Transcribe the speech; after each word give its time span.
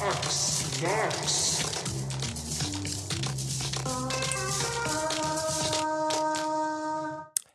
Axlax. 0.00 1.62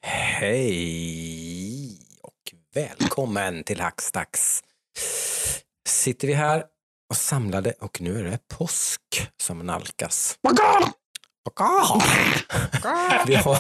Hej 0.02 1.98
och 2.21 2.54
välkommen 2.74 3.64
till 3.64 3.82
Hackstacks. 3.82 4.64
Sitter 5.88 6.28
vi 6.28 6.34
här 6.34 6.64
och 7.10 7.18
samlade 7.18 7.71
och 7.71 8.02
nu 8.02 8.20
är 8.20 8.24
det 8.24 8.39
påsk 8.48 9.02
som 9.41 9.60
nalkas. 9.60 10.39
Vi 13.28 13.36
har 13.36 13.57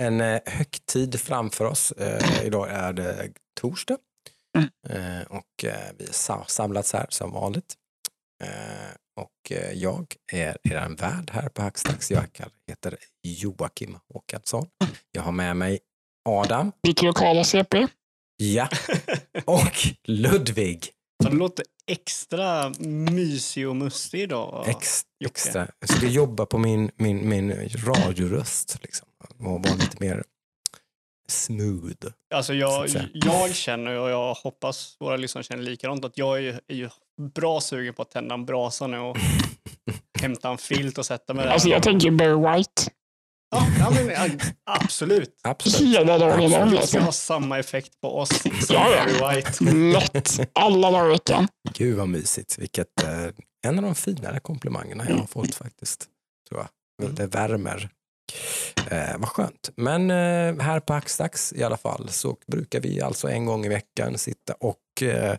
en 0.00 0.20
eh, 0.20 0.40
högtid 0.46 1.20
framför 1.20 1.64
oss. 1.64 1.92
Eh, 1.92 2.46
idag 2.46 2.70
är 2.70 2.92
det 2.92 3.30
torsdag 3.60 3.96
eh, 4.88 5.22
och 5.28 5.64
vi 5.98 6.06
har 6.28 6.44
samlats 6.48 6.92
här 6.92 7.06
som 7.08 7.32
vanligt. 7.32 7.76
Eh, 8.42 8.48
och 9.20 9.52
eh, 9.52 9.72
jag 9.72 10.14
är 10.32 10.56
er 10.62 10.96
värd 10.96 11.30
här 11.32 11.48
på 11.48 11.62
Hackstacks. 11.62 12.10
Jag 12.10 12.24
heter 12.68 12.98
Joakim 13.22 13.98
Håkansson. 14.14 14.66
Jag 15.12 15.22
har 15.22 15.32
med 15.32 15.56
mig 15.56 15.78
Adam. 16.28 16.72
Ditt 16.82 17.02
lokala 17.02 17.44
CP. 17.44 17.86
Ja. 18.36 18.68
Och 19.44 19.86
Ludvig. 20.08 20.90
Så 21.22 21.28
det 21.28 21.36
låter 21.36 21.64
extra 21.86 22.72
mysig 23.10 23.68
och 23.68 23.76
mustig 23.76 24.20
idag. 24.20 24.64
Ex, 24.68 25.02
extra. 25.24 25.68
Jag 25.78 25.88
ska 25.96 26.06
jobba 26.06 26.46
på 26.46 26.58
min, 26.58 26.90
min, 26.96 27.28
min 27.28 27.68
radioröst. 27.74 28.78
Liksom. 28.82 29.08
Och 29.38 29.62
vara 29.64 29.74
lite 29.74 29.96
mer 30.00 30.24
smooth. 31.28 32.06
Alltså 32.34 32.52
Så 32.52 32.54
jag, 32.56 32.88
jag 33.12 33.54
känner 33.54 33.98
och 33.98 34.10
jag 34.10 34.34
hoppas 34.34 34.96
våra 35.00 35.16
lyssnare 35.16 35.44
känner 35.44 35.62
likadant 35.62 36.04
att 36.04 36.18
jag 36.18 36.36
är, 36.36 36.40
ju- 36.42 36.58
är 36.68 36.74
ju 36.74 36.88
bra 37.34 37.60
sugen 37.60 37.94
på 37.94 38.02
att 38.02 38.10
tända 38.10 38.34
en 38.34 38.44
brasa 38.46 38.86
nu 38.86 38.98
och 38.98 39.16
hämta 40.20 40.48
en 40.50 40.58
filt 40.58 40.98
och 40.98 41.06
sätta 41.06 41.34
mig 41.34 41.44
där. 41.44 41.52
Alltså 41.52 41.68
jag 41.68 41.82
tänker 41.82 42.10
Barry 42.10 42.56
White. 42.56 42.82
ja, 43.50 43.66
ja, 43.78 43.90
men, 43.90 44.08
ja, 44.08 44.28
absolut. 44.64 45.40
Absolut. 45.42 45.94
Hela 45.94 46.18
dagen 46.18 46.32
Absolut. 46.32 46.62
om 46.62 46.70
Det 46.70 46.86
ska 46.86 47.00
ha 47.00 47.12
samma 47.12 47.58
effekt 47.58 48.00
på 48.00 48.18
oss 48.18 48.28
som 48.42 48.50
Ja, 48.68 48.90
ja. 48.90 49.04
Barry 49.20 49.36
White. 49.36 49.64
Lätt. 50.12 50.50
Alla 50.52 50.90
dagar 50.90 51.06
i 51.06 51.12
veckan. 51.12 51.48
Gud 51.74 51.96
vad 51.98 52.08
mysigt. 52.08 52.58
Vilket, 52.58 53.02
eh, 53.02 53.26
en 53.66 53.78
av 53.78 53.84
de 53.84 53.94
finare 53.94 54.40
komplimangerna 54.40 55.04
jag 55.08 55.16
har 55.16 55.26
fått 55.26 55.54
faktiskt. 55.54 56.06
Tror 56.48 56.60
jag. 56.60 57.10
Det 57.14 57.26
värmer. 57.26 57.88
Eh, 58.90 59.18
vad 59.18 59.28
skönt. 59.28 59.70
Men 59.76 60.10
eh, 60.10 60.64
här 60.64 60.80
på 60.80 60.92
Hackstacks 60.92 61.52
i 61.52 61.62
alla 61.64 61.76
fall 61.76 62.08
så 62.08 62.36
brukar 62.46 62.80
vi 62.80 63.00
alltså 63.00 63.28
en 63.28 63.46
gång 63.46 63.66
i 63.66 63.68
veckan 63.68 64.18
sitta 64.18 64.52
och 64.52 65.02
eh, 65.02 65.36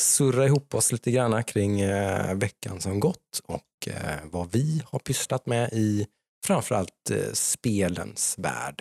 surra 0.00 0.46
ihop 0.46 0.74
oss 0.74 0.92
lite 0.92 1.10
grann 1.10 1.44
kring 1.44 1.80
eh, 1.80 2.34
veckan 2.34 2.80
som 2.80 3.00
gått 3.00 3.40
och 3.44 3.88
eh, 3.88 4.18
vad 4.24 4.52
vi 4.52 4.82
har 4.86 4.98
pysslat 4.98 5.46
med 5.46 5.72
i 5.72 6.06
framförallt 6.46 7.10
eh, 7.10 7.32
spelens 7.32 8.38
värld. 8.38 8.80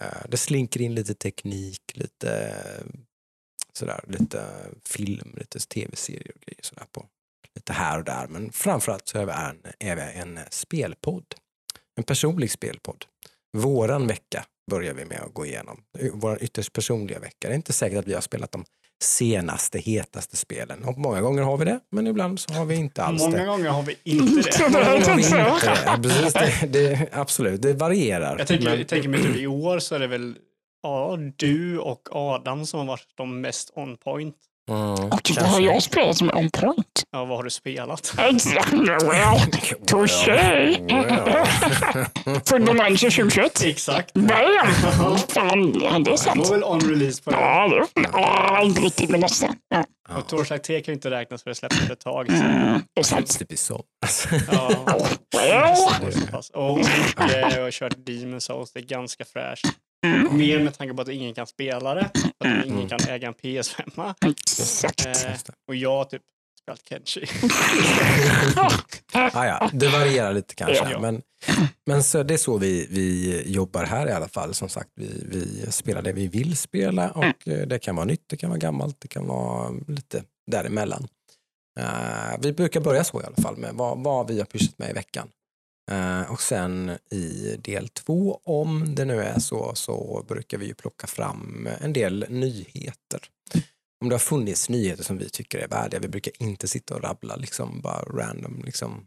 Eh, 0.00 0.28
det 0.28 0.36
slinker 0.36 0.80
in 0.82 0.94
lite 0.94 1.14
teknik, 1.14 1.82
lite 1.94 2.54
sådär, 3.72 4.04
lite 4.06 4.44
film, 4.84 5.34
lite 5.36 5.58
tv-serier 5.58 6.32
och 6.34 6.40
grejer 6.40 6.62
sådär 6.62 6.86
på 6.92 7.06
lite 7.54 7.72
här 7.72 7.98
och 7.98 8.04
där. 8.04 8.26
Men 8.26 8.52
framförallt 8.52 9.08
så 9.08 9.18
är 9.18 9.26
vi 9.26 9.32
en, 9.32 9.72
är 9.78 9.96
vi 9.96 10.18
en 10.20 10.40
spelpodd. 10.50 11.34
En 11.96 12.04
personlig 12.04 12.50
spelpodd. 12.50 13.04
Våran 13.56 14.06
vecka 14.06 14.44
börjar 14.70 14.94
vi 14.94 15.04
med 15.04 15.20
att 15.20 15.34
gå 15.34 15.46
igenom. 15.46 15.82
Vår 16.12 16.42
ytterst 16.42 16.72
personliga 16.72 17.18
vecka. 17.18 17.48
Det 17.48 17.48
är 17.48 17.54
inte 17.54 17.72
säkert 17.72 17.98
att 17.98 18.06
vi 18.06 18.14
har 18.14 18.20
spelat 18.20 18.52
de 18.52 18.64
senaste, 19.00 19.78
hetaste 19.78 20.36
spelen. 20.36 20.84
Och 20.84 20.98
många 20.98 21.20
gånger 21.20 21.42
har 21.42 21.56
vi 21.56 21.64
det, 21.64 21.80
men 21.90 22.06
ibland 22.06 22.40
så 22.40 22.52
har 22.54 22.64
vi 22.64 22.74
inte 22.74 23.02
alls 23.02 23.22
Många 23.22 23.38
det. 23.38 23.44
gånger 23.46 23.68
har 23.70 23.82
vi 23.82 23.96
inte 24.04 24.50
det. 24.50 24.60
Många 24.70 24.84
gånger 24.84 25.08
har 25.08 25.16
vi 25.16 25.22
inte 25.22 26.02
det. 26.02 26.02
Precis, 26.02 26.32
det, 26.32 26.66
det, 26.78 27.08
absolut, 27.12 27.62
det 27.62 27.72
varierar. 27.72 28.38
Jag 28.38 28.46
tänker, 28.46 28.64
Men- 28.64 28.78
jag 28.78 28.88
tänker 28.88 29.08
mig 29.08 29.22
typ 29.22 29.36
i 29.36 29.46
år 29.46 29.78
så 29.78 29.94
är 29.94 29.98
det 29.98 30.06
väl 30.06 30.34
ja, 30.82 31.18
du 31.36 31.78
och 31.78 32.08
Adam 32.12 32.66
som 32.66 32.78
har 32.80 32.86
varit 32.86 33.08
de 33.16 33.40
mest 33.40 33.70
on 33.74 33.96
point. 33.96 34.36
Mm, 34.68 34.90
Och 34.92 35.30
vad 35.36 35.46
har 35.46 35.60
det. 35.60 35.66
jag 35.66 35.82
spelat 35.82 36.16
som 36.16 36.30
on 36.34 36.50
point? 36.50 37.02
Ja, 37.10 37.24
vad 37.24 37.36
har 37.36 37.44
du 37.44 37.50
spelat? 37.50 38.14
Exakt. 38.18 38.72
Well, 38.72 39.40
touché. 39.86 40.76
Fundamental 42.46 42.98
2021. 42.98 43.62
Exakt. 43.64 44.14
Bam! 44.14 44.28
Fan, 45.28 45.72
det 45.72 45.86
är 45.86 45.98
Det 46.04 46.18
sant. 46.18 46.40
var 46.48 46.54
väl 46.54 46.64
on 46.64 46.80
release 46.80 47.22
på 47.22 47.30
det. 47.30 47.36
Ja, 47.36 47.68
det 47.94 48.08
ja, 48.12 48.62
inte 48.62 48.80
riktigt 48.80 49.10
men 49.10 49.20
nästan. 49.20 49.54
Ja, 49.68 49.84
Och 50.18 50.26
Torchlight 50.28 50.64
3 50.64 50.80
kan 50.80 50.92
ju 50.92 50.94
inte 50.96 51.10
räknas 51.10 51.42
för 51.42 51.50
det 51.50 51.54
släpptes 51.54 51.86
för 51.86 51.92
ett 51.92 52.00
tag 52.00 52.26
sedan. 52.26 52.40
mm, 52.68 52.82
det 52.94 53.00
är 53.00 53.04
sant. 53.04 53.38
Typ 53.38 53.52
i 53.52 53.56
somras. 53.56 54.28
Ja, 54.52 54.70
Well, 55.36 56.12
så 56.12 56.26
pass. 56.30 56.50
Och 56.50 56.78
eh, 56.80 57.54
jag 57.56 57.62
har 57.62 57.70
kört 57.70 57.94
Demon 58.06 58.40
Souls, 58.40 58.72
det 58.72 58.80
är 58.80 58.84
ganska 58.84 59.24
fräscht. 59.24 59.64
Mm, 60.06 60.38
Mer 60.38 60.58
med 60.64 60.78
tanke 60.78 60.94
på 60.94 61.02
att 61.02 61.08
ingen 61.08 61.34
kan 61.34 61.46
spela 61.46 61.94
det, 61.94 62.10
att 62.38 62.66
ingen 62.66 62.88
kan 62.88 62.98
äga 63.08 63.28
en 63.28 63.34
PS5. 63.34 64.24
exakt. 64.30 65.06
Eh, 65.06 65.54
och 65.68 65.74
jag 65.74 66.10
typ 66.10 66.22
spelat 66.62 66.88
Kenshi. 66.88 67.26
Ah, 69.32 69.46
ja, 69.46 69.70
det 69.72 69.88
varierar 69.88 70.32
lite 70.32 70.54
kanske. 70.54 70.90
Ja. 70.90 71.00
Men, 71.00 71.22
men 71.86 72.02
så, 72.02 72.22
det 72.22 72.34
är 72.34 72.38
så 72.38 72.58
vi, 72.58 72.86
vi 72.90 73.42
jobbar 73.46 73.84
här 73.84 74.08
i 74.08 74.12
alla 74.12 74.28
fall. 74.28 74.54
Som 74.54 74.68
sagt, 74.68 74.90
vi, 74.94 75.24
vi 75.26 75.72
spelar 75.72 76.02
det 76.02 76.12
vi 76.12 76.28
vill 76.28 76.56
spela 76.56 77.10
och 77.10 77.48
eh, 77.48 77.66
det 77.66 77.78
kan 77.78 77.96
vara 77.96 78.06
nytt, 78.06 78.24
det 78.26 78.36
kan 78.36 78.50
vara 78.50 78.58
gammalt, 78.58 78.96
det 78.98 79.08
kan 79.08 79.26
vara 79.26 79.70
lite 79.86 80.22
däremellan. 80.50 81.08
Uh, 81.80 82.40
vi 82.40 82.52
brukar 82.52 82.80
börja 82.80 83.04
så 83.04 83.22
i 83.22 83.24
alla 83.24 83.42
fall 83.42 83.56
med 83.56 83.70
vad, 83.74 83.98
vad 83.98 84.30
vi 84.30 84.38
har 84.38 84.46
pysslat 84.46 84.78
med 84.78 84.90
i 84.90 84.92
veckan. 84.92 85.28
Eh, 85.88 86.22
och 86.32 86.42
sen 86.42 86.98
i 87.10 87.56
del 87.58 87.88
två, 87.88 88.40
om 88.44 88.94
det 88.94 89.04
nu 89.04 89.22
är 89.22 89.38
så, 89.38 89.74
så 89.74 90.24
brukar 90.28 90.58
vi 90.58 90.66
ju 90.66 90.74
plocka 90.74 91.06
fram 91.06 91.68
en 91.80 91.92
del 91.92 92.26
nyheter. 92.28 93.20
Om 94.00 94.08
det 94.08 94.14
har 94.14 94.18
funnits 94.20 94.68
nyheter 94.68 95.04
som 95.04 95.18
vi 95.18 95.28
tycker 95.30 95.58
är 95.58 95.68
värdiga. 95.68 96.00
Vi 96.00 96.08
brukar 96.08 96.32
inte 96.42 96.68
sitta 96.68 96.94
och 96.94 97.02
rabbla 97.02 97.36
liksom 97.36 97.80
bara 97.80 98.02
random. 98.02 98.62
Liksom. 98.64 99.06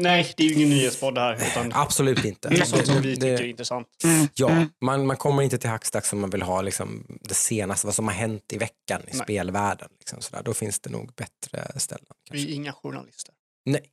Nej, 0.00 0.34
det 0.36 0.42
är 0.42 0.48
ju 0.48 0.54
ingen 0.54 0.68
nyhetspodd 0.68 1.18
här, 1.18 1.34
utan 1.50 1.72
Absolut 1.74 2.24
inte. 2.24 2.48
det 2.48 2.56
är 2.60 2.64
sånt 2.64 2.86
som 2.86 3.02
vi 3.02 3.08
Det- 3.08 3.14
tycker 3.14 3.32
är 3.32 3.38
det, 3.38 3.48
intressant. 3.48 3.88
Mm, 4.04 4.28
ja, 4.34 4.50
mm. 4.50 4.68
man, 4.80 5.06
man 5.06 5.16
kommer 5.16 5.42
inte 5.42 5.58
till 5.58 5.70
Hackstack 5.70 6.06
som 6.06 6.20
man 6.20 6.30
vill 6.30 6.42
ha 6.42 6.62
liksom, 6.62 7.06
det 7.20 7.34
senaste, 7.34 7.86
vad 7.86 7.94
som 7.94 8.06
har 8.08 8.14
hänt 8.14 8.52
i 8.52 8.58
veckan 8.58 9.00
i 9.02 9.04
Nej. 9.12 9.22
spelvärlden. 9.22 9.88
Liksom, 9.98 10.20
sådär. 10.20 10.42
Då 10.42 10.54
finns 10.54 10.80
det 10.80 10.90
nog 10.90 11.12
bättre 11.14 11.80
ställen. 11.80 12.04
Vi 12.30 12.38
Kanske. 12.38 12.52
är 12.52 12.54
inga 12.54 12.72
journalister. 12.72 13.34
Nej. 13.64 13.90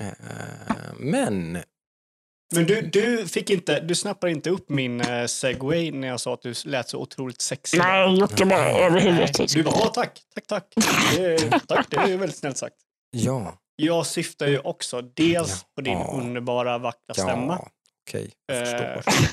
Eh, 0.00 0.06
men 0.98 1.52
Men 2.54 2.66
du, 2.66 2.80
du 2.82 3.26
fick 3.28 3.50
inte, 3.50 3.80
du 3.80 3.94
snappade 3.94 4.32
inte 4.32 4.50
upp 4.50 4.68
min 4.68 5.00
eh, 5.00 5.26
segway 5.26 5.90
när 5.92 6.08
jag 6.08 6.20
sa 6.20 6.34
att 6.34 6.42
du 6.42 6.54
lät 6.64 6.88
så 6.88 6.98
otroligt 6.98 7.40
sexig. 7.40 7.78
Nej, 7.78 8.18
Jocke 8.18 8.44
bara 8.46 8.68
över 8.70 9.00
huvudet. 9.00 9.52
Du 9.52 9.62
bara, 9.62 9.74
"Åh, 9.74 9.92
tack, 9.92 10.20
tack, 10.34 10.46
tack. 10.46 10.64
Det 11.16 11.24
är, 11.34 11.58
tack, 11.66 11.86
det 11.90 11.96
är 11.96 12.16
väldigt 12.16 12.36
snällt 12.38 12.56
sagt. 12.58 12.76
ja, 13.10 13.58
Jag 13.76 14.06
syftar 14.06 14.46
ju 14.46 14.58
också 14.58 15.02
dels 15.02 15.64
på 15.74 15.80
din 15.80 15.92
Ja. 15.98 16.14
underbara, 16.22 16.78
vackra 16.78 17.14
stämma. 17.14 17.52
ja 17.62 17.68
okej, 18.08 18.30
jag 18.46 18.56
Eh, 18.58 18.64
förstår. 19.02 19.24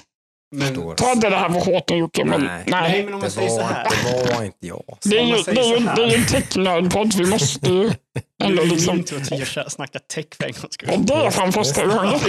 Men. 0.52 0.96
Ta 0.96 1.12
inte 1.12 1.30
det 1.30 1.36
här 1.36 1.50
för 1.50 1.72
hårt 1.74 1.90
nu 1.90 1.98
Jocke, 1.98 2.26
men 2.26 2.42
Nej. 2.42 2.64
nej. 2.68 2.92
nej, 2.92 3.04
men 3.04 3.14
om 3.14 3.20
man 3.20 3.28
Det 3.28 3.32
säger 3.32 3.50
så 3.50 3.58
var, 3.58 3.64
här. 3.64 3.88
det 4.26 4.36
var 4.36 4.44
inte 4.44 4.68
jag. 4.68 4.98
Det 5.04 5.18
är 5.18 5.24
ju, 5.24 5.36
det 5.44 5.52
är 5.62 5.70
ju, 5.70 5.78
så 5.78 5.82
här. 5.82 5.96
det 5.96 6.04
är 6.04 6.10
ju 6.10 6.16
en 6.16 6.26
technördpodd, 6.26 7.14
vi 7.14 7.26
måste 7.26 7.70
ju 7.70 7.84
Nu 8.40 8.46
ändå 8.46 8.62
är 8.62 8.66
det 8.66 8.72
liksom... 8.72 8.96
min 8.96 9.06
tur 9.06 9.60
att 9.60 9.72
snacka 9.72 10.00
tech 10.00 10.26
för 10.38 10.46
en 10.46 10.52
gångs 10.52 10.74
skull. 10.74 11.06
Det 11.06 11.14
är 11.14 11.32
fan 11.32 11.52
första 11.54 11.86
gången. 11.86 12.20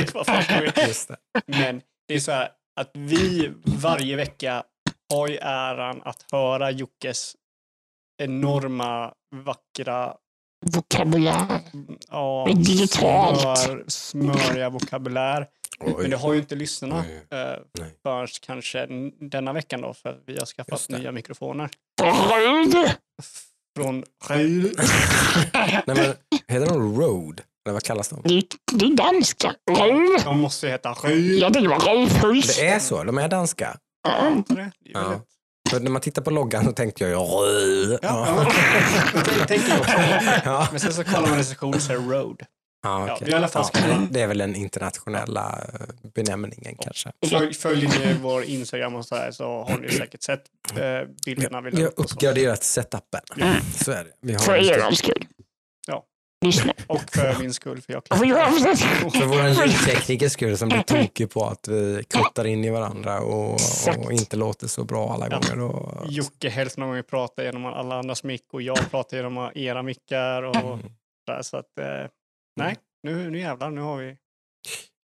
Men 1.46 1.80
det 2.08 2.14
är 2.14 2.20
så 2.20 2.32
här 2.32 2.48
att 2.80 2.90
vi 2.94 3.52
varje 3.64 4.16
vecka 4.16 4.62
har 5.12 5.28
ju 5.28 5.36
äran 5.36 6.02
att 6.04 6.24
höra 6.32 6.70
Jockes 6.70 7.36
enorma, 8.22 9.12
vackra, 9.34 10.14
Vokabulär. 10.66 11.60
ja, 12.10 12.48
Digitalt. 12.56 13.40
smör, 13.58 13.84
smöriga 13.86 14.70
vokabulär. 14.70 15.46
Men 15.98 16.10
det 16.10 16.16
har 16.16 16.32
ju 16.32 16.38
inte 16.40 16.54
lyssnarna 16.54 16.98
eh, 16.98 17.82
förrän 18.02 18.28
kanske 18.42 18.86
denna 19.20 19.52
veckan 19.52 19.80
då, 19.80 19.94
för 19.94 20.18
vi 20.26 20.38
har 20.38 20.46
skaffat 20.46 20.86
det. 20.88 20.98
nya 20.98 21.12
mikrofoner. 21.12 21.70
Röd. 22.02 22.90
Från 23.76 24.04
Nej, 24.28 25.82
men, 25.86 25.96
heter 26.48 26.66
de 26.66 27.00
Road? 27.00 27.40
Eller 27.66 27.72
vad 27.72 27.82
kallas 27.82 28.08
de? 28.08 28.20
Det 28.24 28.42
det 28.72 28.84
är 28.86 28.96
danska. 28.96 29.54
Röd. 29.70 30.24
De 30.24 30.40
måste 30.40 30.66
ju 30.66 30.72
heta 30.72 30.96
Jag 31.40 31.52
tänker 31.52 31.68
bara 31.68 31.78
rövpuls. 31.78 32.56
Det 32.56 32.66
är 32.68 32.78
så, 32.78 33.04
de 33.04 33.18
är 33.18 33.28
danska. 33.28 33.76
Ja. 34.08 34.42
Det 34.48 34.60
är 34.60 34.70
Ja. 34.82 35.20
För 35.70 35.80
när 35.80 35.90
man 35.90 36.00
tittar 36.02 36.22
på 36.22 36.30
loggan 36.30 36.64
så 36.64 36.72
tänkte 36.72 37.04
jag 37.04 37.10
ju. 37.10 37.16
Ja, 37.16 37.98
Ja. 38.02 38.46
ja. 39.14 39.22
Jag 39.38 39.48
tänker 39.48 39.78
också. 39.80 39.92
Ja. 40.44 40.68
Men 40.70 40.80
sen 40.80 40.92
så 40.92 41.04
kollar 41.04 41.28
man 41.28 41.38
recension 41.38 41.80
så 41.80 41.92
är 41.92 41.96
det 41.96 42.02
road. 42.02 42.36
Ja, 42.82 43.06
Ja, 43.08 43.14
okej. 43.14 43.30
i 43.30 43.34
alla 43.34 43.48
fall 43.48 43.64
ja, 43.74 44.06
det 44.10 44.20
är 44.20 44.26
väl 44.26 44.38
den 44.38 44.54
internationella 44.54 45.58
eh, 45.72 46.10
benämningen 46.14 46.76
kanske. 46.80 47.12
Följ, 47.30 47.54
följer 47.54 47.88
ni 47.88 48.14
vår 48.22 48.42
Instagram 48.42 48.94
och 48.94 49.06
så 49.06 49.14
här 49.14 49.30
så 49.30 49.44
har 49.44 49.78
ni 49.78 49.88
säkert 49.88 50.22
sett 50.22 50.42
eh, 50.76 51.08
bilderna 51.26 51.60
vi 51.60 51.82
har 51.82 51.92
uppgraderat 51.96 52.64
setupen. 52.64 53.20
Mm. 53.36 53.54
Så 53.84 53.92
är 53.92 54.04
det. 54.04 54.10
Vi 54.22 54.32
har 54.32 54.40
För 54.40 54.56
er 54.56 54.90
skull. 54.90 55.26
Lyssna. 56.44 56.72
Och 56.86 57.10
för 57.10 57.36
min 57.40 57.54
skull, 57.54 57.80
för 57.82 57.92
jag. 57.92 58.02
För 58.08 59.26
vår 59.26 59.66
ljudteknikers 59.66 60.32
skull 60.32 60.58
som 60.58 60.68
blir 60.68 60.82
tokig 60.82 61.30
på 61.30 61.44
att 61.44 61.68
vi 61.68 62.04
kuttar 62.10 62.46
in 62.46 62.64
i 62.64 62.70
varandra 62.70 63.20
och, 63.20 63.58
och 64.04 64.12
inte 64.12 64.36
låter 64.36 64.66
så 64.66 64.84
bra 64.84 65.12
alla 65.12 65.28
Ja. 65.30 65.38
gånger. 65.38 65.60
Och, 65.74 66.06
Jocke 66.08 66.48
helst 66.48 66.76
någon 66.78 66.88
gång 66.88 67.02
pratar 67.02 67.42
genom 67.44 67.66
alla 67.66 67.98
andras 67.98 68.24
mick 68.24 68.44
och 68.52 68.62
jag 68.62 68.90
pratar 68.90 69.16
genom 69.16 69.50
era 69.54 69.82
mickar 69.82 70.42
och 70.42 70.56
Mm. 70.56 70.78
där. 71.26 71.42
Så 71.42 71.56
att, 71.56 71.78
eh, 71.80 72.10
nej, 72.56 72.76
nu, 73.02 73.30
nu 73.30 73.38
jävlar, 73.40 73.70
nu 73.70 73.80
har 73.80 73.96
vi... 73.96 74.16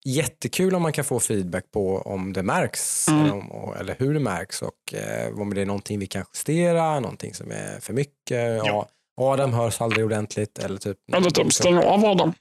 Jättekul 0.05 0.75
om 0.75 0.83
man 0.83 0.93
kan 0.93 1.05
få 1.05 1.21
feedback 1.21 1.71
på 1.71 1.99
om 1.99 2.33
det 2.33 2.43
märks 2.43 3.09
Mm. 3.09 3.21
eller, 3.25 3.33
om, 3.35 3.53
och- 3.53 3.77
eller 3.77 3.97
hur 3.99 4.15
det 4.15 4.21
märks 4.21 4.63
och 4.63 4.95
eh, 4.95 5.41
om 5.41 5.55
det 5.55 5.61
är 5.61 5.67
någonting 5.67 5.99
vi 5.99 6.07
kan 6.07 6.25
justera, 6.35 7.01
någonting 7.01 7.35
som 7.35 7.51
är 7.51 7.81
för 7.81 7.93
mycket. 7.93 8.15
Ja. 8.31 8.63
Ja. 8.67 8.89
Adam 9.19 9.53
hörs 9.53 9.81
aldrig 9.81 10.05
ordentligt 10.05 10.59
eller 10.59 10.79
typ... 10.79 10.97
Eller 11.13 11.31
typ 11.31 11.53
stäng 11.53 11.79
av 11.79 12.05
Adam. 12.05 12.33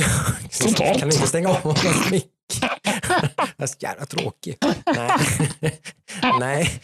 totalt. 0.60 0.98
kan 0.98 1.08
vi 1.08 1.14
inte 1.14 1.28
stänga 1.28 1.48
av 1.48 1.78
mick? 2.10 2.33
Det 3.56 3.62
är 3.62 3.66
så 3.66 3.76
jävla 3.80 4.06
tråkig. 4.06 4.56
Nej. 4.86 5.10
Nej. 6.40 6.80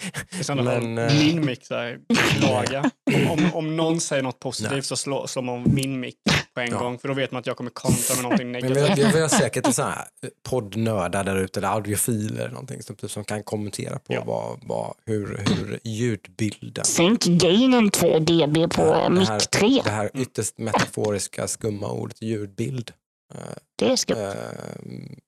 Men, 0.49 0.99
eh, 0.99 1.15
min 1.15 1.47
mick 1.47 1.67
så 1.67 1.75
här, 1.75 1.99
laga. 2.43 2.91
Om, 3.31 3.51
om 3.55 3.77
någon 3.77 4.01
säger 4.01 4.23
något 4.23 4.39
positivt 4.41 4.71
Nej. 4.73 4.83
så 4.83 4.97
slår, 4.97 5.27
slår 5.27 5.43
man 5.43 5.65
min 5.75 6.01
mick 6.01 6.17
på 6.55 6.61
en 6.61 6.71
Ja. 6.71 6.79
gång. 6.79 6.99
För 6.99 7.09
då 7.09 7.15
vet 7.15 7.31
man 7.33 7.41
att 7.41 7.47
jag 7.47 7.57
kommer 7.57 7.71
kontra 7.71 8.15
med 8.15 8.23
någonting 8.23 8.51
Men 8.53 8.63
vi, 8.63 8.69
negativt. 8.69 9.15
vi, 9.15 9.21
har 9.21 9.29
säkert 9.29 9.75
så 9.75 9.83
här 9.83 10.05
poddnördar 10.49 11.25
där 11.25 11.37
ute, 11.37 11.61
eller 11.61 11.69
audiofiler 11.69 12.41
eller 12.41 12.51
någonting 12.53 12.83
som, 12.83 12.97
typ, 12.97 13.11
som 13.11 13.25
kan 13.25 13.43
kommentera 13.43 13.99
på 13.99 14.13
Ja. 14.15 14.23
vad, 14.27 14.59
vad, 14.63 14.95
hur, 15.07 15.27
hur 15.47 15.79
ljudbilden 15.85 16.85
Sänk 16.85 17.25
gainen 17.25 17.91
2 17.91 18.19
dB 18.19 18.55
på 18.75 18.85
det 19.09 19.11
mick 19.11 19.29
här, 19.29 19.39
3. 19.41 19.81
det 19.85 19.91
här 19.91 20.11
ytterst 20.15 20.59
metaforiska 20.59 21.49
skumma 21.49 21.89
ordet 21.91 22.23
ljudbild. 22.23 22.93
Eh, 23.35 23.41
Det 23.79 23.87
är 23.93 23.97
skumt. 23.97 24.19
eh, 24.19 24.33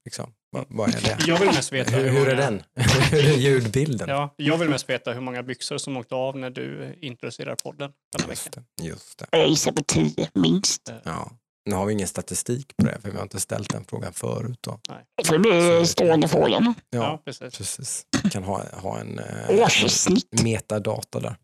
liksom, 0.05 0.33
vad, 0.51 0.65
vad 0.69 0.89
är 0.95 1.01
det? 1.01 1.19
Jag 1.27 1.39
vill 1.39 1.49
mest 1.49 1.73
veta 1.73 1.91
Hur, 1.91 2.09
hur 2.09 2.29
är 2.29 2.37
den? 2.37 2.63
hur 3.11 3.25
är 3.33 3.37
ljudbilden? 3.37 4.09
Ja, 4.09 4.35
jag 4.37 4.59
vill 4.59 4.69
mest 4.69 4.89
veta 4.91 5.13
hur 5.13 5.21
många 5.21 5.43
byxor 5.43 5.79
som 5.79 5.97
åkte 5.97 6.15
av 6.15 6.39
när 6.39 6.51
du 6.51 6.99
introducerar 7.01 7.55
podden 7.55 7.93
denna. 8.19 8.31
Just 8.31 8.53
det, 8.53 8.65
just 8.83 9.19
det. 9.19 9.27
Jag 9.31 9.49
gissar 9.49 9.73
på 9.73 9.83
10 9.83 10.29
minst. 10.35 10.93
Ja. 11.05 11.31
Nu 11.71 11.75
har 11.75 11.87
vi 11.87 11.93
ingen 11.93 12.09
statistik 12.09 12.77
på 12.77 12.87
det, 12.87 12.99
för 13.03 13.11
vi 13.11 13.17
har 13.17 13.23
inte 13.23 13.41
ställt 13.41 13.71
den 13.71 13.85
frågan 13.85 14.13
förut. 14.13 14.59
Då. 14.61 14.81
Det 15.31 15.39
blir 15.39 15.85
stående 15.85 16.29
frågan. 16.29 16.75
Ja, 16.91 16.99
Ja, 16.99 17.23
precis. 17.25 17.59
precis. 17.59 18.07
Vi 18.25 18.31
kan 18.31 18.45
ha, 18.45 18.63
ha 18.73 18.99
en 19.01 19.19
eh, 19.19 19.63
Årssnitt. 19.63 20.43
metadata 20.43 21.21
där. 21.21 21.37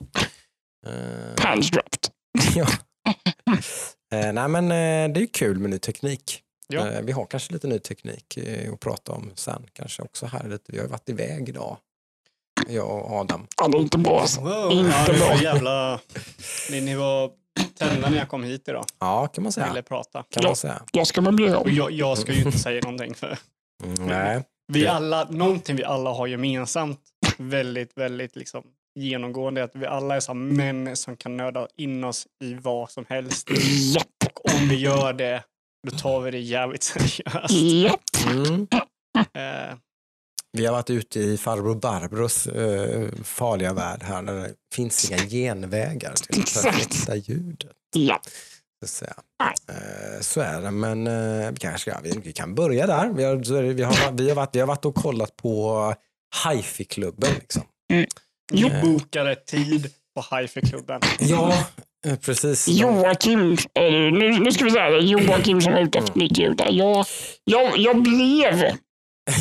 Eh, 0.87 1.35
Pants 1.37 1.71
dropped. 1.71 2.09
ja. 2.55 2.67
Eh, 4.13 4.33
nej 4.33 4.49
men 4.49 4.65
eh, 4.65 5.15
det 5.15 5.23
är 5.23 5.27
kul 5.33 5.59
med 5.59 5.71
ny 5.71 5.79
teknik. 5.79 6.41
Ja. 6.73 6.91
Eh, 6.91 7.03
vi 7.03 7.13
har 7.13 7.27
kanske 7.27 7.53
lite 7.53 7.67
ny 7.67 7.79
teknik 7.79 8.37
eh, 8.37 8.73
att 8.73 8.81
prata 8.81 9.13
om 9.13 9.31
sen. 9.35 9.67
Kanske 9.73 10.03
också 10.03 10.27
här 10.27 10.49
lite. 10.49 10.73
Vi 10.73 10.79
har 10.79 10.87
varit 10.87 11.09
iväg 11.09 11.49
idag. 11.49 11.77
Jag 12.69 12.89
och 12.91 13.11
Adam. 13.13 13.47
Ja, 13.61 13.69
det 13.69 13.79
är 13.79 13.81
inte 13.81 13.99
bra. 13.99 14.27
Wow, 14.41 14.73
Inte 14.73 14.93
ja, 15.09 15.15
bra. 15.19 15.43
jävla... 15.43 16.01
Ni, 16.71 16.81
ni 16.81 16.95
var 16.95 17.31
tända 17.79 18.11
när 18.11 18.19
jag 18.19 18.29
kom 18.29 18.43
hit 18.45 18.69
idag 18.69 18.85
Ja, 18.99 19.27
kan 19.27 19.43
man 19.45 19.53
säga. 19.53 19.69
ville 19.69 19.83
prata. 19.83 20.23
Kan 20.23 20.43
Ja. 20.43 20.49
man 20.49 20.57
säga. 20.57 20.83
Jag 20.93 21.07
ska 21.07 21.21
möblera 21.21 21.59
Och 21.59 21.67
om. 21.67 21.73
jag, 21.75 21.91
jag 21.91 22.19
ska 22.19 22.33
ju 22.33 22.43
inte 22.43 22.59
säga 22.59 22.81
någonting 22.81 23.15
för 23.15 23.39
Mm, 23.85 24.07
nej. 24.07 24.43
vi 24.73 24.87
alla, 24.87 25.25
någonting 25.31 25.77
vi 25.77 25.85
alla 25.85 26.11
har 26.11 26.27
gemensamt 26.27 27.01
väldigt, 27.39 27.93
väldigt 27.99 28.37
liksom 28.37 28.63
genomgående 28.95 29.61
är 29.61 29.65
att 29.65 29.77
vi 29.77 29.87
alla 29.87 30.17
är 30.17 30.21
så 30.21 30.35
män 30.35 30.97
som 30.97 31.17
kan 31.17 31.37
nörda 31.37 31.69
in 31.77 32.05
oss 32.05 32.27
i 32.45 32.55
vad 32.55 32.91
som 32.91 33.05
helst. 33.09 33.49
Och 33.51 34.55
om 34.55 34.69
vi 34.69 34.77
gör 34.77 35.13
det, 35.13 35.43
då 35.87 35.97
tar 35.99 36.21
vi 36.21 36.31
det 36.31 36.39
jävligt 36.39 36.83
seriöst. 36.83 37.51
japp. 37.51 38.01
Mm. 38.27 38.67
Eh, 39.17 39.77
Vi 40.53 40.67
har 40.67 40.73
varit 40.73 40.91
ute 40.91 41.21
i 41.21 41.39
farbror 41.39 41.75
Barbros 41.75 42.47
eh, 42.47 43.09
farliga 43.25 43.73
värld 43.73 44.03
här 44.03 44.23
där 44.23 44.35
det 44.35 44.55
finns 44.75 45.11
inga 45.11 45.19
genvägar 45.27 46.15
till 46.15 46.41
det 46.41 46.63
perfekta 46.63 47.17
ljudet. 47.17 47.73
Ja. 47.97 48.21
Så, 48.81 48.85
att 48.85 48.91
säga. 48.91 49.15
Nej. 49.41 49.55
Eh, 49.79 50.21
så 50.21 50.41
är 50.41 50.61
det, 50.61 50.71
men 50.71 51.05
vi 51.55 51.57
kanske 51.61 51.91
ska, 51.91 52.01
vi, 52.01 52.11
vi 52.25 52.33
kan 52.33 52.55
börja 52.55 52.87
där. 52.87 53.09
Vi 53.13 53.25
har, 53.25 53.37
vi, 53.37 53.83
har, 53.83 54.11
vi, 54.13 54.31
har 54.31 54.35
varit, 54.35 54.55
vi 54.57 54.61
har 54.61 54.67
varit 54.67 54.85
och 54.85 54.95
kollat 54.95 55.37
på 55.37 55.95
hifi-klubben. 56.45 57.31
Liksom. 57.35 57.63
Jo, 58.53 58.69
Eh, 58.69 58.83
bokade 58.83 59.35
tid 59.37 59.93
på 60.15 60.37
hifi-klubben. 60.37 61.01
Ja, 61.21 61.67
precis. 62.25 62.69
Joakim, 62.69 63.53
eh, 63.75 63.83
nu, 63.93 64.39
nu 64.41 64.53
ska 64.53 64.65
vi 64.65 64.71
säga 64.71 64.91
det, 64.91 64.99
Joakim 65.01 65.61
som 65.61 65.73
är 65.73 65.81
ute 65.83 65.99
efter 65.99 66.19
nytt 66.19 66.39
ljud. 66.39 66.57
där. 66.57 66.71
Jag, 66.73 67.07
jag, 67.45 67.79
jag 67.79 68.03
blev 68.03 68.55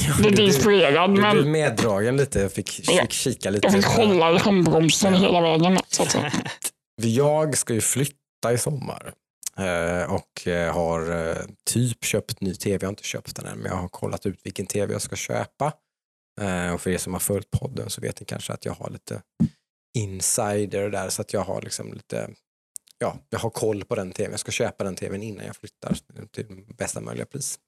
Ja, 0.08 0.30
lite 0.30 0.42
inspirerad, 0.42 1.16
du 1.16 1.22
blev 1.32 1.48
meddragen 1.48 2.18
lite. 2.18 2.40
Jag 2.40 2.52
fick, 2.54 2.90
Ja. 2.90 3.02
fick 3.02 3.12
kika 3.14 3.50
lite. 3.50 3.68
jag 3.68 3.74
fick 3.76 3.86
hålla 3.86 4.32
i 4.32 4.38
handbromsen 4.38 5.14
hela 5.14 5.42
vägen. 5.42 5.80
Så 5.88 6.04
att 6.04 6.12
säga. 6.12 6.32
Jag 7.02 7.58
ska 7.58 7.74
ju 7.74 7.82
flytta 7.82 8.54
i 8.54 8.58
sommar 8.58 9.14
eh, 9.58 10.14
och 10.14 10.48
eh, 10.48 10.74
har 10.74 11.36
typ 11.70 12.06
köpt 12.06 12.42
ny 12.42 12.56
tv. 12.56 12.78
Jag 12.82 12.88
har 12.88 12.92
inte 12.92 13.04
köpt 13.04 13.36
den 13.36 13.46
än, 13.46 13.58
men 13.58 13.72
jag 13.72 13.78
har 13.78 13.88
kollat 13.88 14.26
ut 14.26 14.40
vilken 14.44 14.66
tv 14.66 14.94
jag 14.94 15.02
ska 15.02 15.16
köpa. 15.16 15.74
Och 16.74 16.82
för 16.82 16.90
er 16.90 16.98
som 16.98 17.14
har 17.14 17.20
följt 17.20 17.52
podden 17.52 17.90
så 17.90 18.02
vet 18.02 18.20
ni 18.20 18.26
kanske 18.26 18.54
att 18.54 18.66
jag 18.66 18.74
har 18.74 18.90
lite 18.90 19.22
insider 19.98 20.90
där 20.90 21.10
så 21.10 21.22
att 21.22 21.34
jag 21.34 21.42
har 21.42 21.62
liksom 21.62 21.94
lite 21.94 22.30
Ja, 23.00 23.18
jag 23.30 23.40
har 23.40 23.50
koll 23.50 23.84
på 23.84 23.96
den 23.96 24.12
tvn. 24.12 24.32
Jag 24.32 24.40
ska 24.40 24.52
köpa 24.52 24.84
den 24.84 24.96
tvn 24.96 25.24
innan 25.24 25.46
jag 25.46 25.56
flyttar 25.56 25.98
till 26.32 26.46
bästa 26.78 27.02
möjliga 27.02 27.26
pris. 27.26 27.60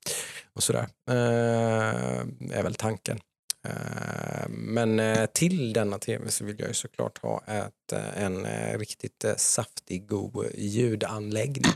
Och 0.54 0.64
sådär. 0.64 0.88
Eh, 1.10 2.56
är 2.58 2.64
väl 2.64 2.76
tanken. 2.76 3.20
Eh, 3.68 4.50
Men 4.50 5.00
eh, 5.00 5.26
till 5.26 5.74
denna 5.74 6.00
tv 6.00 6.32
så 6.32 6.46
vill 6.46 6.60
jag 6.60 6.68
ju 6.68 6.74
såklart 6.74 7.18
ha 7.18 7.44
ett, 7.48 7.92
eh, 7.94 8.24
en 8.24 8.46
eh, 8.46 8.78
riktigt 8.80 9.24
eh, 9.24 9.36
saftig, 9.36 10.08
god 10.08 10.46
ljudanläggning. 10.56 11.72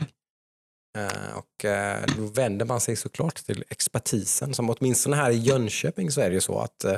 Eh, 0.96 1.36
Och 1.36 1.64
eh, 1.64 2.04
då 2.16 2.22
vänder 2.22 2.66
man 2.66 2.80
sig 2.80 2.96
såklart 2.96 3.34
till 3.34 3.64
expertisen. 3.68 4.54
Som 4.54 4.70
åtminstone 4.70 5.16
här 5.16 5.30
i 5.30 5.36
Jönköping 5.36 6.10
så 6.10 6.20
är 6.20 6.28
det 6.28 6.34
ju 6.34 6.40
så 6.40 6.58
att 6.58 6.84
eh, 6.84 6.96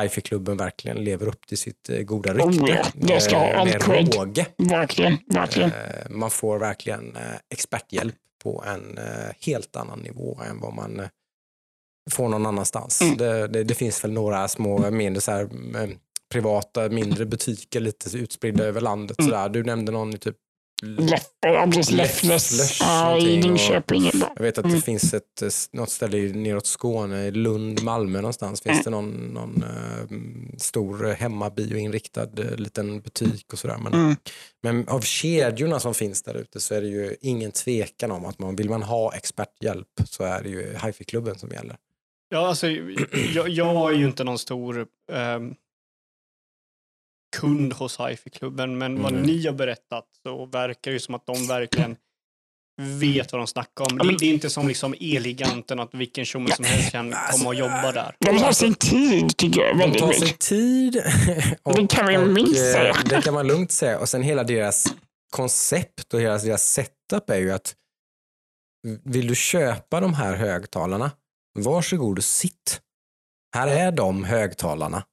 hifi-klubben 0.00 0.56
verkligen 0.56 1.04
lever 1.04 1.26
upp 1.28 1.46
till 1.46 1.58
sitt 1.58 1.90
goda 2.04 2.32
Oh 2.32 2.48
rykte. 2.48 2.64
ja, 2.72 2.86
det 2.94 3.20
ska 3.20 3.36
ha 3.36 3.52
all 3.54 3.70
cred. 3.72 4.46
Verkligen, 4.58 5.18
verkligen. 5.26 5.70
Man 6.10 6.30
får 6.30 6.58
verkligen 6.58 7.16
experthjälp 7.54 8.14
på 8.42 8.64
en 8.66 8.98
helt 9.40 9.76
annan 9.76 9.98
nivå 9.98 10.40
än 10.48 10.60
vad 10.60 10.74
man 10.74 11.08
får 12.10 12.28
någon 12.28 12.46
annanstans. 12.46 13.00
Mm. 13.00 13.16
Det, 13.16 13.48
det, 13.48 13.64
det 13.64 13.74
finns 13.74 14.04
väl 14.04 14.12
några 14.12 14.48
små 14.48 14.90
mindre 14.90 15.20
så 15.20 15.30
här, 15.32 15.42
eh, 15.82 15.88
privata 16.32 16.88
mindre 16.88 17.26
butiker 17.26 17.80
lite 17.80 18.18
utspridda 18.18 18.64
över 18.64 18.80
landet. 18.80 19.18
Mm. 19.18 19.30
Sådär. 19.30 19.48
Du 19.48 19.62
nämnde 19.64 19.92
någon 19.92 20.14
i 20.14 20.18
typ 20.18 20.36
Läfflös 20.82 21.90
Läfflös 21.90 22.78
ja, 22.80 23.18
i 23.18 23.20
Linköping. 23.42 24.10
jag 24.36 24.42
vet 24.42 24.58
att 24.58 24.64
Mm. 24.64 24.76
det 24.76 24.82
finns 24.82 25.14
ett, 25.14 25.42
eh, 25.42 25.48
något 25.72 25.90
ställe 25.90 26.18
i- 26.18 26.32
neråt 26.32 26.66
Skåne, 26.66 27.26
i 27.26 27.30
Lund, 27.30 27.82
Malmö 27.82 28.20
någonstans. 28.20 28.60
Finns 28.60 28.72
Mm. 28.72 28.84
det 28.84 28.90
någon, 28.90 29.34
någon 29.34 29.62
eh, 29.62 30.16
stor 30.58 31.08
eh, 31.08 31.14
hemmabioinriktad 31.14 32.22
eh, 32.38 32.56
liten 32.56 33.00
butik 33.00 33.52
och 33.52 33.58
sådär. 33.58 33.78
Men, 33.82 33.92
Mm. 33.94 34.16
men 34.62 34.88
av 34.88 35.00
kedjorna 35.00 35.80
som 35.80 35.94
finns 35.94 36.22
där 36.22 36.34
ute 36.34 36.60
så 36.60 36.74
är 36.74 36.80
det 36.80 36.88
ju 36.88 37.16
ingen 37.20 37.52
tvekan 37.52 38.10
om 38.10 38.24
att 38.24 38.38
man, 38.38 38.56
vill 38.56 38.70
man 38.70 38.82
ha 38.82 39.14
experthjälp 39.14 39.88
så 40.04 40.24
är 40.24 40.42
det 40.42 40.48
ju 40.48 40.76
hifi-klubben 40.86 41.38
som 41.38 41.50
gäller. 41.50 41.76
Ja, 42.28 42.46
alltså, 42.48 42.66
jag, 43.34 43.48
jag 43.48 43.92
är 43.92 43.96
ju 43.98 44.06
inte 44.06 44.24
någon 44.24 44.38
stor 44.38 44.86
ehm, 45.12 45.54
kund 47.32 47.72
hos 47.72 48.00
hifi-klubben, 48.00 48.78
men 48.78 49.02
vad 49.02 49.12
Mm. 49.12 49.24
ni 49.26 49.46
har 49.46 49.52
berättat 49.54 50.04
så 50.22 50.46
verkar 50.46 50.90
det 50.90 50.92
ju 50.92 51.00
som 51.00 51.14
att 51.14 51.26
de 51.26 51.46
verkligen 51.46 51.96
vet 53.00 53.32
vad 53.32 53.40
de 53.40 53.46
snackar 53.46 53.84
om. 53.92 53.98
Ja, 53.98 54.04
men- 54.04 54.16
Det, 54.16 54.26
är 54.26 54.32
inte 54.34 54.50
som 54.50 54.68
liksom 54.68 54.94
Eleganten, 55.00 55.80
att 55.80 55.94
vilken 55.94 56.24
tjomme 56.24 56.50
som 56.56 56.64
helst 56.64 56.90
kan 56.90 57.14
Alltså, 57.14 57.32
komma 57.38 57.48
och 57.48 57.54
jobba 57.54 57.92
där. 57.92 58.16
De 58.18 58.38
tar 58.38 58.52
sin 58.52 58.74
tid 58.74 59.36
tycker 59.36 59.60
jag. 59.60 59.78
De 59.78 59.98
tar 59.98 60.08
mycket. 60.08 60.38
tid. 60.38 60.92
Det 61.76 61.86
kan 61.86 62.04
man 62.04 62.36
eh, 62.38 62.44
säga. 62.46 62.96
Det 63.04 63.22
kan 63.22 63.34
man 63.34 63.46
lugnt 63.46 63.72
säga. 63.72 63.98
Och 63.98 64.08
sen 64.08 64.22
hela 64.22 64.44
deras 64.44 64.94
koncept 65.30 66.14
och 66.14 66.20
hela 66.20 66.38
deras 66.38 66.62
setup 66.72 67.30
är 67.30 67.38
ju 67.38 67.52
att 67.52 67.74
vill 69.04 69.26
du 69.26 69.34
köpa 69.34 70.00
de 70.00 70.14
här 70.14 70.34
högtalarna, 70.36 71.10
varsågod 71.58 72.18
och 72.18 72.24
sitt. 72.24 72.80
Här 73.54 73.68
är 73.68 73.92
de 73.92 74.24
högtalarna. 74.24 75.04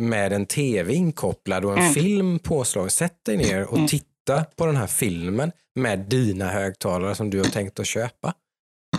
Med 0.00 0.32
en 0.32 0.46
tv 0.46 0.94
inkopplad 0.94 1.64
och 1.64 1.72
en 1.72 1.78
Mm. 1.78 1.92
film 1.94 2.38
påslagen. 2.38 2.90
Sätt 2.90 3.24
dig 3.24 3.36
ner 3.36 3.64
och 3.64 3.76
Mm. 3.76 3.88
titta 3.88 4.44
på 4.56 4.66
den 4.66 4.76
här 4.76 4.86
filmen 4.86 5.52
med 5.74 5.98
dina 5.98 6.48
högtalare 6.48 7.14
som 7.14 7.30
du 7.30 7.38
har 7.38 7.44
tänkt 7.44 7.80
att 7.80 7.86
köpa. 7.86 8.34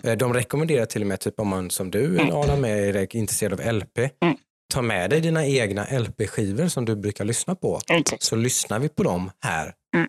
Eh, 0.03 0.17
De 0.17 0.33
rekommenderar 0.33 0.85
till 0.85 1.01
och 1.01 1.07
med, 1.07 1.19
typ 1.19 1.39
om 1.39 1.47
man 1.47 1.69
som 1.71 1.91
du 1.91 2.05
Mm. 2.19 2.35
Adam 2.35 2.65
är 2.65 3.15
intresserad 3.15 3.53
av 3.53 3.61
LP, 3.75 3.97
Mm. 4.21 4.37
ta 4.73 4.81
med 4.81 5.09
dig 5.09 5.21
dina 5.21 5.45
egna 5.45 5.85
LP-skivor 5.99 6.67
som 6.67 6.85
du 6.85 6.95
brukar 6.95 7.25
lyssna 7.25 7.55
på. 7.55 7.79
Så 8.19 8.35
lyssnar 8.35 8.79
vi 8.79 8.89
på 8.89 9.03
dem 9.03 9.31
här. 9.43 9.73
Mm. 9.95 10.07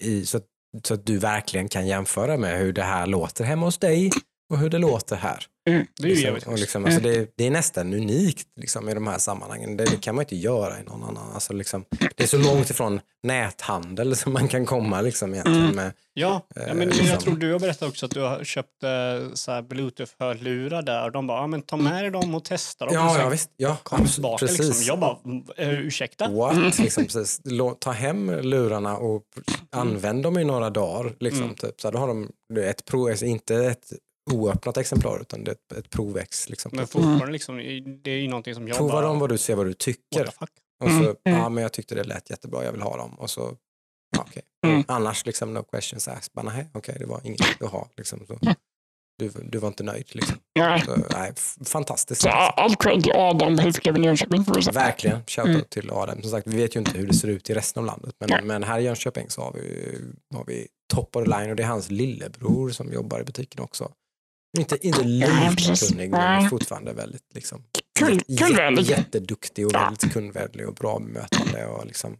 I, 0.00 0.26
så 0.26 0.40
så 0.84 0.94
att 0.94 1.06
du 1.06 1.18
verkligen 1.18 1.68
kan 1.68 1.86
jämföra 1.86 2.36
med 2.36 2.58
hur 2.58 2.72
det 2.72 2.82
här 2.82 3.06
låter 3.06 3.44
hemma 3.44 3.66
hos 3.66 3.78
dig 3.78 4.10
och 4.50 4.58
hur 4.58 4.70
det 4.70 4.78
låter 4.78 5.16
här. 5.16 5.44
Mm. 5.68 5.86
Det 5.96 6.02
är 6.04 6.08
Liksom, 6.08 6.24
jävligt 6.24 6.46
och 6.46 6.58
liksom, 6.58 6.84
alltså 6.84 7.00
det, 7.00 7.32
det 7.36 7.46
är 7.46 7.50
nästan 7.50 7.94
unikt 7.94 8.46
liksom, 8.60 8.88
i 8.88 8.94
de 8.94 9.06
här 9.06 9.18
sammanhangen. 9.18 9.76
Det, 9.76 9.84
det 9.84 9.96
kan 10.00 10.14
man 10.14 10.22
inte 10.22 10.36
göra 10.36 10.80
i 10.80 10.82
någon 10.82 11.02
annan. 11.04 11.32
Alltså, 11.34 11.52
liksom, 11.52 11.84
det 12.16 12.22
är 12.22 12.26
så 12.26 12.38
långt 12.38 12.70
ifrån 12.70 13.00
näthandel 13.22 14.16
som 14.16 14.32
man 14.32 14.48
kan 14.48 14.66
komma 14.66 15.00
liksom, 15.00 15.34
egentligen. 15.34 15.62
Mm. 15.62 15.76
Med, 15.76 15.92
Ja, 16.18 16.46
ja 16.54 16.74
men 16.74 16.88
liksom. 16.88 17.06
jag 17.06 17.20
tror 17.20 17.36
du 17.36 17.52
har 17.52 17.58
berättat 17.60 17.88
också 17.88 18.06
att 18.06 18.12
du 18.12 18.20
har 18.20 18.44
köpt 18.44 18.82
eh, 18.82 18.88
här 18.88 19.62
bluetooth-hörlurar 19.62 20.82
där 20.82 21.04
och 21.04 21.12
de 21.12 21.26
bara, 21.26 21.40
ja 21.40 21.46
men 21.46 21.62
ta 21.62 21.76
med 21.76 22.04
dig 22.04 22.10
dem 22.10 22.34
och 22.34 22.44
testa 22.44 22.84
dem. 22.86 22.96
och 22.96 23.00
ja, 23.02 23.12
sen 23.14 23.20
ja, 23.22 23.28
visst. 23.28 23.50
Ja, 23.56 23.76
kom 23.82 23.96
absolut, 24.00 24.14
tillbaka 24.14 24.46
precis. 24.46 24.66
liksom. 24.66 24.84
Jag 24.84 24.98
bara, 24.98 25.16
"Mm, 25.24 25.44
eh, 25.56 25.68
ursäkta? 25.80 26.28
What? 26.28 26.78
Liksom, 26.78 27.04
precis. 27.04 27.40
Ta 27.80 27.90
hem 27.90 28.30
lurarna 28.30 28.96
och 28.96 29.22
använd 29.72 30.22
dem 30.22 30.38
i 30.38 30.44
några 30.44 30.70
dagar. 30.70 31.12
Liksom, 31.20 31.42
Mm. 31.42 31.54
typ. 31.54 31.80
så 31.80 31.90
då 31.90 31.98
har 31.98 32.08
de 32.08 32.28
ett 32.60 32.84
prov, 32.84 33.08
alltså 33.08 33.24
inte 33.24 33.56
ett 33.56 33.92
oöppnat 34.32 34.76
exemplar 34.76 35.20
utan 35.20 35.44
det 35.44 35.50
är 35.74 35.78
ett, 35.78 35.90
provex. 35.90 36.48
Liksom. 36.48 36.70
Men 36.74 36.86
fortfarande 36.86 37.26
liksom, 37.32 37.56
det 38.02 38.10
är 38.10 38.16
ju 38.16 38.28
någonting 38.28 38.54
som 38.54 38.68
jag 38.68 38.76
Prova 38.76 38.92
bara, 38.92 39.06
dem 39.06 39.18
vad 39.18 39.28
du 39.28 39.38
ser 39.38 39.54
vad 39.54 39.66
du 39.66 39.74
tycker. 39.74 40.28
Och 40.84 40.90
så, 40.90 40.96
Mm, 40.96 41.16
mm. 41.24 41.38
ja 41.40 41.48
men 41.48 41.62
jag 41.62 41.72
tyckte 41.72 41.94
det 41.94 42.04
lät 42.04 42.30
jättebra, 42.30 42.64
jag 42.64 42.72
vill 42.72 42.82
ha 42.82 42.96
dem. 42.96 43.14
Och 43.18 43.30
så, 43.30 43.56
ja, 44.16 44.24
okej. 44.28 44.42
Mm. 44.66 44.84
Annars 44.88 45.26
liksom 45.26 45.54
no 45.54 45.62
questions 45.62 46.08
asked. 46.08 46.30
Bara, 46.32 46.42
nej, 46.42 46.68
okej, 46.72 46.96
det 46.98 47.06
var 47.06 47.20
inget 47.24 47.62
att 47.62 47.70
ha. 47.70 47.88
Liksom, 47.96 48.26
så. 48.26 48.38
Du, 49.18 49.28
du 49.28 49.58
var 49.58 49.68
inte 49.68 49.82
nöjd 49.82 50.06
liksom. 50.14 50.36
Nej. 50.58 50.80
Så, 50.80 50.96
nej, 51.12 51.32
fantastiskt. 51.64 52.20
Så 52.22 52.28
all 52.28 52.76
cred 52.76 53.02
till 53.02 53.12
Adam, 53.12 53.58
Hälsklubben 53.58 54.04
i 54.04 54.06
Jönköping. 54.06 54.44
Verkligen, 54.72 55.24
shoutout 55.26 55.54
Mm. 55.54 55.64
till 55.70 55.90
Adam. 55.90 56.22
Som 56.22 56.30
sagt, 56.30 56.46
vi 56.46 56.56
vet 56.56 56.76
ju 56.76 56.80
inte 56.80 56.98
hur 56.98 57.06
det 57.06 57.14
ser 57.14 57.28
ut 57.28 57.50
i 57.50 57.54
resten 57.54 57.80
av 57.80 57.86
landet. 57.86 58.14
Nej. 58.18 58.30
Men, 58.30 58.46
men 58.46 58.62
här 58.62 58.78
i 58.78 58.82
Jönköping 58.82 59.30
så 59.30 59.42
har 59.42 59.52
vi, 59.52 59.94
har 60.34 60.44
vi 60.44 60.68
top 60.94 61.16
of 61.16 61.24
the 61.24 61.30
line 61.38 61.50
och 61.50 61.56
det 61.56 61.62
är 61.62 61.66
hans 61.66 61.90
lillebror 61.90 62.70
som 62.70 62.92
jobbar 62.92 63.20
i 63.20 63.24
butiken 63.24 63.62
också. 63.64 63.92
Inte, 64.58 64.86
inte 64.86 65.02
Ja, 65.08 65.52
precis. 65.56 65.82
lika 65.82 65.92
kunnig 65.94 66.10
men 66.10 66.50
fortfarande 66.50 66.92
väldigt 66.92 67.34
liksom, 67.34 67.62
Kund- 67.98 68.80
jätteduktig 68.80 69.66
och 69.66 69.74
väldigt 69.74 70.12
kundvänlig 70.12 70.68
och 70.68 70.74
bra 70.74 70.98
bemötande 70.98 71.66
och 71.66 71.86
liksom, 71.86 72.16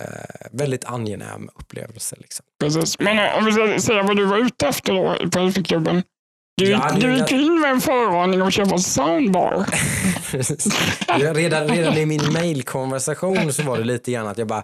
eh, 0.00 0.06
väldigt 0.52 0.84
angenäm 0.84 1.48
upplevelse. 1.54 2.16
Liksom. 2.18 2.46
Precis. 2.60 2.98
Men 2.98 3.18
eh, 3.18 3.38
om 3.38 3.44
vi 3.44 3.52
ska 3.52 3.80
säga 3.80 4.02
vad 4.02 4.16
du 4.16 4.24
var 4.24 4.38
ute 4.38 4.66
efter 4.68 4.92
då 4.92 5.30
på 5.30 5.38
Hälsklubben. 5.38 6.02
Du, 6.56 6.70
Ja, 6.70 6.96
du 7.00 7.16
gick 7.16 7.32
in 7.32 7.60
med 7.60 7.70
en 7.70 7.80
förvarning 7.80 8.42
och 8.42 8.52
köpa 8.52 8.70
en 8.74 8.80
soundbar. 8.80 9.66
Redan, 11.34 11.68
redan 11.68 11.94
i 11.98 12.06
min 12.06 12.32
mailkonversation 12.32 13.52
så 13.52 13.62
var 13.62 13.78
det 13.78 13.84
lite 13.84 14.12
grann 14.12 14.26
att 14.26 14.38
jag 14.38 14.46
bara, 14.48 14.62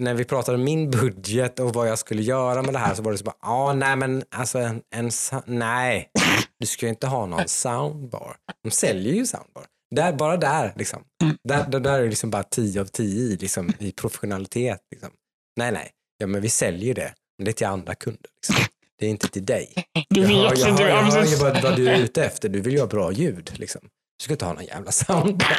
när 0.00 0.14
vi 0.14 0.24
pratade 0.24 0.58
om 0.58 0.64
min 0.64 0.90
budget 0.90 1.60
och 1.60 1.74
vad 1.74 1.88
jag 1.88 1.98
skulle 1.98 2.22
göra 2.22 2.62
med 2.62 2.74
det 2.74 2.78
här 2.78 2.94
så 2.94 3.02
var 3.02 3.12
det 3.12 3.18
så 3.18 3.24
bara, 3.24 3.36
ja 3.42 3.72
nej 3.72 3.96
men 3.96 4.24
alltså 4.30 4.58
en, 4.58 4.82
en 4.94 5.10
nej, 5.46 6.10
du 6.58 6.66
ska 6.66 6.86
ju 6.86 6.90
inte 6.90 7.06
ha 7.06 7.26
någon 7.26 7.48
soundbar. 7.48 8.36
De 8.64 8.70
säljer 8.70 9.14
ju 9.14 9.26
soundbar. 9.26 9.64
Där, 9.94 10.12
bara 10.12 10.36
där 10.36 10.72
liksom. 10.76 11.02
Där, 11.44 11.66
där, 11.68 11.80
där 11.80 11.98
är 11.98 12.02
det 12.02 12.08
liksom 12.08 12.30
bara 12.30 12.42
10 12.42 12.80
av 12.80 12.84
10 12.84 13.22
i, 13.22 13.36
liksom, 13.36 13.72
i 13.78 13.92
professionalitet. 13.92 14.80
Liksom. 14.90 15.10
Nej 15.56 15.72
nej, 15.72 15.90
ja 16.18 16.26
men 16.26 16.40
vi 16.40 16.48
säljer 16.48 16.94
det, 16.94 17.14
men 17.38 17.44
det 17.44 17.50
är 17.50 17.52
till 17.52 17.66
andra 17.66 17.94
kunder. 17.94 18.30
Liksom. 18.36 18.64
Det 18.98 19.06
är 19.06 19.10
inte 19.10 19.28
till 19.28 19.44
dig. 19.44 19.74
Du 20.08 20.20
Jag 20.20 20.28
hör, 20.28 20.50
vet 20.50 20.58
jag 20.58 20.66
hör, 20.66 20.88
jag 20.88 20.90
ja, 20.90 21.02
hör 21.02 21.16
ju 21.16 21.22
precis. 21.22 21.42
vad, 21.42 21.62
vad 21.62 21.76
du 21.76 21.88
är 21.88 21.98
ute 21.98 22.24
efter. 22.24 22.48
Du 22.48 22.60
vill 22.60 22.72
ju 22.72 22.80
ha 22.80 22.86
bra 22.86 23.12
ljud. 23.12 23.52
Liksom. 23.56 23.80
Du 24.20 24.24
ska 24.24 24.34
inte 24.34 24.44
ha 24.44 24.52
någon 24.52 24.64
jävla 24.64 24.92
soundbar. 24.92 25.58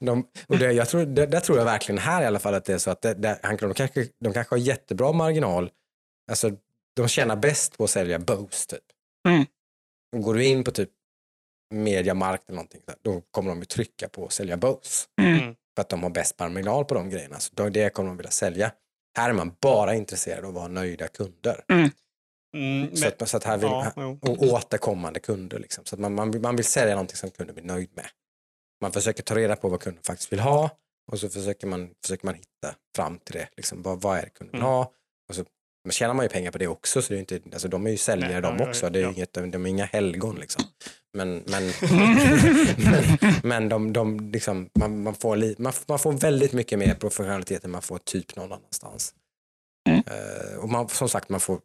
de, 0.04 0.26
och 0.46 0.58
det, 0.58 0.72
jag 0.72 0.88
tror, 0.88 1.04
det, 1.06 1.26
där 1.26 1.40
tror 1.40 1.58
jag 1.58 1.64
verkligen 1.64 1.98
här 1.98 2.22
i 2.22 2.26
alla 2.26 2.38
fall 2.38 2.54
att 2.54 2.64
det 2.64 2.72
är 2.72 2.78
så 2.78 2.90
att 2.90 3.02
det, 3.02 3.14
det, 3.14 3.38
han, 3.42 3.56
de, 3.56 3.74
kanske, 3.74 4.08
de 4.20 4.32
kanske 4.32 4.54
har 4.54 4.58
jättebra 4.58 5.12
marginal. 5.12 5.70
Alltså, 6.30 6.50
de 6.96 7.08
tjänar 7.08 7.36
bäst 7.36 7.78
på 7.78 7.84
att 7.84 7.90
sälja 7.90 8.18
Bose 8.18 8.68
typ. 8.68 8.84
Mm. 9.28 9.46
Går 10.24 10.34
du 10.34 10.44
in 10.44 10.64
på 10.64 10.70
typ 10.70 10.90
Mediamarkt 11.74 12.48
eller 12.48 12.56
någonting, 12.56 12.80
då 13.02 13.20
kommer 13.30 13.50
de 13.50 13.58
ju 13.58 13.64
trycka 13.64 14.08
på 14.08 14.24
att 14.24 14.32
sälja 14.32 14.56
Bose. 14.56 15.06
Mm. 15.20 15.54
För 15.74 15.80
att 15.80 15.88
de 15.88 16.02
har 16.02 16.10
bäst 16.10 16.38
marginal 16.38 16.84
på 16.84 16.94
de 16.94 17.10
grejerna. 17.10 17.38
Så 17.38 17.54
då, 17.54 17.68
det 17.68 17.90
kommer 17.90 18.08
de 18.08 18.16
vilja 18.16 18.30
sälja. 18.30 18.72
Här 19.16 19.28
är 19.28 19.34
man 19.34 19.56
bara 19.60 19.94
intresserad 19.94 20.44
av 20.44 20.48
att 20.48 20.54
vara 20.54 20.68
nöjda 20.68 21.08
kunder. 21.08 21.64
Mm, 21.68 21.90
Så 22.52 22.58
men, 23.00 23.12
att, 23.18 23.28
så 23.28 23.36
att 23.36 23.44
här 23.44 23.58
vill, 23.58 23.68
ja, 23.68 23.92
jo. 23.96 24.18
och 24.22 24.42
återkommande 24.42 25.20
kunder. 25.20 25.58
Liksom. 25.58 25.84
Så 25.84 25.94
att 25.96 26.00
man, 26.00 26.14
man, 26.14 26.30
vill- 26.30 26.40
man 26.42 26.56
vill 26.56 26.64
sälja 26.64 26.94
någonting 26.94 27.16
som 27.16 27.30
kunden 27.30 27.54
blir 27.54 27.64
nöjd 27.64 27.90
med. 27.94 28.06
Man 28.82 28.92
försöker 28.92 29.22
ta 29.22 29.34
reda 29.34 29.56
på 29.56 29.68
vad 29.68 29.80
kunden 29.80 30.02
faktiskt 30.02 30.32
vill 30.32 30.40
ha 30.40 30.70
och 31.12 31.20
så 31.20 31.28
försöker 31.28 31.66
man, 31.66 31.90
försöker 32.02 32.26
man 32.26 32.34
hitta 32.34 32.74
fram 32.96 33.18
till 33.18 33.34
det. 33.34 33.48
Liksom, 33.56 33.82
vad, 33.82 34.00
vad 34.00 34.18
är 34.18 34.22
det 34.22 34.30
kunden 34.30 34.52
vill 34.52 34.60
Mm. 34.60 34.72
ha? 34.72 34.92
Och 35.28 35.34
så 35.34 35.44
men 35.84 35.92
tjänar 35.92 36.14
man 36.14 36.24
ju 36.24 36.28
pengar 36.28 36.50
på 36.50 36.58
det 36.58 36.66
också. 36.66 37.02
Så 37.02 37.12
det 37.12 37.18
är 37.18 37.20
inte, 37.20 37.40
alltså, 37.52 37.68
de 37.68 37.86
är 37.86 37.90
ju 37.90 37.96
säljare 37.96 38.32
Nej, 38.32 38.42
de 38.42 38.56
ja, 38.56 38.64
ja, 38.64 38.68
också. 38.68 38.90
Det 38.90 38.98
är 38.98 39.02
ja. 39.02 39.10
inget, 39.12 39.32
de, 39.32 39.66
är 39.66 39.66
inga 39.66 39.84
helgon. 39.84 40.36
Liksom. 40.36 40.64
Men, 41.16 41.42
men, 41.46 41.72
men, 41.90 43.38
men 43.42 43.68
de, 43.68 43.92
de, 43.92 44.30
liksom, 44.30 44.70
man, 44.78 45.02
man, 45.02 45.14
får 45.14 45.36
li, 45.36 45.54
man, 45.58 45.72
man 45.86 45.98
får 45.98 46.12
väldigt 46.12 46.52
mycket 46.52 46.78
mer 46.78 46.94
professionalitet 46.94 47.64
än 47.64 47.70
man 47.70 47.82
får 47.82 47.98
typ 47.98 48.36
någon 48.36 48.52
annanstans. 48.52 49.14
Mm. 49.88 50.02
Eh, 50.06 50.58
och 50.58 50.68
man, 50.68 50.88
som 50.88 51.08
sagt, 51.08 51.28
man 51.28 51.40
får 51.40 51.60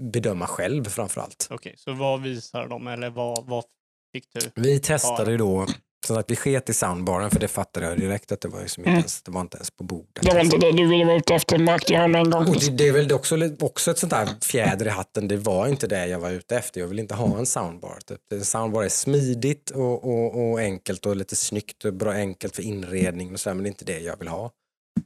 bedöma 0.00 0.46
själv 0.46 0.84
framför 0.84 1.20
allt. 1.20 1.48
Okej, 1.50 1.74
så 1.78 1.92
vad 1.92 2.22
visar 2.22 2.68
de 2.68 2.86
eller 2.86 3.10
vad, 3.10 3.46
vad 3.46 3.64
fick 4.12 4.24
du? 4.34 4.62
Vi 4.62 4.80
testade 4.80 5.30
ju 5.30 5.36
då, 5.36 5.66
som 6.06 6.16
sagt 6.16 6.30
vi 6.30 6.36
sket 6.36 6.68
i 6.68 6.74
soundbaren 6.74 7.30
för 7.30 7.40
det 7.40 7.48
fattade 7.48 7.86
jag 7.86 7.98
direkt 7.98 8.32
att 8.32 8.40
det 8.40 8.48
var, 8.48 8.60
ju 8.60 8.68
som 8.68 8.80
inte 8.80 8.90
Mm. 8.90 8.98
ens, 8.98 9.22
det 9.22 9.30
var 9.30 9.40
inte 9.40 9.56
ens 9.56 9.70
på 9.70 9.84
bordet. 9.84 10.22
Det 10.22 10.34
var 10.34 10.40
inte 10.40 10.56
det 10.58 10.72
du 10.72 10.88
ville 10.88 11.04
vara 11.04 11.16
ute 11.16 11.34
efter, 11.34 11.58
märkte 11.58 11.92
jag 11.92 12.10
med 12.10 12.20
en 12.20 12.30
gång. 12.30 12.48
Och 12.48 12.56
det, 12.60 12.70
det 12.70 12.88
är 12.88 12.92
väl 12.92 13.12
också, 13.12 13.36
också 13.60 13.90
ett 13.90 13.98
sånt 13.98 14.10
där 14.10 14.28
fjäder 14.42 14.86
i 14.86 14.88
hatten, 14.88 15.28
det 15.28 15.36
var 15.36 15.68
inte 15.68 15.86
det 15.86 16.06
jag 16.06 16.18
var 16.18 16.30
ute 16.30 16.56
efter. 16.56 16.80
Jag 16.80 16.88
vill 16.88 16.98
inte 16.98 17.14
ha 17.14 17.38
en 17.38 17.46
soundbar. 17.46 17.98
Typ. 18.06 18.32
En 18.32 18.44
soundbar 18.44 18.84
är 18.84 18.88
smidigt 18.88 19.70
och, 19.70 20.04
och, 20.04 20.50
och 20.50 20.60
enkelt 20.60 21.06
och 21.06 21.16
lite 21.16 21.36
snyggt 21.36 21.84
och 21.84 21.94
bra 21.94 22.12
enkelt 22.12 22.56
för 22.56 22.62
inredning 22.62 23.32
och 23.32 23.40
så, 23.40 23.50
här, 23.50 23.54
men 23.54 23.62
det 23.62 23.68
är 23.68 23.70
inte 23.70 23.84
det 23.84 23.98
jag 23.98 24.16
vill 24.18 24.28
ha. 24.28 24.44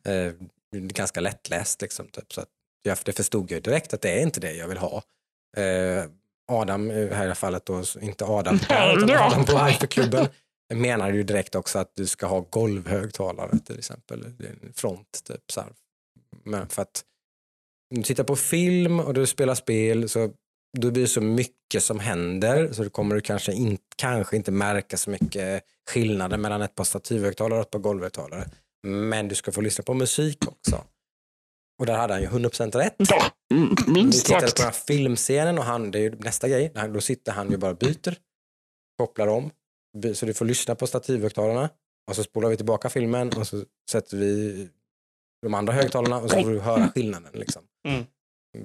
Eh, 0.04 0.32
det 0.72 0.78
är 0.78 0.80
ganska 0.80 1.20
lättläst 1.20 1.82
liksom. 1.82 2.06
Typ, 2.08 2.32
så 2.32 2.40
att 2.40 2.48
jag, 2.86 2.98
det 3.04 3.12
förstod 3.12 3.50
jag 3.50 3.62
direkt 3.62 3.94
att 3.94 4.00
det 4.00 4.10
är 4.10 4.22
inte 4.22 4.40
det 4.40 4.52
jag 4.52 4.68
vill 4.68 4.78
ha. 4.78 5.02
Eh, 5.56 6.04
Adam, 6.52 6.90
i 6.90 7.06
det 7.06 7.14
här 7.14 7.34
fallet 7.34 7.66
då, 7.66 7.82
inte 8.00 8.24
Adam 8.24 8.58
här, 8.68 8.96
utan. 8.96 9.10
Adam 9.10 9.44
på 9.44 9.58
Hyperklubben 9.58 10.28
menar 10.74 11.12
ju 11.12 11.22
direkt 11.22 11.54
också 11.54 11.78
att 11.78 11.92
du 11.94 12.06
ska 12.06 12.26
ha 12.26 12.40
golvhögtalare 12.40 13.58
till 13.58 13.78
exempel. 13.78 14.24
Front 14.74 15.24
typ 15.24 15.52
så 15.52 15.60
här. 15.60 15.70
Men 16.44 16.68
för 16.68 16.82
att 16.82 17.04
du 17.94 18.02
tittar 18.02 18.24
på 18.24 18.36
film 18.36 19.00
och 19.00 19.14
du 19.14 19.26
spelar 19.26 19.54
spel 19.54 20.08
så 20.08 20.30
då 20.78 20.90
blir 20.90 21.02
det 21.02 21.08
så 21.08 21.20
mycket 21.20 21.82
som 21.82 22.00
händer 22.00 22.72
så 22.72 22.84
då 22.84 22.90
kommer 22.90 23.14
du 23.14 23.20
kanske, 23.20 23.52
in, 23.52 23.78
kanske 23.96 24.36
inte 24.36 24.50
märka 24.50 24.96
så 24.96 25.10
mycket 25.10 25.62
skillnader 25.90 26.36
mellan 26.36 26.62
ett 26.62 26.74
par 26.74 26.84
stativhögtalare 26.84 27.58
och 27.58 27.66
ett 27.66 27.70
par 27.70 27.78
golvhögtalare. 27.78 28.50
Men 28.86 29.28
du 29.28 29.34
ska 29.34 29.52
få 29.52 29.60
lyssna 29.60 29.84
på 29.84 29.94
musik 29.94 30.48
också. 30.48 30.84
Och 31.78 31.87
där 31.87 31.95
hade 31.97 32.14
han 32.14 32.23
ju 32.23 32.28
100% 32.28 32.76
rätt. 32.76 32.97
Mm, 33.54 33.75
Vi 33.87 33.93
minst 33.93 34.26
tittade 34.26 34.47
sagt. 34.47 34.57
på 34.57 34.62
den 34.62 34.66
här 34.73 34.78
filmscenen 34.87 35.59
och 35.59 35.64
han, 35.64 35.90
det 35.90 35.99
är 35.99 36.02
ju 36.02 36.11
nästa 36.19 36.49
grej, 36.49 36.73
då 36.95 37.00
sitter 37.00 37.33
han 37.33 37.50
ju 37.50 37.57
bara 37.57 37.71
och 37.71 37.78
byter, 37.78 38.19
kopplar 38.99 39.26
om, 39.26 39.50
så 40.14 40.26
du 40.26 40.35
får 40.35 40.45
lyssna 40.45 40.75
på 40.75 40.87
stativhögtalarna 40.87 41.71
och 42.11 42.16
så 42.16 42.23
spolar 42.25 42.49
vi 42.49 42.57
tillbaka 42.57 42.90
filmen 42.90 43.33
och 43.33 43.47
så 43.47 43.64
sätter 43.90 44.16
vi 44.16 44.69
de 45.43 45.54
andra 45.54 45.73
högtalarna 45.73 46.16
och 46.19 46.31
så 46.31 46.43
får 46.43 46.50
du 46.50 46.61
höra 46.61 46.88
skillnaden. 46.88 47.31
Liksom. 47.33 47.62
Mm. 47.88 48.04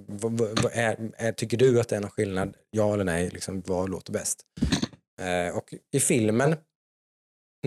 Vad, 0.08 0.32
vad, 0.38 0.64
vad 0.64 0.72
är, 0.76 1.12
är, 1.18 1.32
tycker 1.32 1.58
du 1.58 1.80
att 1.80 1.90
det 1.90 1.96
är 1.96 2.00
någon 2.00 2.12
skillnad? 2.12 2.56
Ja 2.72 2.94
eller 2.94 3.04
nej? 3.04 3.30
Liksom, 3.30 3.62
vad 3.66 3.90
låter 3.90 4.14
bäst? 4.14 4.46
Eh, 5.22 5.58
och 5.58 5.74
i 5.94 6.00
filmen, 6.00 6.56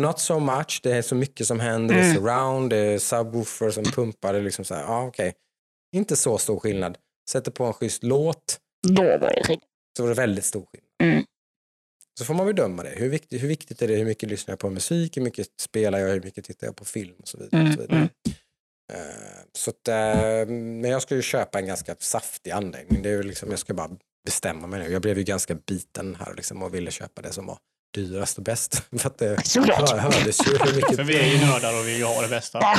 not 0.01 0.19
so 0.21 0.39
much. 0.39 0.81
Det 0.83 0.93
är 0.93 1.03
så 1.03 1.15
mycket 1.15 1.47
som 1.47 1.61
händer. 1.61 1.95
Det 1.95 2.01
är 2.01 2.05
Mm. 2.11 2.17
surround, 2.17 2.71
det 2.71 2.77
är 2.77 2.99
subwoofer 2.99 3.71
som 3.71 3.85
pumpar. 3.85 4.33
Det 4.33 4.39
är 4.39 4.43
liksom 4.43 4.65
så 4.65 4.75
här, 4.75 4.83
ja, 4.83 5.07
okej. 5.07 5.35
Inte 5.97 6.17
så 6.17 6.39
stor 6.39 6.61
skillnad. 6.61 6.99
Sätter 7.31 7.51
på 7.51 7.65
en 7.65 7.73
schysst 7.73 8.03
låt 8.03 8.59
Då 8.89 9.03
var 9.03 9.19
det 9.19 9.59
så 9.97 10.03
var 10.03 10.09
det 10.09 10.15
väldigt 10.15 10.45
stor 10.45 10.67
skillnad. 10.67 11.13
Mm. 11.15 11.25
Så 12.19 12.25
får 12.25 12.35
man 12.35 12.47
bedöma 12.47 12.83
det. 12.83 12.91
Hur 12.91 13.09
viktigt, 13.09 13.43
hur 13.43 13.49
viktigt 13.49 13.83
är 13.83 13.89
det? 13.89 13.95
Hur 13.97 14.05
mycket 14.05 14.29
lyssnar 14.29 14.53
jag 14.53 14.59
på 14.59 14.71
musik? 14.71 15.17
Hur 15.17 15.23
mycket 15.23 15.47
spelar 15.61 15.99
jag? 15.99 16.09
Hur 16.09 16.23
mycket 16.23 16.45
tittar 16.45 16.67
jag 16.67 16.77
på 16.77 16.85
film? 16.85 17.15
Och 17.23 17.29
så 17.29 17.39
vidare. 17.39 17.61
och 17.61 17.67
Mm, 17.67 17.73
så 17.77 17.81
vidare. 17.83 17.97
mm. 17.97 18.09
Eh, 18.93 19.43
så 19.53 19.71
att, 19.71 19.89
eh, 19.89 20.47
men 20.55 20.85
jag 20.85 21.03
ska 21.03 21.15
ju 21.15 21.23
köpa 21.23 21.59
en 21.59 21.67
ganska 21.67 21.97
saftig 21.99 22.51
anläggning. 22.51 23.03
Det 23.03 23.09
är 23.09 23.13
ju 23.13 23.23
liksom, 23.23 23.51
jag 23.51 23.59
ska 23.59 23.75
bara 23.75 23.91
bestämma 24.25 24.67
mig 24.67 24.81
nu. 24.81 24.93
Jag 24.93 25.03
blev 25.03 25.19
ju 25.19 25.25
ganska 25.25 25.55
biten 25.55 26.15
här 26.21 26.35
liksom, 26.35 26.63
och 26.63 26.75
ville 26.75 26.91
köpa 26.91 27.23
det 27.23 27.33
som 27.33 27.47
var 27.47 27.59
dyrast 27.95 28.39
och 28.39 28.45
bäst. 28.45 28.83
För 28.99 29.07
att 29.07 29.19
det 29.19 29.47
Såklart. 29.47 29.91
hör, 29.91 29.99
hördes 29.99 30.41
ju 30.47 30.51
hur 30.51 30.75
mycket... 30.77 30.97
För 30.97 31.03
vi 31.05 31.17
är 31.21 31.27
ju 31.27 31.47
nördar 31.47 31.81
och 31.81 31.89
vill 31.89 31.97
ju 31.99 32.05
ha 32.05 32.23
det 32.23 32.29
bästa. 32.29 32.59
Ja, 32.63 32.77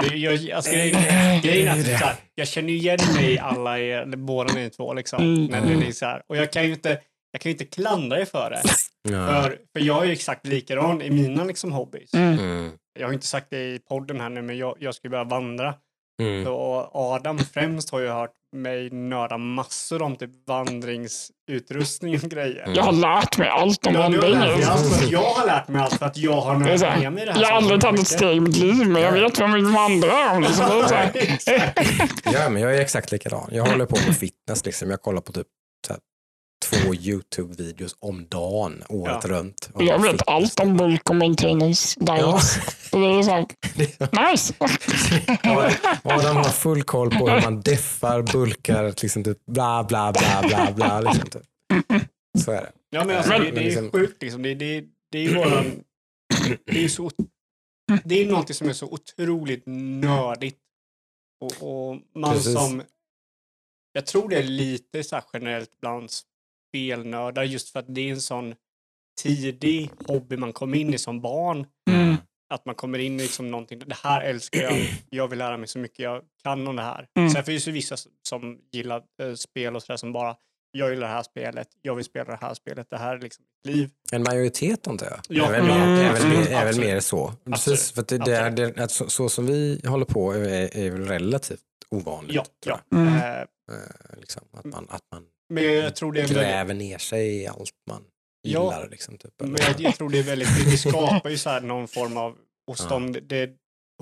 Det- 0.00 0.16
Jag, 0.16 0.50
alltså, 0.50 0.70
grejen, 0.72 1.68
är 1.68 1.80
att 1.80 1.84
så 1.86 2.04
här, 2.06 2.14
jag 2.34 2.48
känner 2.48 2.68
ju 2.68 2.76
igen 2.78 2.98
mig 3.14 3.32
i 3.32 3.38
alla 3.38 3.78
er, 3.78 3.98
eller 3.98 4.16
båda 4.16 4.54
ni 4.54 4.70
två 4.70 4.94
liksom. 4.94 5.22
Mm. 5.22 5.44
När 5.46 5.80
det 5.80 5.86
är 5.88 5.92
så 5.92 6.06
här. 6.06 6.22
Och 6.28 6.36
jag 6.36 6.52
kan 6.52 6.64
ju 6.66 6.72
inte, 6.72 6.98
jag 7.32 7.40
kan 7.40 7.52
inte 7.52 7.64
klandra 7.64 8.20
er 8.20 8.24
för 8.24 8.50
det. 8.50 8.62
Ja. 9.10 9.26
För, 9.42 9.58
för 9.72 9.80
jag 9.80 10.02
är 10.02 10.06
ju 10.06 10.12
exakt 10.12 10.46
likadan 10.46 11.02
i 11.02 11.10
mina 11.10 11.44
liksom 11.44 11.72
hobbys. 11.72 12.14
Mm. 12.14 12.38
Mm. 12.38 12.70
Jag 12.98 13.06
har 13.06 13.12
inte 13.12 13.26
sagt 13.26 13.46
det 13.50 13.58
i 13.74 13.78
podden 13.88 14.20
här 14.20 14.28
nu, 14.28 14.42
men 14.42 14.58
jag, 14.58 14.76
jag 14.80 14.94
ska 14.94 15.06
ju 15.08 15.10
börja 15.10 15.24
vandra. 15.24 15.74
Mm. 16.22 16.44
Så 16.44 16.90
Adam 16.94 17.38
främst 17.38 17.90
har 17.90 18.00
ju 18.00 18.08
hört 18.08 18.30
mig 18.52 18.90
nörda 18.90 19.38
massor 19.38 20.02
om 20.02 20.16
typ 20.16 20.30
vandringsutrustning 20.48 22.14
och 22.14 22.30
grejer. 22.30 22.62
Mm. 22.62 22.74
Jag 22.74 22.82
har 22.82 22.92
lärt 22.92 23.38
mig 23.38 23.48
allt 23.48 23.86
om 23.86 23.94
Ja, 23.94 24.00
vandring. 24.00 24.38
mig 24.38 24.64
allt 24.64 24.88
för 24.88 25.04
att 25.04 25.10
jag 25.10 25.20
har 25.22 25.46
lärt 25.46 25.68
mig 25.68 25.82
allt 25.82 25.94
för 25.94 26.06
att 26.06 26.16
jag 26.16 26.40
har 26.40 26.54
nördat 26.56 26.98
med 27.00 27.12
mig 27.12 27.22
i 27.22 27.26
det 27.26 27.32
här. 27.32 27.40
jag 27.40 27.48
har 27.48 27.56
aldrig 27.56 27.80
tagit 27.80 28.00
ett 28.00 28.08
steg 28.08 28.36
i 28.36 28.40
mitt 28.40 28.56
liv, 28.56 28.88
men 28.88 29.02
jag 29.02 29.12
vet 29.12 29.38
vad 29.38 29.50
man 29.50 29.72
vandrar 29.72 30.34
om. 30.36 30.42
Liksom. 30.42 30.84
Ja, 32.24 32.48
men 32.48 32.62
jag 32.62 32.76
är 32.76 32.80
exakt 32.80 33.12
likadan. 33.12 33.48
Jag 33.52 33.66
håller 33.66 33.86
på 33.86 33.96
med 34.06 34.16
fitness. 34.16 34.64
Liksom. 34.64 34.90
Jag 34.90 35.02
kollar 35.02 35.20
på 35.20 35.32
typ 35.32 35.46
två 36.72 36.94
YouTube-videos 36.94 37.96
om 38.00 38.26
dagen, 38.28 38.84
året 38.88 39.18
Ja. 39.24 39.30
runt. 39.30 39.70
om 39.74 39.86
jag 39.86 40.02
vet 40.02 40.28
allt 40.28 40.60
om 40.60 40.76
bulk 40.76 41.10
och 41.10 41.16
maintenance 41.16 41.98
Ja. 42.00 42.14
diets. 42.16 42.58
Så 42.90 42.96
det 42.98 43.06
är 43.06 43.22
så 43.22 43.30
här, 43.30 44.30
nice. 44.30 44.54
Adam 46.02 46.36
har 46.36 46.44
full 46.44 46.82
koll 46.82 47.10
på 47.10 47.28
hur 47.28 47.42
man 47.42 47.60
deffar, 47.60 48.22
bulkar, 48.22 48.94
liksom 49.02 49.24
typ 49.24 49.46
bla 49.46 49.84
bla 49.84 50.12
bla 50.12 50.42
bla 50.48 50.72
bla. 50.72 51.00
Liksom 51.00 51.26
typ. 51.30 51.42
Så 52.38 52.52
är 52.52 52.60
det. 52.60 52.72
Ja, 52.90 53.04
men 53.04 53.16
alltså, 53.16 53.32
det, 53.32 53.50
det 53.50 53.72
är 53.74 53.90
sjukt 53.90 54.22
liksom. 54.22 54.42
Det, 54.42 54.54
det, 54.54 54.84
det 55.12 55.18
är 55.18 55.22
ju 55.22 55.34
våran... 55.34 55.64
Det 56.66 56.84
är 56.84 56.88
så... 56.88 57.10
Det 58.04 58.22
är 58.22 58.26
någonting 58.26 58.54
som 58.54 58.68
är 58.68 58.72
så 58.72 58.86
otroligt 58.86 59.62
nördigt. 59.66 60.58
Och, 61.40 61.52
och 61.90 61.98
man 62.14 62.32
Precis. 62.34 62.52
som... 62.54 62.82
Jag 63.92 64.06
tror 64.06 64.28
det 64.28 64.36
är 64.36 64.42
lite 64.42 65.04
så 65.04 65.16
här 65.16 65.24
generellt 65.32 65.80
bland 65.80 66.10
spelnördar 66.72 67.42
just 67.42 67.70
för 67.70 67.78
att 67.78 67.94
det 67.94 68.00
är 68.00 68.12
en 68.12 68.20
sån 68.20 68.54
tidig 69.22 69.90
hobby 70.06 70.36
man 70.36 70.52
kom 70.52 70.74
in 70.74 70.94
i 70.94 70.98
som 70.98 71.20
barn. 71.20 71.66
Mm. 71.90 72.16
Att 72.54 72.66
man 72.66 72.74
kommer 72.74 72.98
in 72.98 73.20
i 73.20 73.22
liksom 73.22 73.50
någonting, 73.50 73.78
det 73.78 73.96
här 74.02 74.20
älskar 74.20 74.60
jag, 74.60 74.72
jag 75.10 75.28
vill 75.28 75.38
lära 75.38 75.56
mig 75.56 75.68
så 75.68 75.78
mycket 75.78 75.98
jag 75.98 76.22
kan 76.42 76.68
om 76.68 76.76
det 76.76 76.82
här. 76.82 77.06
Mm. 77.18 77.30
Sen 77.30 77.44
finns 77.44 77.64
det 77.64 77.70
vissa 77.70 77.96
som 78.28 78.58
gillar 78.72 79.02
eh, 79.22 79.34
spel 79.34 79.76
och 79.76 79.82
sådär 79.82 79.96
som 79.96 80.12
bara, 80.12 80.36
jag 80.70 80.90
gillar 80.90 81.06
det 81.06 81.14
här 81.14 81.22
spelet, 81.22 81.68
jag 81.82 81.94
vill 81.94 82.04
spela 82.04 82.24
det 82.24 82.38
här 82.40 82.54
spelet, 82.54 82.86
det 82.90 82.98
här 82.98 83.16
är 83.16 83.20
liksom 83.20 83.44
mitt 83.44 83.76
liv. 83.76 83.90
En 84.12 84.22
majoritet 84.22 84.86
antar 84.86 85.06
jag. 85.06 85.20
Ja, 85.28 85.46
är 85.46 85.52
väl, 85.52 85.64
mer, 85.64 85.82
mm, 85.82 85.98
är 85.98 86.12
väl, 86.12 86.28
mer, 86.28 86.36
är 86.36 86.64
väl 86.64 86.68
absolut. 86.68 86.90
mer 86.90 87.00
så. 87.00 87.32
Precis, 87.44 87.92
för 87.92 88.00
att 88.00 88.08
det, 88.08 88.18
det 88.18 88.36
är, 88.36 88.50
det, 88.50 88.78
att 88.78 88.90
så, 88.90 89.08
så 89.08 89.28
som 89.28 89.46
vi 89.46 89.80
håller 89.84 90.06
på 90.06 90.32
är, 90.32 90.76
är 90.76 90.90
väl 90.90 91.06
relativt 91.06 91.60
ovanligt. 91.90 92.34
Ja, 92.34 92.44
ja. 92.66 92.98
Mm. 92.98 93.14
Eh. 93.14 93.46
Eh, 93.70 94.18
liksom, 94.20 94.42
att, 94.52 94.64
man, 94.64 94.86
att 94.90 95.02
man 95.12 95.26
Men 95.52 95.64
jag 95.64 95.96
tror 95.96 96.12
det 96.12 96.18
är 96.20 96.22
väldigt, 96.22 96.36
gräver 96.42 96.74
ner 96.74 96.98
sig 96.98 97.36
i 97.42 97.46
allt 97.46 97.70
man 97.90 98.04
Ja, 98.42 98.50
gillar. 98.50 98.88
Liksom, 98.90 99.18
typ. 99.18 99.32
men 99.38 99.56
jag, 99.60 99.80
jag 99.80 99.94
tror 99.96 100.10
det 100.10 100.18
är 100.18 100.22
väldigt, 100.22 100.48
det 100.70 100.76
skapar 100.90 101.30
ju 101.30 101.38
så 101.38 101.50
här 101.50 101.60
någon 101.60 101.88
form 101.88 102.16
av, 102.16 102.36
hos, 102.66 102.80
Ja. 102.82 102.88
dem, 102.88 103.12
det, 103.22 103.50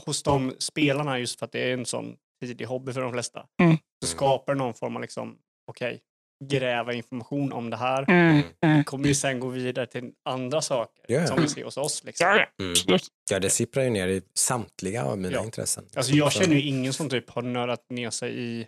hos 0.06 0.22
de 0.22 0.54
spelarna 0.58 1.18
just 1.18 1.38
för 1.38 1.46
att 1.46 1.52
det 1.52 1.60
är 1.70 1.72
en 1.72 1.86
sån 1.86 2.16
tidig 2.44 2.64
hobby 2.64 2.92
för 2.92 3.00
de 3.00 3.12
flesta, 3.12 3.46
Mm. 3.62 3.76
så 4.04 4.10
skapar 4.10 4.54
det 4.54 4.58
någon 4.58 4.74
form 4.74 4.96
av 4.96 5.02
liksom, 5.02 5.36
okej, 5.70 6.00
gräva 6.44 6.92
information 6.92 7.52
om 7.52 7.70
det 7.70 7.76
här. 7.76 8.04
Mm. 8.10 8.42
Mm. 8.64 8.84
kommer 8.84 9.08
ju 9.08 9.14
sen 9.14 9.40
gå 9.40 9.48
vidare 9.48 9.86
till 9.86 10.10
andra 10.28 10.62
saker 10.62 11.04
Ja, 11.08 11.20
ja. 11.20 11.26
som 11.26 11.42
vi 11.42 11.48
ser 11.48 11.64
hos 11.64 11.76
oss. 11.76 12.04
Liksom. 12.04 12.26
Ja, 12.26 12.36
ja, 12.58 12.64
Mm. 12.64 12.98
Ja, 13.30 13.38
det 13.40 13.50
sipprar 13.50 13.82
ju 13.82 13.90
ner 13.90 14.08
i 14.08 14.22
samtliga 14.34 15.04
av 15.04 15.18
mina 15.18 15.34
Ja. 15.34 15.44
intressen. 15.44 15.84
Alltså 15.96 16.12
jag 16.12 16.32
känner 16.32 16.54
ju 16.56 16.62
ingen 16.62 16.92
som 16.92 17.08
typ 17.08 17.30
har 17.30 17.42
nördat 17.42 17.84
ner 17.90 18.10
sig 18.10 18.38
i 18.42 18.66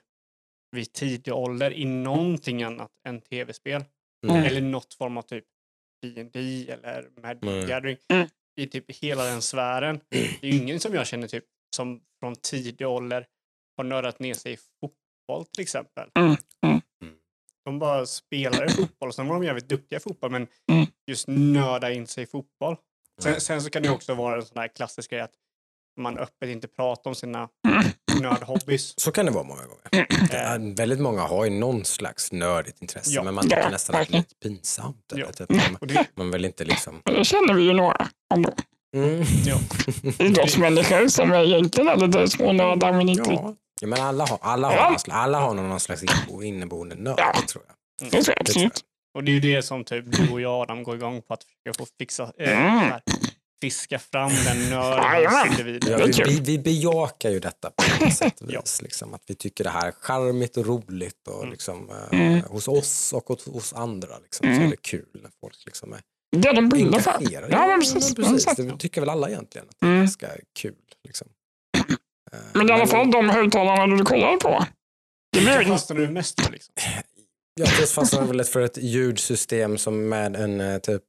vid 0.77 0.93
tidig 0.93 1.35
ålder 1.35 1.71
i 1.73 1.85
någonting 1.85 2.63
annat 2.63 2.91
än 3.09 3.21
tv-spel. 3.21 3.85
Mm. 4.27 4.43
Eller 4.45 4.61
något 4.61 4.95
form 4.95 5.17
av 5.17 5.23
typ 5.23 5.45
D&D 6.03 6.67
eller 6.71 7.09
Magic 7.23 7.43
Mm. 7.43 7.67
Gathering. 7.69 7.97
Mm. 8.09 8.29
I 8.61 8.67
typ 8.67 8.91
hela 8.91 9.25
den 9.25 9.43
sfären. 9.43 10.01
Det 10.11 10.19
är 10.43 10.47
ju 10.53 10.57
ingen 10.59 10.81
som 10.81 10.95
jag 10.95 11.07
känner 11.07 11.29
typ 11.29 11.45
som 11.77 12.01
från 12.21 12.37
tidig 12.37 12.87
ålder 12.87 13.27
har 13.77 13.85
nördat 13.85 14.19
ner 14.19 14.35
sig 14.35 14.53
i 14.53 14.57
fotboll 14.57 15.47
till 15.47 15.63
exempel. 15.63 16.09
Mm. 16.15 16.37
Mm. 16.67 16.81
De 17.65 17.79
bara 17.79 18.07
spelar 18.07 18.65
i 18.67 18.69
fotboll 18.77 19.09
och 19.09 19.15
sen 19.15 19.27
var 19.29 19.35
de 19.35 19.45
jävligt 19.45 19.69
duktiga 19.69 19.97
i 19.97 20.01
fotboll 20.01 20.31
men 20.31 20.47
Mm. 20.73 20.87
just 21.07 21.29
nörda 21.29 21.93
in 21.93 22.07
sig 22.07 22.25
i 22.25 22.27
fotboll. 22.27 22.77
Sen, 23.23 23.31
Mm. 23.33 23.41
sen 23.41 23.63
så 23.63 23.71
kan 23.71 23.83
det 23.83 23.91
också 23.91 24.15
vara 24.15 24.37
en 24.37 24.45
sån 24.45 24.59
här 24.59 24.69
klassisk 24.69 25.11
grej 25.11 25.21
att 25.21 25.35
man 26.01 26.19
öppet 26.19 26.49
inte 26.49 26.69
pratar 26.69 27.11
om 27.11 27.15
sina 27.15 27.49
Mm. 27.69 27.85
nördhobbys. 28.23 28.95
Så 29.01 29.13
kan 29.13 29.27
det 29.27 29.33
vara 29.33 29.45
många 29.45 29.63
gånger. 29.63 30.07
Det 30.31 30.37
Eh, 30.39 30.51
är, 30.53 30.77
väldigt 30.77 31.01
många 31.01 31.21
har 31.23 31.45
ju 31.45 31.51
någon 31.51 31.85
slags 31.85 32.33
nördigt 32.33 32.83
intresse, 32.83 33.11
Ja. 33.11 33.23
men 33.23 33.35
man 33.35 33.45
tycker 33.45 33.71
nästan 33.71 33.97
att 34.01 34.09
det 34.09 34.15
är 34.15 34.19
lite 34.19 34.35
pinsamt. 34.43 35.13
Eller, 35.13 35.25
Ja. 35.25 35.33
typ. 35.33 35.51
man, 35.51 36.05
man 36.17 36.31
vill 36.31 36.45
inte 36.45 36.65
liksom... 36.65 37.03
Men 37.05 37.15
Det 37.15 37.25
känner 37.25 37.55
vi 37.55 37.63
ju 37.63 37.73
några 37.73 38.09
ändå. 38.35 38.51
Mm. 38.97 39.23
ja. 39.47 39.59
Idrottsmänniskor 40.25 41.09
som 41.09 41.33
är 41.33 41.45
egentligen 41.45 41.89
är 41.89 41.97
lite 41.97 42.29
smånördar 42.29 42.93
men 42.93 43.09
inte 43.09 43.31
Ja. 43.31 43.55
ja, 43.81 43.87
men 43.87 44.01
alla 44.01 44.27
har, 44.27 44.39
alla 44.43 44.69
har, 44.69 44.77
Ja. 44.77 44.91
någon, 44.91 44.99
slags, 44.99 45.19
alla 45.19 45.41
har 45.41 45.55
någon 45.55 45.81
slags 45.81 46.03
innebo- 46.03 46.43
inneboende 46.45 46.95
nörd, 46.95 47.15
Ja. 47.19 47.35
tror 47.49 47.65
jag. 47.67 48.11
Det 48.11 48.23
tror 48.23 48.35
jag 48.37 48.41
absolut. 48.41 48.81
och 49.15 49.25
det 49.25 49.31
är 49.31 49.35
ju 49.35 49.41
det 49.55 49.63
som 49.63 49.85
typ 49.85 50.05
du 50.17 50.33
och 50.33 50.41
jag 50.41 50.53
Adam 50.63 50.83
går 50.83 50.95
igång 50.97 51.23
på 51.23 51.35
att 51.35 51.45
försöka 51.45 51.79
få 51.79 51.87
fixa, 51.99 52.33
eh, 52.39 52.67
Mm. 52.83 52.93
Så 53.71 53.75
fiska 53.75 53.99
fram 53.99 54.31
den 54.45 54.71
nörden. 54.71 55.05
Ja, 55.23 55.47
är 55.47 55.65
vi, 55.65 56.25
vi, 56.25 56.41
vi 56.41 56.59
bejakar 56.59 57.31
ju 57.31 57.41
detta 57.41 57.71
på 57.71 58.05
något 58.05 58.15
sätt 58.17 58.41
och 58.41 58.53
Ja. 58.53 58.61
vis. 58.61 58.83
Liksom, 58.83 59.15
att 59.15 59.23
vi 59.27 59.35
tycker 59.35 59.65
det 59.65 59.71
här 59.71 59.89
är 59.89 59.93
charmigt 59.93 60.57
och 60.57 60.67
roligt 60.67 61.29
och 61.29 61.39
Mm. 61.39 61.51
liksom, 61.51 61.91
eh, 61.91 62.21
Mm. 62.21 62.41
hos 62.43 62.69
oss 62.69 63.13
och 63.13 63.25
hos, 63.29 63.47
hos 63.47 63.73
andra. 63.73 64.19
Liksom, 64.19 64.47
Så 64.47 64.51
Mm. 64.53 64.63
är 64.67 64.71
det 64.71 64.83
kul 64.83 65.07
när 65.23 65.31
folk 65.41 65.55
liksom 65.67 65.93
är 65.93 66.01
är 66.49 66.55
de 66.55 66.69
brinner 66.69 67.01
för. 67.01 67.11
engagerade. 67.11 67.53
Ja, 67.53 67.67
men 67.67 67.81
precis. 67.81 68.15
precis. 68.15 68.45
Det 68.57 68.77
tycker 68.79 69.01
väl 69.01 69.11
alla 69.11 69.29
egentligen. 69.29 69.69
Att 69.69 69.77
det 69.81 69.87
är 69.87 69.91
Mm. 69.91 70.01
ganska 70.03 70.29
kul. 70.61 70.75
Liksom. 71.05 71.29
Eh, 72.33 72.39
Men 72.55 72.69
i 72.69 72.73
alla 72.73 72.87
fall 72.87 73.11
de 73.11 73.31
högtalarna 73.31 73.97
du 73.97 74.05
kollade 74.05 74.37
på. 74.37 74.65
Det 75.33 75.65
fastnar 75.67 75.97
du 75.97 76.09
mest 76.11 76.41
för 76.41 76.53
liksom? 76.53 76.75
Jag 77.55 77.89
fastnade 77.89 78.27
väl 78.27 78.45
för 78.45 78.61
ett 78.61 78.77
ljudsystem 78.77 79.79
som 79.79 80.09
med 80.09 80.37
en 80.37 80.61
eh, 80.61 80.79
typ 80.79 81.03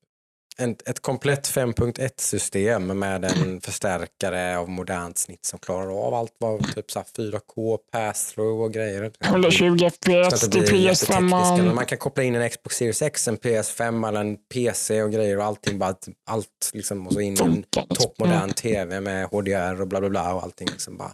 en, 0.58 0.76
ett 0.86 1.00
komplett 1.00 1.48
5.1 1.48 2.12
system 2.18 3.00
med 3.00 3.26
en 3.26 3.62
förstärkare 3.62 4.58
av 4.58 4.70
modernt 4.70 5.18
snitt 5.18 5.46
som 5.46 5.60
klarar 5.60 6.08
av 6.08 6.14
allt 6.14 6.36
vad 6.38 6.76
typ 6.76 6.92
så 6.92 7.00
här 7.00 7.06
4K, 7.18 7.78
pass-through 7.92 8.64
och 8.64 8.74
grejer. 8.74 9.12
120 9.24 9.78
Ska 9.78 9.90
FPS 9.90 10.50
till 10.50 10.62
bli 10.62 10.84
jättetekniska, 10.84 11.20
men 11.22 11.32
PS5. 11.32 11.74
Man 11.74 11.86
kan 11.86 11.98
koppla 11.98 12.24
in 12.24 12.36
en 12.36 12.50
Xbox 12.50 12.76
Series 12.76 13.02
X, 13.02 13.28
en 13.28 13.38
PS5 13.38 14.08
eller 14.08 14.20
en 14.20 14.38
PC 14.54 15.04
och 15.04 15.12
grejer 15.12 15.38
och 15.38 15.44
allting 15.44 15.80
bara 15.80 15.96
allt 16.30 16.72
liksom 16.74 17.08
och 17.08 17.14
så 17.14 17.20
in 17.20 17.32
en 17.32 17.38
Funkar. 17.38 17.86
toppmodern 17.96 18.54
tv 18.54 19.00
med 19.00 19.28
HDR 19.28 19.82
och 19.82 19.88
bla 19.88 20.00
bla 20.00 20.10
bla 20.10 20.34
och 20.34 20.44
allting 20.44 20.68
liksom 20.72 20.98
bara 20.98 21.14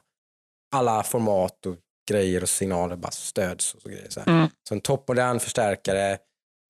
alla 0.75 1.03
format 1.03 1.65
och 1.65 1.75
grejer 2.09 2.41
och 2.41 2.49
signaler 2.49 2.95
bara 2.95 3.11
stöds 3.11 3.73
och 3.73 3.81
så 3.81 3.89
grejer. 3.89 4.09
Så. 4.09 4.19
Mm. 4.27 4.47
så 4.69 4.73
en 4.73 4.81
toppmodern 4.81 5.39
förstärkare. 5.39 6.17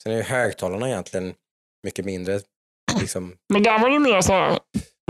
Sen 0.04 0.12
är 0.12 0.18
ju 0.18 0.24
högtalarna 0.24 0.90
egentligen 0.90 1.34
mycket 1.84 2.06
mindre. 2.06 2.40
Liksom, 3.00 3.34
Men 3.54 3.64
där 3.64 3.80
var 3.80 3.90
det 3.90 4.00
mer 4.00 4.22
så 4.22 4.34
här, 4.34 4.60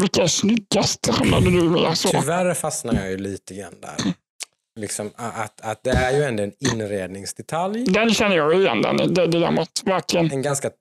vilka 0.02 0.24
är 0.24 0.28
snyggast? 0.28 1.08
Hamnade 1.10 1.52
du 1.52 1.64
med 1.70 1.98
så? 1.98 2.10
tyvärr 2.10 2.54
fastnar 2.54 2.94
jag 2.94 3.12
ju 3.12 3.18
lite 3.18 3.54
grann 3.56 3.74
där. 3.82 4.14
Liksom, 4.80 5.12
att, 5.16 5.62
att 5.62 5.84
det 5.84 5.90
är 5.92 6.12
ju 6.18 6.24
ändå 6.24 6.44
en 6.44 6.52
inredningsdetalj. 6.60 7.84
Den 7.86 8.14
känner 8.14 8.36
jag 8.38 8.54
igen, 8.62 8.82
den, 8.82 9.14
det 9.14 9.28
dilemmat. 9.28 9.70
Verkligen. 9.86 10.32
En 10.32 10.42
ganska 10.42 10.72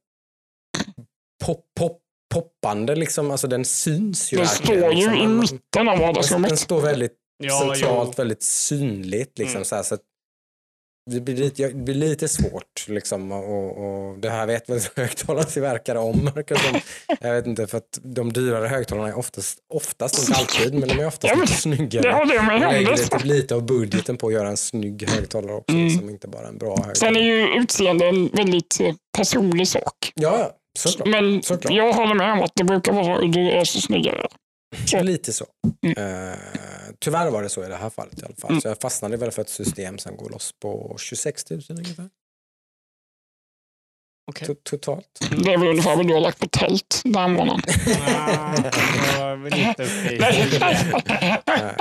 pop, 1.44 1.64
pop, 1.78 1.98
poppande, 2.34 2.96
liksom, 2.96 3.30
alltså 3.30 3.46
den 3.46 3.64
syns 3.64 4.32
ju 4.32 4.37
Den 4.37 4.46
verkligen, 4.46 4.80
står 4.80 4.92
ju 4.92 5.11
liksom. 5.11 5.14
i 5.14 5.26
mitten 5.28 5.58
av 5.78 5.84
Den, 5.84 5.87
den 5.87 5.98
vardagsrummet. 5.98 6.58
står 6.58 6.80
väldigt 6.80 7.12
Ja, 7.42 7.58
centralt, 7.61 8.08
jo. 8.08 8.14
väldigt 8.16 8.42
synligt. 8.42 9.38
Liksom, 9.38 9.56
Mm. 9.56 9.64
så 9.64 9.76
här, 9.76 9.82
så 9.82 9.94
att 9.94 10.00
det, 11.11 11.21
blir 11.21 11.37
lite, 11.37 11.68
det 11.68 11.75
blir 11.75 11.94
lite 11.94 12.29
svårt. 12.29 12.85
Liksom, 12.88 13.33
och, 13.33 13.79
och 14.09 14.18
det 14.18 14.31
här 14.31 14.47
vet 14.47 14.68
väl 14.71 14.81
högtalartillverkare 14.97 15.99
om. 15.99 16.31
verkar 16.35 16.55
det 16.55 16.61
som. 16.61 16.81
Jag 17.21 17.35
vet 17.35 17.47
inte, 17.47 17.66
för 17.66 17.79
att 17.79 17.99
de 18.03 18.33
dyrare 18.33 18.66
högtalarna 18.68 19.09
är 19.09 19.18
oftast, 19.18 19.59
oftast 19.75 20.18
inte 20.29 20.38
alltid, 20.40 20.75
men 20.75 20.88
de 20.88 20.94
är 21.01 21.07
oftast 21.07 21.35
Ja, 21.35 21.40
lite 21.40 21.53
Det 21.53 21.59
snyggare. 21.59 22.12
håller 22.12 22.35
jag 22.35 22.44
med 22.44 22.55
om. 22.66 22.73
lägger 22.73 23.18
Det 23.18 23.25
lite, 23.25 23.55
av 23.55 23.62
budgeten 23.66 24.16
på 24.16 24.27
att 24.27 24.33
göra 24.33 24.49
en 24.49 24.57
snygg 24.57 25.09
högtalare 25.09 25.53
också, 25.53 25.75
Mm. 25.77 25.87
liksom, 25.88 26.11
inte 26.11 26.29
bara 26.29 26.49
en 26.49 26.59
bra 26.59 26.77
Sen 26.77 26.85
är 26.85 26.87
högtalare. 26.88 27.25
ju 27.25 27.61
utseende 27.62 28.07
en 28.07 28.29
väldigt 28.33 28.81
eh, 28.81 28.94
personlig 29.18 29.68
sak. 29.68 30.12
Ja, 30.14 30.51
såklart. 30.79 31.09
Men 31.09 31.42
Såklart. 31.42 31.73
jag 31.75 31.92
håller 31.92 32.14
med 32.14 32.33
om 32.33 32.42
att 32.42 32.53
det 32.55 32.64
brukar 32.64 32.92
vara. 32.92 33.21
Du 33.27 33.51
är 33.51 33.64
så 33.64 33.81
snyggare. 33.81 34.27
Lite 35.02 35.33
så. 35.33 35.46
Eh, 35.96 36.35
tyvärr 36.98 37.31
var 37.31 37.42
det 37.42 37.48
så 37.48 37.64
i 37.64 37.68
det 37.68 37.76
här 37.76 37.90
fallet 37.90 38.22
i 38.22 38.24
alla 38.24 38.35
fall. 38.35 38.50
Mm. 38.50 38.61
Så 38.61 38.68
jag 38.68 38.81
fastnade 38.81 39.16
väl 39.16 39.31
för 39.31 39.42
ett 39.42 39.48
system 39.48 39.98
som 39.98 40.16
går 40.16 40.31
loss 40.31 40.52
på 40.62 40.96
26 40.98 41.50
000 41.50 41.61
ungefär. 41.70 42.09
To- 44.46 44.57
Totalt. 44.62 45.18
Det 45.44 45.52
är 45.52 45.59
väl 45.59 45.68
ungefär 45.68 45.96
vad 45.96 46.09
du 46.09 46.14
har 46.14 46.20
lagt 46.20 46.38
på 46.40 46.46
tält 46.48 47.00
den 47.04 47.33
månaden. 47.33 47.62
Nej. 51.46 51.76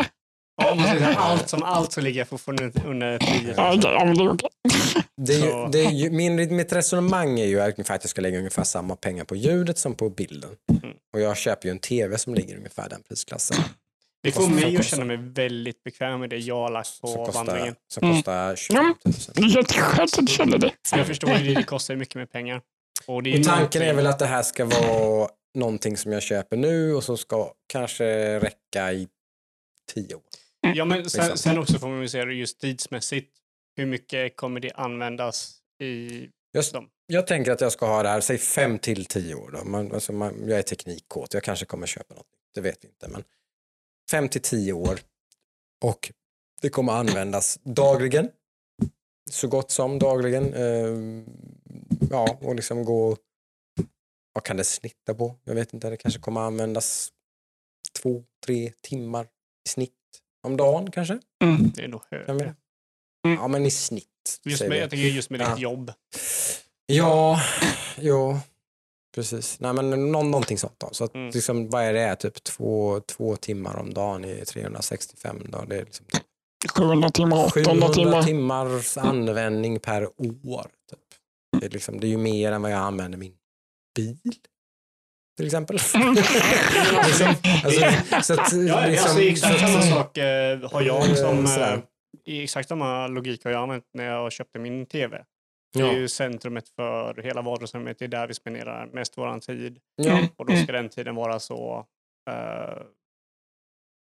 Om 0.66 0.82
man 0.82 1.04
allt 1.18 1.50
som 1.50 1.64
allt 1.64 1.92
så 1.92 2.02
ligger 2.02 2.20
jag 2.22 2.28
fortfarande 2.28 2.72
under 2.86 3.20
10. 3.20 3.54
Ja, 3.58 3.74
okej, 3.78 3.92
ja, 3.92 4.06
men 4.06 4.38
det 5.18 5.34
är 5.34 5.40
ju, 5.40 5.68
det 5.72 5.86
är 5.86 5.92
ju, 5.92 6.10
min, 6.10 6.56
mitt 6.56 6.74
resonemang 6.74 7.40
är 7.40 7.46
ju 7.46 7.60
ungefär 7.60 7.96
att 7.96 8.04
jag 8.04 8.10
ska 8.10 8.22
lägga 8.22 8.38
ungefär 8.38 8.64
samma 8.64 8.96
pengar 8.96 9.24
på 9.24 9.36
ljudet 9.36 9.78
som 9.78 9.96
på 9.96 10.10
bilden. 10.10 10.50
Mm. 10.84 10.96
Och 11.14 11.22
jag 11.22 11.38
köper 11.38 11.68
ju 11.68 11.72
en 11.72 11.80
tv 11.80 12.18
som 12.18 12.36
ligger 12.36 12.58
ungefär 12.58 12.90
den 12.90 13.04
prisklassen. 13.04 13.58
Det 14.24 14.32
får 14.32 14.48
mig 14.48 14.78
att 14.78 14.86
känna 14.86 15.06
mig 15.06 15.18
väldigt 15.18 15.84
bekväm 15.84 16.20
med 16.20 16.30
det 16.30 16.38
jag 16.38 16.56
har 16.56 16.70
lagt 16.70 17.02
på 17.02 17.26
kostar, 17.26 17.34
vandringen. 17.46 17.76
som 17.88 18.04
Mm. 18.04 18.16
kostar 18.16 18.56
25 18.56 18.86
000. 18.86 18.94
Det 19.34 19.42
är 19.42 19.58
jätteskönt 19.58 20.18
att 20.18 20.26
du 20.28 20.34
känner 20.34 20.58
det. 20.58 20.72
Så 20.90 20.98
jag 20.98 21.08
förstår 21.08 21.30
ju 21.38 21.48
det, 21.48 21.54
det 21.54 21.64
kostar 21.64 21.94
ju 21.94 22.00
mycket 22.00 22.16
mer 22.16 22.26
pengar. 22.26 22.62
Och, 23.06 23.24
det 23.24 23.34
är 23.34 23.40
Och 23.40 23.46
tanken 23.46 23.82
är 23.82 23.94
väl 23.94 24.08
att 24.08 24.20
det 24.20 24.26
här 24.26 24.44
ska 24.44 24.66
vara 24.66 25.30
någonting 25.58 25.98
som 25.98 26.12
jag 26.12 26.24
köper 26.24 26.58
nu 26.58 26.94
och 26.96 27.04
som 27.04 27.18
ska 27.18 27.52
kanske 27.68 28.40
räcka 28.40 28.94
i 28.94 29.08
tio 29.94 30.16
år. 30.16 30.22
Ja, 30.76 30.86
men 30.86 31.10
sen, 31.10 31.38
sen 31.38 31.58
också 31.58 31.80
får 31.80 31.88
man 31.88 32.02
ju 32.02 32.10
se 32.10 32.26
det 32.26 32.34
just 32.34 32.60
tidsmässigt. 32.60 33.38
Hur 33.76 33.86
mycket 33.86 34.36
kommer 34.36 34.60
det 34.60 34.72
användas 34.72 35.62
i 35.80 36.10
Just, 36.54 36.74
dem? 36.74 36.90
jag 37.08 37.28
tänker 37.28 37.52
att 37.52 37.62
jag 37.62 37.72
ska 37.72 37.86
ha 37.86 38.04
det 38.04 38.10
här, 38.10 38.22
säg 38.22 38.38
fem 38.38 38.80
till 38.80 39.06
tio 39.06 39.36
år. 39.36 39.52
Då. 39.52 39.64
Man, 39.64 39.92
alltså 39.94 40.14
man, 40.14 40.50
jag 40.50 40.60
är 40.60 40.64
teknikkåt, 40.64 41.34
jag 41.34 41.44
kanske 41.44 41.66
kommer 41.66 41.88
köpa 41.88 42.16
något. 42.16 42.28
Det 42.54 42.62
vet 42.62 42.84
vi 42.84 42.88
inte. 42.88 43.08
Men 43.08 43.24
fem 44.12 44.30
till 44.30 44.42
tio 44.42 44.74
år. 44.74 45.00
Och 45.84 46.12
det 46.62 46.70
kommer 46.70 46.94
användas 46.94 47.60
dagligen. 47.64 48.30
Så 49.32 49.48
gott 49.48 49.72
som 49.72 50.00
dagligen. 50.00 50.54
Eh, 50.54 51.24
ja, 52.10 52.38
och 52.42 52.56
liksom 52.56 52.86
gå... 52.86 53.18
Vad 54.34 54.44
kan 54.44 54.58
det 54.58 54.64
snitta 54.64 55.14
på? 55.14 55.40
Jag 55.44 55.56
vet 55.56 55.74
inte. 55.74 55.90
Det 55.90 55.98
kanske 55.98 56.20
kommer 56.20 56.42
användas 56.42 57.12
två, 58.02 58.24
tre 58.46 58.72
timmar 58.82 59.26
i 59.66 59.70
snitt 59.70 59.97
om 60.48 60.58
dagen 60.58 60.92
kanske. 60.92 61.20
Mm. 61.44 61.72
Det 61.76 61.84
är 61.84 61.88
nog 61.88 62.02
högre. 62.12 62.34
vi? 63.24 63.34
Ja, 63.34 63.48
men 63.48 63.66
i 63.66 63.72
snitt. 63.72 64.06
Just 64.44 64.68
med, 64.68 64.78
jag 64.78 64.90
tänker 64.90 65.06
just 65.08 65.30
med 65.30 65.42
Ja. 65.42 65.50
ditt 65.50 65.60
jobb. 65.60 65.92
Ja, 66.86 67.42
jo, 68.00 68.40
precis. 69.16 69.60
Nej, 69.60 69.74
men 69.74 70.12
någon, 70.12 70.32
någonting 70.32 70.58
sånt 70.58 70.76
då. 70.78 70.90
Så 70.92 71.04
att, 71.04 71.16
Mm. 71.16 71.30
liksom, 71.34 71.70
vad 71.70 71.84
är 71.84 71.94
det? 71.94 72.16
Typ 72.16 72.44
två, 72.44 73.00
två 73.00 73.36
timmar 73.36 73.76
om 73.80 73.94
dagen 73.94 74.26
i 74.26 74.46
365 74.46 75.42
dagar. 75.52 75.66
Det 75.66 75.76
är 75.76 75.86
liksom 75.86 76.06
700 76.76 77.10
timmar, 77.10 77.46
800 77.46 77.50
700 77.72 77.94
timmar. 77.94 78.24
timmars 78.24 78.98
användning 78.98 79.80
per 79.80 80.04
år. 80.22 80.68
Typ. 80.92 81.00
Det, 81.60 81.66
är 81.66 81.70
liksom, 81.70 82.00
det 82.00 82.08
är 82.08 82.10
ju 82.10 82.18
mer 82.18 82.52
än 82.52 82.62
vad 82.62 82.72
jag 82.72 82.80
använder 82.80 83.18
min 83.18 83.34
bil. 83.96 84.18
Till 85.38 85.46
exempel. 85.46 85.74
liksom, 87.06 87.36
alltså, 87.64 88.34
så 88.34 88.42
att, 88.42 88.54
Ja, 88.54 88.86
liksom, 88.86 89.10
alltså, 89.10 89.22
exakt 89.22 89.60
så 89.60 89.66
att- 89.66 89.72
samma 89.72 89.82
sak 89.96 90.18
eh, 90.18 90.72
har 90.72 90.82
jag 90.82 91.18
som... 91.18 91.40
Eh, 91.40 91.46
sådär. 91.46 91.74
Eh, 91.74 91.80
i 92.26 92.44
exakt 92.44 92.70
samma 92.70 93.08
logik 93.08 93.44
har 93.44 93.52
jag 93.52 93.62
använt 93.64 93.84
när 93.94 94.06
jag 94.06 94.32
köpte 94.32 94.60
min 94.60 94.86
tv. 94.86 95.24
Det 95.74 95.80
är 95.80 95.86
Ja, 95.86 95.94
ju 95.94 96.08
centrumet 96.08 96.70
för 96.76 97.22
hela 97.24 97.42
vardagsrummet. 97.42 98.00
Det 98.00 98.06
är 98.06 98.10
där 98.10 98.28
vi 98.28 98.34
spenderar 98.34 98.90
mest 98.94 99.18
våran 99.18 99.40
tid. 99.40 99.80
ja, 99.96 100.28
Och 100.38 100.46
då 100.46 100.56
ska 100.56 100.72
den 100.72 100.90
tiden 100.90 101.16
vara 101.16 101.40
så 101.40 101.86
eh, 102.30 102.78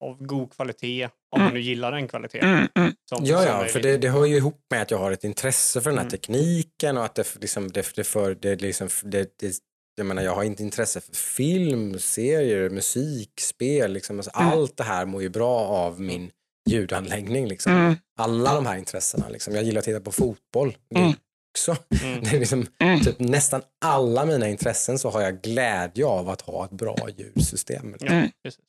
av 0.06 0.23
god 0.26 0.54
kvalitet, 0.54 1.10
om 1.36 1.41
man 1.41 1.54
nu 1.54 1.60
gillar 1.62 1.91
den 1.91 2.08
kvaliteten. 2.08 2.50
Mm, 2.50 2.67
mm. 2.76 2.93
Som, 3.10 3.26
Ja, 3.26 3.45
ja, 3.45 3.65
för 3.65 3.80
det, 3.80 3.97
det 3.97 4.10
hör 4.10 4.26
ju 4.26 4.36
ihop 4.36 4.62
med 4.71 4.82
att 4.82 4.91
jag 4.91 4.97
har 4.97 5.12
ett 5.12 5.23
intresse 5.23 5.82
för 5.82 5.89
den 5.89 5.97
här 5.97 6.04
Mm. 6.06 6.12
tekniken 6.12 6.97
och 6.97 7.06
att 7.06 7.15
det, 7.15 7.36
liksom, 7.41 7.71
det, 7.71 7.95
det, 7.95 8.04
för, 8.04 8.36
det, 8.36 8.62
liksom, 8.62 8.88
det, 9.04 9.30
det 9.39 9.56
jag 9.98 10.06
menar, 10.06 10.22
jag 10.22 10.36
har 10.36 10.44
inte 10.44 10.64
intresse 10.64 11.02
för 11.02 11.16
film, 11.16 12.00
serier, 12.00 12.70
musik, 12.70 13.32
spel. 13.40 13.94
Liksom. 13.94 14.18
Alltså, 14.18 14.32
Mm. 14.40 14.52
Allt 14.54 14.78
det 14.78 14.84
här 14.84 15.06
mår 15.06 15.22
ju 15.22 15.30
bra 15.30 15.60
av 15.60 16.02
min 16.02 16.32
ljudanläggning. 16.70 17.48
Liksom. 17.48 17.72
Mm. 17.72 17.96
Alla 18.20 18.54
de 18.54 18.66
här 18.66 18.78
intressena. 18.78 19.30
Liksom. 19.30 19.56
Jag 19.56 19.64
gillar 19.64 19.80
att 19.80 19.86
titta 19.86 20.00
på 20.00 20.12
fotboll. 20.12 20.78
Mm. 20.96 21.14
också. 21.54 21.76
Mm. 22.04 22.24
Det 22.24 22.30
är 22.36 22.40
liksom, 22.40 22.66
Mm. 22.80 23.00
typ, 23.00 23.20
nästan 23.20 23.62
alla 23.86 24.26
mina 24.26 24.50
intressen 24.50 25.00
så 25.00 25.10
har 25.10 25.22
jag 25.22 25.42
glädje 25.42 26.06
av 26.06 26.30
att 26.30 26.42
ha 26.42 26.66
ett 26.66 26.72
bra 26.72 26.96
ljudsystem. 27.18 27.96
Ja, 28.00 28.08
Mm. 28.12 28.30
precis. 28.44 28.62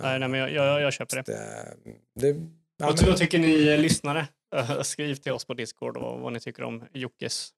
Nej, 0.00 0.18
nej, 0.18 0.28
men 0.28 0.40
jag, 0.40 0.52
jag, 0.52 0.80
jag 0.80 0.92
köper 0.92 1.16
det. 1.16 1.22
Det, 1.22 1.74
det, 2.20 2.28
ja, 2.78 2.86
Vad, 2.86 3.02
vad 3.06 3.16
tycker 3.16 3.38
ni 3.38 3.68
eh, 3.68 3.78
lyssnare? 3.78 4.28
Eh, 4.56 4.80
Skriv 4.82 5.14
till 5.14 5.32
oss 5.32 5.44
på 5.44 5.54
Discord 5.54 5.96
och 5.96 6.20
vad 6.20 6.32
ni 6.32 6.40
tycker 6.40 6.62
om 6.62 6.84
Jockes. 6.92 7.50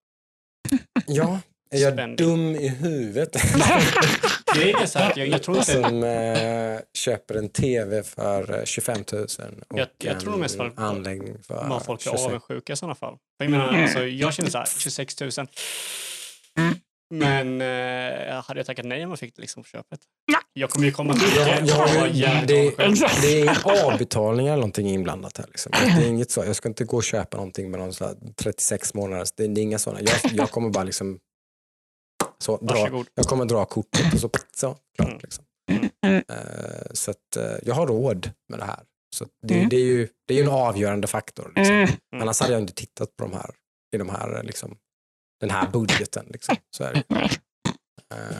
ja, 1.07 1.41
är 1.70 1.78
jag 1.78 1.92
Spänning. 1.92 2.16
dum 2.16 2.54
i 2.57 2.68
huvudet? 2.68 3.33
Grejen 4.54 4.78
är 4.83 4.87
så 4.87 4.98
att 4.98 5.16
jag, 5.16 5.28
jag 5.28 5.42
tror 5.42 5.57
inte... 5.59 5.72
som 5.72 6.04
eh, 6.04 6.81
köper 6.94 7.35
en 7.35 7.48
tv 7.48 8.02
för 8.02 8.59
eh, 8.59 8.64
25 8.64 9.04
000 9.12 9.22
och 9.68 9.78
Jag- 9.78 9.88
jag 9.98 10.20
tror 10.20 10.31
nog 10.31 10.40
mest 10.40 10.54
en 10.61 10.66
att- 10.66 10.78
anläggning 10.78 11.37
för 11.42 11.68
Vad 11.68 11.85
folk 11.85 12.00
är 12.00 12.04
26 12.04 12.24
avundsjuka 12.26 12.72
i 12.72 12.76
sådana 12.76 12.94
fall. 12.94 13.14
För 13.38 13.44
jag 13.44 13.50
menar, 13.50 13.83
alltså, 13.83 14.04
jag 14.07 14.35
känner 14.35 14.50
så 14.50 14.59
här, 14.59 14.66
26 14.78 15.20
000. 15.20 15.31
Mm. 16.59 16.74
Men 17.14 17.61
eh, 17.61 18.42
hade 18.44 18.61
jag 18.61 18.66
tackat 18.66 18.85
nej 18.87 19.04
om 19.04 19.11
jag 19.11 19.18
fick 19.18 19.37
det 19.37 19.40
liksom 19.42 19.62
på 19.62 19.68
köpet? 19.68 20.00
Jag 20.52 20.70
kommer 20.70 20.87
ju 20.87 20.92
komma 20.92 21.14
till 21.14 21.31
det. 21.35 21.62
jag 21.66 22.09
Jag 22.14 22.46
det, 22.46 22.70
det 23.22 23.26
är 23.28 23.42
inga 23.42 23.87
avbetalningar 23.87 24.52
eller 24.52 24.61
någonting 24.61 24.88
inblandat 24.88 25.38
här. 25.38 25.46
Liksom. 25.46 25.72
Det 25.72 26.04
är 26.04 26.09
inget 26.09 26.31
så. 26.31 26.44
Jag 26.44 26.57
ska 26.57 26.68
inte 26.68 26.85
gå 26.85 26.96
och 26.96 27.04
köpa 27.04 27.37
någonting 27.37 27.70
med 27.70 27.81
någon 27.81 27.92
så 27.92 28.04
här 28.04 28.14
36 28.37 28.94
månaders. 28.94 29.33
Det, 29.37 29.46
det 29.46 29.61
är 29.61 29.62
inga 29.62 29.78
sådana. 29.78 30.00
Jag, 30.02 30.33
jag 30.33 30.50
kommer 30.50 30.70
bara 30.70 30.85
liksom 30.85 31.18
så, 32.44 32.57
dra, 32.57 32.74
Varsågod. 32.74 33.07
jag 33.14 33.27
kommer 33.27 33.44
dra 33.44 33.64
kortet 33.64 34.14
och 34.14 34.20
så, 34.20 34.31
så 34.55 34.77
klart. 34.96 35.09
Mm. 35.09 35.18
Liksom. 35.22 35.44
Mm. 36.03 36.22
Eh, 36.29 36.90
så 36.92 37.11
att 37.11 37.37
eh, 37.37 37.53
jag 37.62 37.74
har 37.74 37.87
råd 37.87 38.31
med 38.48 38.59
det 38.59 38.64
här. 38.64 38.81
Så 39.16 39.24
att 39.24 39.31
det, 39.42 39.55
Mm. 39.55 39.68
det, 39.68 39.77
är 39.77 39.85
ju, 39.85 40.09
det 40.27 40.35
är 40.35 40.38
ju 40.38 40.44
en 40.44 40.51
avgörande 40.51 41.07
faktor. 41.07 41.53
Liksom. 41.57 41.74
Mm. 41.77 41.88
Annars 42.14 42.40
hade 42.40 42.53
jag 42.53 42.62
inte 42.62 42.74
tittat 42.74 43.16
på 43.16 43.24
de 43.24 43.33
här, 43.33 43.51
i 43.94 43.98
de 43.98 44.09
här, 44.09 44.42
liksom, 44.42 44.77
den 45.40 45.51
här 45.51 45.70
budgeten. 45.70 46.27
Liksom. 46.29 46.57
Så 46.77 46.85
är 46.85 46.92
det. 46.94 47.14
Eh, 48.14 48.37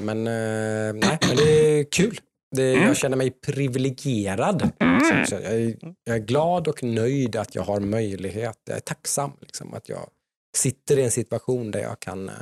men, 0.00 0.18
eh, 0.26 0.92
nej, 1.08 1.18
men 1.28 1.36
det 1.36 1.50
är 1.50 1.84
kul. 1.90 2.20
Det, 2.56 2.72
Mm. 2.74 2.86
jag 2.86 2.96
känner 2.96 3.16
mig 3.16 3.30
privilegierad. 3.30 4.70
Mm. 4.80 5.26
Så 5.26 5.34
jag, 5.34 5.42
är, 5.44 5.76
jag 6.04 6.16
är 6.16 6.20
glad 6.20 6.68
och 6.68 6.82
nöjd 6.82 7.36
att 7.36 7.54
jag 7.54 7.62
har 7.62 7.80
möjlighet. 7.80 8.58
Jag 8.64 8.76
är 8.76 8.80
tacksam 8.80 9.32
liksom, 9.40 9.74
att 9.74 9.88
jag 9.88 10.08
sitter 10.56 10.98
i 10.98 11.02
en 11.04 11.10
situation 11.10 11.70
där 11.70 11.80
jag 11.80 12.00
kan 12.00 12.28
eh, 12.28 12.34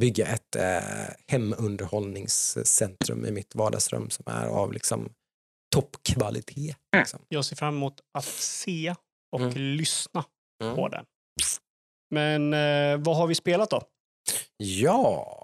bygga 0.00 0.26
ett 0.26 0.56
eh, 0.56 0.82
hemunderhållningscentrum 1.28 3.26
i 3.26 3.30
mitt 3.30 3.54
vardagsrum 3.54 4.10
som 4.10 4.24
är 4.26 4.46
av 4.46 4.72
liksom, 4.72 5.08
toppkvalitet. 5.74 6.76
Liksom. 6.96 7.20
Jag 7.28 7.44
ser 7.44 7.56
fram 7.56 7.74
emot 7.76 8.00
att 8.18 8.24
se 8.24 8.94
och 9.32 9.40
Mm. 9.40 9.54
lyssna 9.56 10.24
Mm. 10.62 10.76
på 10.76 10.88
den. 10.88 11.04
Men 12.10 12.52
eh, 12.52 12.96
vad 13.04 13.16
har 13.16 13.26
vi 13.26 13.34
spelat 13.34 13.70
då? 13.70 13.82
Ja. 14.56 15.40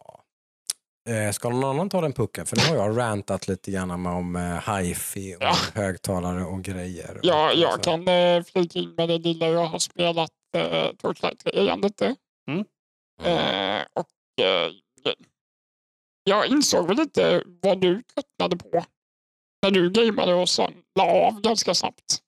Eh, 1.09 1.33
ska 1.33 1.49
någon 1.49 1.65
annan 1.65 1.89
ta 1.91 2.01
den 2.01 2.13
pucken? 2.13 2.47
För 2.47 2.57
nu 2.57 2.63
har 2.63 2.77
jag 2.87 2.99
rantat 2.99 3.49
lite 3.49 3.71
grann 3.71 4.07
om 4.07 4.37
eh, 4.37 4.77
hifi 4.77 5.37
och 5.37 5.43
Ja. 5.43 5.55
högtalare 5.75 6.45
och 6.45 6.63
grejer. 6.63 7.15
Och, 7.19 7.25
Ja, 7.25 7.53
jag 7.53 7.73
så. 7.75 7.79
kan 7.81 8.09
eh, 8.09 8.43
flika 8.43 8.79
in 8.79 8.95
med 8.97 9.09
det 9.09 9.19
lilla 9.19 9.49
jag 9.49 9.67
har 9.67 9.79
spelat 9.79 10.31
eh, 10.57 10.93
Torchlight 10.99 11.39
3 11.39 11.53
igen 11.53 11.81
lite. 11.81 12.15
Mm. 12.51 12.65
Eh, 13.23 13.83
och 13.95 14.07
jag 16.25 16.47
insåg 16.47 16.87
väl 16.87 16.97
lite 16.97 17.43
vad 17.47 17.81
du 17.81 18.03
tröttnade 18.03 18.57
på 18.57 18.85
när 19.63 19.71
du 19.71 19.91
gameade 19.91 20.35
och 20.35 20.49
sen 20.49 20.73
la 20.95 21.05
av 21.05 21.41
ganska 21.41 21.75
snabbt. 21.75 22.23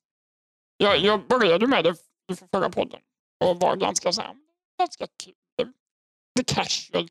Jag, 0.77 0.97
jag 0.99 1.27
började 1.27 1.67
med 1.67 1.83
det 1.83 1.95
i 2.31 2.35
förra 2.51 2.69
podden 2.69 2.99
och 3.45 3.59
var 3.59 3.75
ganska 3.75 4.11
så 4.11 4.21
här, 4.21 4.35
ganska 4.79 5.07
kul. 5.23 5.33
The 6.37 6.43
casual. 6.55 7.09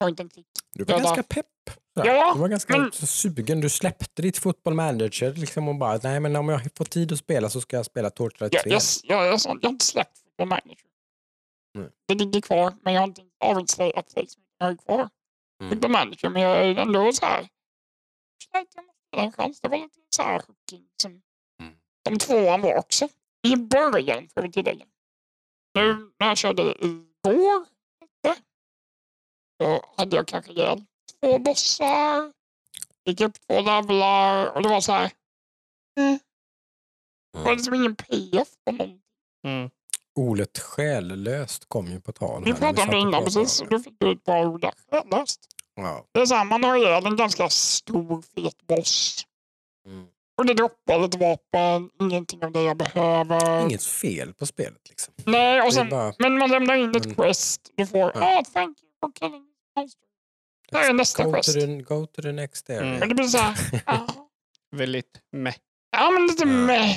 Point 0.00 0.20
and 0.20 0.32
click. 0.32 0.46
Du 0.74 0.84
var 0.84 0.94
Ja, 0.94 0.98
ganska 0.98 1.22
pepp. 1.22 1.46
Ja, 1.94 2.34
du 2.34 2.40
var 2.40 2.48
ganska 2.48 2.78
men- 2.78 2.92
sugen. 2.92 3.60
Du 3.60 3.70
släppte 3.70 4.22
ditt 4.22 4.38
football 4.38 4.74
manager 4.74 5.34
liksom 5.34 5.68
och 5.68 5.74
bara, 5.74 6.00
nej 6.02 6.20
men 6.20 6.36
om 6.36 6.48
jag 6.48 6.60
får 6.76 6.84
tid 6.84 7.12
att 7.12 7.18
spela 7.18 7.50
så 7.50 7.60
ska 7.60 7.76
jag 7.76 7.86
spela 7.86 8.10
Torchlight 8.10 8.52
3. 8.52 8.60
Jag, 8.64 8.72
jag, 8.72 8.82
jag, 9.04 9.26
jag, 9.26 9.40
jag 9.62 9.68
har 9.68 9.68
inte 9.68 9.84
släppt 9.84 10.18
på 10.36 10.46
manager. 10.46 10.91
Nej. 11.74 11.90
Det 12.08 12.14
ligger 12.14 12.40
kvar, 12.40 12.74
men 12.82 12.92
jag 12.92 13.00
har 13.00 13.08
inte 13.08 13.22
avinstallerat 13.40 14.12
det. 14.14 14.20
liksom. 14.20 14.42
Jag 14.58 14.66
har 14.66 14.76
kvar 14.76 15.08
Mm. 15.62 15.80
på 15.80 15.88
manager, 15.88 16.28
men 16.28 16.42
jag 16.42 16.56
är 16.66 16.74
ändå 16.78 17.12
så 17.12 17.26
här. 17.26 17.48
Jag 18.52 18.60
måste 18.60 18.82
ge 19.16 19.22
en 19.22 19.32
chans. 19.32 19.60
Det 19.60 19.68
var 19.68 19.76
lite 19.78 19.98
så 20.16 20.22
här 20.22 20.42
hooking 20.46 20.88
som 21.02 21.22
Mm. 21.60 21.74
de 22.04 22.18
tvåan 22.18 22.60
var 22.60 22.78
också. 22.78 23.08
I 23.46 23.56
början, 23.56 24.28
får 24.28 24.42
vi 24.42 24.52
tillägga. 24.52 24.86
Nu 25.74 26.12
när 26.18 26.26
jag 26.28 26.38
körde 26.38 26.62
igår, 26.62 27.66
lite, 28.00 28.42
så 29.62 29.84
hade 29.96 30.16
jag 30.16 30.28
kanske 30.28 30.52
ihjäl 30.52 30.84
två 31.20 31.38
bossar. 31.38 32.32
Gick 33.04 33.20
upp 33.20 33.40
två 33.46 33.60
levlar 33.60 34.46
och 34.56 34.62
det 34.62 34.68
var 34.68 34.80
så 34.80 34.92
här. 34.92 35.12
Mm. 36.00 36.18
Det 37.32 37.38
var 37.44 37.52
liksom 37.52 37.74
ingen 37.74 37.96
payoff 37.96 38.54
på 38.64 38.72
någon 38.72 39.02
Mm. 39.46 39.70
Olet 40.14 40.58
själlöst 40.58 41.64
kom 41.68 41.86
ju 41.86 42.00
på 42.00 42.12
tal. 42.12 42.44
Vi 42.44 42.50
här 42.52 42.58
pratade 42.58 42.82
om 42.82 42.88
det 42.90 42.96
och 42.96 43.02
innan 43.02 43.24
precis. 43.24 43.60
och 43.62 43.84
fick 43.84 43.94
du 43.98 44.12
ett 44.12 44.24
bra 44.24 44.46
ord 44.46 44.60
där. 44.60 44.72
Själlöst. 44.90 45.40
Ja. 45.74 46.06
Det 46.12 46.20
är 46.20 46.26
så 46.26 46.34
här, 46.34 46.44
man 46.44 46.64
har 46.64 46.76
ihjäl 46.76 47.06
en 47.06 47.16
ganska 47.16 47.48
stor 47.48 48.22
fet 48.34 48.66
boss. 48.66 49.26
Mm. 49.86 50.06
Och 50.38 50.46
det 50.46 50.54
droppar 50.54 50.98
lite 50.98 51.18
vapen, 51.18 51.90
ingenting 52.00 52.44
av 52.44 52.52
det 52.52 52.62
jag 52.62 52.76
behöver. 52.76 53.62
Inget 53.62 53.84
fel 53.84 54.34
på 54.34 54.46
spelet 54.46 54.88
liksom. 54.88 55.14
Nej, 55.24 55.60
och 55.62 55.74
sen, 55.74 55.88
bara, 55.88 56.12
men 56.18 56.38
man 56.38 56.50
lämnar 56.50 56.74
in 56.74 56.90
ett 56.96 57.04
Mm. 57.04 57.14
quest. 57.16 57.60
Du 57.76 57.86
får, 57.86 57.98
Ja. 58.00 58.10
ah, 58.14 58.42
thank 58.52 58.78
you 58.82 58.90
for 59.00 59.12
killing 59.12 59.44
monster. 59.76 60.00
Det 60.70 60.78
är 60.78 60.92
nästa 60.92 61.24
go, 61.24 61.32
quest. 61.32 61.54
to 61.54 61.60
the, 61.60 61.66
go 61.66 62.06
to 62.06 62.22
the 62.22 62.32
next 62.32 62.70
area. 62.70 62.80
Mm. 62.82 62.98
Men 62.98 63.08
det 63.08 63.14
blir 63.14 63.26
så 63.26 63.38
här, 63.38 63.82
ah. 63.86 64.00
väldigt 64.70 65.20
meh. 65.32 65.54
Ja, 65.96 66.10
men 66.10 66.26
lite 66.26 66.42
Mm. 66.44 66.66
meh. 66.66 66.96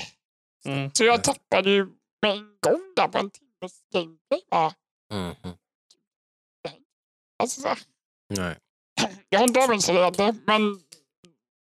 Mm. 0.65 0.91
Så 0.93 1.03
jag 1.03 1.23
tappade 1.23 1.69
ju 1.69 1.87
med 2.21 2.31
en 2.31 2.57
gång 2.61 2.81
där 2.95 3.07
på 3.07 3.17
en 3.17 3.29
timmes 3.29 3.79
gameplay. 3.93 4.41
Ja, 4.49 4.73
Mhm. 5.13 5.35
alltså, 7.39 7.61
så 7.61 7.75
Nej. 8.29 8.57
jag 9.29 9.39
har 9.39 9.47
inte 9.47 9.59
avinstallerat 9.63 10.17
det, 10.17 10.35
men 10.45 10.81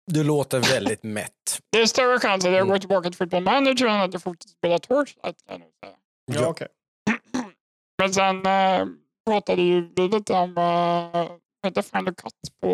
Du 0.07 0.24
låter 0.24 0.61
väldigt 0.61 1.03
mätt. 1.03 1.61
det 1.72 1.79
är 1.81 1.87
större 1.87 2.18
chans 2.20 2.44
att 2.44 2.51
jag 2.51 2.61
Mm. 2.61 2.68
går 2.68 2.79
tillbaka 2.79 3.09
till 3.11 3.16
Football 3.16 3.42
Manager 3.42 3.87
än 3.87 4.01
att 4.01 4.12
jag 4.12 4.22
fortsätter 4.22 4.53
spela 4.55 4.79
Torchlight. 4.79 5.44
Kan 5.46 5.61
jag 5.61 5.70
säga. 5.85 5.96
Ja, 6.42 6.48
okej. 6.48 6.68
Men 7.98 8.14
sen 8.14 8.46
äh, 8.46 8.87
pratade 9.27 9.62
ju 9.62 9.92
vi 9.96 10.09
lite 10.09 10.33
om 10.33 10.59
äh, 10.59 11.31
heter 11.62 11.83
Final 11.83 12.14
Cut 12.14 12.33
på 12.61 12.70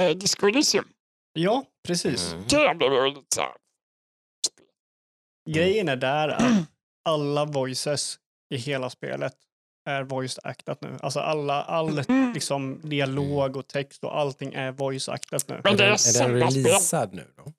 äh, 0.00 0.10
Disco 0.16 0.46
Elysium. 0.48 0.88
Ja, 1.32 1.64
precis. 1.86 2.32
Mm. 2.32 2.44
Det 2.48 2.74
blev 2.74 2.92
ju 2.92 3.14
lite 3.14 3.34
så 3.34 3.40
här. 3.40 3.56
Grejen 5.46 5.88
är 5.88 5.96
där 5.96 6.28
att 6.28 6.42
alla 7.04 7.44
voices 7.44 8.18
i 8.54 8.56
hela 8.56 8.90
spelet 8.90 9.34
är 9.88 10.02
voice 10.02 10.38
actat 10.42 10.80
nu. 10.80 10.96
Alltså 11.00 11.20
alla, 11.20 11.62
all 11.62 11.98
Mm. 11.98 12.32
liksom 12.32 12.80
dialog 12.82 13.56
och 13.56 13.68
text 13.68 14.04
och 14.04 14.18
allting 14.18 14.54
är 14.54 14.72
voice 14.72 15.08
actat 15.08 15.48
nu. 15.48 15.60
Men 15.64 15.72
är 15.74 15.76
det 15.76 15.84
är 15.84 16.18
den, 16.22 16.36
är 16.36 16.40
den 16.40 16.54
releasad 16.54 17.14
nu 17.14 17.32
då? 17.36 17.52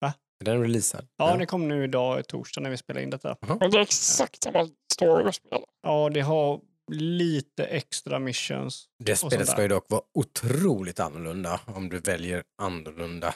Va? 0.00 0.12
Är 0.40 0.44
den 0.44 0.60
releasad? 0.62 1.06
Ja, 1.16 1.36
det 1.36 1.46
kom 1.46 1.68
nu 1.68 1.84
idag, 1.84 2.26
torsdag, 2.28 2.60
när 2.60 2.70
vi 2.70 2.76
spelar 2.76 3.00
in 3.00 3.10
detta. 3.10 3.32
Och 3.40 3.70
det 3.70 3.78
är 3.78 3.80
exakt 3.82 4.42
samma 4.42 4.68
story 4.92 5.28
att 5.28 5.34
spela. 5.34 5.58
Ja, 5.82 6.10
det 6.14 6.20
har 6.20 6.60
lite 6.92 7.64
extra 7.64 8.18
missions. 8.18 8.88
Det 9.04 9.16
spelet 9.16 9.48
ska 9.48 9.62
ju 9.62 9.68
dock 9.68 9.90
vara 9.90 10.02
otroligt 10.14 11.00
annorlunda 11.00 11.60
om 11.66 11.88
du 11.88 11.98
väljer 11.98 12.42
annorlunda. 12.62 13.34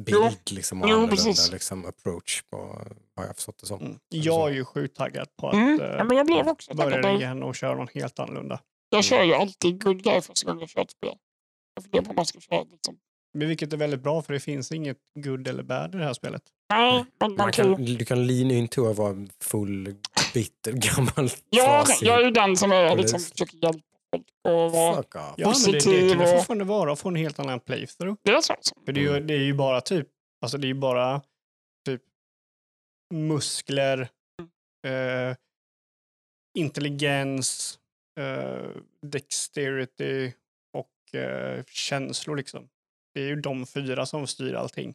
Bild 0.00 0.50
liksom, 0.50 0.82
och 0.82 0.88
Jo, 0.88 0.94
annorlunda 0.94 1.16
precis. 1.16 1.52
liksom, 1.52 1.84
approach 1.86 2.42
på 2.50 2.56
har 3.16 3.24
jag 3.26 3.34
förstått 3.36 3.58
det 3.60 3.66
som. 3.66 3.80
Mm. 3.80 3.98
Jag 4.08 4.48
är 4.50 4.54
ju 4.54 4.64
sjukt 4.64 4.96
taggad 4.96 5.28
på 5.36 5.48
att 5.48 5.54
Mm. 5.54 5.80
eh, 5.80 5.86
Ja, 5.86 6.04
men 6.04 6.16
jag 6.16 6.26
blev 6.26 6.48
också 6.48 6.74
börja 6.74 7.02
taggad. 7.02 7.20
igen 7.20 7.42
och 7.42 7.54
köra 7.54 7.74
något 7.74 7.94
helt 7.94 8.18
annorlunda. 8.18 8.60
jag 8.90 9.04
kör 9.04 9.22
ju 9.22 9.34
alltid 9.34 9.82
good 9.84 10.02
guy 10.02 10.20
första 10.20 10.46
gången 10.46 10.60
jag 10.60 10.68
kör 10.68 10.80
ett 10.82 10.90
spel. 10.90 11.14
Jag 11.74 11.84
funderar 11.84 12.02
på 12.04 12.10
om 12.10 12.16
man 12.16 12.26
ska 12.26 12.40
köra 12.40 12.64
liksom. 12.70 12.96
Men 13.34 13.48
vilket 13.48 13.72
är 13.72 13.76
väldigt 13.76 14.00
bra 14.02 14.22
för 14.22 14.32
det 14.32 14.40
finns 14.40 14.72
inget 14.72 14.96
good 15.24 15.48
eller 15.48 15.62
bad 15.62 15.94
i 15.94 15.98
det 15.98 16.04
här 16.04 16.12
spelet. 16.12 16.42
Nej, 16.72 17.04
men 17.20 17.34
man 17.34 17.52
kan 17.52 17.84
du 17.84 18.04
kan 18.04 18.26
lean 18.26 18.50
into 18.50 18.90
att 18.90 18.96
vara 18.96 19.16
full, 19.42 19.94
bitter, 20.34 20.72
gammal, 20.72 21.28
trasig 21.56 22.06
jag 22.08 22.20
är 22.20 22.24
ju 22.24 22.30
den 22.30 22.56
som 22.56 22.72
är 22.72 22.96
liksom, 22.96 23.20
försöker 23.20 23.56
hjälpa. 23.64 23.80
Fuck 24.16 25.14
off. 25.16 25.34
Ja, 25.36 25.54
men 25.64 25.72
det, 25.72 25.78
det 25.78 26.08
kan 26.10 26.18
det 26.18 26.24
och- 26.24 26.36
fortfarande 26.38 26.64
vara. 26.64 26.96
Få 26.96 27.08
en 27.08 27.16
helt 27.16 27.38
annan 27.38 27.60
playthrough. 27.60 28.18
Det 28.22 28.30
är. 28.30 28.34
Alltså. 28.36 28.52
För 28.84 28.92
det 28.92 29.00
är, 29.00 29.14
ju, 29.14 29.20
det 29.20 29.34
är 29.34 29.38
ju 29.44 29.54
bara 29.54 29.80
typ, 29.80 30.08
alltså 30.42 30.58
det 30.58 30.66
är 30.66 30.68
ju 30.68 30.74
bara 30.74 31.22
typ 31.86 32.02
muskler, 33.14 34.00
eh, 34.86 35.36
intelligens, 36.58 37.78
eh, 38.20 38.70
dexterity 39.06 40.32
och 40.72 41.14
eh, 41.20 41.64
känslor 41.64 42.36
liksom. 42.36 42.68
Det 43.14 43.20
är 43.20 43.26
ju 43.26 43.36
de 43.36 43.66
fyra 43.66 44.06
som 44.06 44.26
styr 44.26 44.54
allting. 44.54 44.94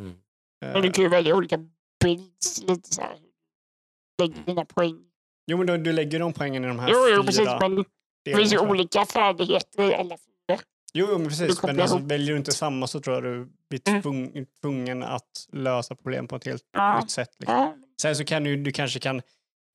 Mm. 0.00 0.18
Men 0.60 0.82
du 0.82 0.88
Eh, 0.88 0.92
kan 0.92 1.04
ju 1.04 1.10
välja 1.10 1.34
olika 1.36 1.58
builds 2.04 2.62
lite 2.62 2.94
så 2.94 3.00
här. 3.02 3.18
Lägg 4.22 4.44
dina 4.46 4.64
poäng. 4.64 5.10
jo, 5.46 5.56
men 5.58 5.66
du, 5.66 5.78
du 5.78 5.92
lägger 5.92 6.18
de 6.18 6.32
poängen 6.32 6.64
i 6.64 6.68
de 6.68 6.78
här 6.78 6.88
Jo, 6.90 6.96
jo, 7.08 7.14
fyra 7.14 7.22
precis. 7.22 7.46
Men 7.60 7.84
det 8.24 8.36
finns 8.36 8.52
ju 8.52 8.58
olika 8.58 9.06
färdigheter 9.06 9.90
i 9.90 9.94
alla 9.94 10.16
fyra. 10.18 10.58
Jo, 10.96 11.06
jo, 11.10 11.18
men 11.18 11.28
precis. 11.28 11.62
Men 11.62 11.80
alltså, 11.80 11.98
väljer 11.98 12.30
du 12.32 12.36
inte 12.36 12.52
samma 12.52 12.86
så 12.86 13.00
tror 13.00 13.16
jag 13.16 13.22
du 13.24 13.48
blir 13.70 13.88
Mm. 13.88 14.02
tvung, 14.02 14.46
tvungen 14.60 15.02
att 15.02 15.46
lösa 15.52 15.94
problem 15.96 16.28
på 16.28 16.36
ett 16.36 16.44
helt 16.44 16.62
Ja, 16.72 17.00
nytt 17.00 17.10
sätt. 17.10 17.30
Liksom. 17.38 17.56
ja. 17.56 17.76
Sen 18.02 18.16
så 18.16 18.24
kan 18.24 18.44
du, 18.44 18.56
du 18.56 18.72
kanske 18.72 18.98
kan 19.00 19.22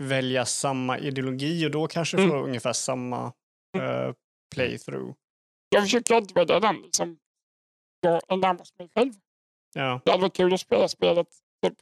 välja 0.04 0.46
samma 0.46 1.00
ideologi 1.00 1.66
och 1.68 1.72
då 1.72 1.88
kanske 1.88 2.18
du 2.18 2.24
Mm. 2.24 2.36
får 2.36 2.44
ungefär 2.44 2.74
samma 2.74 3.26
eh, 3.78 4.14
playthrough. 4.56 5.14
Jag 5.70 5.84
försöker 5.84 6.16
alltid 6.16 6.36
välja 6.36 6.60
den 6.60 6.76
liksom. 6.82 7.18
Jag 8.02 8.22
är 8.28 8.38
närmast 8.38 8.80
mig 8.80 8.90
själv. 8.96 9.14
Ja. 9.76 10.02
Det 10.06 10.12
hade 10.12 10.22
varit 10.22 10.36
kul 10.36 10.54
att 10.54 10.60
spela 10.62 10.88
spelet. 10.88 11.28
Typ. 11.64 11.74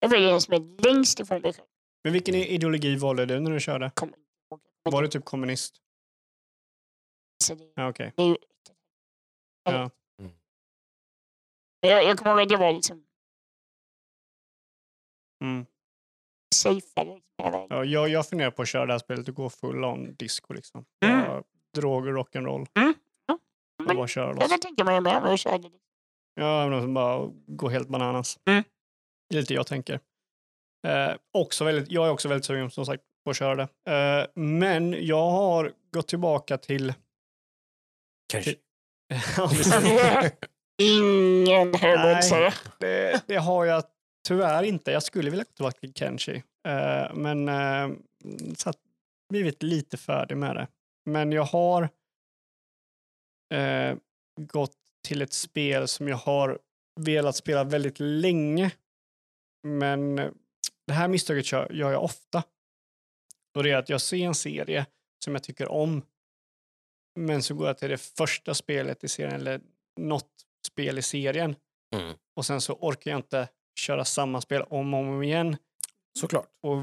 Jag 0.00 0.08
väljer 0.08 0.30
den 0.30 0.40
som 0.40 0.54
är 0.54 0.82
längst 0.84 1.20
ifrån 1.20 1.40
mig 1.42 1.52
själv. 1.52 1.66
Men 2.04 2.12
vilken 2.12 2.34
ideologi 2.34 2.96
valde 2.96 3.26
du 3.26 3.40
när 3.40 3.50
du 3.50 3.60
körde? 3.60 3.84
Inte 4.02 4.04
ihåg. 4.04 4.60
Var 4.82 5.02
du 5.02 5.08
typ 5.08 5.24
kommunist? 5.24 5.76
Så 7.44 7.54
det, 7.54 7.72
Ja, 7.74 7.88
okej. 7.88 8.12
det 8.16 8.22
är 8.22 8.26
ju... 8.26 8.36
Ja. 9.64 9.90
Men 10.18 10.30
Jag, 11.80 12.04
jag 12.04 12.18
kommer 12.18 12.30
ihåg 12.30 12.40
att 12.42 12.48
det 12.48 12.56
var 12.56 12.72
liksom 12.72 13.04
Mm. 15.44 15.66
safeare. 16.54 17.20
Ja. 17.36 17.66
Ja, 17.70 17.84
jag, 17.84 18.08
jag 18.08 18.28
funderar 18.28 18.50
på 18.50 18.62
att 18.62 18.68
köra 18.68 18.86
det 18.86 18.92
här 18.92 18.98
spelet 18.98 19.28
och 19.28 19.34
gå 19.34 19.50
full 19.50 19.84
on 19.84 20.14
disco 20.14 20.52
liksom. 20.54 20.84
Mm. 21.04 21.20
Bara 21.26 21.42
Droger, 21.74 22.12
rock'n'roll. 22.12 22.66
Mm. 22.74 22.94
Ja. 23.26 23.38
Och 23.90 23.96
bara 23.96 24.08
köra 24.08 24.26
Jag 24.26 24.36
loss. 24.36 24.48
kan 24.48 24.60
tänka 24.60 24.84
mig 24.84 25.00
med 25.00 25.22
och 25.32 25.38
körde 25.38 25.68
det. 25.68 25.78
Ja, 26.34 26.64
men 26.68 26.72
alltså 26.74 26.88
bara 26.88 27.30
gå 27.46 27.68
helt 27.68 27.88
bananas. 27.88 28.38
Mm. 28.48 28.64
Det 29.28 29.36
är 29.36 29.40
lite 29.40 29.54
jag 29.54 29.66
tänker. 29.66 30.00
Eh, 30.86 31.12
också 31.32 31.64
väldigt, 31.64 31.90
jag 31.90 32.06
är 32.06 32.10
också 32.10 32.28
väldigt 32.28 32.44
sugen 32.44 32.70
som 32.70 32.86
sagt 32.86 33.02
på 33.24 33.30
att 33.30 33.36
köra 33.36 33.54
det. 33.84 33.90
Eh, 33.92 34.42
men 34.42 35.06
jag 35.06 35.30
har 35.30 35.72
gått 35.92 36.08
tillbaka 36.08 36.58
till... 36.58 36.94
Kanske. 38.30 38.54
Ingen 40.82 41.74
högoddsare. 41.74 42.52
det, 42.78 43.22
det 43.26 43.36
har 43.36 43.64
jag 43.64 43.84
tyvärr 44.28 44.62
inte. 44.62 44.90
Jag 44.90 45.02
skulle 45.02 45.30
vilja 45.30 45.44
gå 45.44 45.52
tillbaka 45.52 45.78
till 45.78 45.94
Kenshi. 45.94 46.42
Eh, 46.68 47.14
men 47.14 47.48
uh, 47.48 47.96
så 48.56 48.70
att, 48.70 48.76
blivit 49.28 49.62
lite 49.62 49.96
färdig 49.96 50.36
med 50.36 50.56
det. 50.56 50.66
Men 51.04 51.32
jag 51.32 51.44
har 51.44 51.82
eh, 53.54 53.96
gått 54.36 54.76
till 55.08 55.22
ett 55.22 55.32
spel 55.32 55.88
som 55.88 56.08
jag 56.08 56.16
har 56.16 56.58
velat 57.00 57.36
spela 57.36 57.64
väldigt 57.64 58.00
länge. 58.00 58.70
Men 59.66 60.16
det 60.86 60.92
här 60.92 61.08
misstaget 61.08 61.52
gör 61.52 61.92
jag 61.92 62.04
ofta. 62.04 62.42
Och 63.54 63.62
det 63.62 63.70
är 63.70 63.76
att 63.76 63.88
jag 63.88 64.00
ser 64.00 64.26
en 64.26 64.34
serie 64.34 64.86
som 65.24 65.34
jag 65.34 65.42
tycker 65.42 65.68
om. 65.68 66.02
Men 67.20 67.42
så 67.42 67.54
går 67.54 67.66
jag 67.66 67.78
till 67.78 67.90
det 67.90 67.98
första 67.98 68.54
spelet 68.54 69.04
i 69.04 69.08
serien 69.08 69.34
eller 69.34 69.60
något 70.00 70.30
spel 70.66 70.98
i 70.98 71.02
serien 71.02 71.56
Mm. 71.94 72.16
och 72.36 72.46
sen 72.46 72.60
så 72.60 72.72
orkar 72.74 73.10
jag 73.10 73.18
inte 73.18 73.48
köra 73.80 74.04
samma 74.04 74.40
spel 74.40 74.62
om 74.62 74.94
och 74.94 75.00
om 75.00 75.22
igen. 75.22 75.56
Såklart. 76.18 76.48
Och 76.62 76.76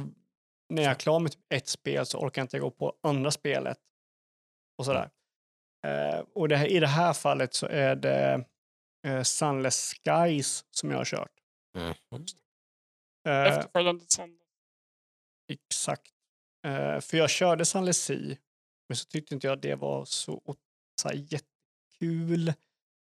när 0.69 0.84
jag 0.84 0.91
är 0.91 0.95
klar 0.95 1.19
med 1.19 1.32
typ 1.32 1.41
ett 1.54 1.67
spel 1.67 2.06
så 2.06 2.17
orkar 2.19 2.41
jag 2.41 2.43
inte 2.45 2.60
gå 2.60 2.71
på 2.71 2.97
andra 3.04 3.32
spelet. 3.32 3.78
Och 4.78 4.86
sådär. 4.86 5.10
Eh, 5.88 6.19
och 6.36 6.47
det 6.50 6.58
här, 6.58 6.67
i 6.67 6.80
det 6.80 6.88
här 6.88 7.13
fallet 7.13 7.54
så 7.54 7.67
är 7.67 7.95
det 7.95 8.45
eh, 9.08 9.23
Sunless 9.23 9.93
Skies 9.93 10.65
som 10.71 10.91
jag 10.91 10.97
har 10.97 11.06
kört. 11.06 11.32
Mm. 11.78 11.93
Eh, 13.28 13.43
Efterföljande 13.58 14.06
sen. 14.08 14.39
exakt. 15.52 16.12
Eh, 16.65 17.00
för 17.00 17.17
jag 17.17 17.30
körde 17.30 17.65
Sunless 17.65 17.97
Sea, 18.04 18.36
men 18.88 18.95
så 18.95 19.06
tyckte 19.06 19.34
inte 19.34 19.47
jag 19.47 19.62
det 19.62 19.76
var 19.76 20.06
så, 20.06 20.56
så 21.02 21.08
här, 21.08 21.15
jättekul. 21.15 22.54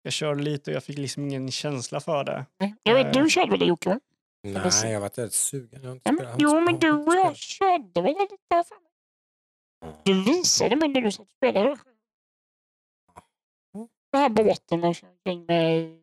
Jag 0.02 0.12
körde 0.12 0.42
lite 0.42 0.70
och 0.70 0.74
jag 0.74 0.84
fick 0.84 0.98
liksom 0.98 1.22
ingen 1.22 1.50
känsla 1.50 2.00
för 2.00 2.24
det. 2.24 2.46
Jag 2.82 2.94
vet, 2.94 3.14
du 3.14 3.30
körde 3.30 3.50
väl 3.50 3.60
det 3.60 3.66
Jocke? 3.66 4.00
Nej, 4.42 4.92
jag 4.92 5.00
varit 5.00 5.18
väldigt 5.18 5.34
sugen. 5.34 5.82
Jag 5.82 5.92
inte 5.92 6.12
men, 6.12 6.36
jo, 6.38 6.48
inte 6.48 6.60
men 6.60 6.78
du 6.78 6.92
och 6.92 7.14
jag 7.14 7.36
körde 7.36 8.02
väl 8.02 8.12
lite 8.12 8.36
där? 8.48 8.64
Du 10.02 10.24
visade 10.24 10.76
mig 10.76 10.88
när 10.88 11.00
du 11.00 11.12
satt 11.12 11.26
och 11.26 11.32
spelade. 11.32 11.78
Den 14.12 14.20
här 14.20 14.28
båten 14.28 14.80
man 14.80 14.94
kör 14.94 15.08
omkring 15.08 15.44
med 15.44 15.98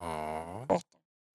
Ja. 0.00 0.80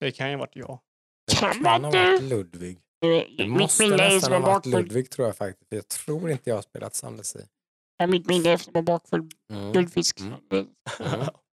Det 0.00 0.12
kan 0.12 0.30
ju 0.30 0.36
ha 0.36 0.40
varit 0.40 0.56
jag. 0.56 0.80
Det 1.26 1.36
Kan 1.36 1.64
ha 1.64 1.90
varit 1.90 2.22
Ludvig. 2.22 2.78
Det 3.00 3.26
Mitt 3.38 3.48
måste 3.48 3.82
minne 3.82 3.94
är 3.94 4.14
nästan 4.14 4.20
som 4.20 4.32
ha 4.32 4.36
en 4.36 4.42
varit 4.42 4.64
bakfull. 4.64 4.72
Ludvig 4.82 5.10
tror 5.10 5.28
jag 5.28 5.36
faktiskt. 5.36 5.72
Jag 5.72 5.88
tror 5.88 6.30
inte 6.30 6.50
jag 6.50 6.56
har 6.56 6.62
spelat 6.62 6.94
Sunless 6.94 7.28
Sea. 7.28 7.42
Ja, 7.96 8.06
mitt 8.06 8.26
minne 8.26 8.50
är 8.50 8.56
som 8.56 8.76
en 8.76 8.84
bakfull 8.84 9.30
Mm. 9.52 9.72
guldfisk. 9.72 10.20
Mm. 10.20 10.34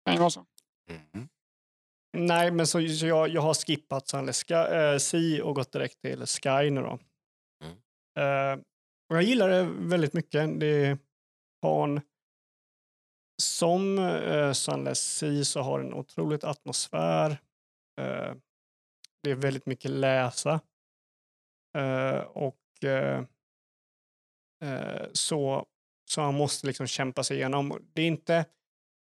Mm. 0.08 0.30
så. 0.30 0.44
Mm. 0.90 1.28
Nej, 2.16 2.50
men 2.50 2.66
så, 2.66 2.88
så 2.88 3.06
jag, 3.06 3.28
jag 3.28 3.42
har 3.42 3.54
skippat 3.54 4.08
Sky, 4.34 4.54
äh, 4.54 4.98
Sea 4.98 5.44
och 5.44 5.54
gått 5.54 5.72
direkt 5.72 6.00
till 6.00 6.26
Sky 6.26 6.70
nu 6.70 6.80
då. 6.80 6.98
Mm. 7.64 7.76
Eh, 8.18 8.64
och 9.10 9.16
jag 9.16 9.22
gillar 9.22 9.48
det 9.48 9.62
väldigt 9.64 10.12
mycket. 10.12 10.60
Det 10.60 10.98
har 11.62 11.84
en, 11.84 12.00
som 13.42 13.98
uh, 13.98 14.52
Sunless 14.52 15.16
Sea 15.18 15.44
så 15.44 15.60
har 15.60 15.80
det 15.80 15.86
en 15.86 15.94
otroligt 15.94 16.44
atmosfär. 16.44 17.30
Eh, 18.00 18.34
det 19.22 19.30
är 19.30 19.34
väldigt 19.34 19.66
mycket 19.66 19.90
läsa. 19.90 20.60
Eh, 21.74 22.20
och 22.20 22.84
eh, 22.84 23.24
eh, 24.62 25.06
så, 25.12 25.66
så 26.04 26.20
han 26.20 26.34
måste 26.34 26.66
liksom 26.66 26.86
kämpa 26.86 27.24
sig 27.24 27.36
igenom. 27.36 27.78
Det 27.92 28.02
är 28.02 28.06
inte, 28.06 28.44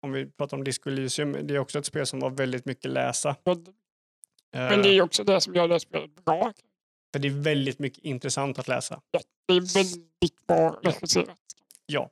om 0.02 0.12
vi 0.12 0.26
pratar 0.32 0.58
om 0.58 0.64
Disco 0.64 0.90
Elysium, 0.90 1.48
det 1.48 1.56
är 1.56 1.60
också 1.60 1.80
ett 1.80 1.86
spel 1.86 2.06
som 2.06 2.20
var 2.20 2.30
väldigt 2.30 2.66
mycket 2.66 2.92
läsa. 2.92 3.36
Men, 4.52 4.82
det 4.82 4.90
är 4.90 5.02
också 5.02 5.24
det 5.24 5.42
som 5.42 5.56
gör 5.56 5.68
det 5.68 5.80
spelet 5.80 6.26
bra. 6.26 6.54
För 7.14 7.20
det 7.20 7.28
är 7.28 7.42
väldigt 7.42 7.80
mycket 7.80 8.04
intressant 8.04 8.60
att 8.60 8.68
läsa. 8.68 9.02
Det 9.48 9.54
är 9.54 9.74
väldigt 9.74 10.48
bra 10.48 10.80
regisserat. 10.84 11.38
Ja. 11.86 12.12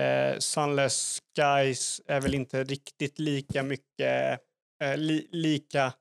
Eh, 0.00 0.38
Sunless 0.38 1.22
Skies 1.36 2.00
är 2.06 2.20
väl 2.20 2.34
inte 2.34 2.64
riktigt 2.64 3.18
lika 3.18 3.62
mycket, 3.62 4.40
eh, 4.82 4.96
li, 4.96 5.28
lika 5.30 5.92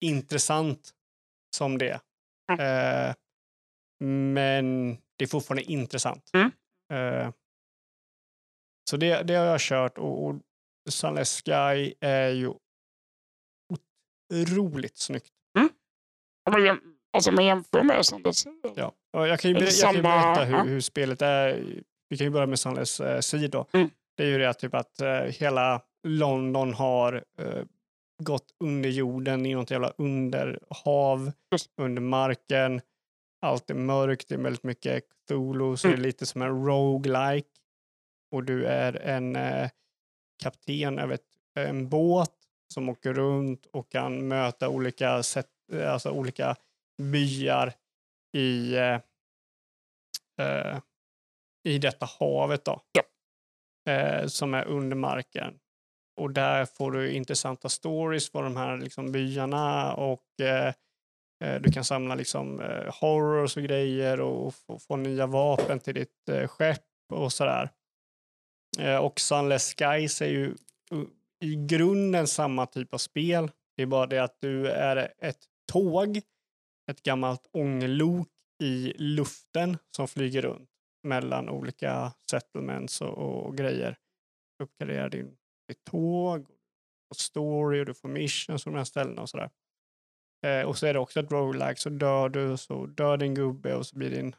intressant 0.00 0.90
som 1.56 1.78
det. 1.78 2.00
Eh, 2.58 3.14
men 4.00 4.94
det 5.16 5.24
är 5.24 5.28
fortfarande 5.28 5.62
intressant. 5.62 6.30
Mm. 6.34 6.50
Eh, 6.92 7.32
så 8.90 8.96
det, 8.96 9.22
det 9.22 9.34
har 9.34 9.44
jag 9.46 9.60
kört 9.60 9.98
och, 9.98 10.26
och 10.26 10.34
Sunless 10.90 11.42
Sky 11.42 11.94
är 12.00 12.28
ju 12.28 12.52
otroligt 14.34 14.98
snyggt. 14.98 15.32
Om 16.48 16.52
man, 16.52 16.64
jäm, 16.64 16.80
alltså, 17.12 17.32
man 17.32 17.44
jämför 17.44 17.82
med 17.82 18.06
ser. 18.06 18.52
Ja. 18.76 18.92
Och 19.12 19.28
jag 19.28 19.40
kan 19.40 19.50
ju, 19.50 19.54
ber- 19.54 19.80
jag 19.80 19.80
kan 19.80 19.94
ju 19.94 20.02
berätta 20.02 20.44
hur, 20.44 20.64
hur 20.64 20.80
spelet 20.80 21.22
är. 21.22 21.64
Vi 22.08 22.16
kan 22.16 22.26
ju 22.26 22.30
börja 22.30 22.46
med 22.46 22.58
Sunless 22.58 23.00
eh, 23.00 23.20
Sea 23.20 23.48
då. 23.48 23.66
Mm. 23.72 23.90
Det 24.16 24.24
är 24.24 24.28
ju 24.28 24.38
det 24.38 24.50
att, 24.50 24.58
typ 24.58 24.74
att 24.74 25.00
eh, 25.00 25.20
hela 25.20 25.82
London 26.06 26.74
har 26.74 27.24
eh, 27.40 27.64
gått 28.22 28.46
under 28.64 28.88
jorden 28.88 29.46
i 29.46 29.54
något 29.54 29.70
jävla 29.70 29.92
underhav, 29.98 31.32
under 31.80 32.02
marken. 32.02 32.80
Allt 33.40 33.70
är 33.70 33.74
mörkt, 33.74 34.28
det 34.28 34.34
är 34.34 34.38
väldigt 34.38 34.62
mycket 34.62 35.04
Cthulhu, 35.26 35.76
så 35.76 35.88
det 35.88 35.92
är 35.92 35.96
Mm. 35.96 36.06
lite 36.06 36.26
som 36.26 36.42
en 36.42 36.66
roguelike. 36.66 37.48
Och 38.30 38.44
du 38.44 38.66
är 38.66 38.96
en 38.96 39.36
eh, 39.36 39.70
kapten 40.42 40.98
över 40.98 41.18
en 41.54 41.88
båt 41.88 42.34
som 42.74 42.88
åker 42.88 43.14
runt 43.14 43.66
och 43.66 43.90
kan 43.90 44.28
möta 44.28 44.68
olika, 44.68 45.22
sätt, 45.22 45.50
alltså 45.86 46.10
olika 46.10 46.56
byar 47.02 47.72
i, 48.36 48.74
eh, 48.76 49.00
eh, 50.40 50.78
i 51.64 51.78
detta 51.78 52.08
havet 52.20 52.64
då. 52.64 52.80
Eh, 53.92 54.26
som 54.26 54.54
är 54.54 54.64
under 54.64 54.96
marken. 54.96 55.58
Och 56.20 56.30
där 56.30 56.66
får 56.66 56.92
du 56.92 57.10
intressanta 57.12 57.68
stories 57.68 58.32
på 58.32 58.40
de 58.42 58.56
här 58.56 58.76
liksom, 58.76 59.12
byarna 59.12 59.94
och 59.94 60.40
eh, 60.40 60.74
Eh, 61.44 61.60
du 61.60 61.72
kan 61.72 61.84
samla 61.84 62.14
liksom, 62.14 62.60
eh, 62.60 62.94
horrors 63.00 63.56
och 63.56 63.62
grejer 63.62 64.20
och 64.20 64.54
få, 64.54 64.78
få 64.78 64.96
nya 64.96 65.26
vapen 65.26 65.80
till 65.80 65.94
ditt 65.94 66.28
eh, 66.28 66.48
skepp 66.48 66.84
och 67.12 67.32
sådär. 67.32 67.70
Och 69.00 69.20
Sunless 69.20 69.74
Skies 69.74 70.22
är 70.22 70.26
ju 70.26 70.54
i 71.40 71.56
grunden 71.56 72.26
samma 72.26 72.66
typ 72.66 72.94
av 72.94 72.98
spel. 72.98 73.50
Det 73.76 73.82
är 73.82 73.86
bara 73.86 74.06
det 74.06 74.18
att 74.18 74.40
du 74.40 74.68
är 74.68 75.14
ett 75.18 75.44
tåg, 75.72 76.20
ett 76.90 77.02
gammalt 77.02 77.48
ånglok 77.52 78.28
i 78.62 78.92
luften 78.96 79.78
som 79.96 80.08
flyger 80.08 80.42
runt 80.42 80.70
mellan 81.02 81.48
olika 81.48 82.12
settlements 82.30 83.00
och, 83.00 83.18
och 83.18 83.56
grejer. 83.56 83.96
Uppgraderar 84.62 85.08
din, 85.08 85.36
ditt 85.68 85.84
tåg, 85.84 86.46
och 87.10 87.16
story 87.16 87.80
och 87.80 87.86
du 87.86 87.94
får 87.94 88.08
missions 88.08 88.64
på 88.64 88.70
de 88.70 88.76
här 88.76 88.84
ställena 88.84 89.22
och 89.22 89.30
sådär. 89.30 89.50
Eh, 90.46 90.62
och 90.62 90.78
så 90.78 90.86
är 90.86 90.94
det 90.94 91.00
också 91.00 91.20
ett 91.20 91.32
roguelike, 91.32 91.80
så 91.80 91.90
dör 91.90 92.28
du 92.28 92.56
så 92.56 92.86
dör 92.86 93.16
din 93.16 93.34
gubbe 93.34 93.74
och 93.74 93.86
så 93.86 93.96
blir 93.96 94.10
din 94.10 94.34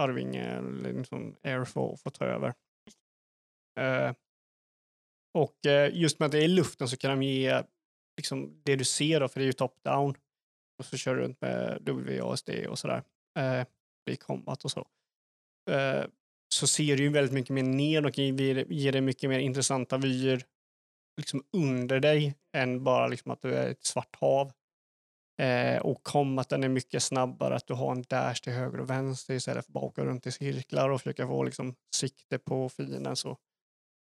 arvinge 0.00 0.44
eller 0.44 0.92
liksom 0.92 1.36
air 1.42 1.64
får, 1.64 1.96
får 1.96 2.10
ta 2.10 2.24
över. 2.24 2.54
Eh, 3.80 4.12
och 5.34 5.66
eh, 5.66 5.90
just 5.94 6.18
med 6.18 6.26
att 6.26 6.32
det 6.32 6.38
är 6.38 6.44
i 6.44 6.48
luften 6.48 6.88
så 6.88 6.96
kan 6.96 7.10
de 7.10 7.26
ge 7.26 7.62
liksom, 8.16 8.60
det 8.64 8.76
du 8.76 8.84
ser 8.84 9.20
då, 9.20 9.28
för 9.28 9.40
det 9.40 9.44
är 9.44 9.46
ju 9.46 9.52
top-down. 9.52 10.14
Och 10.78 10.84
så 10.84 10.96
kör 10.96 11.14
du 11.14 11.20
runt 11.20 11.40
med 11.40 11.88
WASD 11.88 12.50
och 12.68 12.78
sådär. 12.78 13.02
Eh, 13.38 13.66
i 14.10 14.16
combat 14.16 14.64
och 14.64 14.70
så. 14.70 14.88
Eh, 15.70 16.04
så 16.48 16.66
ser 16.66 16.96
du 16.96 17.02
ju 17.02 17.08
väldigt 17.08 17.34
mycket 17.34 17.50
mer 17.50 17.62
ner 17.62 18.06
och 18.06 18.18
ger, 18.18 18.72
ger 18.72 18.92
dig 18.92 19.00
mycket 19.00 19.30
mer 19.30 19.38
intressanta 19.38 19.98
vyer 19.98 20.44
liksom 21.16 21.44
under 21.52 22.00
dig 22.00 22.34
än 22.56 22.84
bara 22.84 23.08
liksom 23.08 23.30
att 23.30 23.42
du 23.42 23.54
är 23.54 23.70
ett 23.70 23.84
svart 23.84 24.16
hav. 24.16 24.52
Eh, 25.42 25.78
och 25.78 26.02
combaten 26.02 26.64
är 26.64 26.68
mycket 26.68 27.02
snabbare, 27.02 27.54
att 27.54 27.66
du 27.66 27.74
har 27.74 27.92
en 27.92 28.02
dash 28.02 28.34
till 28.34 28.52
höger 28.52 28.80
och 28.80 28.90
vänster 28.90 29.34
istället 29.34 29.64
för 29.64 29.70
att 29.70 29.74
bara 29.74 29.84
åka 29.84 30.04
runt 30.04 30.26
i 30.26 30.32
cirklar 30.32 30.90
och 30.90 31.00
försöka 31.00 31.26
få 31.26 31.42
liksom, 31.42 31.74
sikte 31.96 32.38
på 32.38 32.68
fienden. 32.68 33.16
Så, 33.16 33.30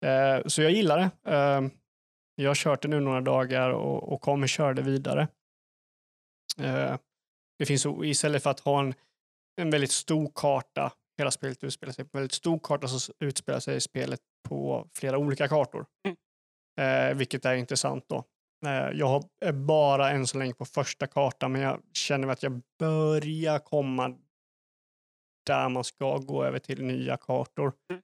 eh, 0.06 0.41
så 0.45 0.62
jag 0.62 0.71
gillar 0.71 0.97
det. 0.97 1.32
Eh, 1.32 1.62
jag 2.36 2.49
har 2.49 2.56
kört 2.56 2.82
det 2.82 2.88
nu 2.88 2.99
några 2.99 3.21
dagar 3.21 3.69
och, 3.69 4.13
och 4.13 4.21
kommer 4.21 4.47
köra 4.47 4.73
det 4.73 4.82
vidare. 4.82 5.27
Eh, 6.60 6.97
det 7.60 7.65
finns 7.65 7.86
istället 8.03 8.43
för 8.43 8.49
att 8.49 8.60
ha 8.60 8.80
en, 8.80 8.93
en 9.62 9.69
väldigt 9.69 9.91
stor 9.91 10.32
karta, 10.36 10.91
hela 11.17 11.32
spelet 11.32 11.63
utspelar 11.63 11.93
sig 11.93 12.06
på 12.06 12.17
en 12.17 12.21
väldigt 12.21 12.38
stor 12.38 12.60
karta, 12.60 12.88
så 12.88 13.13
utspelar 13.19 13.60
sig 13.60 13.82
spelet 13.82 14.21
på 14.49 14.88
flera 14.93 15.17
olika 15.17 15.47
kartor. 15.47 15.86
Eh, 16.80 17.13
vilket 17.15 17.45
är 17.45 17.56
intressant 17.56 18.06
då. 18.08 18.23
Eh, 18.65 18.98
jag 19.00 19.24
är 19.41 19.52
bara 19.54 20.10
än 20.12 20.28
så 20.28 20.38
länge 20.38 20.54
på 20.54 20.65
första 20.65 21.08
kartan, 21.08 21.52
men 21.52 21.62
jag 21.62 21.82
känner 21.93 22.28
att 22.28 22.43
jag 22.43 22.62
börjar 22.80 23.60
komma 23.60 24.17
där 25.46 25.70
man 25.70 25.84
ska 25.84 26.17
gå 26.17 26.43
över 26.43 26.60
till 26.60 26.84
nya 26.84 27.17
kartor. 27.17 27.74
Mm. 27.89 28.02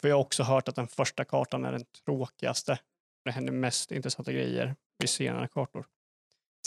För 0.00 0.08
jag 0.08 0.16
har 0.16 0.20
också 0.24 0.42
hört 0.42 0.68
att 0.68 0.76
den 0.76 0.88
första 0.88 1.24
kartan 1.24 1.64
är 1.64 1.72
den 1.72 1.84
tråkigaste. 2.04 2.78
Det 3.24 3.30
händer 3.30 3.52
mest 3.52 3.92
intressanta 3.92 4.32
grejer 4.32 4.76
vid 4.98 5.08
senare 5.08 5.48
kartor. 5.48 5.86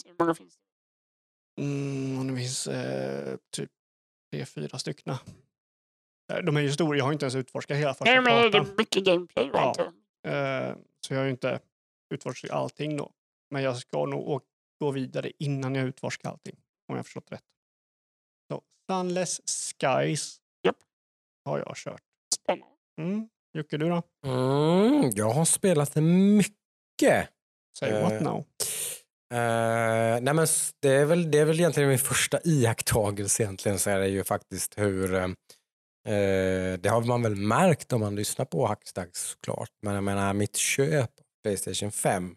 Hur 0.05 0.15
många 0.19 0.35
finns 0.35 0.57
det? 0.57 1.61
Mm, 1.63 2.27
det 2.27 2.39
finns 2.39 2.67
eh, 2.67 3.37
typ 3.55 3.71
tre, 4.31 4.45
fyra 4.45 4.77
stycken. 4.79 5.13
Eh, 6.33 6.37
De 6.43 6.57
är 6.57 6.61
ju 6.61 6.71
stora, 6.71 6.97
jag 6.97 7.05
har 7.05 7.13
inte 7.13 7.25
ens 7.25 7.35
utforskat 7.35 7.77
hela 7.77 7.93
första 7.93 8.05
Nej, 8.05 8.21
men 8.21 8.41
det 8.43 8.51
kartan. 8.51 8.71
är 8.71 8.77
mycket 8.77 9.03
gameplay. 9.05 9.49
Ja. 9.53 9.75
Eh, 10.31 10.75
så 11.07 11.13
jag 11.13 11.19
har 11.19 11.25
ju 11.25 11.31
inte 11.31 11.59
utforskat 12.13 12.51
allting 12.51 12.97
då. 12.97 13.11
Men 13.49 13.63
jag 13.63 13.77
ska 13.77 14.05
nog 14.05 14.41
gå 14.79 14.91
vidare 14.91 15.31
innan 15.39 15.75
jag 15.75 15.87
utforskar 15.87 16.29
allting. 16.29 16.55
Om 16.55 16.95
jag 16.95 16.97
har 16.97 17.03
förstått 17.03 17.31
rätt. 17.31 17.43
Så, 18.51 18.61
Sunless 18.91 19.41
Skies 19.81 20.37
Japp. 20.63 20.77
har 21.45 21.59
jag 21.59 21.75
kört. 21.75 22.01
Spännande. 22.35 22.75
Mm. 23.01 23.29
Jocke, 23.53 23.77
du 23.77 23.89
då? 23.89 24.01
Mm, 24.25 25.11
jag 25.15 25.29
har 25.29 25.45
spelat 25.45 25.95
mycket. 25.95 27.29
Say 27.79 27.89
Eh, 27.89 28.03
what 28.03 28.21
now? 28.21 28.45
Eh, 29.33 30.21
nej 30.21 30.33
men 30.33 30.47
det, 30.81 30.89
är 30.89 31.05
väl, 31.05 31.31
det 31.31 31.39
är 31.39 31.45
väl 31.45 31.59
egentligen 31.59 31.89
min 31.89 31.99
första 31.99 32.39
iakttagelse 32.43 33.43
egentligen 33.43 33.79
så 33.79 33.89
är 33.89 33.99
det 33.99 34.07
ju 34.07 34.23
faktiskt 34.23 34.77
hur 34.77 35.13
eh, 35.15 35.23
eh, 36.13 36.79
det 36.79 36.89
har 36.89 37.01
man 37.01 37.21
väl 37.21 37.35
märkt 37.35 37.93
om 37.93 38.01
man 38.01 38.15
lyssnar 38.15 38.45
på 38.45 38.67
Hackstacks 38.67 39.21
såklart. 39.21 39.69
Men 39.81 39.93
jag 39.93 40.03
menar 40.03 40.33
mitt 40.33 40.55
köp 40.55 41.11
Playstation 41.43 41.91
5 41.91 42.35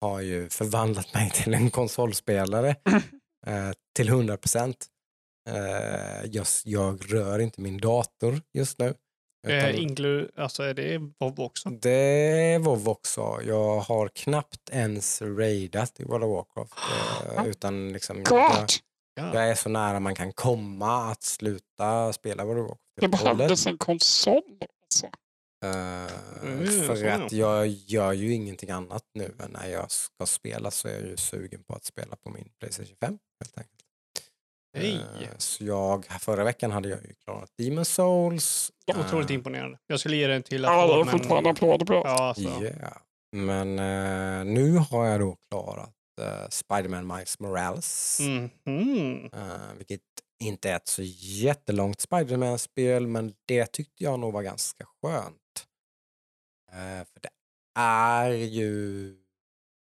har 0.00 0.20
ju 0.20 0.48
förvandlat 0.50 1.14
mig 1.14 1.30
till 1.30 1.54
en 1.54 1.70
konsolspelare 1.70 2.68
eh, 3.46 3.70
till 3.96 4.08
100 4.08 4.36
procent. 4.36 4.86
Eh, 5.50 6.24
jag, 6.30 6.46
jag 6.64 7.14
rör 7.14 7.38
inte 7.38 7.60
min 7.60 7.78
dator 7.78 8.42
just 8.54 8.78
nu. 8.78 8.94
Eh, 9.48 9.58
utan- 9.58 9.70
inklu- 9.88 10.30
alltså 10.36 10.62
är 10.62 10.74
det 10.74 10.98
WoW 10.98 11.40
också? 11.40 11.68
det 11.70 11.90
är 11.90 12.58
WoW 12.58 12.88
också. 12.88 13.40
Jag 13.46 13.80
har 13.80 14.08
knappt 14.08 14.70
ens 14.70 15.22
raidat 15.22 16.00
i 16.00 16.04
World 16.04 16.24
of 16.24 16.30
Warcraft. 16.56 16.74
eh, 17.36 17.46
utan 17.50 17.92
liksom, 17.92 18.22
jag, 18.30 18.66
jag 19.14 19.48
är 19.50 19.54
så 19.54 19.68
nära 19.68 20.00
man 20.00 20.14
kan 20.14 20.32
komma 20.32 21.10
att 21.10 21.22
sluta 21.22 22.12
spela 22.12 22.44
World 22.44 22.60
of 22.60 22.68
Warcraft. 22.68 22.80
Det 23.00 23.06
hållet. 23.18 23.36
behövdes 23.38 23.66
en 23.66 23.78
konsol. 23.78 24.42
Alltså. 24.84 25.06
Eh, 25.64 26.12
Mm, 26.42 26.66
för 26.66 27.04
att 27.06 27.32
jag 27.32 27.66
gör 27.66 28.12
ju 28.12 28.32
ingenting 28.32 28.70
annat 28.70 29.02
nu 29.14 29.34
än 29.38 29.50
när 29.50 29.66
jag 29.68 29.90
ska 29.90 30.26
spela 30.26 30.70
så 30.70 30.88
är 30.88 30.92
jag 30.92 31.02
ju 31.02 31.16
sugen 31.16 31.62
på 31.64 31.74
att 31.74 31.84
spela 31.84 32.16
på 32.16 32.30
min 32.30 32.48
Playstation 32.60 32.96
5 33.00 33.18
helt 33.44 33.58
enkelt. 33.58 33.74
Hej! 34.76 34.94
Eh, 35.22 35.28
så 35.38 35.64
jag, 35.64 36.04
förra 36.20 36.44
veckan 36.44 36.70
hade 36.70 36.88
jag 36.88 36.98
ju 37.04 37.14
klarat 37.24 37.50
Demon 37.58 37.84
Souls. 37.84 38.72
Otroligt 38.96 39.30
eh, 39.30 39.34
imponerande. 39.34 39.78
Jag 39.86 40.00
skulle 40.00 40.16
ge 40.16 40.26
den 40.26 40.42
till 40.42 40.62
Ja, 40.62 40.86
det 40.96 41.00
är 41.00 41.04
fortfarande 41.04 41.50
applåder 41.50 41.86
på. 41.86 41.94
Ja. 41.94 42.34
Ja, 42.36 43.02
men 43.36 43.78
eh, 43.78 44.44
nu 44.54 44.76
har 44.76 45.06
jag 45.06 45.20
då 45.20 45.36
klarat 45.50 45.94
uh, 46.20 46.48
Spider-Man 46.50 47.06
Miles 47.16 47.38
Morales. 47.40 48.20
Mhm. 48.64 49.30
eh, 49.32 49.40
vilket 49.78 50.00
inte 50.40 50.70
ett 50.70 50.88
så 50.88 51.02
jättelångt 51.42 52.00
Spider-Man-spel, 52.00 53.06
men 53.06 53.34
det 53.46 53.66
tyckte 53.66 54.04
jag 54.04 54.20
nog 54.20 54.32
var 54.32 54.42
ganska 54.42 54.86
skönt. 55.02 55.66
Eh, 56.72 57.04
för 57.12 57.20
det 57.20 57.30
är 57.74 58.30
ju 58.30 59.14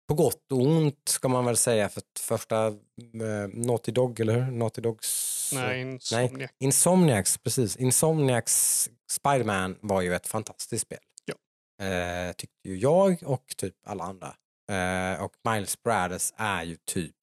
på 0.07 0.15
gott 0.15 0.51
och 0.51 0.61
ont 0.61 1.09
ska 1.09 1.27
man 1.27 1.45
väl 1.45 1.57
säga, 1.57 1.89
för 1.89 1.99
att 2.01 2.19
första 2.19 2.67
uh, 2.67 3.47
Naughty 3.53 3.91
Dog, 3.91 4.19
eller 4.19 4.39
hur? 4.39 4.51
Naughty 4.51 4.81
Dogs... 4.81 5.51
Nej, 5.53 5.81
Insomniac. 5.81 6.51
Insomniacs, 6.59 7.37
precis. 7.37 7.75
Insomniacs 7.75 8.89
Spider-Man 9.11 9.77
var 9.81 10.01
ju 10.01 10.15
ett 10.15 10.27
fantastiskt 10.27 10.81
spel. 10.81 10.99
Ja. 11.25 11.85
Eh, 11.85 12.33
tyckte 12.33 12.69
ju 12.69 12.77
jag 12.77 13.23
och 13.25 13.53
typ 13.57 13.75
alla 13.85 14.03
andra. 14.03 14.35
Eh, 14.71 15.23
och 15.23 15.33
Miles 15.49 15.83
Brothers 15.83 16.33
är 16.35 16.63
ju 16.63 16.75
typ 16.75 17.15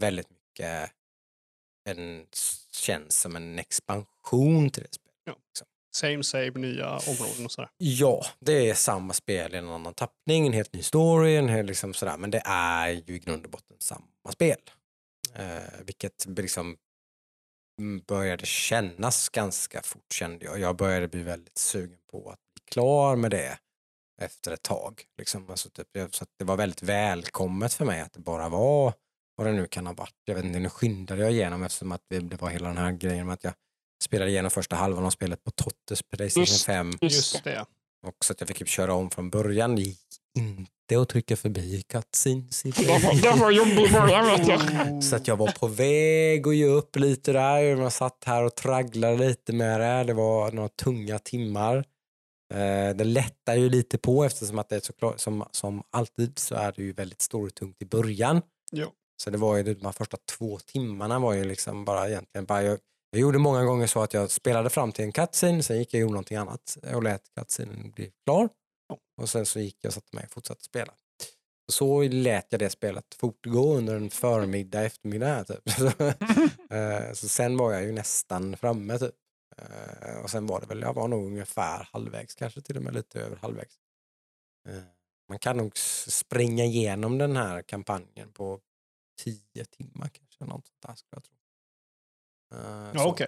väldigt 0.00 0.30
mycket 0.30 0.90
en, 1.84 2.26
känns 2.72 3.20
som 3.20 3.36
en 3.36 3.58
expansion 3.58 4.70
till 4.70 4.82
det 4.82 4.94
spelet. 4.94 5.22
Ja. 5.24 5.36
liksom. 5.46 5.66
Same, 5.92 6.24
same, 6.24 6.50
nya 6.50 6.90
områden 6.90 7.44
och 7.44 7.52
sådär. 7.52 7.70
Ja, 7.78 8.26
det 8.40 8.70
är 8.70 8.74
samma 8.74 9.12
spel 9.12 9.54
i 9.54 9.58
en 9.58 9.68
annan 9.68 9.94
tappning, 9.94 10.46
en 10.46 10.52
helt 10.52 10.72
ny 10.72 10.82
story, 10.82 11.36
en 11.36 11.48
hel, 11.48 11.66
liksom 11.66 11.94
sådär, 11.94 12.16
men 12.16 12.30
det 12.30 12.42
är 12.44 12.88
ju 12.88 13.14
i 13.14 13.18
grund 13.18 13.44
och 13.44 13.50
botten 13.50 13.76
samma 13.80 14.32
spel. 14.32 14.60
Eh, 15.34 15.84
vilket 15.84 16.26
liksom 16.26 16.76
mm, 17.80 18.02
började 18.06 18.46
kännas 18.46 19.28
ganska 19.28 19.82
fort 19.82 20.12
kände 20.12 20.44
jag. 20.44 20.60
Jag 20.60 20.76
började 20.76 21.08
bli 21.08 21.22
väldigt 21.22 21.58
sugen 21.58 21.98
på 22.10 22.30
att 22.30 22.40
bli 22.54 22.64
klar 22.64 23.16
med 23.16 23.30
det 23.30 23.58
efter 24.20 24.52
ett 24.52 24.62
tag. 24.62 25.04
Liksom. 25.18 25.50
Alltså, 25.50 25.70
typ, 25.70 26.14
så 26.14 26.24
det 26.38 26.44
var 26.44 26.56
väldigt 26.56 26.82
välkommet 26.82 27.74
för 27.74 27.84
mig 27.84 28.00
att 28.00 28.12
det 28.12 28.20
bara 28.20 28.48
var 28.48 28.94
vad 29.40 29.48
det 29.48 29.52
nu 29.60 29.66
kan 29.66 29.86
ha 29.86 29.94
varit. 29.94 30.14
Jag 30.24 30.34
vet 30.34 30.44
inte, 30.44 30.58
nu 30.58 30.68
skyndade 30.68 31.22
jag 31.22 31.32
igenom 31.32 31.62
eftersom 31.62 31.92
att 31.92 32.00
det 32.08 32.40
var 32.40 32.50
hela 32.50 32.68
den 32.68 32.76
här 32.78 32.92
grejen 32.92 33.26
med 33.26 33.34
att 33.34 33.44
jag 33.44 33.52
spelade 34.04 34.30
igenom 34.30 34.50
första 34.50 34.76
halvan 34.76 35.04
av 35.04 35.10
spelet 35.10 35.44
på 35.44 35.50
Tottes 35.50 36.02
Playstation 36.02 36.44
Just- 36.44 36.64
5. 36.64 36.92
Just, 37.00 37.44
det. 37.44 37.64
Och 38.06 38.24
så 38.24 38.32
att 38.32 38.40
jag 38.40 38.48
fick 38.48 38.58
typ 38.58 38.68
köra 38.68 38.94
om 38.94 39.10
från 39.10 39.30
början. 39.30 39.76
Det 39.76 39.82
gick 39.82 39.98
inte 40.38 41.00
att 41.00 41.08
trycka 41.08 41.36
förbi 41.36 41.82
cutscenes 41.88 42.62
Det 42.62 42.78
var, 42.78 43.22
det 43.22 43.40
var 43.40 43.50
jobbigt 43.50 43.90
i 43.90 43.92
början 43.92 44.26
vet 44.26 44.48
jag. 44.48 45.04
Så 45.04 45.16
att 45.16 45.28
jag 45.28 45.36
var 45.36 45.52
på 45.52 45.66
väg 45.66 46.48
att 46.48 46.56
ge 46.56 46.66
upp 46.66 46.96
lite 46.96 47.32
där. 47.32 47.58
Jag 47.58 47.92
satt 47.92 48.24
här 48.26 48.44
och 48.44 48.54
tragglade 48.54 49.16
lite 49.16 49.52
med 49.52 49.80
det. 49.80 50.04
Det 50.04 50.14
var 50.14 50.52
några 50.52 50.68
tunga 50.68 51.18
timmar. 51.18 51.76
Eh, 52.54 52.96
det 52.96 53.04
lättar 53.04 53.54
ju 53.56 53.68
lite 53.68 53.98
på 53.98 54.24
eftersom 54.24 54.58
att 54.58 54.68
det 54.68 54.76
är 54.76 54.80
såklart, 54.80 55.20
som, 55.20 55.44
som 55.50 55.82
alltid 55.90 56.38
så 56.38 56.54
är 56.54 56.72
det 56.76 56.82
ju 56.82 56.92
väldigt 56.92 57.20
storytungt 57.22 57.82
i 57.82 57.86
början. 57.86 58.42
Ja. 58.72 58.92
Så 59.20 59.30
det 59.30 59.38
var 59.38 59.56
ju 59.56 59.62
de 59.74 59.84
här 59.84 59.92
första 59.92 60.16
två 60.16 60.58
timmarna 60.58 61.18
var 61.18 61.32
ju 61.34 61.44
liksom 61.44 61.84
bara 61.84 62.08
egentligen 62.08 62.44
bara 62.44 62.62
jag, 62.62 62.78
jag 63.10 63.20
gjorde 63.20 63.38
många 63.38 63.64
gånger 63.64 63.86
så 63.86 64.02
att 64.02 64.14
jag 64.14 64.30
spelade 64.30 64.70
fram 64.70 64.92
till 64.92 65.04
en 65.04 65.12
cutscene, 65.12 65.62
sen 65.62 65.78
gick 65.78 65.94
jag 65.94 65.98
och 65.98 66.00
gjorde 66.00 66.12
någonting 66.12 66.36
annat 66.36 66.78
och 66.94 67.02
lät 67.02 67.22
cutscenen 67.38 67.90
bli 67.90 68.12
klar. 68.24 68.48
Och 69.22 69.28
sen 69.28 69.46
så 69.46 69.60
gick 69.60 69.76
jag 69.80 69.90
och 69.90 69.94
satte 69.94 70.16
mig 70.16 70.24
och 70.24 70.32
fortsatte 70.32 70.64
spela. 70.64 70.92
Och 71.68 71.74
så 71.74 72.02
lät 72.02 72.46
jag 72.50 72.58
det 72.58 72.70
spelet 72.70 73.04
fortgå 73.20 73.76
under 73.76 73.96
en 73.96 74.10
förmiddag, 74.10 74.82
eftermiddag. 74.84 75.44
Typ. 75.44 75.62
Eh, 76.70 77.12
så 77.12 77.28
sen 77.28 77.56
var 77.56 77.72
jag 77.72 77.82
ju 77.82 77.92
nästan 77.92 78.56
framme. 78.56 78.98
Typ. 78.98 79.14
Eh, 79.56 80.22
Och 80.22 80.30
sen 80.30 80.46
var 80.46 80.60
det 80.60 80.66
väl, 80.66 80.80
jag 80.80 80.94
var 80.94 81.08
nog 81.08 81.26
ungefär 81.26 81.88
halvvägs, 81.92 82.34
kanske 82.34 82.60
till 82.60 82.76
och 82.76 82.82
med 82.82 82.94
lite 82.94 83.20
över 83.20 83.36
halvvägs. 83.36 83.74
Eh, 84.68 84.82
Man 85.28 85.38
kan 85.38 85.56
nog 85.56 85.78
springa 86.08 86.64
igenom 86.64 87.18
den 87.18 87.36
här 87.36 87.62
kampanjen 87.62 88.32
på 88.32 88.60
tio 89.24 89.64
timmar 89.64 90.08
kanske. 90.08 90.44
Något 90.44 90.66
sånt 90.66 90.82
där 90.86 90.94
skulle 90.94 91.10
jag 91.16 91.24
tro. 91.24 91.34
Eh, 92.54 92.90
Ja, 92.94 93.02
så. 93.02 93.08
okej. 93.08 93.26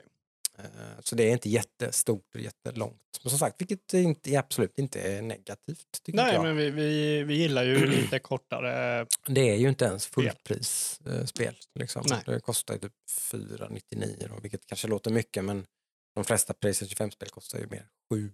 Eh, 0.59 0.65
Så 1.01 1.15
det 1.15 1.23
är 1.23 1.33
inte 1.33 1.49
jättestort 1.49 2.35
och 2.35 2.41
jättelångt. 2.41 3.01
Men 3.23 3.31
som 3.31 3.39
sagt, 3.39 3.61
vilket 3.61 3.95
inte, 3.95 4.39
absolut 4.39 4.79
inte 4.79 5.01
är 5.01 5.23
negativt. 5.23 6.01
Nej, 6.07 6.35
jag. 6.35 6.43
men 6.43 6.57
vi, 6.57 6.71
vi, 6.71 7.23
vi 7.23 7.35
gillar 7.35 7.63
ju 7.65 7.87
lite 7.87 8.19
kortare. 8.31 9.07
Det 9.27 9.41
är 9.51 9.57
ju 9.57 9.69
inte 9.69 9.85
ens 9.85 10.03
Spel. 10.03 10.25
fullprisspel. 10.31 11.27
spel, 11.27 11.55
liksom. 11.75 12.03
Nej. 12.09 12.23
Det 12.27 12.41
kostar 12.41 12.75
ju 12.75 12.81
typ 12.81 12.93
499 13.11 14.27
då, 14.29 14.39
vilket 14.43 14.67
kanske 14.67 14.89
låter 14.89 15.11
mycket 15.11 15.45
men 15.45 15.67
de 16.15 16.25
flesta 16.25 16.55
Playstation 16.55 17.09
25-spel 17.09 17.29
kostar 17.29 17.59
ju 17.59 17.67
mer 17.67 17.89
700 18.11 18.33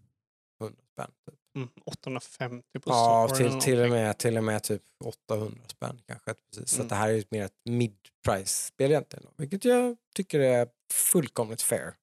spänn. 0.92 1.10
Typ. 1.26 1.34
Mm, 1.58 1.68
850 1.84 2.80
på 2.80 2.90
Ja, 2.90 3.28
till, 3.36 3.60
till, 3.60 3.80
och 3.80 3.90
med, 3.90 4.18
till 4.18 4.36
och 4.36 4.44
med 4.44 4.62
typ 4.62 4.82
800 5.04 5.60
spänn 5.66 6.00
kanske. 6.06 6.34
Precis. 6.34 6.70
Så 6.70 6.76
Mm. 6.76 6.84
att 6.86 6.88
det 6.90 6.94
här 6.96 7.08
är 7.08 7.12
ju 7.12 7.24
mer 7.30 7.44
ett 7.44 7.60
mid-price-spel 7.64 8.90
egentligen. 8.90 9.26
Vilket 9.36 9.64
jag 9.64 9.96
tycker 10.14 10.40
är 10.40 10.68
fullkomligt 10.92 11.62
fair. 11.62 11.94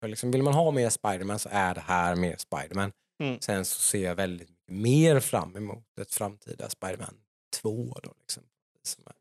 För 0.00 0.08
liksom, 0.08 0.30
vill 0.30 0.42
man 0.42 0.54
ha 0.54 0.70
mer 0.70 0.90
Spiderman 0.90 1.38
så 1.38 1.48
är 1.52 1.74
det 1.74 1.80
här 1.80 2.16
mer 2.16 2.36
Spiderman. 2.36 2.92
Mm. 3.22 3.40
Sen 3.40 3.64
så 3.64 3.80
ser 3.80 4.04
jag 4.04 4.14
väldigt 4.14 4.48
mycket 4.50 4.68
mer 4.74 5.20
fram 5.20 5.56
emot 5.56 5.98
ett 6.00 6.14
framtida 6.14 6.68
Spiderman 6.70 7.14
2. 7.62 7.98
Då, 8.02 8.14
liksom, 8.20 8.42
som 8.82 9.04
är 9.06 9.14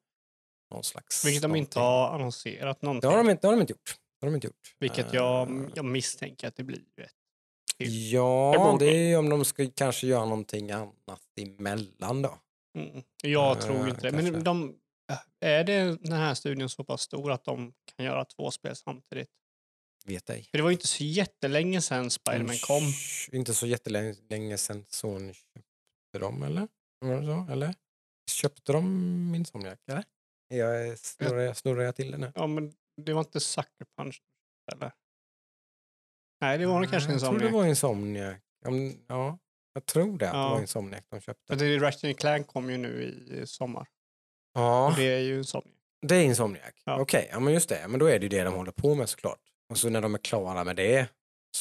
någon 0.75 0.83
slags 0.83 1.25
Vilket 1.25 1.41
de 1.41 1.55
inte 1.55 1.79
någonting. 1.79 1.81
har 2.09 2.15
annonserat 2.19 2.77
Det 2.81 2.85
någonting. 2.85 3.09
har 3.09 3.17
de 3.17 3.29
inte, 3.29 3.41
det 3.41 3.47
har 3.47 3.53
de 3.53 3.61
inte 3.61 3.73
gjort. 3.73 3.95
Det 4.19 4.25
har 4.25 4.31
de 4.31 4.35
inte 4.35 4.47
gjort. 4.47 4.75
Vilket 4.79 5.13
jag, 5.13 5.49
Eh, 5.51 5.65
jag 5.75 5.85
misstänker 5.85 6.47
att 6.47 6.55
det 6.55 6.63
blir 6.63 6.79
ett. 6.97 7.11
Ja, 7.77 8.77
det 8.79 8.85
är 9.11 9.17
om 9.17 9.29
de 9.29 9.45
ska 9.45 9.69
kanske 9.75 10.07
göra 10.07 10.25
någonting 10.25 10.71
annat 10.71 11.21
emellan 11.41 12.21
då. 12.21 12.39
Mm. 12.77 13.03
Jag 13.23 13.57
Eh, 13.57 13.63
tror 13.63 13.89
inte 13.89 14.01
det. 14.01 14.11
Men 14.11 14.43
de, 14.43 14.75
är 15.39 15.63
det 15.63 15.95
den 16.01 16.11
här 16.13 16.33
studien 16.33 16.69
så 16.69 16.83
pass 16.83 17.01
stor 17.01 17.31
att 17.31 17.43
de 17.45 17.73
kan 17.95 18.05
göra 18.05 18.25
två 18.25 18.51
spel 18.51 18.75
samtidigt? 18.75 19.29
Vet 20.05 20.29
ej. 20.29 20.43
För 20.51 20.57
det 20.57 20.61
var 20.63 20.69
ju 20.69 20.73
inte 20.75 20.87
så 20.87 21.03
jättelänge 21.03 21.81
sedan 21.81 22.09
Spiderman 22.09 22.55
kom. 22.67 22.83
Inte 23.31 23.53
så 23.53 23.67
jättelänge 23.67 24.15
länge 24.29 24.57
sedan 24.57 24.85
Sony 24.89 25.33
köpte 25.33 26.19
dem, 26.19 26.43
eller? 26.43 26.67
Var 26.99 27.15
det 27.21 27.25
så? 27.25 27.51
Eller? 27.51 27.75
Köpte 28.31 28.71
de 28.71 29.35
Insomniac, 29.35 29.79
eller? 29.87 30.03
Jag 30.47 30.99
snurrar, 30.99 31.41
jag 31.41 31.57
snurrar 31.57 31.83
jag 31.83 31.95
till 31.95 32.11
det 32.11 32.17
nu? 32.17 32.31
Ja, 32.35 32.47
men 32.47 32.73
det 33.01 33.13
var 33.13 33.21
inte 33.21 33.39
Sucker 33.39 33.85
Punch, 33.97 34.21
eller? 34.73 34.91
Nej, 36.43 36.57
det 36.57 36.65
var 36.65 36.79
nog 36.79 36.89
kanske 36.89 37.11
en 37.11 37.19
Jag 37.19 37.29
tror 37.29 37.39
det 37.39 37.49
var 37.49 37.65
Insomniac. 37.65 38.37
Om- 38.65 38.97
Ja, 39.07 39.39
jag 39.73 39.85
tror 39.85 40.17
det, 40.17 40.25
att 40.27 40.33
det 40.33 40.37
Ja. 40.39 40.49
var 40.49 40.59
Insomniac 40.61 41.03
de 41.09 41.19
köpte. 41.21 41.43
Men 41.49 41.57
det 41.57 41.65
är 41.65 41.79
Ratchet 41.79 42.17
Clank 42.19 42.47
kom 42.47 42.69
ju 42.69 42.77
nu 42.77 43.03
i 43.03 43.47
sommar. 43.47 43.87
Ja, 44.53 44.87
Och 44.87 44.95
det 44.95 45.03
är 45.03 45.19
ju 45.19 45.43
sån. 45.43 45.61
det 46.07 46.15
är 46.15 46.23
Insomniac. 46.23 46.73
Ja. 46.85 46.99
Okej, 47.01 47.29
ja 47.31 47.39
men 47.39 47.53
just 47.53 47.69
det. 47.69 47.85
Men 47.87 47.99
då 47.99 48.05
är 48.05 48.19
det 48.19 48.23
ju 48.23 48.29
det 48.29 48.43
de 48.43 48.53
håller 48.53 48.71
på 48.71 48.95
med 48.95 49.09
såklart. 49.09 49.39
Och 49.69 49.77
så 49.77 49.89
när 49.89 50.01
de 50.01 50.13
är 50.13 50.17
klara 50.19 50.63
med 50.63 50.75
det. 50.75 51.09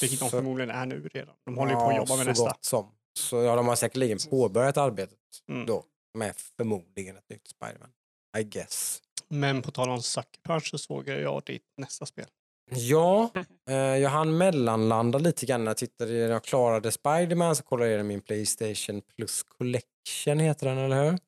Vilket 0.01 0.19
de 0.21 0.25
så- 0.31 0.37
förmodligen 0.37 0.71
är 0.71 0.87
nu 0.87 1.09
redan. 1.09 1.35
De 1.45 1.57
håller 1.59 1.73
ju 1.73 1.77
på 1.77 1.89
att 1.89 1.97
jobba 1.97 2.17
med 2.17 2.25
så 2.25 2.31
nästa. 2.31 2.45
gott 2.45 2.65
Som. 2.65 2.95
Så 3.19 3.37
ja, 3.43 3.57
de 3.57 3.69
har 3.69 3.77
säkerligen 3.77 4.19
påbörjat 4.31 4.77
arbetet 4.77 5.19
Mm. 5.49 5.67
då 5.67 5.85
med 6.19 6.35
förmodligen 6.37 7.17
ett 7.17 7.29
nytt 7.29 7.49
Spiderman. 7.49 7.91
I 8.39 8.43
guess. 8.45 9.03
Men 9.29 9.63
på 9.63 9.71
tal 9.71 9.91
om 9.91 10.03
Sucker 10.03 10.41
Punch 10.47 10.71
så 10.71 10.79
såg 10.79 11.09
jag 11.09 11.43
ditt 11.47 11.63
nästa 11.77 12.07
spel. 12.07 12.27
Ja, 12.71 13.31
eh, 13.69 13.75
jag 13.77 14.11
hann 14.11 14.37
mellanlanda 14.39 15.19
lite 15.19 15.47
grann 15.47 15.65
när 15.65 15.71
jag 15.71 15.77
tittade. 15.77 16.13
Jag 16.13 16.45
klarade 16.45 16.93
Spiderman 16.93 17.57
så 17.57 17.63
kollade 17.63 17.91
jag 17.91 18.07
min 18.07 18.21
Playstation 18.21 19.03
Plus 19.17 19.43
Collection 19.43 20.39
heter 20.39 20.67
den, 20.67 20.79
eller 20.79 21.05
hur? 21.05 21.19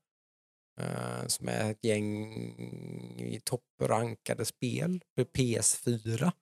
Eh, 0.80 1.26
som 1.26 1.48
är 1.48 1.70
ett 1.70 1.84
gäng 1.84 3.40
topprankade 3.44 4.44
spel 4.44 5.00
för 5.14 5.24
PS4. 5.24 6.32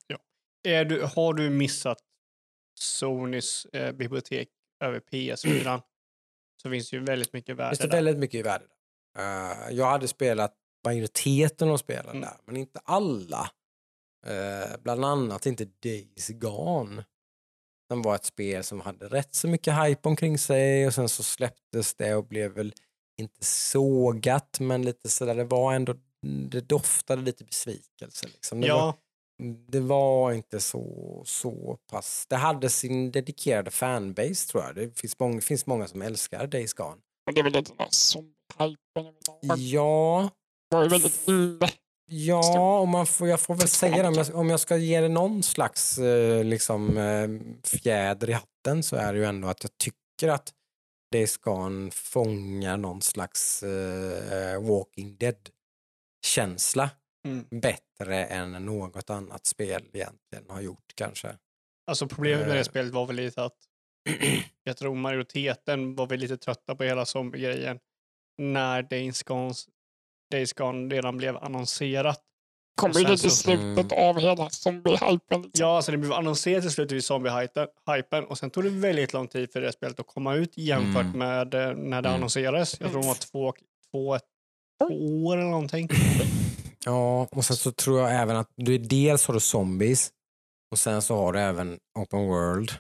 Är 0.69 0.85
du, 0.85 1.03
har 1.03 1.35
du 1.35 1.51
missat 1.51 1.99
Sonys 2.81 3.65
eh, 3.65 3.93
bibliotek 3.93 4.49
över 4.85 5.01
PS4 5.01 5.81
så 6.63 6.71
finns 6.71 6.91
det 6.91 6.97
ju 6.97 7.05
väldigt 7.05 7.33
mycket 7.33 7.57
värde 7.57 7.71
finns 7.77 7.79
det 7.79 7.87
där. 7.89 7.97
väldigt 7.97 8.19
mycket 8.19 8.39
i 8.39 8.43
värde 8.43 8.65
där. 9.17 9.63
Eh, 9.71 9.77
jag 9.77 9.87
hade 9.87 10.09
spelat 10.09 10.55
majoriteten 10.87 11.69
av 11.71 11.77
spelen 11.77 12.11
Mm. 12.11 12.21
där, 12.21 12.37
men 12.45 12.57
inte 12.57 12.81
alla. 12.85 13.51
Eh, 14.27 14.77
bland 14.83 15.05
annat 15.05 15.47
inte 15.47 15.65
Days 15.65 16.29
Gone. 16.29 17.05
Som 17.91 18.03
var 18.03 18.15
ett 18.15 18.25
spel 18.25 18.65
som 18.65 18.81
hade 18.81 19.09
rätt 19.09 19.35
så 19.35 19.49
mycket 19.49 19.75
hype 19.85 20.09
omkring 20.09 20.39
sig 20.39 20.87
och 20.87 20.95
sen 20.95 21.09
så 21.09 21.23
släpptes 21.23 21.95
det 21.95 22.15
och 22.15 22.25
blev 22.25 22.53
väl 22.53 22.75
inte 23.21 23.45
sågat 23.45 24.61
men 24.61 24.83
lite 24.83 25.09
sådär, 25.09 25.35
det 25.35 25.45
var 25.45 25.75
ändå, 25.75 25.95
det 26.51 26.61
doftade 26.61 27.23
lite 27.23 27.45
besvikelse. 27.45 28.27
Liksom. 28.27 28.61
Det, 28.61 28.73
var, 28.73 28.79
Ja, 28.79 28.97
det 29.69 29.81
var 29.81 30.33
inte 30.33 30.61
så, 30.61 31.23
så 31.27 31.79
pass, 31.91 32.27
det 32.29 32.37
hade 32.37 32.71
sin 32.71 33.11
dedikerade 33.11 33.71
fanbase 33.71 34.49
tror 34.49 34.65
jag. 34.65 34.75
Det 34.75 34.99
finns 34.99 35.19
många, 35.19 35.41
finns 35.41 35.67
många 35.67 35.89
som 35.89 36.03
älskar 36.03 36.47
Days 36.47 36.73
Gone. 36.73 37.01
Men 37.27 37.35
det 37.35 37.41
är 37.41 37.45
väl 37.45 37.53
lite 37.53 37.73
zombie-hypen 37.91 38.77
överlag. 38.97 39.59
Ja, 39.59 40.31
Det 40.71 40.77
var 40.77 40.83
ju 40.83 40.89
väldigt 40.89 41.29
illa. 41.29 41.69
Ja, 42.15 42.79
och 42.79 42.89
man 42.89 43.07
får, 43.07 43.29
jag 43.29 43.41
får 43.41 43.55
väl 43.55 43.69
säga 43.69 44.03
det. 44.03 44.09
Om 44.09 44.15
jag, 44.15 44.35
om 44.35 44.51
jag 44.51 44.61
ska 44.61 44.77
ge 44.77 45.01
det 45.01 45.09
någon 45.09 45.43
slags 45.43 45.99
eh, 45.99 46.45
liksom, 46.45 46.99
eh, 46.99 47.29
fjäder 47.65 48.31
i 48.31 48.33
hatten 48.33 48.83
så 48.83 48.97
är 48.97 49.13
det 49.13 49.19
ju 49.19 49.25
ändå 49.25 49.49
att 49.49 49.65
jag 49.65 49.79
tycker 49.79 50.29
att 50.29 50.53
Days 51.13 51.37
Gone 51.37 51.91
fångar 51.91 52.77
någon 52.77 53.03
slags 53.03 53.63
eh, 53.63 54.63
Walking 54.63 55.17
Dead-känsla 55.17 56.91
mm. 57.27 57.47
bättre 57.51 58.25
än 58.25 58.53
något 58.53 59.11
annat 59.11 59.47
spel 59.47 59.83
egentligen 59.93 60.45
har 60.49 60.61
gjort 60.61 60.93
kanske. 60.95 61.37
alltså 61.87 62.09
problemet 62.09 62.49
med 62.49 62.57
det 62.57 62.65
spelet 62.65 62.93
var 62.93 63.07
väl 63.07 63.17
lite 63.17 63.45
att 63.45 63.59
jag 64.65 64.77
tror 64.77 64.95
majoriteten 64.95 65.95
var 65.95 66.07
väl 66.07 66.21
lite 66.21 66.37
trötta 66.37 66.75
på 66.75 66.85
hela 66.85 67.07
zombie-grejen 67.07 67.79
när 68.39 68.83
Days 68.83 69.23
Gone, 69.23 69.55
Days 70.33 70.53
Gone 70.53 70.95
redan 70.95 71.17
blev 71.17 71.37
annonserat. 71.37 72.21
kommer 72.77 73.13
i 73.13 73.19
så- 73.19 73.31
slutet 73.31 73.93
Mm. 73.93 74.09
av 74.09 74.19
hela 74.21 74.49
zombie-hypen. 74.51 75.43
Liksom. 75.43 75.51
Ja, 75.53 75.77
alltså 75.77 75.93
det 75.93 75.99
blev 75.99 76.13
annonserat 76.13 76.65
i 76.65 76.71
slutet 76.71 76.93
vid 76.93 77.03
zombie-hypen 77.05 77.67
hypen, 77.97 78.25
och 78.25 78.39
sen 78.39 78.51
tog 78.51 78.65
det 78.65 78.71
väldigt 78.71 79.13
lång 79.13 79.29
tid 79.29 79.53
för 79.53 79.61
det 79.61 79.73
spelet 79.73 80.01
att 80.01 80.07
komma 80.07 80.35
ut 80.35 80.53
jämfört 80.59 81.05
Mm. 81.15 81.19
med 81.19 81.55
eh, 81.55 81.61
när 81.77 82.03
det 82.03 82.09
Mm. 82.09 82.15
annonserades. 82.15 82.81
Jag 82.81 82.91
tror 82.91 83.01
det 83.01 83.07
var 83.09 83.15
två, 83.15 83.53
två, 83.91 84.15
ett 84.15 84.23
år 84.91 85.37
eller 85.37 85.51
någonting. 85.51 85.89
Ja, 86.85 87.29
och 87.31 87.45
sen 87.45 87.57
så 87.57 87.73
tror 87.73 88.01
jag 88.01 88.21
även 88.23 88.37
att 88.37 88.49
du 88.57 88.79
dels 88.79 89.27
har 89.27 89.35
du 89.35 89.41
zombies 89.41 90.11
och 90.71 90.79
sen 90.79 91.03
så 91.03 91.17
har 91.17 91.33
du 91.33 91.41
även 91.41 91.79
open 91.99 92.27
world. 92.27 92.73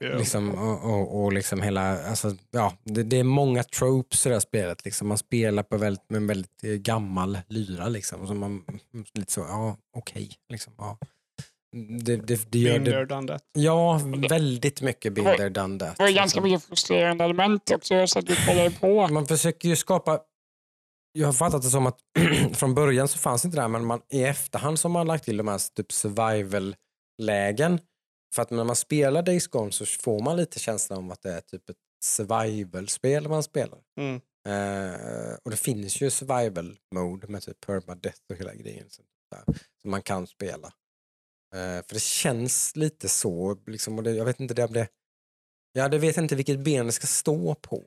Ja. 0.00 0.18
Liksom, 0.18 0.54
och, 0.54 0.84
och, 0.84 1.22
och 1.22 1.32
liksom 1.32 1.62
hela, 1.62 2.02
alltså, 2.02 2.36
ja, 2.50 2.72
det, 2.84 3.02
det 3.02 3.16
är 3.18 3.24
många 3.24 3.62
tropes 3.62 4.26
i 4.26 4.28
det 4.28 4.34
här 4.34 4.40
spelet. 4.40 4.84
Liksom. 4.84 5.08
Man 5.08 5.18
spelar 5.18 5.62
på 5.62 5.76
väldigt, 5.76 6.10
med 6.10 6.16
en 6.16 6.26
väldigt 6.26 6.64
eh, 6.64 6.70
gammal 6.70 7.38
lyra. 7.48 7.88
Liksom. 7.88 8.26
Så 8.26 8.34
man, 8.34 8.64
lite 9.14 9.32
så, 9.32 9.40
ja 9.40 9.76
okej. 9.96 10.30
liksom, 10.48 10.72
ja. 10.78 10.98
Det, 12.02 12.16
det, 12.16 12.50
det 12.50 12.58
gör 12.58 12.84
there, 12.84 13.04
done 13.04 13.28
that. 13.28 13.42
ja, 13.52 14.00
väldigt 14.28 14.82
mycket 14.82 15.12
bilder 15.12 15.50
done 15.50 15.78
that. 15.78 15.96
Det 15.96 16.02
var 16.02 16.10
ganska 16.10 16.22
liksom. 16.22 16.42
mycket 16.42 16.64
frustrerande 16.64 17.24
element 17.24 17.70
också, 17.70 18.06
så 18.06 18.18
att 18.18 18.26
du 18.26 18.36
kollade 18.46 18.70
på. 18.70 19.08
Man 19.08 19.26
försöker 19.26 19.68
ju 19.68 19.76
skapa 19.76 20.20
jag 21.12 21.28
har 21.28 21.32
fattat 21.32 21.62
det 21.62 21.70
som 21.70 21.86
att 21.86 21.98
från 22.52 22.74
början 22.74 23.08
så 23.08 23.18
fanns 23.18 23.44
inte 23.44 23.56
det 23.56 23.60
här 23.60 23.68
men 23.68 23.84
man, 23.84 24.00
i 24.08 24.22
efterhand 24.22 24.78
så 24.78 24.88
har 24.88 24.92
man 24.92 25.06
lagt 25.06 25.24
till 25.24 25.36
de 25.36 25.48
här 25.48 25.60
typ 25.76 25.92
survival-lägen. 25.92 27.80
För 28.34 28.42
att 28.42 28.50
när 28.50 28.64
man 28.64 28.76
spelar 28.76 29.22
Days 29.22 29.46
Gone 29.46 29.72
så 29.72 29.86
får 29.86 30.22
man 30.22 30.36
lite 30.36 30.58
känslan 30.58 30.98
om 30.98 31.10
att 31.10 31.22
det 31.22 31.32
är 31.32 31.40
typ 31.40 31.70
ett 31.70 31.76
survival-spel 32.04 33.28
man 33.28 33.42
spelar. 33.42 33.78
Mm. 34.00 34.20
Eh, 34.46 35.34
och 35.42 35.50
det 35.50 35.56
finns 35.56 36.00
ju 36.00 36.10
survival 36.10 36.78
mode 36.94 37.26
med 37.26 37.42
typ 37.42 37.60
permadeath 37.60 38.20
och 38.28 38.36
hela 38.36 38.54
grejen 38.54 38.90
som, 38.90 39.04
där, 39.30 39.44
som 39.82 39.90
man 39.90 40.02
kan 40.02 40.26
spela. 40.26 40.72
Eh, 41.54 41.86
för 41.86 41.94
det 41.94 42.02
känns 42.02 42.76
lite 42.76 43.08
så, 43.08 43.58
liksom, 43.66 43.98
och 43.98 44.04
det, 44.04 44.12
jag 44.12 44.24
vet 44.24 44.40
inte, 44.40 44.54
det 44.54 44.68
blir, 44.68 44.88
ja, 45.72 45.88
det 45.88 45.98
vet 45.98 46.16
inte 46.16 46.36
vilket 46.36 46.60
ben 46.60 46.86
det 46.86 46.92
ska 46.92 47.06
stå 47.06 47.54
på. 47.54 47.84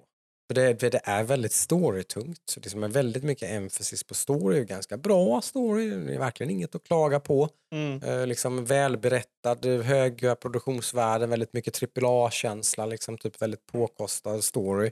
För 0.53 0.61
det, 0.61 0.89
det 0.89 1.01
är 1.03 1.23
väldigt 1.23 1.51
storytungt, 1.53 2.55
det 2.57 2.69
som 2.69 2.83
är 2.83 2.87
väldigt 2.87 3.23
mycket 3.23 3.49
emphasis 3.49 4.03
på 4.03 4.13
story, 4.13 4.65
ganska 4.65 4.97
bra 4.97 5.41
story, 5.41 5.89
det 5.89 6.13
är 6.13 6.19
verkligen 6.19 6.49
inget 6.49 6.75
att 6.75 6.83
klaga 6.83 7.19
på. 7.19 7.49
Mm. 7.71 8.03
Eh, 8.03 8.27
liksom 8.27 8.65
välberättad, 8.65 9.65
höga 9.65 10.35
produktionsvärden, 10.35 11.29
väldigt 11.29 11.53
mycket 11.53 11.97
AAA-känsla, 11.97 12.85
liksom 12.85 13.17
typ 13.17 13.41
väldigt 13.41 13.65
påkostad 13.65 14.43
story. 14.43 14.91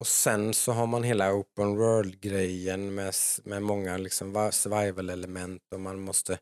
Och 0.00 0.06
sen 0.06 0.54
så 0.54 0.72
har 0.72 0.86
man 0.86 1.02
hela 1.02 1.32
open 1.32 1.76
world-grejen 1.76 2.94
med, 2.94 3.14
med 3.44 3.62
många 3.62 3.96
liksom 3.96 4.32
va- 4.32 4.52
survival-element 4.52 5.62
och 5.72 5.80
man 5.80 6.00
måste 6.00 6.38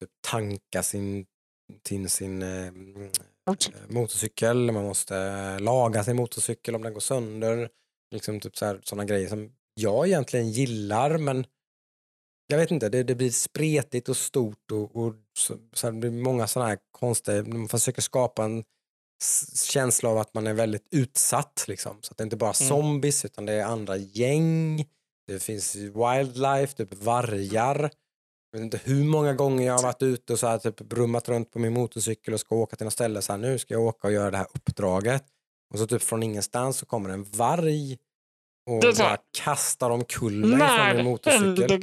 typ 0.00 0.10
tanka 0.20 0.82
sin, 0.82 1.26
till 1.82 2.10
sin 2.10 2.42
eh, 2.42 2.72
mm, 3.46 3.58
eh, 3.74 3.94
motorcykel, 3.94 4.72
man 4.72 4.84
måste 4.84 5.16
eh, 5.16 5.60
laga 5.60 6.04
sin 6.04 6.16
motorcykel 6.16 6.74
om 6.74 6.82
den 6.82 6.92
går 6.92 7.00
sönder. 7.00 7.68
Liksom 8.10 8.40
typ 8.40 8.56
sådana 8.56 9.04
grejer 9.04 9.28
som 9.28 9.52
jag 9.74 10.06
egentligen 10.06 10.50
gillar 10.50 11.18
men 11.18 11.46
jag 12.46 12.58
vet 12.58 12.70
inte, 12.70 12.88
det, 12.88 13.02
det 13.02 13.14
blir 13.14 13.30
spretigt 13.30 14.08
och 14.08 14.16
stort 14.16 14.72
och, 14.72 14.96
och 14.96 15.14
så, 15.38 15.56
så 15.72 15.90
det 15.90 15.92
blir 15.98 16.10
många 16.10 16.46
sådana 16.46 16.68
här 16.68 16.78
konstiga, 16.90 17.42
man 17.42 17.68
försöker 17.68 18.02
skapa 18.02 18.44
en 18.44 18.64
känsla 19.70 20.08
av 20.08 20.18
att 20.18 20.34
man 20.34 20.46
är 20.46 20.54
väldigt 20.54 20.88
utsatt. 20.90 21.64
Liksom. 21.68 21.98
Så 22.02 22.10
att 22.10 22.18
det 22.18 22.24
inte 22.24 22.36
bara 22.36 22.50
är 22.50 22.62
Mm. 22.62 22.68
zombies 22.68 23.24
utan 23.24 23.46
det 23.46 23.52
är 23.52 23.64
andra 23.64 23.96
gäng, 23.96 24.84
det 25.26 25.42
finns 25.42 25.76
wildlife, 25.76 26.76
typ 26.76 26.94
vargar. 26.94 27.90
Jag 28.52 28.58
vet 28.58 28.64
inte 28.64 28.80
hur 28.84 29.04
många 29.04 29.34
gånger 29.34 29.66
jag 29.66 29.74
har 29.74 29.82
varit 29.82 30.02
ute 30.02 30.32
och 30.32 30.38
så 30.38 30.46
här, 30.46 30.58
typ 30.58 30.76
brummat 30.76 31.28
runt 31.28 31.50
på 31.50 31.58
min 31.58 31.72
motorcykel 31.72 32.34
och 32.34 32.40
ska 32.40 32.56
åka 32.56 32.76
till 32.76 32.84
något 32.84 32.92
ställe. 32.92 33.22
Så 33.22 33.32
här, 33.32 33.38
nu 33.38 33.58
ska 33.58 33.74
jag 33.74 33.82
åka 33.82 34.08
och 34.08 34.12
göra 34.12 34.30
det 34.30 34.36
här 34.36 34.46
uppdraget. 34.54 35.24
Och 35.72 35.78
så 35.78 35.86
typ 35.86 36.02
från 36.02 36.22
ingenstans 36.22 36.78
så 36.78 36.86
kommer 36.86 37.10
en 37.10 37.24
varg 37.24 37.98
och 38.70 38.80
Det 38.80 38.98
bara 38.98 39.18
kastar 39.38 39.90
omkull 39.90 40.44
mig 40.44 40.58
från 40.68 40.96
min 40.96 41.04
motorcykel. 41.04 41.82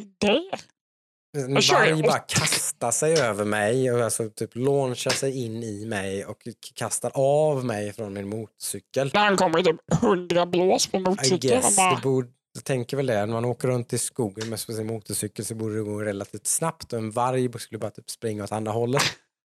En 1.37 1.53
varg 1.53 2.03
bara 2.03 2.19
kastar 2.19 2.91
sig 2.91 3.19
över 3.21 3.45
mig 3.45 3.91
och 3.91 4.01
alltså 4.01 4.29
typ 4.29 4.55
launchar 4.55 5.11
sig 5.11 5.45
in 5.45 5.63
i 5.63 5.85
mig 5.85 6.25
och 6.25 6.47
kastar 6.75 7.11
av 7.15 7.65
mig 7.65 7.93
från 7.93 8.13
min 8.13 8.29
motorcykel. 8.29 9.11
När 9.13 9.25
han 9.25 9.37
kommer 9.37 9.63
typ 9.63 9.79
hundra 10.01 10.45
blås 10.45 10.87
på 10.87 10.97
I 10.97 10.99
motorcykeln. 10.99 11.57
och 11.57 11.63
guess, 11.63 11.75
det 11.75 11.99
borde, 12.03 12.27
jag 12.53 12.63
tänker 12.63 12.97
väl 12.97 13.05
det, 13.05 13.25
när 13.25 13.33
man 13.33 13.45
åker 13.45 13.67
runt 13.67 13.93
i 13.93 13.97
skogen 13.97 14.49
med 14.49 14.59
sin 14.59 14.87
motorcykel 14.87 15.45
så 15.45 15.55
borde 15.55 15.75
det 15.75 15.81
gå 15.81 16.01
relativt 16.01 16.47
snabbt 16.47 16.93
och 16.93 16.99
en 16.99 17.11
varg 17.11 17.59
skulle 17.59 17.79
bara 17.79 17.91
typ 17.91 18.09
springa 18.09 18.43
åt 18.43 18.51
andra 18.51 18.71
hållet. 18.71 19.03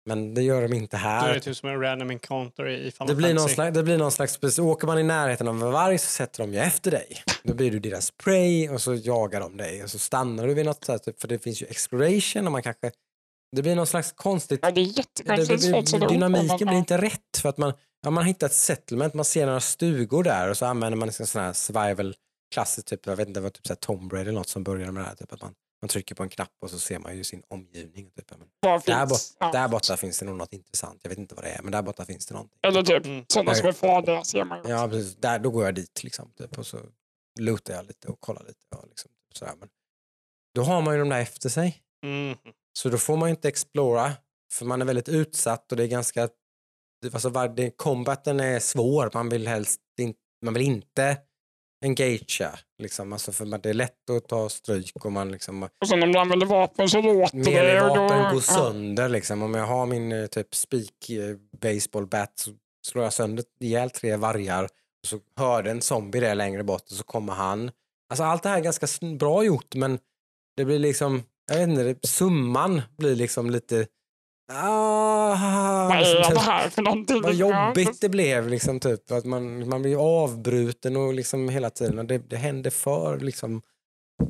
Men 0.05 0.33
det 0.33 0.41
gör 0.41 0.61
de 0.61 0.73
inte 0.73 0.97
är 0.97 0.99
här. 0.99 1.33
det 1.33 1.39
typ 1.39 1.57
som 1.57 1.69
en 1.69 1.81
random 1.81 2.11
encounter 2.11 2.67
i 2.67 2.91
Final 2.91 3.07
Det 3.07 3.15
blir, 3.15 3.33
någon 3.33 3.49
slags, 3.49 3.75
det 3.75 3.83
blir 3.83 3.97
någon 3.97 4.11
slags, 4.11 4.39
så 4.49 4.65
åker 4.65 4.87
man 4.87 4.99
i 4.99 5.03
närheten 5.03 5.47
av 5.47 5.63
en 5.63 5.71
varg 5.71 5.97
så 5.97 6.07
sätter 6.07 6.43
de 6.43 6.53
ju 6.53 6.59
efter 6.59 6.91
dig. 6.91 7.23
Då 7.43 7.53
blir 7.53 7.71
du 7.71 7.79
deras 7.79 8.11
prey 8.11 8.69
och 8.69 8.81
så 8.81 8.95
jagar 8.95 9.39
de 9.39 9.57
dig 9.57 9.83
och 9.83 9.89
så 9.89 9.99
stannar 9.99 10.47
du 10.47 10.53
vid 10.53 10.65
något 10.65 10.85
sätt, 10.85 11.03
typ, 11.03 11.21
för 11.21 11.27
det 11.27 11.39
finns 11.39 11.61
ju 11.61 11.65
exploration 11.65 12.45
och 12.45 12.51
man 12.51 12.63
kanske, 12.63 12.91
det 13.55 13.61
blir 13.61 13.75
någon 13.75 13.87
slags 13.87 14.11
konstigt, 14.11 14.59
ja, 14.63 14.71
det 14.71 14.81
är 14.81 14.85
det, 14.85 14.91
jättekonstigt. 14.91 15.91
det, 15.91 15.97
ihop 15.97 16.09
dynamiken 16.09 16.67
blir 16.67 16.77
inte 16.77 16.97
rätt 16.97 17.37
för 17.41 17.49
att 17.49 17.57
man, 17.57 17.73
ja, 18.03 18.09
man 18.09 18.25
hittar 18.25 18.47
ett 18.47 18.53
settlement, 18.53 19.13
man 19.13 19.25
ser 19.25 19.45
några 19.45 19.59
stugor 19.59 20.23
där 20.23 20.49
och 20.49 20.57
så 20.57 20.65
använder 20.65 20.97
man 20.97 21.07
en 21.07 21.13
sån 21.27 21.41
här 21.41 21.53
survival 21.53 22.15
klassiskt, 22.51 22.87
typ, 22.87 23.05
jag 23.05 23.15
vet 23.15 23.27
inte, 23.27 23.39
det 23.39 23.43
var 23.43 23.49
typ 23.49 23.67
så 23.67 23.73
här 23.73 23.77
Tomb 23.77 24.13
Raider 24.13 24.29
eller 24.29 24.39
något 24.39 24.49
som 24.49 24.63
började 24.63 24.91
med 24.91 25.03
det 25.03 25.07
här, 25.07 25.15
typ 25.15 25.33
att 25.33 25.41
man, 25.41 25.53
man 25.81 25.89
trycker 25.89 26.15
på 26.15 26.23
en 26.23 26.29
knapp 26.29 26.51
och 26.61 26.69
så 26.69 26.79
ser 26.79 26.99
man 26.99 27.17
ju 27.17 27.23
sin 27.23 27.43
omgivning. 27.47 28.11
Typ. 28.11 28.31
Men 28.31 28.39
där, 28.61 28.79
finns? 28.79 29.09
bort, 29.09 29.37
Ja. 29.39 29.51
där 29.51 29.67
borta 29.67 29.97
finns 29.97 30.19
det 30.19 30.25
nog 30.25 30.37
något 30.37 30.53
intressant, 30.53 30.99
jag 31.03 31.09
vet 31.09 31.17
inte 31.17 31.35
vad 31.35 31.43
det 31.43 31.49
är, 31.49 31.61
men 31.61 31.71
där 31.71 31.81
borta 31.81 32.05
finns 32.05 32.25
det 32.25 32.33
någonting. 32.33 32.59
Eller 32.63 32.83
typ 32.83 33.05
Mm. 33.05 33.25
sådana 33.27 33.55
som 33.55 33.67
är 33.67 33.71
farliga 33.71 34.23
ser 34.23 34.43
man 34.45 34.63
ju. 34.63 34.69
Ja, 34.69 34.87
precis. 34.87 35.15
Där, 35.15 35.39
då 35.39 35.49
går 35.49 35.65
jag 35.65 35.75
dit 35.75 36.03
liksom, 36.03 36.31
typ, 36.37 36.57
och 36.57 36.65
så 36.67 36.79
lootar 37.39 37.73
jag 37.73 37.85
lite 37.87 38.07
och 38.07 38.19
kollar 38.19 38.43
lite. 38.43 38.65
Och 38.75 38.87
liksom, 38.87 39.11
sådär. 39.33 39.53
Men 39.59 39.69
då 40.55 40.61
har 40.63 40.81
man 40.81 40.93
ju 40.93 40.99
de 40.99 41.09
där 41.09 41.19
efter 41.19 41.49
sig. 41.49 41.83
Mm. 42.05 42.37
Så 42.73 42.89
då 42.89 42.97
får 42.97 43.17
man 43.17 43.29
ju 43.29 43.35
inte 43.35 43.47
explora, 43.47 44.11
för 44.53 44.65
man 44.65 44.81
är 44.81 44.85
väldigt 44.85 45.09
utsatt 45.09 45.71
och 45.71 45.77
det 45.77 45.83
är 45.83 45.87
ganska, 45.87 46.29
alltså, 47.13 47.29
var- 47.29 47.47
det, 47.47 47.71
combaten 47.77 48.39
är 48.39 48.59
svår, 48.59 49.11
man 49.13 49.29
vill 49.29 49.47
helst 49.47 49.79
in, 49.99 50.13
man 50.45 50.53
vill 50.53 50.63
inte 50.63 51.17
engagea, 51.85 52.59
liksom, 52.77 53.13
alltså, 53.13 53.31
för 53.31 53.45
man, 53.45 53.61
det 53.61 53.69
är 53.69 53.73
lätt 53.73 54.09
att 54.09 54.27
ta 54.27 54.49
stryk 54.49 54.91
och 55.05 55.11
man 55.11 55.31
liksom, 55.31 55.63
Och 55.63 55.87
sen 55.87 56.03
om 56.03 56.11
du 56.11 56.19
använder 56.19 56.45
vapen 56.47 56.89
så 56.89 57.01
låter 57.01 57.37
det. 57.37 57.41
och 57.43 57.45
då- 57.45 57.51
Melee-vapen 57.51 58.33
går 58.33 58.41
sönder. 58.41 59.09
Liksom. 59.09 59.41
Om 59.41 59.53
jag 59.53 59.65
har 59.65 59.85
min 59.85 60.11
eh, 60.11 60.25
typ 60.25 60.55
spik 60.55 61.09
eh, 61.09 61.35
baseball 61.61 62.07
bat 62.07 62.31
så 62.35 62.51
slår 62.87 63.03
jag 63.03 63.13
sönder 63.13 63.45
ihjäl 63.59 63.89
tre 63.89 64.15
vargar 64.15 64.63
och 64.63 64.69
så 65.07 65.19
hörde 65.37 65.71
en 65.71 65.81
zombie 65.81 66.19
där 66.19 66.35
längre 66.35 66.63
bort 66.63 66.81
och 66.81 66.97
så 66.97 67.03
kommer 67.03 67.33
han. 67.33 67.71
Alltså 68.09 68.23
allt 68.23 68.43
det 68.43 68.49
här 68.49 68.57
är 68.57 68.61
ganska 68.63 68.87
bra 69.19 69.43
gjort 69.43 69.75
men 69.75 69.99
det 70.57 70.65
blir 70.65 70.79
liksom, 70.79 71.23
jag 71.51 71.57
vet 71.57 71.69
inte, 71.69 71.83
det, 71.83 72.07
summan 72.07 72.81
blir 72.97 73.15
liksom 73.15 73.49
lite 73.49 73.87
Ah, 74.53 75.87
Vad 75.89 75.97
liksom, 75.97 76.17
är 76.17 76.33
det 76.33 76.39
här 76.39 76.69
för 76.69 76.81
någonting? 76.81 77.21
vad 77.21 77.33
jobbigt 77.33 78.01
det 78.01 78.09
blev. 78.09 78.47
Liksom, 78.49 78.79
typ, 78.79 79.11
att 79.11 79.25
man, 79.25 79.69
man 79.69 79.81
blir 79.81 80.23
avbruten 80.23 80.95
och 80.95 81.13
liksom 81.13 81.49
hela 81.49 81.69
tiden. 81.69 81.99
Och 81.99 82.05
det, 82.05 82.17
det 82.17 82.37
händer 82.37 82.69
för 82.69 83.19
liksom, 83.19 83.61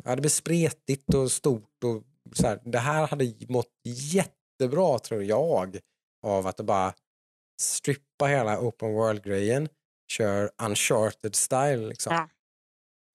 ja, 0.03 0.15
det 0.15 0.21
blir 0.21 0.29
spretigt 0.29 1.13
och 1.13 1.31
stort. 1.31 1.83
Och 1.83 2.03
så 2.37 2.47
här. 2.47 2.59
Det 2.65 2.79
här 2.79 3.07
hade 3.07 3.33
mått 3.49 3.71
jättebra 3.85 4.99
tror 4.99 5.23
jag 5.23 5.79
av 6.27 6.47
att 6.47 6.57
bara 6.57 6.93
strippa 7.61 8.25
hela 8.25 8.59
open 8.59 8.93
world-grejen. 8.93 9.69
Kör 10.11 10.51
uncharted 10.63 11.35
style. 11.35 11.87
Liksom. 11.87 12.13
Ja. 12.13 12.29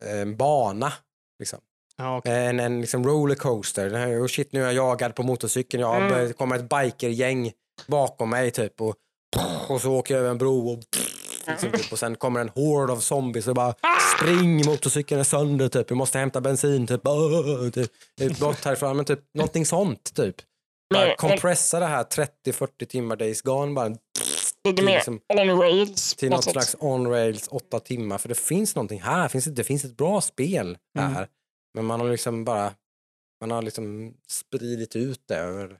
En 0.05 0.37
bana. 0.37 0.93
Liksom. 1.39 1.61
Ja, 1.99 2.17
okej. 2.19 2.47
En, 2.47 2.61
en 2.61 2.81
liksom 2.81 3.05
rollercoaster. 3.07 3.91
Här- 3.91 4.23
Oh 4.23 4.27
shit, 4.27 4.53
nu 4.53 4.61
är 4.61 4.65
jag 4.65 4.75
jagad 4.75 5.15
på 5.15 5.23
motorcykeln. 5.23 5.81
Jag 5.81 5.97
Mm. 6.13 6.33
kommer 6.33 6.57
ett 6.57 6.69
bikergäng 6.69 7.53
bakom 7.87 8.31
mig 8.31 8.51
typ. 8.51 8.81
Och, 8.81 8.95
och 9.69 9.81
så 9.81 9.93
åker 9.93 10.15
jag 10.15 10.21
över 10.21 10.31
en 10.31 10.39
bro 10.39 10.69
och, 10.73 10.79
liksom, 11.47 11.71
typ, 11.73 11.93
och 11.93 11.99
sen 11.99 12.17
kommer 12.17 12.41
en 12.41 12.49
hord 12.49 12.91
av 12.91 12.97
zombies 13.01 13.47
och 13.49 13.55
bara 13.55 13.75
spring, 14.19 14.67
motorcykeln 14.67 15.21
är 15.21 15.25
sönder 15.25 15.69
typ. 15.69 15.91
Vi 15.91 15.95
måste 15.95 16.19
hämta 16.19 16.41
bensin 16.41 16.87
typ. 16.87 17.01
Åh, 17.05 17.71
typ. 17.71 18.39
Bort 18.41 18.65
härifrån. 18.65 18.97
Men 18.97 19.05
typ 19.05 19.21
någonting 19.35 19.67
sånt 19.67 20.15
typ. 20.15 20.37
Bara 20.95 21.17
kompressa 21.17 21.81
det 21.81 21.87
här 21.87 22.05
30-40 22.05 22.85
timmar 22.87 23.17
Days 23.17 23.43
Gone 23.43 23.73
bara 23.75 23.89
till 24.77 24.85
liksom- 24.85 25.21
on 25.29 25.61
rails. 25.61 26.15
till 26.15 26.31
något 26.31 26.45
slags 26.45 26.75
on-rails 26.81 27.49
åtta 27.51 27.81
timmar. 27.81 28.19
För 28.19 28.29
det 28.29 28.35
finns 28.39 28.75
någonting 28.75 29.01
här. 29.03 29.23
Det 29.23 29.29
finns, 29.29 29.45
det 29.45 29.65
finns 29.65 29.85
ett 29.85 29.97
bra 29.97 30.21
spel 30.21 30.79
här. 30.99 31.07
Mm. 31.11 31.27
Men 31.77 31.85
man 31.85 32.01
har 32.01 32.11
liksom 32.11 32.45
bara 32.45 32.75
man 33.41 33.51
har 33.51 33.63
liksom 33.63 34.17
spridit 34.29 34.97
ut 34.97 35.23
det 35.27 35.37
över 35.37 35.71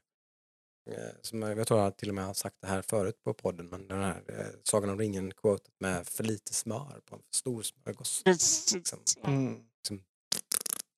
eh, 0.91 0.97
som 1.23 1.43
jag, 1.43 1.59
jag 1.59 1.67
tror 1.67 1.81
jag 1.81 1.97
till 1.97 2.09
och 2.09 2.15
med 2.15 2.25
har 2.27 2.35
sagt 2.35 2.57
det 2.61 2.67
här 2.69 2.83
förut 2.83 3.23
på 3.25 3.35
podden, 3.35 3.67
men 3.69 3.89
den 3.89 4.03
här 4.03 4.23
eh, 4.29 4.47
Sagan 4.63 4.91
om 4.91 4.99
ringen-quotet 4.99 5.73
med 5.81 6.07
för 6.07 6.25
lite 6.25 6.55
smör 6.55 7.01
på 7.05 7.15
en 7.17 7.23
för 7.23 7.35
stor 7.37 7.63
smörgås. 7.63 8.23
Liksom. 8.75 8.99
Mm. 9.25 9.61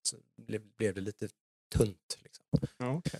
Så 0.03 0.17
blev, 0.37 0.61
blev 0.77 0.93
det 0.95 1.01
lite 1.01 1.29
tunt. 1.75 2.17
Liksom. 2.23 2.45
Okej. 2.97 3.19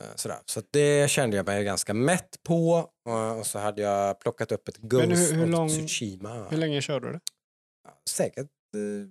Eh, 0.00 0.06
Sådär. 0.16 0.38
Så 0.46 0.62
det 0.70 1.10
kände 1.10 1.36
jag 1.36 1.46
mig 1.46 1.64
ganska 1.64 1.94
mätt 1.94 2.42
på. 2.42 2.90
Och- 3.04 3.38
Och 3.38 3.46
så 3.46 3.58
hade 3.58 3.82
jag 3.82 4.20
plockat 4.20 4.52
upp 4.52 4.68
ett 4.68 4.76
Ghost 4.76 5.04
hur- 5.06 5.34
hur 5.36 5.44
of 5.44 5.50
lång- 5.50 5.68
Tsushima. 5.68 6.48
Hur 6.48 6.56
länge 6.56 6.82
körde 6.82 7.06
du 7.06 7.12
det? 7.12 7.20
Säkert 8.10 8.50
eh, 8.74 9.08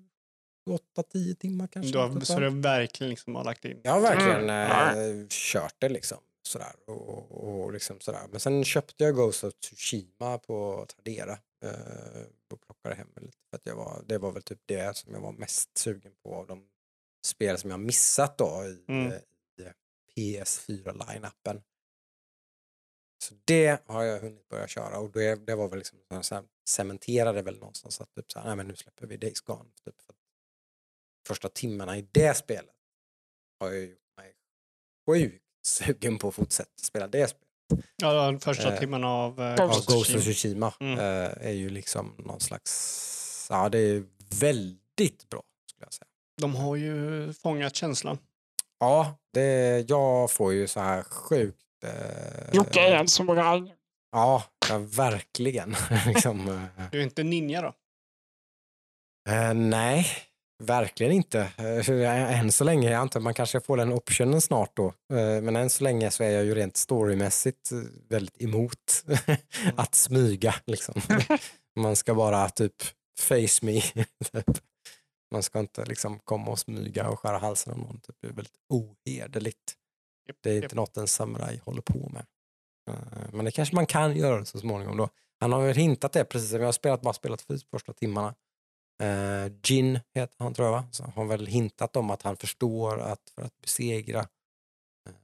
8-10 0.66 1.36
timmar 1.36 1.68
kanske. 1.68 1.92
Du 1.92 1.98
har, 1.98 2.20
så 2.20 2.40
du 2.40 2.50
verkligen 2.50 3.10
liksom 3.10 3.36
har 3.36 3.44
lagt 3.44 3.66
in? 3.66 3.82
Jag 3.84 3.92
har 3.92 4.02
verkligen 4.02 4.50
Mm. 4.50 5.20
eh, 5.22 5.28
kört 5.30 5.76
det 5.80 5.90
liksom. 5.90 6.18
Sådär. 6.48 6.74
Och, 6.88 7.10
och, 7.10 7.64
och 7.64 7.74
liksom 7.74 8.00
sådär. 8.00 8.28
Men 8.32 8.40
sen 8.40 8.64
köpte 8.64 9.04
jag 9.04 9.16
Ghost 9.16 9.44
of 9.44 9.54
Tsushima 9.54 10.38
på 10.38 10.86
Tradera. 10.96 11.32
Eh, 11.64 12.26
och 12.54 12.62
plockade 12.62 12.96
hem 12.96 13.08
det 13.16 13.22
lite. 13.22 13.38
För 13.50 13.58
att 13.58 13.66
jag 13.66 13.76
var, 13.76 14.04
det 14.08 14.18
var 14.18 14.32
väl 14.32 14.44
typ 14.44 14.60
det 14.66 14.98
som 14.98 15.14
jag 15.14 15.22
var 15.22 15.32
mest 15.32 15.78
sugen 15.78 16.12
på 16.24 16.36
av 16.36 16.48
de 16.48 16.68
spel 17.26 17.58
som 17.58 17.70
jag 17.72 17.80
missat 17.80 18.38
då 18.38 18.64
i, 18.66 18.86
Mm. 18.92 19.12
eh, 19.12 19.18
i 20.16 20.40
PS4-line-appen. 20.40 21.62
Så 23.24 23.36
det 23.46 23.82
har 23.86 24.04
jag 24.04 24.20
hunnit 24.20 24.48
börja 24.48 24.68
köra 24.68 25.00
och 25.00 25.12
det, 25.12 25.36
det 25.36 25.56
var 25.56 25.68
väl 25.70 25.78
liksom 25.80 26.00
så 26.24 26.36
här, 26.36 26.44
cementerade 26.70 27.42
väl 27.42 27.60
någonstans 27.60 28.02
att 28.02 28.14
typ 28.14 28.32
så 28.32 28.40
här, 28.40 28.48
nej 28.48 28.56
men 28.56 28.68
nu 28.68 28.76
släpper 28.76 29.08
vi 29.08 29.18
Days 29.18 29.42
Gone. 29.42 29.70
Typ, 29.86 30.02
för 30.02 30.15
första 31.28 31.50
timmarna 31.50 31.98
i 31.98 32.08
det 32.12 32.38
spelet 32.38 32.72
har 33.60 33.72
jag 33.72 33.82
gjort 33.84 34.00
mig 34.18 34.34
sjukt 35.10 35.44
sugen 35.68 36.18
på 36.18 36.28
att 36.28 36.36
fortsätta 36.36 36.70
spela 36.82 37.08
det 37.08 37.28
spelet. 37.28 37.46
Ja, 37.96 38.14
de 38.14 38.40
första 38.40 38.74
Eh, 38.74 38.80
timmarna 38.80 39.08
av 39.08 39.42
eh, 39.42 39.56
Ghost 39.56 39.88
Ghost 39.90 40.16
of. 40.16 40.22
Tsushima 40.22 40.74
Mm. 40.80 41.00
eh, 41.00 41.48
är 41.48 41.52
ju 41.52 41.70
liksom 41.70 42.16
någon 42.18 42.40
slags, 42.40 43.48
ja 43.50 43.70
det 43.70 43.80
är 43.80 44.04
väldigt 44.40 45.30
bra 45.30 45.44
skulle 45.70 45.86
jag 45.86 45.94
säga. 45.94 46.08
De 46.42 46.56
har 46.56 46.76
ju 46.76 47.34
fångat 47.34 47.76
känslan. 47.76 48.18
Ja, 48.80 49.18
det, 49.34 49.90
jag 49.90 50.32
får 50.32 50.54
ju 50.54 50.68
så 50.68 50.80
här 50.80 51.04
sjukt... 51.04 51.84
Eh, 51.84 52.54
Jocke 52.56 52.80
är 52.80 52.96
en 52.96 53.08
samuraj. 53.08 53.76
Ja, 54.12 54.44
ja 54.70 54.78
verkligen. 54.78 55.76
liksom, 56.08 56.48
eh, 56.50 56.90
Du 56.92 57.00
är 57.00 57.04
inte 57.04 57.24
ninja 57.24 57.62
då? 57.62 57.74
eh, 59.32 59.54
nej, 59.54 60.08
verkligen 60.64 61.12
inte. 61.12 61.40
Eh, 61.58 62.40
än 62.40 62.52
så 62.52 62.64
länge, 62.64 62.92
jag 62.92 63.00
antar 63.00 63.20
man 63.20 63.34
kanske 63.34 63.60
får 63.60 63.78
den 63.78 63.94
optionen 63.94 64.42
snart 64.42 64.76
då. 64.76 64.88
Eh, 64.88 65.42
men 65.42 65.56
än 65.56 65.70
så 65.70 65.84
länge 65.84 66.12
så 66.12 66.24
är 66.24 66.30
jag 66.30 66.46
ju 66.46 66.56
rent 66.56 66.78
storymässigt 66.78 67.72
eh, 67.72 67.78
väldigt 68.10 68.42
emot 68.42 69.06
att 69.76 69.96
smyga. 69.96 70.56
Liksom. 70.66 71.02
man 71.76 71.96
ska 71.96 72.16
bara 72.16 72.50
typ 72.50 72.76
face 73.20 73.60
me. 73.62 73.82
typ. 74.32 74.58
Man 75.32 75.44
ska 75.44 75.60
inte 75.60 75.86
liksom 75.86 76.20
komma 76.20 76.52
och 76.52 76.60
smyga 76.60 77.10
och 77.10 77.20
skära 77.20 77.38
halsen 77.38 77.74
av 77.74 77.80
någon. 77.80 78.00
Typ. 78.00 78.16
Det 78.22 78.28
är 78.28 78.34
väldigt 78.34 78.58
ohederligt. 78.70 79.74
Det 80.44 80.52
är 80.52 80.64
inte 80.64 80.76
något 80.76 80.98
en 80.98 81.08
samuraj 81.08 81.62
håller 81.66 81.82
på 81.82 82.10
med. 82.10 82.26
Men 83.34 83.46
det 83.46 83.52
kanske 83.52 83.76
man 83.76 83.86
kan 83.86 84.18
göra 84.18 84.46
så 84.46 84.60
småningom 84.60 84.98
då. 84.98 85.10
Han 85.40 85.54
har 85.54 85.62
ju 85.62 85.74
hintat 85.74 86.14
det 86.14 86.26
precis 86.26 86.50
som 86.50 86.60
jag 86.60 86.68
har 86.68 86.72
spelat, 86.72 87.02
bara 87.02 87.14
spelat 87.14 87.42
för 87.42 87.60
första 87.72 87.94
timmarna. 87.94 88.36
Uh, 89.04 89.52
Jin 89.64 90.00
heter 90.14 90.36
han 90.44 90.54
tror 90.54 90.68
jag 90.68 90.72
va? 90.74 90.88
Så 90.92 91.04
han 91.04 91.12
har 91.14 91.26
väl 91.26 91.48
hintat 91.48 91.96
om 91.96 92.10
att 92.10 92.22
han 92.22 92.38
förstår 92.38 93.00
att 93.00 93.30
för 93.36 93.42
att 93.42 93.62
besegra 93.62 94.20
uh, 95.10 95.16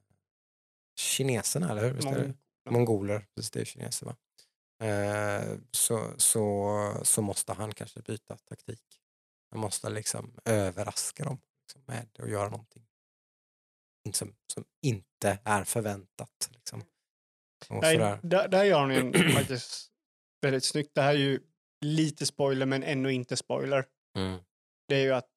kineserna, 0.99 1.71
eller 1.71 1.81
hur? 1.81 1.93
Visst? 1.93 2.07
Mong- 2.07 2.37
Mongoler, 2.69 3.27
precis 3.35 3.51
det 3.51 3.61
är 3.61 3.65
kineser 3.65 4.05
va? 4.05 4.15
Eh, 4.87 5.57
så, 5.71 6.13
så, 6.17 6.93
så 7.03 7.21
måste 7.21 7.53
han 7.53 7.73
kanske 7.73 8.01
byta 8.01 8.37
taktik. 8.37 8.83
Han 9.51 9.59
måste 9.59 9.89
liksom 9.89 10.33
överraska 10.45 11.23
dem 11.23 11.41
liksom, 11.63 11.81
med 11.85 12.07
att 12.19 12.29
göra 12.29 12.49
någonting 12.49 12.87
in- 14.05 14.13
som, 14.13 14.35
som 14.53 14.65
inte 14.81 15.39
är 15.43 15.63
förväntat. 15.63 16.49
Liksom. 16.51 16.83
Och 17.69 17.81
Nej, 17.81 17.97
där, 18.23 18.47
där 18.47 18.63
gör 18.63 18.79
han 18.79 18.93
ju 18.93 19.29
faktiskt 19.33 19.91
väldigt 20.41 20.65
snyggt. 20.65 20.95
Det 20.95 21.01
här 21.01 21.13
är 21.13 21.17
ju 21.17 21.39
lite 21.85 22.25
spoiler 22.25 22.65
men 22.65 22.83
ändå 22.83 23.09
inte 23.09 23.37
spoiler. 23.37 23.85
Mm. 24.17 24.39
Det 24.87 24.95
är 24.95 25.01
ju 25.01 25.11
att 25.13 25.27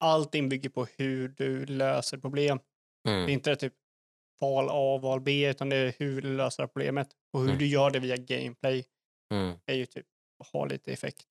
allting 0.00 0.48
bygger 0.48 0.70
på 0.70 0.86
hur 0.96 1.28
du 1.28 1.66
löser 1.66 2.18
problem. 2.18 2.60
Det 3.04 3.10
är 3.10 3.16
Mm. 3.18 3.30
inte 3.30 3.56
typ 3.56 3.74
val 4.40 4.68
A, 4.70 4.98
val 4.98 5.20
B, 5.20 5.48
utan 5.50 5.68
det 5.68 5.76
är 5.76 5.94
hur 5.98 6.22
du 6.22 6.36
löser 6.36 6.66
problemet. 6.66 7.08
Och 7.32 7.40
hur 7.40 7.48
Mm. 7.48 7.58
du 7.58 7.66
gör 7.66 7.90
det 7.90 7.98
via 7.98 8.16
gameplay 8.16 8.84
Mm. 9.34 9.56
är 9.66 9.74
ju 9.74 9.86
typ 9.86 10.06
att 10.44 10.46
ha 10.46 10.64
lite 10.64 10.92
effekt. 10.92 11.26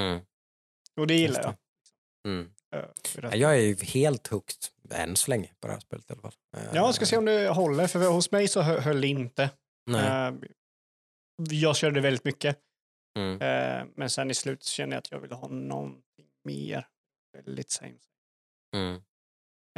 Mm. 0.00 0.20
Och 1.00 1.06
det 1.06 1.14
gillar 1.14 1.42
jag. 1.42 1.54
Mm. 2.28 2.52
Eh, 2.74 2.84
för 3.06 3.24
att- 3.24 3.32
Ja, 3.34 3.38
Jag 3.38 3.54
är 3.56 3.60
ju 3.60 3.76
helt 3.76 4.26
hooked, 4.26 4.56
än 4.90 5.16
så 5.16 5.30
länge, 5.30 5.54
på 5.60 5.66
det 5.66 5.72
här 5.72 5.80
spelet 5.80 6.10
i 6.10 6.12
alla 6.12 6.22
fall. 6.22 6.32
Eh, 6.56 6.62
Ja, 6.64 6.74
jag 6.74 6.94
ska 6.94 7.06
se 7.06 7.16
om 7.16 7.24
det 7.24 7.48
håller, 7.48 7.86
för 7.86 8.08
hos 8.12 8.30
mig 8.30 8.48
så 8.48 8.60
hö- 8.62 8.80
höll 8.80 9.00
det 9.00 9.08
inte. 9.08 9.50
Nej. 9.86 10.32
Jag 11.50 11.76
körde 11.76 12.00
väldigt 12.00 12.24
mycket, 12.24 12.58
Mm. 13.18 13.40
eh, 13.42 13.86
men 13.96 14.10
sen 14.10 14.30
i 14.30 14.34
slutet 14.34 14.64
kände 14.66 14.94
jag 14.96 14.98
att 15.00 15.10
jag 15.10 15.20
ville 15.20 15.34
ha 15.34 15.48
någonting 15.48 16.26
mer. 16.44 16.86
Väldigt 17.32 17.70
same. 17.70 17.98
Mm. 18.76 19.02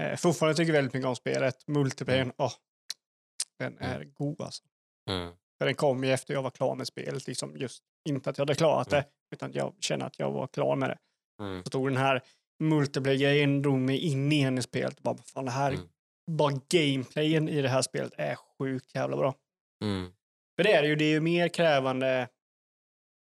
Eh, 0.00 0.16
fortfarande 0.16 0.56
tycker 0.56 0.68
jag 0.72 0.78
väldigt 0.78 0.94
mycket 0.94 1.08
om 1.08 1.16
spelet. 1.16 1.66
Multiplayern, 1.68 2.22
Mm. 2.22 2.34
åh, 2.38 2.52
den 3.58 3.78
är 3.78 4.04
god 4.04 4.40
alltså. 4.40 4.62
Mm. 5.10 5.34
För 5.58 5.66
den 5.66 5.74
kom 5.74 6.04
ju 6.04 6.12
efter 6.12 6.34
jag 6.34 6.42
var 6.42 6.50
klar 6.50 6.74
med 6.74 6.86
spelet, 6.86 7.26
liksom 7.26 7.56
just 7.56 7.82
inte 8.08 8.30
att 8.30 8.38
jag 8.38 8.42
hade 8.42 8.54
klarat 8.54 8.92
Mm. 8.92 9.02
det, 9.02 9.34
utan 9.36 9.52
jag 9.52 9.74
kände 9.80 10.04
att 10.04 10.18
jag 10.18 10.30
var 10.32 10.46
klar 10.46 10.76
med 10.76 10.90
det. 10.90 10.98
Mm. 11.44 11.64
Så 11.64 11.70
tog 11.70 11.88
den 11.88 11.96
här 11.96 12.22
multiplayer-grejen, 12.62 13.62
drog 13.62 13.78
mig 13.78 13.98
in 13.98 14.32
igen 14.32 14.58
i 14.58 14.62
spelet. 14.62 15.00
Bara, 15.02 15.16
fan, 15.16 15.44
det 15.44 15.50
här, 15.50 15.72
Mm. 15.72 15.88
bara 16.30 16.60
gameplayen 16.68 17.48
i 17.48 17.62
det 17.62 17.68
här 17.68 17.82
spelet 17.82 18.12
är 18.18 18.34
sjukt 18.34 18.94
jävla 18.94 19.16
bra. 19.16 19.34
Mm. 19.84 20.12
För 20.62 20.68
det 20.68 20.74
är 20.74 20.82
det 20.82 20.88
ju, 20.88 20.96
det 20.96 21.04
är 21.04 21.10
ju 21.10 21.20
mer 21.20 21.48
krävande 21.48 22.28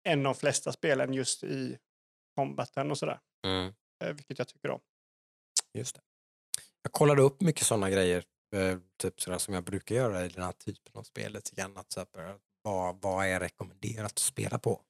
än 0.09 0.23
de 0.23 0.35
flesta 0.35 0.73
spelen 0.73 1.13
just 1.13 1.45
i 1.45 1.79
combaten 2.37 2.91
och 2.91 2.99
sådär. 2.99 3.21
Mm. 3.47 3.73
eh, 4.05 4.13
Vilket 4.13 4.39
jag 4.39 4.49
tycker 4.49 4.71
om. 4.71 4.81
Just 5.75 5.95
det. 5.95 6.01
Jag 6.83 6.93
kollade 6.93 7.23
upp 7.23 7.41
mycket 7.41 7.67
sådana 7.67 7.91
grejer, 7.91 8.25
eh, 8.57 8.79
typ 8.99 9.21
sådär 9.21 9.39
som 9.39 9.55
jag 9.55 9.65
brukar 9.65 9.95
göra 9.95 10.25
i 10.25 10.29
den 10.29 10.45
här 10.45 10.53
typen 10.53 10.93
av 10.95 11.03
spel. 11.03 11.33
lite 11.33 11.55
grann, 11.55 11.77
att 11.77 11.97
vad, 12.63 13.03
vad 13.03 13.27
är 13.27 13.41
rekommenderat 13.41 14.13
att 14.13 14.19
spela 14.19 14.59
på? 14.59 14.81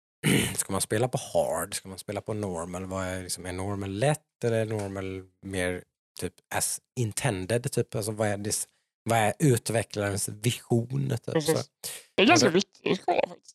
Ska 0.56 0.72
man 0.72 0.80
spela 0.80 1.08
på 1.08 1.18
hard? 1.18 1.74
Ska 1.74 1.88
man 1.88 1.98
spela 1.98 2.20
på 2.20 2.34
normal? 2.34 2.86
Vad 2.86 3.04
är, 3.04 3.22
liksom, 3.22 3.46
är 3.46 3.52
normal 3.52 3.90
lätt 3.90 4.44
eller 4.44 4.60
är 4.60 4.66
normal 4.66 5.28
mer 5.42 5.84
typ 6.20 6.34
as 6.54 6.80
intended? 7.00 7.72
Typ? 7.72 7.94
Alltså, 7.94 8.12
vad, 8.12 8.28
är 8.28 8.36
det, 8.36 8.66
vad 9.02 9.18
är 9.18 9.32
utvecklarens 9.38 10.28
vision? 10.28 11.16
Typ, 11.26 11.42
så. 11.42 11.52
Det 12.14 12.22
är 12.22 12.26
ganska 12.26 12.48
det- 12.48 12.54
viktigt. 12.54 13.02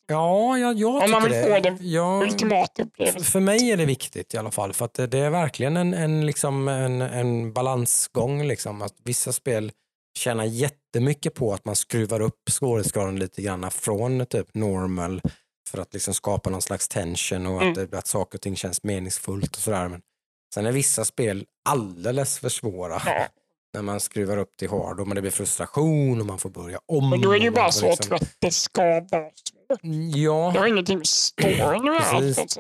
Ja, 0.07 0.57
jag, 0.57 0.77
jag 0.77 1.03
Om 1.03 1.11
man 1.11 1.23
vill 1.23 1.31
det. 1.31 1.43
få 1.43 1.59
den 1.59 1.77
Ja, 1.81 2.21
Ultimata 2.23 2.71
för, 2.75 2.83
upplevelsen. 2.83 3.23
för 3.23 3.39
mig 3.39 3.71
är 3.71 3.77
det 3.77 3.85
viktigt 3.85 4.33
i 4.33 4.37
alla 4.37 4.51
fall. 4.51 4.73
För 4.73 4.85
att 4.85 4.93
det, 4.93 5.07
det 5.07 5.17
är 5.17 5.29
verkligen 5.29 5.77
en, 5.77 5.93
en, 5.93 6.25
liksom 6.25 6.67
en, 6.67 7.01
en 7.01 7.53
balansgång. 7.53 8.43
Liksom. 8.47 8.81
Att 8.81 8.93
vissa 9.03 9.31
spel 9.33 9.71
tjänar 10.17 10.43
jättemycket 10.43 11.33
på 11.33 11.53
att 11.53 11.65
man 11.65 11.75
skruvar 11.75 12.19
upp 12.19 12.49
svårighetsgraden 12.49 13.19
lite 13.19 13.41
grann 13.41 13.71
från 13.71 14.25
typ 14.25 14.53
normal 14.53 15.21
för 15.69 15.77
att 15.77 15.93
liksom 15.93 16.13
skapa 16.13 16.49
någon 16.49 16.61
slags 16.61 16.87
tension 16.87 17.45
och 17.47 17.63
att, 17.63 17.75
det, 17.75 17.97
att 17.97 18.07
saker 18.07 18.37
och 18.37 18.41
ting 18.41 18.55
känns 18.55 18.83
meningsfullt 18.83 19.55
och 19.55 19.61
sådär. 19.61 19.87
Men 19.89 20.01
sen 20.53 20.65
är 20.65 20.71
vissa 20.71 21.05
spel 21.05 21.45
alldeles 21.69 22.39
för 22.39 22.49
svåra 22.49 23.01
Ja, 23.05 23.27
när 23.75 23.81
man 23.81 23.99
skruvar 23.99 24.37
upp 24.37 24.57
till 24.57 24.69
hard 24.69 25.07
men 25.07 25.15
det 25.15 25.21
blir 25.21 25.31
frustration 25.31 26.19
och 26.21 26.25
man 26.25 26.39
får 26.39 26.49
börja 26.49 26.79
om. 26.85 27.09
men 27.09 27.21
då 27.21 27.31
är 27.31 27.39
det 27.39 27.45
ju 27.45 27.51
bara 27.51 27.71
så 27.71 27.89
liksom- 27.89 28.15
att 28.15 28.35
det 28.39 28.51
ska 28.51 28.81
vara 28.83 29.01
svårt. 29.09 29.31
Ja. 30.15 30.51
Det 30.53 30.59
har 30.59 30.67
ingenting 30.67 30.97
med 30.97 31.07
storyn 31.07 31.89
att 31.89 32.13
göra. 32.13 32.55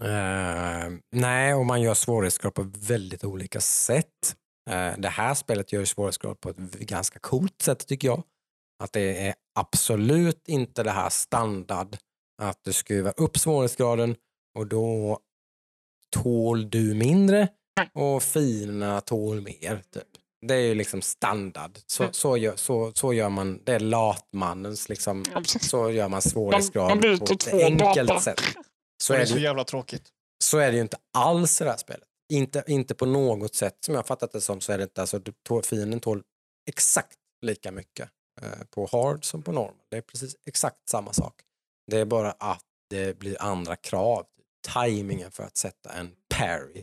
Eh, 0.00 0.90
nej, 1.12 1.54
och 1.54 1.66
man 1.66 1.82
gör 1.82 1.94
svårighetsgrad 1.94 2.54
på 2.54 2.62
väldigt 2.78 3.24
olika 3.24 3.60
sätt. 3.60 4.36
Eh, 4.70 4.92
det 4.98 5.08
här 5.08 5.34
spelet 5.34 5.72
gör 5.72 5.84
svårighetsgrad 5.84 6.40
på 6.40 6.48
ett 6.50 6.56
ganska 6.74 7.18
coolt 7.18 7.62
sätt 7.62 7.86
tycker 7.86 8.08
jag. 8.08 8.22
Att 8.82 8.92
det 8.92 9.26
är 9.26 9.34
absolut 9.58 10.48
inte 10.48 10.82
det 10.82 10.90
här 10.90 11.10
standard 11.10 11.96
att 12.42 12.60
du 12.64 12.72
skruvar 12.72 13.14
upp 13.16 13.38
svårighetsgraden 13.38 14.16
och 14.58 14.66
då 14.66 15.18
tål 16.10 16.70
du 16.70 16.94
mindre 16.94 17.48
och 17.94 18.22
fina 18.22 19.00
tål 19.00 19.40
mer. 19.40 19.82
Typ. 19.90 20.02
Det 20.46 20.54
är 20.54 20.58
ju 20.60 20.74
liksom 20.74 21.02
standard. 21.02 21.78
Så, 21.86 22.02
Mm. 22.02 22.12
så, 22.12 22.36
gör, 22.36 22.56
så, 22.56 22.92
så 22.94 23.12
gör 23.12 23.28
man, 23.28 23.60
det 23.64 23.72
är 23.72 23.80
latmannens 23.80 24.88
liksom, 24.88 25.24
Ja, 25.34 25.42
så 25.44 25.90
gör 25.90 26.08
man 26.08 26.22
svårighetsgrad 26.22 26.88
man 26.88 27.00
byter 27.00 27.16
på 27.18 27.32
ett 27.32 27.54
enkelt 27.54 28.08
data. 28.08 28.20
sätt. 28.20 28.40
Så 29.02 29.12
det 29.12 29.16
är 29.18 29.22
är 29.22 29.26
det 29.26 29.32
så 29.32 29.38
jävla 29.38 29.64
tråkigt. 29.64 30.08
så 30.44 30.58
är 30.58 30.70
det 30.70 30.76
ju 30.76 30.82
inte 30.82 30.96
alls 31.18 31.60
i 31.60 31.64
det 31.64 31.70
här 31.70 31.76
spelet. 31.76 32.04
Inte, 32.32 32.64
inte 32.66 32.94
på 32.94 33.06
något 33.06 33.54
sätt 33.54 33.76
som 33.80 33.94
jag 33.94 33.98
har 33.98 34.06
fattat 34.06 34.32
det 34.32 34.40
som 34.40 34.60
så 34.60 34.72
är 34.72 34.78
det 34.78 34.84
inte, 34.84 35.00
alltså 35.00 35.18
du 35.18 35.32
tål, 35.48 35.62
fienden 35.62 36.00
tål 36.00 36.22
exakt 36.68 37.16
lika 37.46 37.72
mycket 37.72 38.08
eh, 38.42 38.64
på 38.70 38.88
hard 38.92 39.24
som 39.24 39.42
på 39.42 39.52
normal. 39.52 39.74
Det 39.90 39.96
är 39.96 40.00
precis 40.00 40.36
exakt 40.46 40.88
samma 40.90 41.12
sak. 41.12 41.34
Det 41.90 41.98
är 41.98 42.04
bara 42.04 42.30
att 42.30 42.62
det 42.90 43.18
blir 43.18 43.42
andra 43.42 43.76
krav. 43.76 44.26
Timingen 44.74 45.30
för 45.30 45.42
att 45.44 45.56
sätta 45.56 45.92
en 45.92 46.10
parry. 46.34 46.82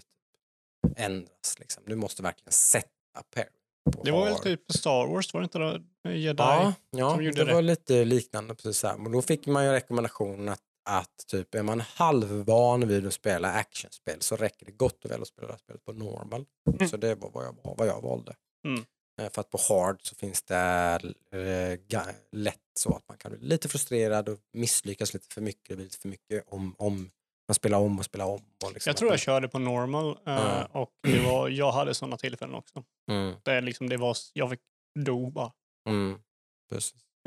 Ändras. 0.97 1.59
Liksom. 1.59 1.83
Du 1.85 1.95
måste 1.95 2.23
verkligen 2.23 2.51
sätta 2.51 2.89
parry. 3.35 3.45
på 3.91 4.03
Det 4.03 4.11
var 4.11 4.25
väl 4.25 4.39
typ 4.39 4.71
Star 4.71 5.07
Wars, 5.07 5.33
var 5.33 5.41
det 5.41 5.43
inte 5.43 5.57
då? 5.57 5.79
Jedi? 6.09 6.35
Ja, 6.37 6.73
ja 6.89 7.09
som 7.09 7.19
det, 7.19 7.25
gjorde 7.25 7.45
det. 7.45 7.53
var 7.53 7.61
lite 7.61 8.05
liknande. 8.05 8.55
Precis 8.55 8.83
här. 8.83 8.97
Men 8.97 9.11
då 9.11 9.21
fick 9.21 9.47
man 9.47 9.65
ju 9.65 9.71
rekommendationen 9.71 10.49
att, 10.49 10.61
att 10.89 11.27
typ, 11.27 11.55
är 11.55 11.63
man 11.63 11.81
halvvan 11.81 12.87
vid 12.87 13.07
att 13.07 13.13
spela 13.13 13.51
actionspel 13.51 14.21
så 14.21 14.35
räcker 14.35 14.65
det 14.65 14.71
gott 14.71 15.05
och 15.05 15.11
väl 15.11 15.21
att 15.21 15.27
spela 15.27 15.47
det 15.47 15.53
här 15.53 15.59
spelet 15.59 15.85
på 15.85 15.93
normal. 15.93 16.45
Mm. 16.75 16.89
Så 16.89 16.97
det 16.97 17.15
var 17.15 17.29
vad 17.33 17.45
jag, 17.45 17.55
vad 17.77 17.87
jag 17.87 18.01
valde. 18.01 18.35
Mm. 18.67 18.85
Eh, 19.21 19.29
För 19.31 19.41
att 19.41 19.49
på 19.49 19.57
hard 19.69 19.99
så 20.01 20.15
finns 20.15 20.43
det 20.43 20.99
eh, 21.31 22.01
lätt 22.31 22.59
så 22.79 22.95
att 22.95 23.03
man 23.07 23.17
kan 23.17 23.31
bli 23.31 23.39
lite 23.41 23.67
frustrerad 23.67 24.29
och 24.29 24.39
misslyckas 24.53 25.13
lite 25.13 25.33
för 25.33 25.41
mycket. 25.41 25.69
Det 25.69 25.75
blir 25.75 25.85
lite 25.85 25.97
för 25.97 26.09
mycket 26.09 26.43
om, 26.47 26.75
om 26.77 27.11
man 27.47 27.55
spelar 27.55 27.77
om 27.77 27.99
och 27.99 28.05
spelar 28.05 28.25
om. 28.25 28.41
Och 28.65 28.73
liksom 28.73 28.89
Jag 28.89 28.97
tror 28.97 29.07
att 29.07 29.13
jag 29.13 29.19
körde 29.19 29.47
på 29.47 29.59
normal 29.59 30.17
Ja. 30.23 30.65
och 30.65 30.89
det 31.03 31.19
var, 31.19 31.49
jag 31.49 31.71
hade 31.71 31.93
sådana 31.93 32.17
tillfällen 32.17 32.55
också. 32.55 32.83
mm, 33.11 33.35
Det, 33.43 33.61
liksom, 33.61 33.89
det 33.89 33.97
var, 33.97 34.17
jag 34.33 34.49
fick 34.49 34.59
dog 34.99 35.33
bara. 35.33 35.51
mm. 35.89 36.19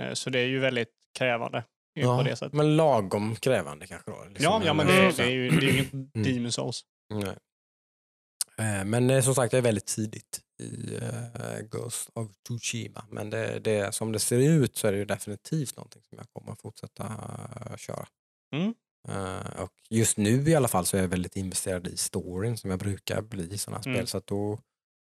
Eh, 0.03 0.12
Så 0.14 0.31
det 0.31 0.39
är 0.39 0.47
ju 0.47 0.59
väldigt 0.59 0.93
krävande 1.19 1.64
det 2.25 2.37
sättet. 2.37 2.53
men 2.53 2.77
lagom 2.77 3.37
krävande 3.37 3.87
kanske 3.87 4.11
då. 4.11 4.25
liksom. 4.25 4.45
Ja, 4.45 4.62
ja 4.64 4.75
men 4.75 4.87
det, 4.87 5.16
det 5.16 5.23
är 5.23 5.31
ju 5.31 5.51
det 5.51 5.57
är 5.66 5.73
ju 5.73 5.79
inget 5.79 6.14
Demon 6.25 6.53
Souls. 6.53 6.85
Nej. 7.14 7.37
Eh, 8.59 8.85
Men 8.85 9.23
som 9.23 9.35
sagt, 9.35 9.53
jag 9.53 9.59
är 9.59 9.62
väldigt 9.62 9.87
tidigt 9.87 10.41
i 10.61 10.99
Ghost 11.71 12.11
of 12.14 12.29
Tsushima. 12.49 13.05
Men 13.11 13.31
det, 13.31 13.59
det, 13.61 13.95
som 13.95 14.12
det 14.12 14.19
ser 14.19 14.39
ut 14.39 14.77
så 14.77 14.89
är 14.89 14.93
det 14.93 14.99
ju 14.99 15.05
definitivt 15.05 15.77
någonting 15.77 16.03
som 16.09 16.19
jag 16.19 16.27
kommer 16.31 16.53
att 16.53 16.61
fortsätta 16.61 17.05
köra. 17.77 18.07
Mm. 18.57 18.75
Eh, 19.09 19.61
och 19.63 19.73
just 19.91 20.17
nu 20.17 20.49
i 20.51 20.55
alla 20.55 20.69
fall 20.69 20.87
så 20.87 20.97
är 20.97 21.01
jag 21.01 21.09
väldigt 21.09 21.37
investerad 21.37 21.87
i 21.87 21.97
storyn 21.97 22.57
som 22.57 22.71
jag 22.71 22.79
brukar 22.79 23.23
bli 23.23 23.53
i 23.55 23.59
sådana 23.59 23.79
här 23.79 23.87
Mm. 23.87 23.97
spel. 23.97 24.07
Så 24.07 24.19
att 24.19 24.27
då 24.27 24.59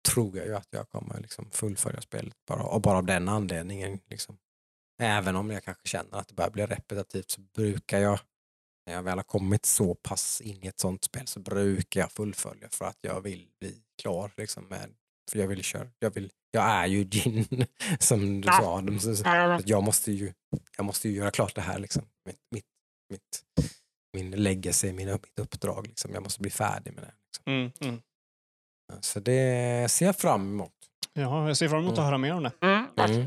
tror 0.10 0.38
jag 0.38 0.46
ju 0.46 0.56
att 0.56 0.68
jag 0.72 0.90
kommer 0.90 1.20
liksom 1.20 1.52
fullfölja 1.52 2.02
spelet 2.02 2.34
bara, 2.48 2.64
och 2.64 2.82
bara 2.82 2.98
av 2.98 3.06
den 3.06 3.30
anledningen. 3.30 4.00
Liksom. 4.10 4.38
Även 5.02 5.36
om 5.36 5.50
jag 5.52 5.64
kanske 5.64 5.88
känner 5.88 6.18
att 6.18 6.28
det 6.28 6.34
börjar 6.34 6.50
bli 6.52 6.66
repetitivt 6.66 7.30
så 7.32 7.42
brukar 7.42 8.00
jag 8.00 8.20
när 8.88 8.94
jag 8.94 9.04
väl 9.04 9.18
har 9.18 9.24
kommit 9.24 9.66
så 9.66 9.96
pass 9.96 10.42
in 10.42 10.64
i 10.64 10.68
ett 10.68 10.80
sånt 10.80 11.04
spel 11.04 11.28
så 11.28 11.40
brukar 11.40 12.00
jag 12.02 12.12
fullfölja 12.12 12.70
för 12.70 12.86
att 12.86 12.98
jag 13.02 13.22
vill 13.22 13.48
bli 13.60 13.82
klar. 14.02 14.32
Liksom, 14.38 14.64
med, 14.66 14.90
för 15.32 15.40
jag 15.40 15.48
vill 15.48 15.64
köra. 15.64 15.88
Jag, 16.00 16.14
vill, 16.14 16.32
jag 16.52 16.64
är 16.64 16.86
ju 16.88 17.04
Gin, 17.04 17.46
som 18.00 18.42
du 18.42 18.48
Ja. 18.48 18.54
sa. 18.62 18.78
Adam, 18.78 19.00
så- 19.00 19.16
så- 19.16 19.24
jag, 19.66 19.84
måste 19.84 20.12
ju, 20.12 20.34
jag 20.78 20.86
måste 20.86 21.10
ju 21.10 21.16
göra 21.16 21.32
klart 21.32 21.56
det 21.56 21.62
här. 21.62 21.80
Liksom. 21.80 22.04
Mitt, 22.26 22.38
mitt, 22.52 22.66
mitt, 23.10 23.44
min 24.14 24.32
legacy, 24.32 24.94
min, 24.94 25.12
mitt 25.12 25.40
uppdrag. 25.40 25.88
Liksom. 25.88 26.14
Jag 26.14 26.24
måste 26.24 26.42
bli 26.42 26.52
färdig 26.52 26.94
med 26.94 27.04
det. 27.04 27.14
Liksom. 27.26 27.54
Mm, 27.54 27.72
mm. 27.82 28.02
Så 29.02 29.20
det 29.20 29.92
ser 29.92 30.06
jag 30.06 30.16
fram 30.16 30.42
emot. 30.54 30.74
Ja, 31.14 31.48
jag 31.48 31.58
ser 31.58 31.70
fram 31.70 31.80
emot 31.80 31.92
att 31.92 31.98
Mm. 31.98 32.06
höra 32.08 32.18
mer 32.18 32.34
om 32.34 32.44
det. 32.44 32.52
Mm. 32.62 32.86
Mm. 32.98 33.20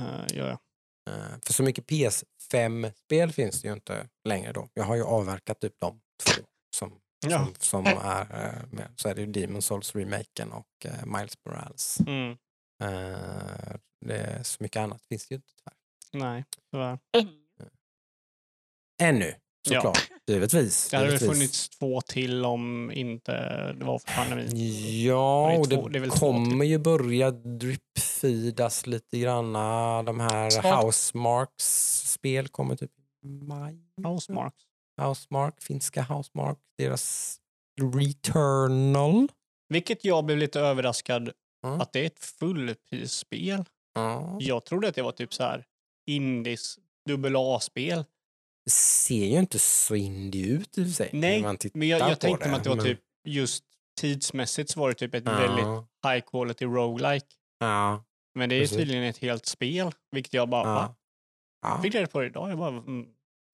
Uh, 0.00 0.36
gör 0.36 0.48
jag. 0.48 0.58
För 1.44 1.52
så 1.52 1.62
mycket 1.62 1.86
PS5-spel 1.86 3.32
finns 3.32 3.62
det 3.62 3.68
ju 3.68 3.74
inte 3.74 4.08
längre 4.28 4.52
då. 4.52 4.68
Jag 4.74 4.84
har 4.84 4.96
ju 4.96 5.04
avverkat 5.04 5.60
typ 5.60 5.74
de 5.80 6.00
två 6.24 6.42
som, 6.76 7.00
Ja. 7.26 7.44
som, 7.44 7.54
som 7.58 7.86
är 7.86 8.20
eh, 8.20 8.66
med. 8.72 8.92
Så 8.96 9.08
är 9.08 9.14
det 9.14 9.20
ju 9.20 9.26
Demon 9.26 9.62
Souls-remaken 9.62 10.52
och 10.52 10.66
eh, 10.86 11.06
Miles 11.06 11.34
Morales. 11.46 12.00
Mm. 12.00 12.30
Eh, 12.82 13.76
Det 14.06 14.16
är 14.16 14.42
så 14.42 14.62
mycket 14.62 14.80
annat 14.80 15.04
finns 15.04 15.28
det 15.28 15.34
ju 15.34 15.36
inte 15.36 15.52
tyvärr. 15.56 16.24
Nej, 16.24 16.44
tyvärr. 16.70 16.98
Ännu, 19.02 19.34
Ja. 19.68 19.74
såklart. 19.80 20.08
Givetvis. 20.26 20.88
Det 20.90 20.96
hade 20.96 21.08
väl 21.08 21.14
givetvis. 21.20 21.38
funnits 21.38 21.68
två 21.68 22.00
till 22.00 22.44
om 22.44 22.90
inte 22.92 23.32
det 23.72 23.84
var 23.84 23.98
för 23.98 24.14
pandemin. 24.16 25.02
Ja, 25.04 25.50
Det 25.52 25.58
och 25.58 25.70
två- 25.70 25.88
det, 25.88 25.98
det 26.00 26.06
två 26.06 26.16
kommer 26.16 26.64
ju 26.64 26.78
börja 26.78 27.30
drip-feedas 27.30 28.86
lite 28.88 29.18
granna. 29.18 30.02
De 30.02 30.20
här. 30.20 30.82
Housemarks-spel 30.82 32.48
kommer 32.48 32.76
typ 32.76 32.90
i 33.24 33.28
maj. 33.28 33.78
Housemark. 34.04 34.54
Housemark, 35.02 35.62
finska 35.62 36.02
Housemark, 36.02 36.58
deras 36.78 37.36
Returnal. 37.94 39.28
Vilket 39.68 40.04
jag 40.04 40.24
blev 40.24 40.38
lite 40.38 40.60
överraskad 40.60 41.30
Mm. 41.66 41.80
att 41.80 41.92
det 41.92 42.00
är 42.00 42.06
ett 42.06 42.18
fullprisspel. 42.24 43.64
Ja. 43.94 44.36
Jag 44.40 44.64
trodde 44.64 44.88
att 44.88 44.94
det 44.94 45.02
var 45.02 45.12
typ 45.12 45.34
så 45.34 45.42
här 45.42 45.64
Indies 46.06 46.78
dubbel 47.08 47.34
A-spel. 47.36 48.04
Det 48.64 48.70
ser 48.70 49.24
ju 49.26 49.38
inte 49.38 49.58
så 49.58 49.94
indie 49.94 50.46
ut 50.46 50.78
i 50.78 50.82
och 50.82 50.86
för 50.86 50.92
sig. 50.92 51.10
Nej, 51.12 51.36
när 51.40 51.48
man 51.48 51.56
tittar 51.56 51.78
Men 51.78 51.88
jag, 51.88 52.00
på 52.00 52.08
jag 52.08 52.20
tänkte 52.20 52.48
mig 52.48 52.56
att 52.56 52.62
det 52.64 52.68
var 52.68 52.76
men- 52.76 52.84
typ 52.84 53.00
just 53.24 53.64
tidsmässigt 54.00 54.70
så 54.70 54.80
var 54.80 54.88
det 54.88 54.94
typ 54.94 55.14
ett 55.14 55.22
Ja, 55.26 55.32
väldigt 55.32 55.66
high 56.12 56.30
quality 56.30 56.64
roguelike. 56.64 57.26
Ja. 57.58 58.04
Men 58.34 58.48
det 58.48 58.54
är 58.54 58.60
Precis. 58.60 58.76
tydligen 58.76 59.04
ett 59.04 59.18
helt 59.18 59.46
spel, 59.46 59.90
vilket 60.10 60.32
jag 60.34 60.48
bara, 60.48 60.64
va? 60.64 60.94
ja. 61.62 61.68
ja. 61.76 61.82
Fick 61.82 61.94
reda 61.94 62.06
på 62.06 62.20
det 62.20 62.26
idag. 62.26 62.50
Jag 62.50 62.58
bara, 62.58 62.68
mm. 62.68 63.06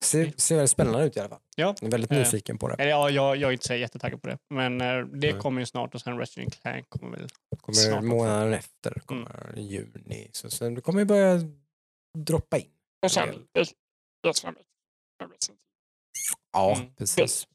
Ser, 0.04 0.32
ser 0.36 0.54
väldigt 0.56 0.70
spännande 0.70 1.06
ut 1.06 1.16
i 1.16 1.20
alla 1.20 1.28
fall. 1.28 1.40
Ja. 1.56 1.74
Jag 1.80 1.86
är 1.86 1.90
väldigt 1.90 2.10
Eh. 2.12 2.18
nyfiken 2.18 2.58
på 2.58 2.68
det. 2.68 2.74
Eller, 2.74 2.90
ja, 2.90 3.10
jag, 3.10 3.36
jag 3.36 3.48
är 3.48 3.52
inte 3.52 3.66
så 3.66 3.74
jättetaggad 3.74 4.22
på 4.22 4.28
det. 4.28 4.38
Men 4.50 4.80
eh, 4.80 4.86
det 4.98 5.32
Nej. 5.32 5.40
kommer 5.40 5.60
ju 5.60 5.66
snart 5.66 5.94
och 5.94 6.00
sen 6.00 6.18
Resident 6.18 6.60
Clank 6.60 6.88
kommer 6.88 7.16
väl. 7.18 7.28
kommer 7.60 7.76
snart 7.76 7.94
också. 7.98 8.06
månaden 8.06 8.52
efter, 8.52 9.00
kommer 9.06 9.54
i 9.56 9.62
juni. 9.62 10.28
Så 10.32 10.50
sen 10.50 10.74
det 10.74 10.80
kommer 10.80 10.98
ju 11.00 11.04
börja 11.04 11.40
droppa 12.18 12.58
in. 12.58 12.70
Och 13.04 13.10
sen 13.12 13.28
det- 13.52 13.72
det 14.22 14.34
som 14.36 14.48
är- 14.48 14.54
Ja, 16.52 16.76
Mm. 16.76 16.94
precis. 16.94 17.46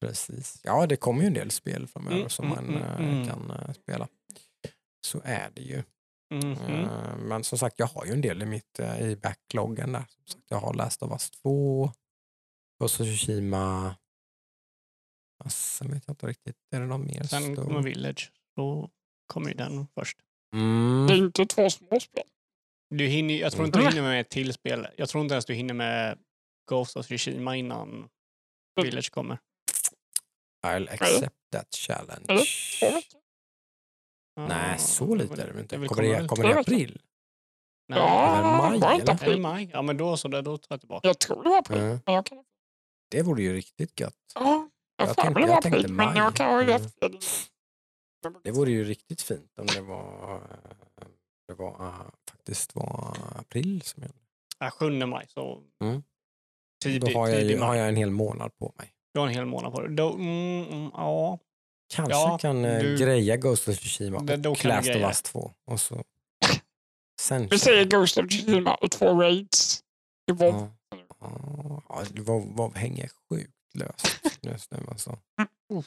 precis. 0.00 0.60
Ja, 0.64 0.86
det 0.86 0.96
kommer 0.96 1.20
ju 1.20 1.26
en 1.26 1.34
del 1.34 1.50
spel 1.50 1.86
framöver 1.86 2.16
Mm, 2.16 2.28
som 2.30 2.52
mm, 2.52 2.72
man 2.72 2.82
mm. 2.82 3.28
kan 3.28 3.50
eh, 3.50 3.72
spela. 3.72 4.08
Så 5.06 5.20
är 5.24 5.50
det 5.50 5.62
ju. 5.62 5.82
Eh, 6.34 7.16
Men 7.16 7.44
som 7.44 7.58
sagt, 7.58 7.78
jag 7.78 7.86
har 7.86 8.04
ju 8.06 8.12
en 8.12 8.20
del 8.20 8.42
i, 8.42 8.46
mitt, 8.46 8.80
i 9.00 9.16
backloggen 9.16 9.92
där. 9.92 10.04
Som 10.08 10.26
sagt, 10.26 10.44
jag 10.48 10.58
har 10.60 10.74
läst 10.74 11.02
av 11.02 11.12
Us 11.12 11.30
2, 11.30 11.90
Ghost 12.80 13.00
of 13.00 13.06
Tsushima. 13.06 13.96
Sen 15.48 15.90
vet 15.92 16.02
jag 16.06 16.12
inte 16.14 16.26
riktigt, 16.26 16.56
är 16.70 16.80
det 16.80 16.86
någon 16.86 17.04
mer 17.06 17.22
Sen 17.22 17.42
stor? 17.54 17.64
kommer 17.64 17.82
Village. 17.82 18.32
Då 18.56 18.90
kommer 19.26 19.48
ju 19.48 19.54
den 19.54 19.86
först. 19.94 20.18
Mm. 20.54 21.06
Det 21.06 21.12
är 21.14 21.16
inte 21.18 21.46
två 21.46 21.70
småspel. 21.70 22.24
Du 22.90 23.06
hinner, 23.06 23.34
jag 23.34 23.52
tror 23.52 23.64
inte 23.66 23.78
du 23.78 23.84
hinner 23.88 24.02
med 24.02 24.20
ett 24.20 24.28
till 24.30 24.52
spel. 24.52 24.88
Jag 24.96 25.08
tror 25.08 25.22
inte 25.22 25.34
ens 25.34 25.44
du 25.44 25.54
hinner 25.54 25.74
med 25.74 26.18
Ghost 26.72 26.96
of 26.96 27.06
Tsushima 27.06 27.56
innan 27.56 28.08
Village 28.82 29.10
kommer. 29.10 29.38
I'll 30.66 30.88
accept 30.88 31.36
that 31.52 31.74
challenge. 31.74 32.26
Veckor. 32.80 33.20
Nej, 34.48 34.78
så 34.78 35.14
lite 35.14 35.42
är 35.42 35.52
det 35.52 35.60
inte. 35.60 35.88
Kommer 35.88 36.02
det, 36.02 36.28
kommer 36.28 36.42
det 36.44 36.54
i 36.54 36.58
april? 36.58 37.00
Nej. 37.88 37.98
Ja, 37.98 38.58
maj, 38.58 38.78
var 38.78 38.94
inte 38.94 39.12
april? 39.12 39.40
maj? 39.40 39.70
Ja, 39.72 39.82
men 39.82 39.96
då 39.96 40.16
så. 40.16 40.28
Då 40.28 40.42
tar 40.58 40.66
jag 40.68 40.80
tillbaka. 40.80 41.08
Jag 41.08 41.18
tror 41.18 41.42
det 41.42 41.48
var 41.50 41.58
april. 41.58 41.78
Mm. 41.78 42.24
Kan... 42.24 42.44
Det 43.10 43.22
vore 43.22 43.42
ju 43.42 43.54
riktigt 43.54 44.00
gött. 44.00 44.14
Ja, 44.34 44.68
jag 44.96 45.16
tänkte- 45.16 45.30
mig 45.34 45.42
det 45.42 45.48
var 45.48 45.54
jag 45.54 45.62
tänkte 45.62 45.78
april. 45.78 45.92
Men 45.92 46.06
maj. 46.06 46.18
jag 46.18 46.34
kan 46.36 46.46
ha 46.46 46.62
Mm. 48.26 48.40
Det 48.42 48.50
vore 48.50 48.70
ju 48.70 48.84
riktigt 48.84 49.22
fint 49.22 49.58
om 49.58 49.66
det 49.66 49.80
var, 49.80 50.40
det 51.48 51.54
var 51.54 51.86
eh, 51.86 52.10
faktiskt 52.30 52.74
var 52.74 53.16
april. 53.36 53.82
Som 53.82 54.02
jag, 54.02 54.12
Ja, 54.58 54.70
7 54.70 55.06
maj, 55.06 55.26
så 55.28 55.62
Mm. 55.80 56.02
Tidig, 56.82 57.00
då 57.14 57.18
har 57.18 57.28
jag, 57.28 57.38
tidig 57.38 57.50
ju, 57.54 57.58
maj. 57.58 57.68
har 57.68 57.74
jag 57.74 57.88
en 57.88 57.96
hel 57.96 58.10
månad 58.10 58.56
på 58.58 58.74
mig. 58.78 58.88
Du 59.14 59.20
har 59.20 59.26
en 59.26 59.34
hel 59.34 59.46
månad 59.46 59.72
på 59.72 59.80
dig. 59.80 59.96
Då, 59.96 60.12
mm, 60.12 60.64
mm, 60.64 60.90
ja. 60.94 61.38
Kanske 61.94 62.12
Ja, 62.12 62.38
kan 62.38 62.64
eh, 62.64 62.78
du- 62.82 62.96
greja 62.98 63.36
Ghost 63.36 63.68
of 63.68 63.78
Tsushima 63.78 64.18
Det- 64.20 64.36
då 64.36 64.50
och 64.50 64.58
du 64.62 64.68
Last 64.68 64.88
of. 64.88 64.96
Us 64.96 65.22
2. 65.22 65.52
Och 65.66 65.80
så, 65.80 66.04
sen 67.20 67.48
Vi 67.48 67.58
säger. 67.58 67.84
Ghost 67.84 68.18
of 68.18 68.28
Tsushima 68.28 68.74
och 68.74 68.90
två 68.90 69.20
raids. 69.20 69.80
I 70.30 70.32
WoW. 70.32 70.70
Ja. 71.20 71.78
Ja, 71.88 72.02
det 72.10 72.22
var, 72.22 72.42
var, 72.56 72.70
hänger 72.74 73.10
sjukt 73.30 73.52
löst 73.74 74.20
just 74.42 74.70
nu. 74.70 74.78
Alltså. 74.88 75.18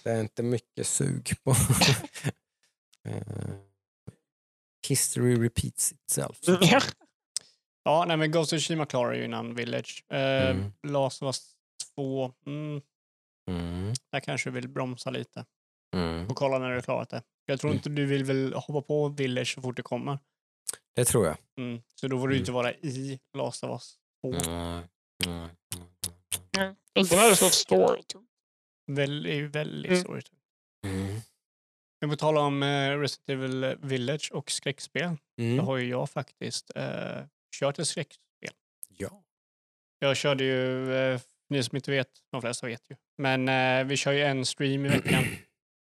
Det 0.03 0.09
är 0.11 0.21
inte 0.21 0.43
mycket 0.43 0.87
sug 0.87 1.33
på... 1.43 1.55
Eh, 3.07 3.55
History 4.87 5.35
repeats 5.35 5.91
itself. 5.91 6.39
Så 7.85 7.89
ja, 7.89 8.05
nej 8.07 8.17
men 8.17 8.31
Ghost 8.31 8.53
of 8.53 8.59
Tsushima 8.59 8.85
klarar 8.85 9.13
ju 9.13 9.25
innan 9.25 9.55
Village. 9.55 10.03
Eh, 10.09 10.49
Mm. 10.49 10.73
Last 10.87 11.21
of 11.21 11.25
Us 11.27 11.55
2, 11.95 12.33
mm, 12.45 12.81
Mm, 13.49 13.93
där 14.11 14.19
kanske 14.19 14.49
du 14.49 14.53
vill 14.53 14.67
bromsa 14.69 15.09
lite 15.09 15.45
mm. 15.95 16.27
och 16.27 16.35
kolla 16.35 16.59
när 16.59 16.69
du 16.69 16.75
har 16.75 16.81
klarat 16.81 17.09
det. 17.09 17.23
Jag 17.45 17.59
tror 17.59 17.69
Mm. 17.71 17.77
inte 17.77 17.89
du 17.89 18.05
vill 18.05 18.23
väl 18.23 18.53
hoppa 18.53 18.81
på 18.81 19.07
Village 19.09 19.53
så 19.55 19.61
fort 19.61 19.75
det 19.77 19.81
kommer. 19.83 20.19
Det 20.95 21.05
tror 21.05 21.25
jag. 21.25 21.37
Mm. 21.57 21.81
Så 21.95 22.07
då 22.07 22.19
får 22.19 22.27
du 22.27 22.33
Mm. 22.33 22.41
inte 22.41 22.51
vara 22.51 22.73
i 22.73 23.19
Last 23.37 23.63
of 23.63 23.69
Us 23.69 23.97
2. 24.21 24.33
Mm. 24.51 24.83
Mm. 25.25 25.49
Mm. 26.57 26.75
Inte 26.99 27.15
när 27.15 27.29
det 27.29 27.35
står 27.35 27.49
story. 27.49 28.01
Väl, 28.91 29.23
det 29.23 29.31
är 29.31 29.35
ju 29.35 29.47
väldigt 29.47 29.91
Mm. 29.91 30.03
sorgligt. 30.03 30.31
Mm. 30.85 31.21
Men 32.01 32.09
på 32.09 32.15
tala 32.15 32.39
om 32.41 32.63
eh, 32.63 32.99
Resident 32.99 33.29
Evil 33.29 33.75
Village 33.81 34.31
och 34.33 34.51
skräckspel, 34.51 35.17
så 35.37 35.41
Mm. 35.43 35.65
har 35.65 35.77
ju 35.77 35.89
jag 35.89 36.09
faktiskt 36.09 36.71
eh, 36.75 37.21
kört 37.59 37.79
ett 37.79 37.87
skräckspel. 37.87 38.51
Ja. 38.89 39.23
Jag 39.99 40.17
körde 40.17 40.43
ju, 40.43 40.93
eh, 40.95 41.21
ni 41.49 41.63
som 41.63 41.75
inte 41.75 41.91
vet, 41.91 42.09
de 42.31 42.41
flesta 42.41 42.67
vet 42.67 42.89
ju, 42.89 42.95
men 43.17 43.49
eh, 43.49 43.83
vi 43.87 43.97
kör 43.97 44.11
ju 44.11 44.21
en 44.23 44.45
stream 44.45 44.85
i 44.85 44.89
veckan. 44.89 45.23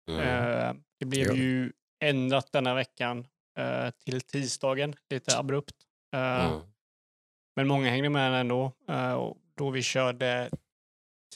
Eh, 0.09 0.73
Det 0.99 1.05
blev 1.05 1.27
Ja. 1.27 1.33
ju 1.33 1.71
ändrat 2.03 2.51
denna 2.51 2.73
veckan 2.73 3.27
eh, 3.57 3.89
till 3.89 4.21
tisdagen, 4.21 4.95
lite 5.09 5.37
abrupt. 5.37 5.75
Mm. 6.15 6.59
Men 7.55 7.67
många 7.67 7.89
hängde 7.89 8.09
med 8.09 8.39
ändå. 8.41 8.71
eh, 8.89 9.13
och 9.13 9.37
då 9.57 9.69
vi 9.69 9.81
körde 9.81 10.49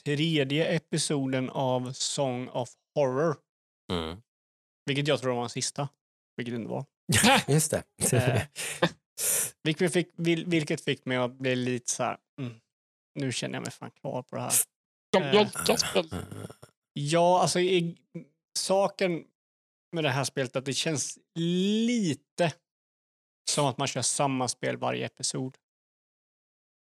tredje 0.04 0.66
episoden 0.66 1.50
av 1.50 1.92
Song 1.94 2.48
of 2.50 2.70
Horror. 2.96 3.36
Mm. 3.92 4.22
Vilket 4.86 5.08
jag 5.08 5.20
tror 5.22 5.34
var 5.34 5.42
den 5.42 5.50
sista. 5.50 5.90
Vilket 6.38 6.54
det 6.54 6.58
inte 6.58 6.70
var. 6.72 6.86
Just 7.54 7.72
det. 7.72 7.84
Vilket 9.64 9.94
fick, 9.94 10.10
vil- 10.18 10.46
vilket 10.50 10.82
fick 10.84 11.06
mig 11.06 11.18
att 11.18 11.34
bli 11.34 11.56
lite 11.56 11.92
så 11.92 12.04
här. 12.04 12.18
Mm, 12.42 12.54
nu 13.16 13.32
känner 13.32 13.56
jag 13.56 13.64
mig 13.64 13.72
fan 13.72 13.92
klar 13.92 14.22
på 14.24 14.36
det 14.36 14.42
här. 14.42 14.54
De 15.12 15.24
Eh. 15.24 16.50
Ja, 16.94 17.42
alltså 17.42 17.60
i, 17.60 17.98
saken 18.60 19.26
med 19.92 20.04
det 20.04 20.10
här 20.10 20.24
spelet 20.24 20.56
att 20.56 20.66
det 20.66 20.74
känns 20.74 21.20
lite 21.36 22.54
som 23.50 23.66
att 23.66 23.78
man 23.78 23.88
kör 23.88 24.02
samma 24.02 24.48
spel 24.48 24.78
varje 24.78 25.06
episod. 25.06 25.58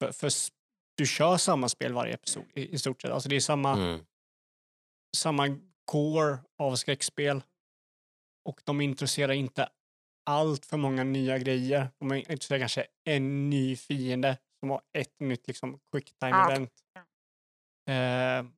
För, 0.02 0.12
för 0.12 0.30
du 0.96 1.06
kör 1.06 1.36
samma 1.36 1.68
spel 1.68 1.92
varje 1.92 2.14
episod 2.14 2.44
i, 2.54 2.68
i 2.74 2.78
stort 2.78 3.02
sett. 3.02 3.10
Alltså 3.10 3.28
det 3.28 3.36
är 3.36 3.40
samma, 3.40 3.72
Mm. 3.72 4.00
samma 5.16 5.58
core 5.84 6.38
av 6.58 6.76
skräckspel. 6.76 7.42
Och 8.44 8.60
de 8.64 8.80
introducerar 8.80 9.32
inte 9.32 9.68
allt 10.24 10.66
för 10.66 10.76
många 10.76 11.04
nya 11.04 11.38
grejer. 11.38 11.88
De 11.98 12.12
introducerar 12.14 12.58
kanske 12.58 12.86
en 13.04 13.50
ny 13.50 13.76
fiende 13.76 14.38
som 14.60 14.70
har 14.70 14.82
ett 14.92 15.20
nytt 15.20 15.46
liksom, 15.46 15.80
quick 15.92 16.18
time 16.18 16.32
Ah, 16.34 16.50
event. 16.50 16.72
Eh, 17.88 18.50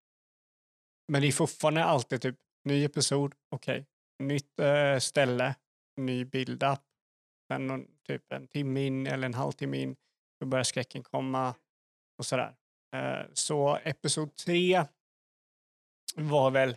men 1.12 1.20
det 1.20 1.26
är 1.26 1.32
fortfarande 1.32 1.84
alltid 1.84 2.22
typ 2.22 2.36
ny 2.64 2.84
episod, 2.84 3.34
okej, 3.50 3.86
nytt 4.18 4.58
eh, 4.58 4.98
ställe, 4.98 5.54
ny 5.96 6.24
build-up. 6.24 6.80
Sen 7.48 7.66
någon, 7.66 7.86
typ 8.06 8.32
en 8.32 8.48
timme 8.48 8.86
in 8.86 9.06
eller 9.06 9.26
en 9.26 9.34
halvtimme 9.34 9.76
in, 9.76 9.96
då 10.40 10.46
börjar 10.46 10.64
skräcken 10.64 11.02
komma 11.02 11.54
och 12.18 12.26
sådär. 12.26 12.56
Eh, 12.96 13.26
så 13.32 13.76
episod 13.76 14.36
tre 14.36 14.84
var 16.14 16.50
väl 16.50 16.76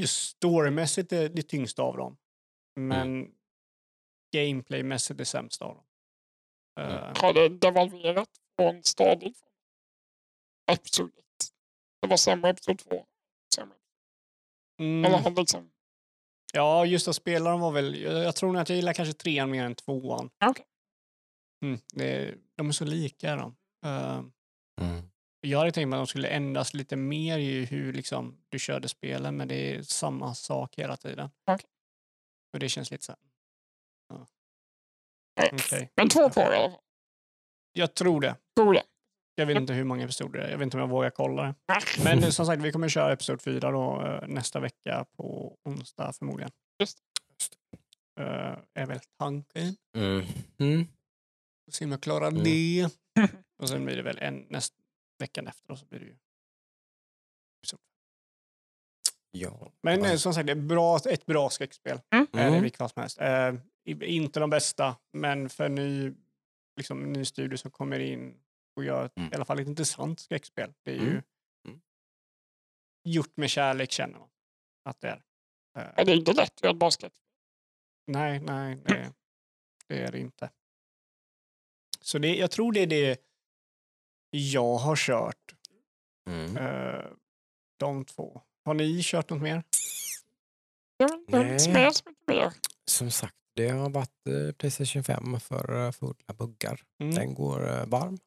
just 0.00 0.28
storymässigt 0.28 1.10
det, 1.10 1.28
det 1.28 1.42
tyngsta 1.42 1.82
av 1.82 1.96
dem. 1.96 2.16
Men 2.80 3.34
gameplaymässigt 4.34 5.18
det 5.18 5.24
sämsta 5.24 5.64
av 5.64 5.74
dem. 5.74 5.84
Eh, 6.80 7.12
Har 7.22 7.32
det 7.34 7.48
devalverat 7.48 8.28
från 8.58 8.82
stadigt 8.82 9.38
från 9.38 10.74
episod 10.74 11.08
1? 11.08 11.14
Det 12.02 12.08
var 12.08 12.16
sämre 12.16 12.50
episod 12.50 12.78
2. 12.78 13.06
Sämre. 13.54 13.76
mm. 14.80 15.04
Eller 15.04 15.18
har 15.18 15.30
liksom... 15.30 15.70
Ja, 16.52 16.86
just 16.86 17.08
att 17.08 17.16
spelaren 17.16 17.60
var 17.60 17.70
väl, 17.70 18.00
jag 18.02 18.36
tror 18.36 18.52
nog 18.52 18.62
att 18.62 18.68
jag 18.68 18.76
gillar 18.76 18.92
kanske 18.92 19.12
trean 19.14 19.50
mer 19.50 19.64
än 19.64 19.74
tvåan. 19.74 20.30
Okej. 20.44 20.66
Mm, 21.64 21.80
det, 21.92 22.34
de 22.56 22.68
är 22.68 22.72
så 22.72 22.84
lika 22.84 23.36
de. 23.36 23.56
Uh, 23.86 24.22
Mm. 24.80 25.02
jag 25.40 25.58
hade 25.58 25.72
tänkt 25.72 25.88
mig 25.88 25.96
att 25.96 26.00
de 26.00 26.06
skulle 26.06 26.28
ändras 26.28 26.74
lite 26.74 26.96
mer 26.96 27.38
i 27.38 27.64
hur 27.64 27.92
liksom, 27.92 28.38
du 28.48 28.58
körde 28.58 28.88
spelen, 28.88 29.36
men 29.36 29.48
det 29.48 29.74
är 29.74 29.82
samma 29.82 30.34
sak 30.34 30.74
hela 30.78 30.96
tiden. 30.96 31.30
Okej. 31.46 31.66
Och 32.52 32.58
det 32.58 32.68
känns 32.68 32.90
lite 32.90 33.04
så 33.04 33.12
här, 33.12 33.18
Nej. 35.40 35.50
okej. 35.52 35.90
Men 35.96 36.08
två 36.08 36.30
kvar 36.30 36.52
i 36.52 36.56
alla 36.56 36.70
fall. 36.70 36.80
Jag 37.72 37.94
tror 37.94 38.20
det. 38.20 38.36
Tror 38.56 38.72
det. 38.74 38.82
Jag 39.34 39.46
vet 39.46 39.56
inte 39.56 39.72
hur 39.72 39.84
många 39.84 40.04
episoder 40.04 40.38
det 40.40 40.46
är. 40.46 40.50
Jag 40.50 40.58
vet 40.58 40.64
inte 40.66 40.76
om 40.76 40.80
jag 40.80 40.88
vågar 40.88 41.10
kolla 41.10 41.42
det. 41.42 41.54
Men 42.04 42.18
eh, 42.24 42.28
som 42.30 42.46
sagt, 42.46 42.62
vi 42.62 42.72
kommer 42.72 42.88
köra 42.88 43.12
episod 43.12 43.42
fyra 43.42 43.70
då, 43.70 44.02
eh, 44.06 44.28
nästa 44.28 44.60
vecka 44.60 45.06
på 45.16 45.56
onsdag 45.64 46.12
förmodligen. 46.12 46.50
Just 46.80 46.98
Eh, 48.20 48.58
är 48.74 48.86
väl 48.86 49.00
tanken. 49.18 49.76
Mm. 49.96 50.26
Mm. 50.58 50.86
Se 51.70 51.84
om 51.84 51.90
jag 51.90 52.00
klarar 52.02 52.28
Mm. 52.28 52.42
det. 52.44 52.88
Och 53.62 53.68
sen 53.68 53.84
blir 53.84 53.96
det 53.96 54.02
väl 54.02 54.18
en 54.18 54.46
nästa 54.50 54.76
veckan 55.18 55.46
efter 55.46 55.70
och 55.72 55.78
så 55.78 55.86
blir 55.86 56.00
det 56.00 56.06
ju. 56.06 56.16
Ja. 59.30 59.72
Men 59.82 60.18
som 60.18 60.34
sagt, 60.34 60.46
det 60.46 60.52
är 60.52 60.56
bra, 60.56 60.96
ett 61.10 61.26
bra 61.26 61.50
skräckspel. 61.50 62.00
Mm. 62.14 62.26
Är 62.32 62.38
det 62.42 62.48
Mm. 62.48 62.62
vilket 62.62 62.78
fall 62.78 62.88
som 62.90 63.00
helst. 63.00 63.18
I- 63.18 63.60
inte 63.84 64.40
de 64.40 64.50
bästa, 64.50 64.96
men 65.12 65.48
för 65.48 65.68
ny, 65.68 66.12
liksom, 66.76 67.12
ny 67.12 67.24
studio 67.24 67.56
som 67.56 67.70
kommer 67.70 67.98
in 68.00 68.40
och 68.76 68.84
gör 68.84 69.10
Mm. 69.16 69.32
i 69.32 69.34
alla 69.34 69.44
fall 69.44 69.60
ett 69.60 69.68
intressant 69.68 70.20
skräckspel. 70.20 70.74
Det 70.82 70.90
är 70.90 70.94
ju 70.94 71.08
Mm. 71.10 71.22
Mm. 71.68 71.80
gjort 73.04 73.36
med 73.36 73.50
kärlek 73.50 73.90
känner 73.90 74.18
man 74.18 74.28
att 74.84 75.00
det 75.00 75.08
är. 75.08 75.22
Eh, 75.78 75.92
Ja, 75.96 76.04
det 76.04 76.12
är 76.12 76.16
inte 76.16 76.32
lätt 76.32 76.50
att 76.54 76.62
göra 76.62 76.72
ett 76.72 76.78
basket. 76.78 77.12
nej, 78.06 78.40
nej, 78.40 78.76
det, 78.76 79.12
det 79.86 79.98
är 80.02 80.12
det 80.12 80.18
inte. 80.20 80.50
Så 82.00 82.18
det, 82.18 82.36
jag 82.36 82.50
tror 82.50 82.72
det 82.72 82.80
är 82.80 82.86
det 82.86 83.20
jag 84.30 84.76
har 84.76 84.96
kört, 84.96 85.54
Mm. 86.26 86.56
eh, 86.56 87.10
de 87.76 88.04
två. 88.04 88.42
Har 88.64 88.74
ni 88.74 89.00
kört 89.02 89.30
något 89.30 89.42
mer? 89.42 89.62
Jag 90.96 91.08
vet 91.08 91.66
inte 91.66 91.72
Nej. 92.26 92.50
Som 92.84 93.10
sagt, 93.10 93.36
det 93.56 93.68
har 93.68 93.90
varit 93.90 94.26
eh, 94.28 94.52
Playstation 94.52 95.04
5 95.04 95.40
för 95.40 95.86
eh, 95.86 95.92
fulla 95.92 96.34
buggar. 96.38 96.80
Mm. 97.00 97.14
Den 97.14 97.34
går 97.34 97.68
eh, 97.68 97.86
varm. 97.86 98.18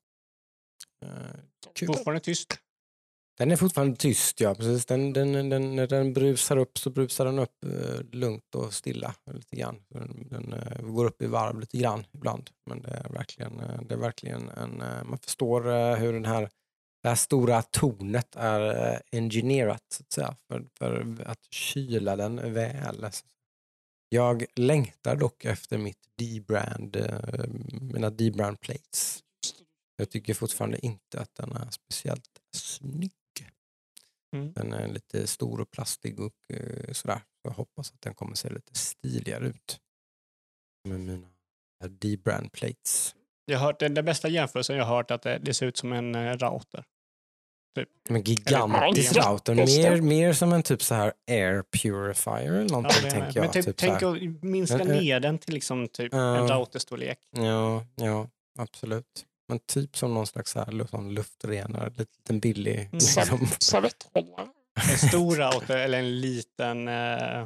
Kul. 1.74 1.88
Fortfarande 1.88 2.20
tyst? 2.20 2.60
Den 3.38 3.52
är 3.52 3.56
fortfarande 3.56 3.96
tyst, 3.96 4.40
ja. 4.40 4.56
Precis. 4.56 4.86
Den, 4.86 5.14
den, 5.14 5.50
den, 5.50 5.76
när 5.76 5.88
den 5.88 6.14
brusar 6.14 6.58
upp 6.58 6.78
så 6.78 6.90
brusar 6.90 7.26
den 7.26 7.40
upp 7.40 7.66
lugnt 8.12 8.56
och 8.56 8.74
stilla 8.74 9.16
lite 9.32 9.56
grann. 9.56 9.84
Den, 9.90 10.28
den 10.30 10.56
går 10.94 11.06
upp 11.06 11.22
i 11.22 11.28
varv 11.28 11.60
lite 11.60 11.78
grann 11.78 12.06
ibland. 12.12 12.50
Men 12.66 12.82
det 12.82 12.90
är 12.90 13.10
verkligen, 13.10 13.58
det 13.88 13.94
är 13.94 13.98
verkligen 13.98 14.50
en... 14.50 14.84
man 15.06 15.18
förstår 15.18 15.96
hur 15.96 16.14
den 16.14 16.26
här, 16.26 16.50
det 17.04 17.10
här 17.10 17.16
stora 17.16 17.62
tornet 17.62 18.36
är 18.36 19.02
engineerat 19.12 19.84
så 19.94 20.04
att 20.04 20.12
säga, 20.12 20.36
för, 20.48 20.66
för 20.78 21.24
att 21.26 21.54
kyla 21.54 22.16
den 22.16 22.54
väl. 22.54 23.06
Jag 24.10 24.46
längtar 24.56 25.16
dock 25.16 25.46
efter 25.46 25.78
mitt 25.78 26.00
D-brand, 26.16 26.96
eh, 26.96 27.46
mina 27.82 28.10
D-brand 28.10 28.60
plates. 28.60 29.24
Jag 29.96 30.10
tycker 30.10 30.34
fortfarande 30.34 30.86
inte 30.86 31.20
att 31.20 31.36
den 31.36 31.52
är 31.52 31.70
speciellt 31.70 32.42
snygg. 32.56 33.12
Mm. 34.36 34.54
Den 34.54 34.74
är 34.74 34.88
lite 34.88 35.28
stor 35.28 35.62
och 35.62 35.72
plastig 35.72 36.20
och 36.20 36.34
eh, 36.50 36.92
sådär. 36.92 37.22
Jag 37.42 37.52
hoppas 37.52 37.92
att 37.92 38.02
den 38.02 38.14
kommer 38.14 38.36
se 38.36 38.50
lite 38.50 38.76
stiligare 38.76 39.48
ut. 39.48 39.80
Med 40.90 41.00
mina 41.00 41.28
D-brand 41.90 42.52
plates. 42.52 43.16
Jag 43.46 43.60
har 43.60 43.66
hört, 43.66 43.80
den, 43.80 43.94
bästa 43.94 44.30
jämförelsen 44.30 44.78
jag 44.78 44.86
har 44.86 44.96
hört 44.96 45.12
att 45.12 45.22
det, 45.22 45.40
det 45.40 45.54
ser 45.54 45.66
ut 45.66 45.78
som 45.78 45.94
en 45.94 46.16
eh, 46.16 46.38
router. 47.82 48.12
Men 48.14 48.22
gigantisk 48.24 49.16
Ja, 49.16 49.22
router. 49.32 49.56
Mer, 49.56 50.02
mer 50.02 50.34
som 50.34 50.54
en 50.54 50.64
typ 50.64 50.84
så 50.84 50.96
här 50.96 51.14
air 51.32 51.64
purifier 51.72 52.52
eller 52.52 52.70
någonting 52.70 53.04
med. 53.04 53.12
tänker 53.12 53.32
jag. 53.40 53.44
Men 53.44 53.52
typ, 53.52 53.66
typ 53.66 53.78
tänk 53.78 54.04
att 54.04 54.44
minska 54.44 54.78
Men, 54.78 54.92
eh, 54.92 55.02
ner 55.02 55.20
den 55.20 55.38
till 55.40 55.54
liksom 55.54 55.88
typ 55.88 56.14
Ja. 56.14 56.38
en 56.38 56.48
routerstorlek. 56.48 57.20
Ja, 57.32 57.86
ja, 57.96 58.28
absolut. 58.60 59.26
Men 59.50 59.60
typ 59.60 59.98
som 59.98 60.14
någon 60.14 60.28
slags 60.28 60.52
så 60.52 60.60
här, 60.60 60.88
sån 60.88 61.14
luftrenare, 61.14 61.90
lite, 61.90 62.12
liten 62.18 62.40
billig. 62.40 62.90
Liksom. 62.92 63.24
Serv- 63.24 63.58
Servetthållare. 63.60 64.48
En 64.92 64.98
stor 65.10 65.36
router 65.36 65.78
eller 65.78 66.00
en 66.00 66.20
liten 66.22 66.88
uh, 66.88 67.42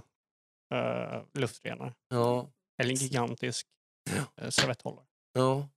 uh, 0.74 1.22
luftrenare. 1.34 1.94
Ja, 2.10 2.48
Eller 2.82 2.90
en 2.92 2.96
gigantisk 2.96 3.68
uh, 4.42 4.50
servetthållare. 4.50 5.06
ja. 5.34 5.68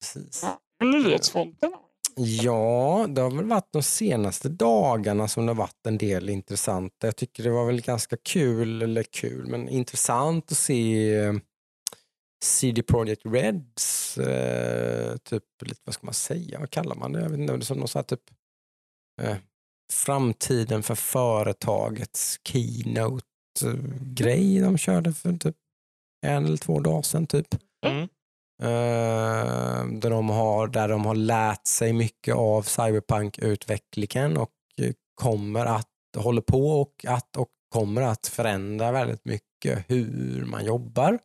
Precis. 0.00 0.42
Ja. 0.42 0.60
Nyhetsfronten. 0.86 1.72
Ja, 2.16 3.06
det 3.08 3.20
har 3.20 3.30
väl 3.30 3.44
varit 3.44 3.72
de 3.72 3.82
senaste 3.82 4.48
dagarna 4.48 5.28
som 5.28 5.46
det 5.46 5.52
har 5.52 5.56
varit 5.56 5.86
en 5.86 5.98
del 5.98 6.28
intressanta. 6.28 7.06
Jag 7.06 7.16
tycker 7.16 7.42
det 7.42 7.50
var 7.50 7.66
väl 7.66 7.80
ganska 7.80 8.16
kul, 8.16 8.82
eller 8.82 9.02
kul, 9.02 9.46
men 9.46 9.68
intressant 9.68 10.52
att 10.52 10.58
se 10.58 11.14
eh, 11.14 11.34
CD 12.44 12.82
Projekt 12.82 13.22
Reds, 13.24 14.18
eh, 14.18 15.16
typ, 15.16 15.44
lite, 15.60 15.80
vad 15.84 15.94
ska 15.94 16.06
man 16.06 16.14
säga, 16.14 16.58
vad 16.58 16.70
kallar 16.70 16.96
man 16.96 17.12
det? 17.12 17.20
Jag 17.20 17.28
vet 17.28 17.38
inte, 17.38 17.52
det 17.52 17.58
är 17.58 17.60
som 17.60 17.78
någon 17.78 17.88
så 17.88 17.98
här 17.98 18.04
typ 18.04 18.30
eh, 19.22 19.36
framtiden 19.92 20.82
för 20.82 20.94
företagets 20.94 22.40
keynote-grej 22.48 24.60
de 24.60 24.78
körde 24.78 25.12
för 25.12 25.32
typ 25.32 25.56
en 26.26 26.44
eller 26.44 26.56
två 26.56 26.80
dagar 26.80 27.02
sedan 27.02 27.26
typ. 27.26 27.54
Mm. 27.86 28.08
Eh, 28.62 29.86
där, 29.86 30.10
de 30.10 30.28
har, 30.28 30.66
där 30.66 30.88
de 30.88 31.06
har 31.06 31.14
lärt 31.14 31.66
sig 31.66 31.92
mycket 31.92 32.34
av 32.34 32.62
cyberpunk-utvecklingen 32.62 34.36
och 34.36 34.50
eh, 34.80 34.92
kommer 35.14 35.66
att, 35.66 35.88
håller 36.16 36.42
på 36.42 36.80
och 36.80 37.04
att 37.08 37.36
och 37.36 37.48
kommer 37.68 38.02
att 38.02 38.26
förändra 38.26 38.92
väldigt 38.92 39.24
mycket 39.24 39.84
hur 39.88 40.44
man 40.44 40.64
jobbar 40.64 41.18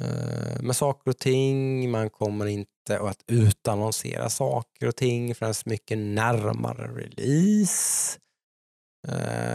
eh, 0.00 0.62
med 0.62 0.76
saker 0.76 1.10
och 1.10 1.18
ting. 1.18 1.90
Man 1.90 2.10
kommer 2.10 2.46
inte 2.46 2.98
att 3.00 3.24
utannonsera 3.26 4.30
saker 4.30 4.88
och 4.88 4.96
ting 4.96 5.34
förrän 5.34 5.54
mycket 5.64 5.98
närmare 5.98 6.88
release. 6.88 8.18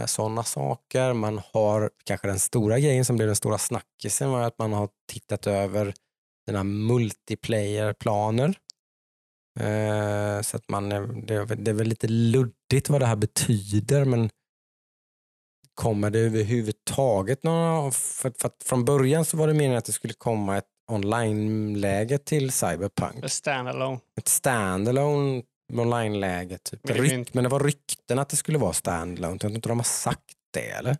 Sådana 0.06 0.44
saker. 0.44 1.12
Man 1.12 1.40
har 1.52 1.90
kanske 2.04 2.28
den 2.28 2.38
stora 2.38 2.78
grejen 2.78 3.04
som 3.04 3.16
blev 3.16 3.26
den 3.26 3.36
stora 3.36 3.58
snackisen 3.58 4.30
var 4.30 4.42
att 4.42 4.58
man 4.58 4.72
har 4.72 4.88
tittat 5.12 5.46
över 5.46 5.94
sina 6.50 6.64
multiplayer-planer. 6.64 8.54
Eh, 9.60 10.42
så 10.42 10.56
att 10.56 10.68
man, 10.68 10.88
det, 11.26 11.34
är 11.34 11.72
väl- 11.72 11.88
lite 11.88 12.08
luddigt 12.08 12.88
vad 12.88 13.00
det 13.00 13.06
här 13.06 13.16
betyder 13.16 14.04
men 14.04 14.30
kommer 15.74 16.10
det 16.10 16.18
överhuvudtaget 16.18 17.42
några, 17.42 17.90
för, 17.90 18.32
för 18.38 18.50
från 18.64 18.84
början 18.84 19.24
så 19.24 19.36
var 19.36 19.46
det 19.46 19.54
meningen 19.54 19.78
att 19.78 19.84
det 19.84 19.92
skulle 19.92 20.14
komma 20.14 20.58
ett 20.58 20.68
online-läge 20.92 22.18
till 22.18 22.52
Cyberpunk. 22.52 23.30
Standalone. 23.30 24.00
Ett 24.18 24.28
standalone 24.28 25.42
online-läge. 25.72 26.58
Typ. 26.58 26.80
Men 26.88 26.96
det 26.96 27.34
men 27.34 27.44
det 27.44 27.50
var 27.50 27.60
rykten 27.60 28.18
att 28.18 28.28
det 28.28 28.36
skulle 28.36 28.58
vara 28.58 28.72
standalone. 28.72 29.32
Jag 29.32 29.40
tror 29.40 29.52
inte 29.52 29.68
de 29.68 29.78
har 29.78 29.84
sagt 29.84 30.34
det 30.52 30.70
eller? 30.70 30.96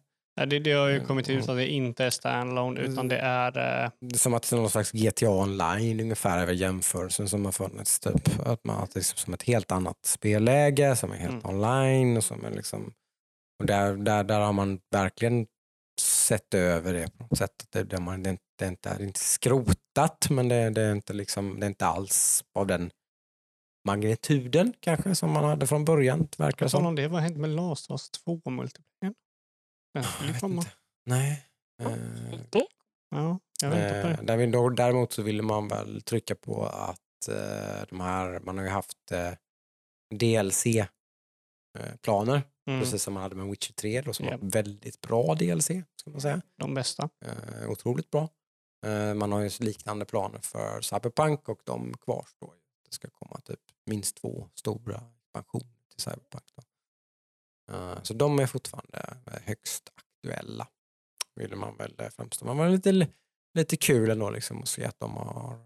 Det, 0.47 0.59
det 0.59 0.73
har 0.73 0.89
ju 0.89 0.95
Mm, 0.95 1.07
kommit 1.07 1.29
ut 1.29 1.49
att 1.49 1.57
det 1.57 1.67
inte 1.69 2.05
är 2.05 2.11
standalone 2.11 2.81
utan 2.81 3.09
det 3.09 3.19
är... 3.19 3.47
eh, 3.85 3.91
Det 4.01 4.15
är 4.15 4.19
som 4.19 4.35
att 4.35 4.51
det 4.51 4.57
är 4.57 4.61
någon 4.61 4.71
slags 4.71 4.93
GTA 4.93 5.31
online 5.31 6.01
ungefär 6.01 6.39
är 6.39 6.47
väl 6.47 6.61
jämförelsen 6.61 7.29
som 7.29 7.45
har 7.45 7.53
funnits. 7.53 8.01
Typ. 8.01 8.41
Att 8.47 8.65
man, 8.65 8.89
det 8.93 9.01
är 9.01 9.03
som 9.03 9.35
ett 9.35 9.43
helt 9.43 9.73
annat 9.73 9.97
spelläge 10.05 10.97
som 10.97 11.13
är 11.13 11.17
helt 11.17 11.45
Mm. 11.45 11.55
online. 11.57 12.17
Och 12.17 12.25
som 12.25 12.45
är 12.45 12.51
liksom, 12.51 12.93
och 13.61 13.67
där, 13.67 13.93
där, 13.97 14.25
där 14.25 14.41
har 14.41 14.53
man 14.53 14.81
verkligen 14.91 15.47
sett 16.01 16.55
över 16.55 16.93
det 16.93 17.19
på 17.19 17.23
något 17.25 17.39
sätt. 17.39 17.67
Det, 17.73 17.83
det, 17.83 18.01
man, 18.01 18.23
det, 18.23 18.37
det, 18.59 18.65
är 18.65 18.69
inte, 18.69 18.95
det 18.97 19.03
är 19.03 19.07
inte 19.07 19.21
skrotat 19.21 20.27
men 20.31 20.49
det, 20.49 20.71
det, 20.71 20.83
är 20.83 20.93
inte 20.93 21.13
liksom, 21.13 21.61
det 21.61 21.67
är 21.67 21.69
inte 21.69 21.87
alls 21.87 22.45
av 22.59 22.67
den 22.67 22.91
magnituden 23.89 24.73
kanske 24.81 25.15
som 25.15 25.31
man 25.31 25.45
hade 25.45 25.67
från 25.67 25.85
början. 25.85 26.29
Verkar 26.39 26.69
som. 26.69 26.87
om 26.87 26.95
det? 26.95 27.09
Vad 27.09 27.23
hände 27.23 27.39
med 27.41 27.51
Last 27.51 27.91
of 27.91 27.95
Us 27.95 28.11
2 28.11 28.51
multiplayer? 28.51 29.15
Inte. 30.55 30.71
Nej. 31.07 31.47
Eh, 31.83 31.93
Det, 32.51 32.67
Ja, 33.11 33.39
jag 33.63 33.71
väntar 33.71 34.03
på 34.03 34.09
Eh, 34.09 34.17
det. 34.71 34.75
däremot 34.77 35.13
så 35.13 35.23
ville 35.23 35.43
man 35.43 35.69
väl 35.69 36.03
trycka 36.03 36.35
på 36.35 36.67
att 36.67 37.29
eh, 37.29 37.85
de 37.89 38.01
här, 38.01 38.41
man 38.41 38.59
har 38.59 38.65
ju 38.65 38.71
haft 38.71 39.13
eh, 39.13 39.33
DLC-planer, 40.15 42.43
Mm, 42.69 42.81
precis 42.83 43.03
som 43.03 43.15
man 43.15 43.23
hade 43.23 43.35
med 43.37 43.47
Witcher 43.47 43.73
3 43.73 44.01
då, 44.01 44.13
som 44.13 44.27
Ja. 44.27 44.37
var 44.37 44.51
väldigt 44.51 45.01
bra 45.01 45.35
DLC, 45.35 45.67
ska 45.97 46.11
man 46.11 46.21
säga. 46.21 46.43
de 46.57 46.75
bästa. 46.75 47.09
Eh, 47.25 47.71
otroligt 47.71 48.11
bra. 48.11 48.29
Eh, 48.87 49.15
man 49.15 49.33
har 49.33 49.41
ju 49.41 49.51
liknande 49.61 50.05
planer 50.05 50.39
för 50.39 50.81
Cyberpunk 50.81 51.49
och 51.49 51.61
de 51.65 51.95
kvarstår. 51.97 52.55
Det 52.89 52.95
ska 52.95 53.09
komma 53.11 53.41
typ 53.45 53.61
minst 53.87 54.17
två 54.17 54.49
stora 54.55 55.03
expansioner 55.25 55.67
till 55.91 56.01
Cyberpunk. 56.03 56.45
Då. 56.57 56.63
Eh, 57.71 58.03
så 58.03 58.15
de 58.15 58.39
är 58.39 58.47
fortfarande 58.47 59.17
högst 59.45 59.91
aktuella. 59.95 60.69
Ville 61.37 61.57
man 61.57 61.77
väl 61.77 61.95
eh, 61.99 62.09
framstå. 62.09 62.45
Man 62.45 62.57
var 62.57 62.69
lite, 62.69 63.09
lite 63.55 63.77
kul 63.77 64.11
ändå 64.11 64.31
liksom, 64.31 64.63
att 64.63 64.69
se 64.69 64.85
att 64.85 65.01
de 65.01 65.17
har 65.17 65.59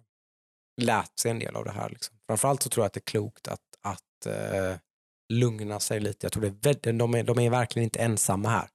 lärt 0.83 1.19
sig 1.19 1.31
en 1.31 1.39
del 1.39 1.57
av 1.57 1.65
det 1.65 1.73
här. 1.73 1.91
Liksom. 1.91 2.17
Framförallt 2.27 2.63
så 2.63 2.69
tror 2.69 2.83
jag 2.83 2.87
att 2.87 2.93
det 2.93 2.99
är 2.99 3.11
klokt 3.11 3.49
att, 3.49 3.61
att 3.81 4.27
eh, 4.27 4.77
lugna 5.33 5.81
sig 5.81 6.01
lite. 6.01 6.25
Jag 6.25 6.33
tror 6.33 6.43
det 6.51 6.89
är, 6.89 6.93
de, 6.93 7.15
är, 7.15 7.23
de 7.23 7.39
är 7.39 7.51
verkligen 7.51 7.85
inte 7.85 7.99
ensamma 7.99 8.49
här 8.49 8.69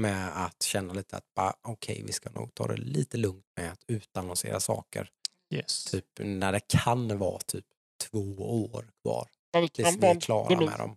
med 0.00 0.44
att 0.46 0.62
känna 0.62 0.92
lite 0.92 1.16
att 1.16 1.34
bara, 1.36 1.54
okej, 1.62 2.02
vi 2.06 2.12
ska 2.12 2.30
nog 2.30 2.54
ta 2.54 2.66
det 2.66 2.76
lite 2.76 3.16
lugnt 3.16 3.46
med 3.56 3.72
att 3.72 3.84
utannonsera 3.86 4.60
saker. 4.60 5.10
Yes. 5.54 5.84
Typ 5.84 6.04
när 6.18 6.52
det 6.52 6.60
kan 6.60 7.18
vara 7.18 7.38
typ 7.38 7.64
två 8.10 8.34
år 8.72 8.90
kvar 9.02 9.28
tills 9.72 9.96
vi 9.96 10.06
är 10.06 10.20
klara 10.20 10.60
med 10.60 10.78
dem. 10.78 10.96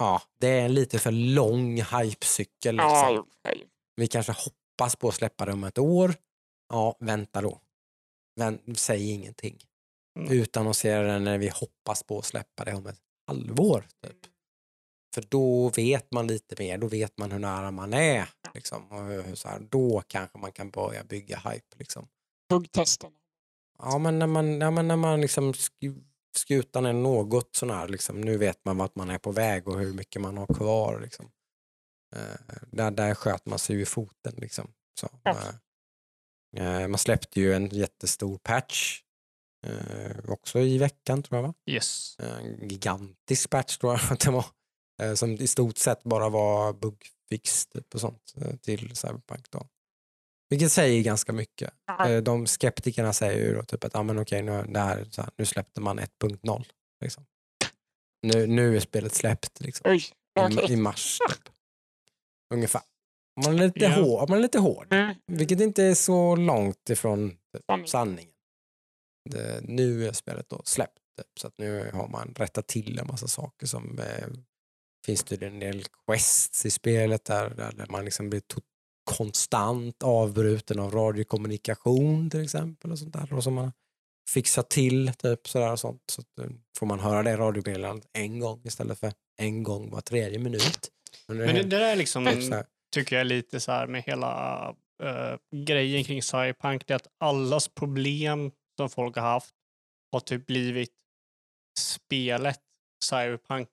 Ja, 0.00 0.22
det 0.38 0.48
är 0.48 0.64
en 0.64 0.74
lite 0.74 0.98
för 0.98 1.10
lång 1.10 1.82
hypecykel. 1.82 2.76
Liksom. 2.76 3.26
Vi 3.96 4.06
kanske 4.06 4.32
hoppas 4.32 4.96
på 4.96 5.08
att 5.08 5.14
släppa 5.14 5.44
det 5.44 5.52
om 5.52 5.64
ett 5.64 5.78
år. 5.78 6.14
Ja, 6.68 6.96
vänta 7.00 7.40
då. 7.42 7.60
Vänt, 8.36 8.78
säg 8.78 9.10
ingenting. 9.10 9.58
Mm. 10.18 10.32
Utannonsera 10.32 11.12
det 11.12 11.18
när 11.18 11.38
vi 11.38 11.48
hoppas 11.48 12.02
på 12.02 12.18
att 12.18 12.24
släppa 12.24 12.64
det 12.64 12.74
om 12.74 12.86
ett 12.86 13.00
halvår. 13.26 13.86
Typ. 14.06 14.16
För 15.14 15.22
då 15.22 15.68
vet 15.68 16.12
man 16.12 16.26
lite 16.26 16.54
mer, 16.58 16.78
då 16.78 16.86
vet 16.86 17.18
man 17.18 17.32
hur 17.32 17.38
nära 17.38 17.70
man 17.70 17.94
är. 17.94 18.28
Liksom. 18.54 18.92
Och 18.92 19.04
hur, 19.04 19.34
så 19.34 19.48
här, 19.48 19.60
då 19.70 20.02
kanske 20.06 20.38
man 20.38 20.52
kan 20.52 20.70
börja 20.70 21.04
bygga 21.04 21.36
hype. 21.36 21.76
Liksom. 21.78 22.08
Huggtesten. 22.52 23.12
Ja, 23.78 23.98
men 23.98 24.18
när 24.18 24.26
man, 24.26 24.60
ja, 24.60 24.70
men 24.70 24.88
när 24.88 24.96
man 24.96 25.20
liksom 25.20 25.54
skutan 26.36 26.86
är 26.86 26.92
något 26.92 27.56
sån 27.56 27.70
här, 27.70 27.88
liksom, 27.88 28.20
nu 28.20 28.36
vet 28.38 28.64
man 28.64 28.76
vart 28.78 28.94
man 28.94 29.10
är 29.10 29.18
på 29.18 29.32
väg 29.32 29.68
och 29.68 29.78
hur 29.80 29.92
mycket 29.92 30.22
man 30.22 30.36
har 30.38 30.46
kvar. 30.46 31.00
Liksom. 31.00 31.30
Eh, 32.16 32.56
där, 32.72 32.90
där 32.90 33.14
sköt 33.14 33.46
man 33.46 33.58
sig 33.58 33.76
ju 33.76 33.82
i 33.82 33.86
foten. 33.86 34.34
Liksom. 34.36 34.72
Så, 35.00 35.08
eh, 35.24 36.82
eh, 36.82 36.88
man 36.88 36.98
släppte 36.98 37.40
ju 37.40 37.54
en 37.54 37.68
jättestor 37.68 38.38
patch 38.38 39.02
eh, 39.66 40.30
också 40.30 40.58
i 40.60 40.78
veckan 40.78 41.22
tror 41.22 41.36
jag. 41.40 41.48
Va? 41.48 41.54
Yes. 41.66 42.16
Eh, 42.18 42.36
En 42.38 42.68
gigantisk 42.68 43.50
patch 43.50 43.76
tror 43.76 43.92
jag 43.92 44.00
att 44.12 44.20
det 44.20 44.30
var. 44.30 44.46
Eh, 45.02 45.14
som 45.14 45.30
i 45.30 45.46
stort 45.46 45.78
sett 45.78 46.02
bara 46.02 46.28
var 46.28 46.72
bugfix 46.72 47.66
typ 47.66 47.94
och 47.94 48.00
sånt 48.00 48.34
till 48.62 48.96
Cyberpunk. 48.96 49.50
Då. 49.50 49.68
Vilket 50.50 50.72
säger 50.72 51.02
ganska 51.02 51.32
mycket. 51.32 51.74
Ja, 51.86 52.08
Eh, 52.08 52.22
De 52.22 52.46
skeptikerna 52.46 53.12
säger 53.12 53.46
ju 53.46 53.54
då 53.54 53.62
typ 53.62 53.84
att 53.84 53.96
ah, 53.96 54.02
men 54.02 54.18
okej, 54.18 54.42
nu, 54.42 54.64
det 54.68 54.80
här, 54.80 55.04
så 55.10 55.22
här, 55.22 55.30
nu 55.36 55.44
släppte 55.44 55.80
man 55.80 56.00
1.0. 56.00 56.64
Liksom. 57.00 57.26
Nu, 58.22 58.46
nu 58.46 58.76
är 58.76 58.80
spelet 58.80 59.14
släppt 59.14 59.60
liksom, 59.60 59.90
Oj, 59.90 60.04
i, 60.68 60.72
i 60.72 60.76
mars. 60.76 61.18
Typ. 61.28 61.48
Ungefär. 62.54 62.82
Man 63.44 63.54
är 63.54 63.58
lite, 63.66 63.80
Ja. 63.80 63.90
hård, 64.02 64.28
man 64.28 64.38
är 64.38 64.42
lite 64.42 64.58
hård, 64.58 64.86
Mm, 64.92 65.14
vilket 65.26 65.60
inte 65.60 65.84
är 65.84 65.94
så 65.94 66.36
långt 66.36 66.90
ifrån 66.90 67.36
sanning. 67.68 67.86
sanningen. 67.88 68.32
Det, 69.30 69.60
nu 69.64 70.06
är 70.08 70.12
spelet 70.12 70.48
då 70.48 70.62
släppt, 70.64 70.98
typ, 71.18 71.38
så 71.40 71.46
att 71.46 71.58
nu 71.58 71.90
har 71.92 72.08
man 72.08 72.34
rättat 72.36 72.66
till 72.66 72.98
en 72.98 73.06
massa 73.06 73.28
saker 73.28 73.66
som 73.66 73.98
eh, 73.98 74.28
finns 75.06 75.24
det 75.24 75.42
en 75.42 75.58
del 75.58 75.84
quests 76.06 76.66
i 76.66 76.70
spelet 76.70 77.24
där, 77.24 77.50
där, 77.50 77.86
man 77.90 78.04
liksom 78.04 78.30
blir 78.30 78.40
konstant 79.04 80.02
avbruten 80.02 80.78
av 80.78 80.90
radiokommunikation 80.90 82.30
till 82.30 82.42
exempel 82.42 82.92
och 82.92 82.98
sånt 82.98 83.12
där 83.12 83.32
och 83.32 83.44
som 83.44 83.54
man 83.54 83.72
fixar 84.30 84.62
till 84.62 85.12
typ 85.18 85.48
sådär 85.48 85.72
och 85.72 85.80
sånt 85.80 86.02
så 86.12 86.22
eh, 86.42 86.50
får 86.78 86.86
man 86.86 87.00
höra 87.00 87.22
det 87.22 87.36
radiomeddelandet 87.36 88.08
en 88.12 88.40
gång 88.40 88.62
istället 88.64 88.98
för 88.98 89.12
en 89.38 89.62
gång 89.62 89.90
var 89.90 90.00
tredje 90.00 90.38
minut. 90.38 90.90
Men 91.28 91.40
är 91.40 91.46
Men 91.46 91.54
det, 91.54 91.62
det 91.62 91.78
där 91.78 91.92
är 91.92 91.96
liksom, 91.96 92.26
typ 92.26 92.52
här, 92.52 92.64
tycker 92.94 93.16
jag 93.16 93.26
lite 93.26 93.60
så 93.60 93.72
här 93.72 93.86
med 93.86 94.02
hela 94.02 94.66
eh, 95.02 95.36
grejen 95.66 96.04
kring 96.04 96.22
Cyberpunk, 96.22 96.86
det 96.86 96.94
är 96.94 96.96
att 96.96 97.08
allas 97.18 97.68
problem 97.68 98.50
som 98.76 98.90
folk 98.90 99.16
har 99.16 99.22
haft 99.22 99.54
har 100.12 100.20
typ 100.20 100.46
blivit 100.46 100.92
spelet 101.78 102.60
Cyberpunk. 103.04 103.68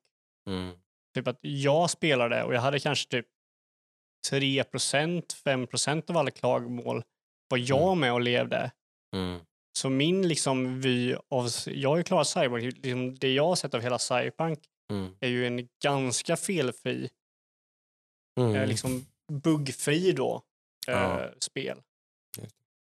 mm, 0.49 0.75
Typ 1.15 1.27
att 1.27 1.39
jag 1.41 1.89
spelade 1.89 2.43
och 2.43 2.53
jag 2.53 2.61
hade 2.61 2.79
kanske 2.79 3.09
typ 3.09 3.25
3% 4.31 5.33
5% 5.45 6.09
av 6.09 6.17
alla 6.17 6.31
klagomål 6.31 7.03
var 7.49 7.57
jag 7.57 7.81
Mm. 7.87 7.99
med 7.99 8.13
och 8.13 8.21
levde. 8.21 8.71
mm, 9.15 9.39
Så 9.77 9.89
min 9.89 10.27
liksom 10.27 10.81
vy 10.81 11.15
av, 11.29 11.49
jag 11.65 11.89
har 11.89 11.97
ju 11.97 12.03
klarat 12.03 12.27
Cyberpunk, 12.27 12.63
liksom 12.83 13.15
det 13.15 13.33
jag 13.33 13.43
har 13.47 13.55
sett 13.55 13.73
av 13.73 13.81
hela 13.81 13.99
Cyberpunk 13.99 14.59
mm, 14.91 15.15
är 15.19 15.27
ju 15.27 15.47
en 15.47 15.67
ganska 15.83 16.37
felfri, 16.37 17.09
mm. 18.39 18.55
eh, 18.55 18.67
liksom 18.67 19.05
buggfri 19.31 20.11
då, 20.11 20.41
eh, 20.87 20.93
Ja. 20.93 21.29
spel. 21.39 21.81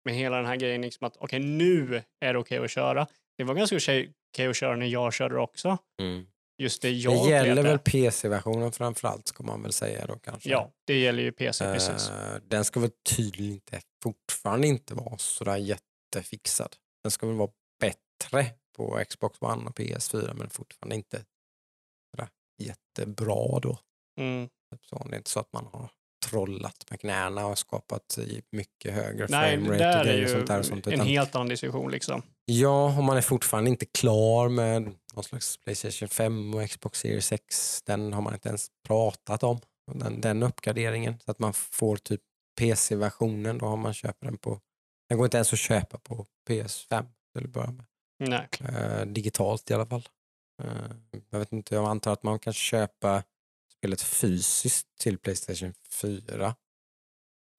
Med 0.05 0.15
hela 0.15 0.37
den 0.37 0.45
här 0.45 0.55
grejen 0.55 0.81
liksom 0.81 1.07
att 1.07 1.17
okej 1.17 1.39
nu 1.39 2.03
är 2.25 2.33
det 2.33 2.39
okej 2.39 2.57
att 2.57 2.71
köra. 2.71 3.07
Det 3.37 3.43
var 3.43 3.55
ganska 3.55 3.75
okej 3.75 4.13
okej 4.33 4.47
att 4.47 4.55
köra 4.55 4.75
när 4.75 4.85
jag 4.85 5.13
körde 5.13 5.37
också. 5.39 5.77
Mm. 6.01 6.27
Just 6.60 6.82
det 6.82 6.91
jag 6.91 7.28
Det 7.28 7.30
gäller 7.30 7.64
väl 7.64 7.80
PC-versionen 7.80 8.72
framförallt 8.72 9.28
ska 9.28 9.43
man 9.43 9.62
väl 9.62 9.74
säga 9.74 10.05
då 10.05 10.20
kanske. 10.20 10.49
Ja, 10.49 10.72
det 10.86 10.99
gäller 10.99 11.24
ju 11.24 11.32
PC 11.32 11.74
precis. 11.74 12.10
Eh, 12.10 12.41
den 12.47 12.66
ska 12.66 12.80
väl 12.80 12.91
tydligen 13.16 13.53
inte, 13.53 13.82
fortfarande 14.03 14.68
inte 14.68 14.93
vara 14.93 15.18
sådär 15.18 15.57
jättefixad. 15.57 16.76
Den 17.03 17.12
ska 17.12 17.28
väl 17.28 17.36
vara 17.36 17.49
bättre 17.80 18.45
på 18.78 19.03
Xbox 19.10 19.41
One 19.41 19.70
och 19.70 19.80
PS4 19.80 20.34
men 20.34 20.49
fortfarande 20.49 20.95
inte 20.95 21.24
sådär 22.12 22.30
jättebra 22.62 23.60
då. 23.60 23.80
Mm. 24.20 24.49
Så 24.89 25.07
det 25.10 25.16
är 25.16 25.18
inte 25.18 25.30
så 25.30 25.39
att 25.39 25.53
man 25.53 25.66
har 25.72 25.89
trollat 26.26 26.86
med 26.89 26.99
knäna 26.99 27.47
och 27.47 27.57
skapat 27.57 28.20
mycket 28.51 28.93
högre 28.93 29.28
Nej, 29.30 29.57
det 29.57 29.64
framerate 29.64 29.99
och 29.99 30.05
är 30.05 30.14
och 30.14 30.20
ju 30.20 30.28
sånt 30.28 30.47
där. 30.47 30.60
Och 30.60 30.66
sånt, 30.66 30.88
en 30.88 30.93
utan- 30.93 31.07
helt 31.07 31.36
annan 31.36 31.47
diskussion 31.47 31.91
liksom. 31.91 32.22
Ja, 32.51 32.97
och 32.97 33.03
man 33.03 33.17
är 33.17 33.21
fortfarande 33.21 33.69
inte 33.69 33.85
klar 33.85 34.49
med 34.49 34.95
någon 35.13 35.23
slags 35.23 35.57
Playstation 35.57 36.09
5 36.09 36.53
och 36.53 36.69
Xbox 36.69 36.99
Series 36.99 37.31
X. 37.31 37.81
Den 37.85 38.13
har 38.13 38.21
man 38.21 38.33
inte 38.33 38.49
ens 38.49 38.67
pratat 38.87 39.43
om, 39.43 39.59
den, 39.93 40.21
den 40.21 40.43
uppgraderingen. 40.43 41.19
Så 41.19 41.31
att 41.31 41.39
man 41.39 41.53
får 41.53 41.97
typ 41.97 42.21
PC-versionen, 42.59 43.57
då 43.57 43.65
har 43.65 43.77
man 43.77 43.93
köper 43.93 44.25
den 44.25 44.37
på... 44.37 44.59
Den 45.09 45.17
går 45.17 45.25
inte 45.25 45.37
ens 45.37 45.53
att 45.53 45.59
köpa 45.59 45.97
på 45.97 46.25
PS5 46.49 47.05
till 47.33 47.45
att 47.45 47.49
börja 47.49 47.71
med. 47.71 47.85
spelet 53.77 54.01
fysiskt 54.01 54.87
till 54.99 55.17
Playstation 55.17 55.73
4 56.01 56.55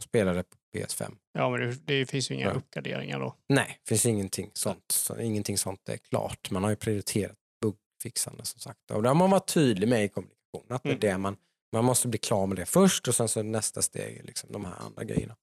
och 0.01 0.05
spelade 0.05 0.37
det 0.39 0.43
på 0.43 0.57
PS5. 0.79 1.17
Ja, 1.33 1.51
men 1.51 1.61
det, 1.61 1.75
det 1.85 2.07
finns 2.07 2.31
ju 2.31 2.35
inga 2.35 2.45
Ja. 2.47 2.53
uppgraderingar 2.53 3.21
då. 3.21 3.37
Nej, 3.49 3.79
finns 3.89 4.07
ingenting 4.07 4.51
sånt. 4.55 4.93
Så, 4.93 5.19
ingenting 5.21 5.59
sånt 5.59 5.89
är 5.89 5.97
klart. 5.97 6.51
Man 6.51 6.63
har 6.63 6.71
ju 6.71 6.77
prioriterat 6.77 7.37
bugfixande 7.63 8.45
som 8.45 8.61
sagt. 8.61 8.91
Och 8.91 9.03
det 9.03 9.09
har 9.09 9.15
man 9.15 9.31
varit 9.31 9.49
tydlig 9.55 9.89
med 9.89 10.05
i 10.05 10.09
kommunikationen. 10.09 10.67
Att 10.77 10.83
det 10.83 10.89
är 10.89 10.93
Mm. 10.93 11.01
det 11.01 11.19
man, 11.19 11.37
man 11.73 11.85
måste 11.85 12.09
bli 12.09 12.19
klar 12.19 12.47
med 12.47 12.57
det 12.57 12.67
först 12.67 13.09
och 13.09 13.15
sen 13.15 13.29
så 13.29 13.43
nästa 13.43 13.83
steg 13.83 14.25
liksom 14.25 14.53
de 14.53 14.65
här 14.65 14.75
andra 14.87 15.05
grejerna. 15.05 15.37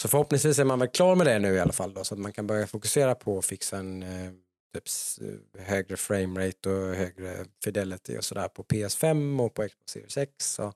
Så 0.00 0.08
förhoppningsvis 0.08 0.58
är 0.58 0.64
man 0.64 0.78
väl 0.78 0.88
klar 0.88 1.14
med 1.16 1.26
det 1.26 1.38
nu 1.38 1.54
i 1.54 1.60
alla 1.60 1.72
fall 1.72 1.94
då, 1.94 2.04
så 2.04 2.14
att 2.14 2.20
man 2.20 2.32
kan 2.32 2.46
börja 2.46 2.66
fokusera 2.66 3.14
på 3.14 3.38
att 3.38 3.44
fixa 3.46 3.78
en 3.78 4.02
eh, 4.02 4.30
typ, 4.74 4.86
s- 4.86 5.18
högre 5.58 5.96
framerate 5.96 6.70
och 6.70 6.94
högre 6.94 7.44
fidelity 7.64 8.18
och 8.18 8.24
sådär 8.24 8.48
på 8.48 8.62
PS5 8.64 9.40
och 9.44 9.54
på 9.54 9.62
Xbox 9.68 9.92
Series 9.92 10.16
X. 10.16 10.58
Och 10.58 10.74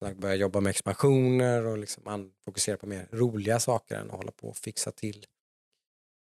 börja 0.00 0.34
jobba 0.34 0.60
med 0.60 0.70
expansioner 0.70 1.66
och 1.66 1.78
liksom 1.78 2.32
fokusera 2.44 2.76
på 2.76 2.86
mer 2.86 3.08
roliga 3.12 3.60
saker 3.60 3.96
än 3.96 4.10
att 4.10 4.16
hålla 4.16 4.32
på 4.32 4.48
och 4.48 4.56
fixa 4.56 4.92
till 4.92 5.26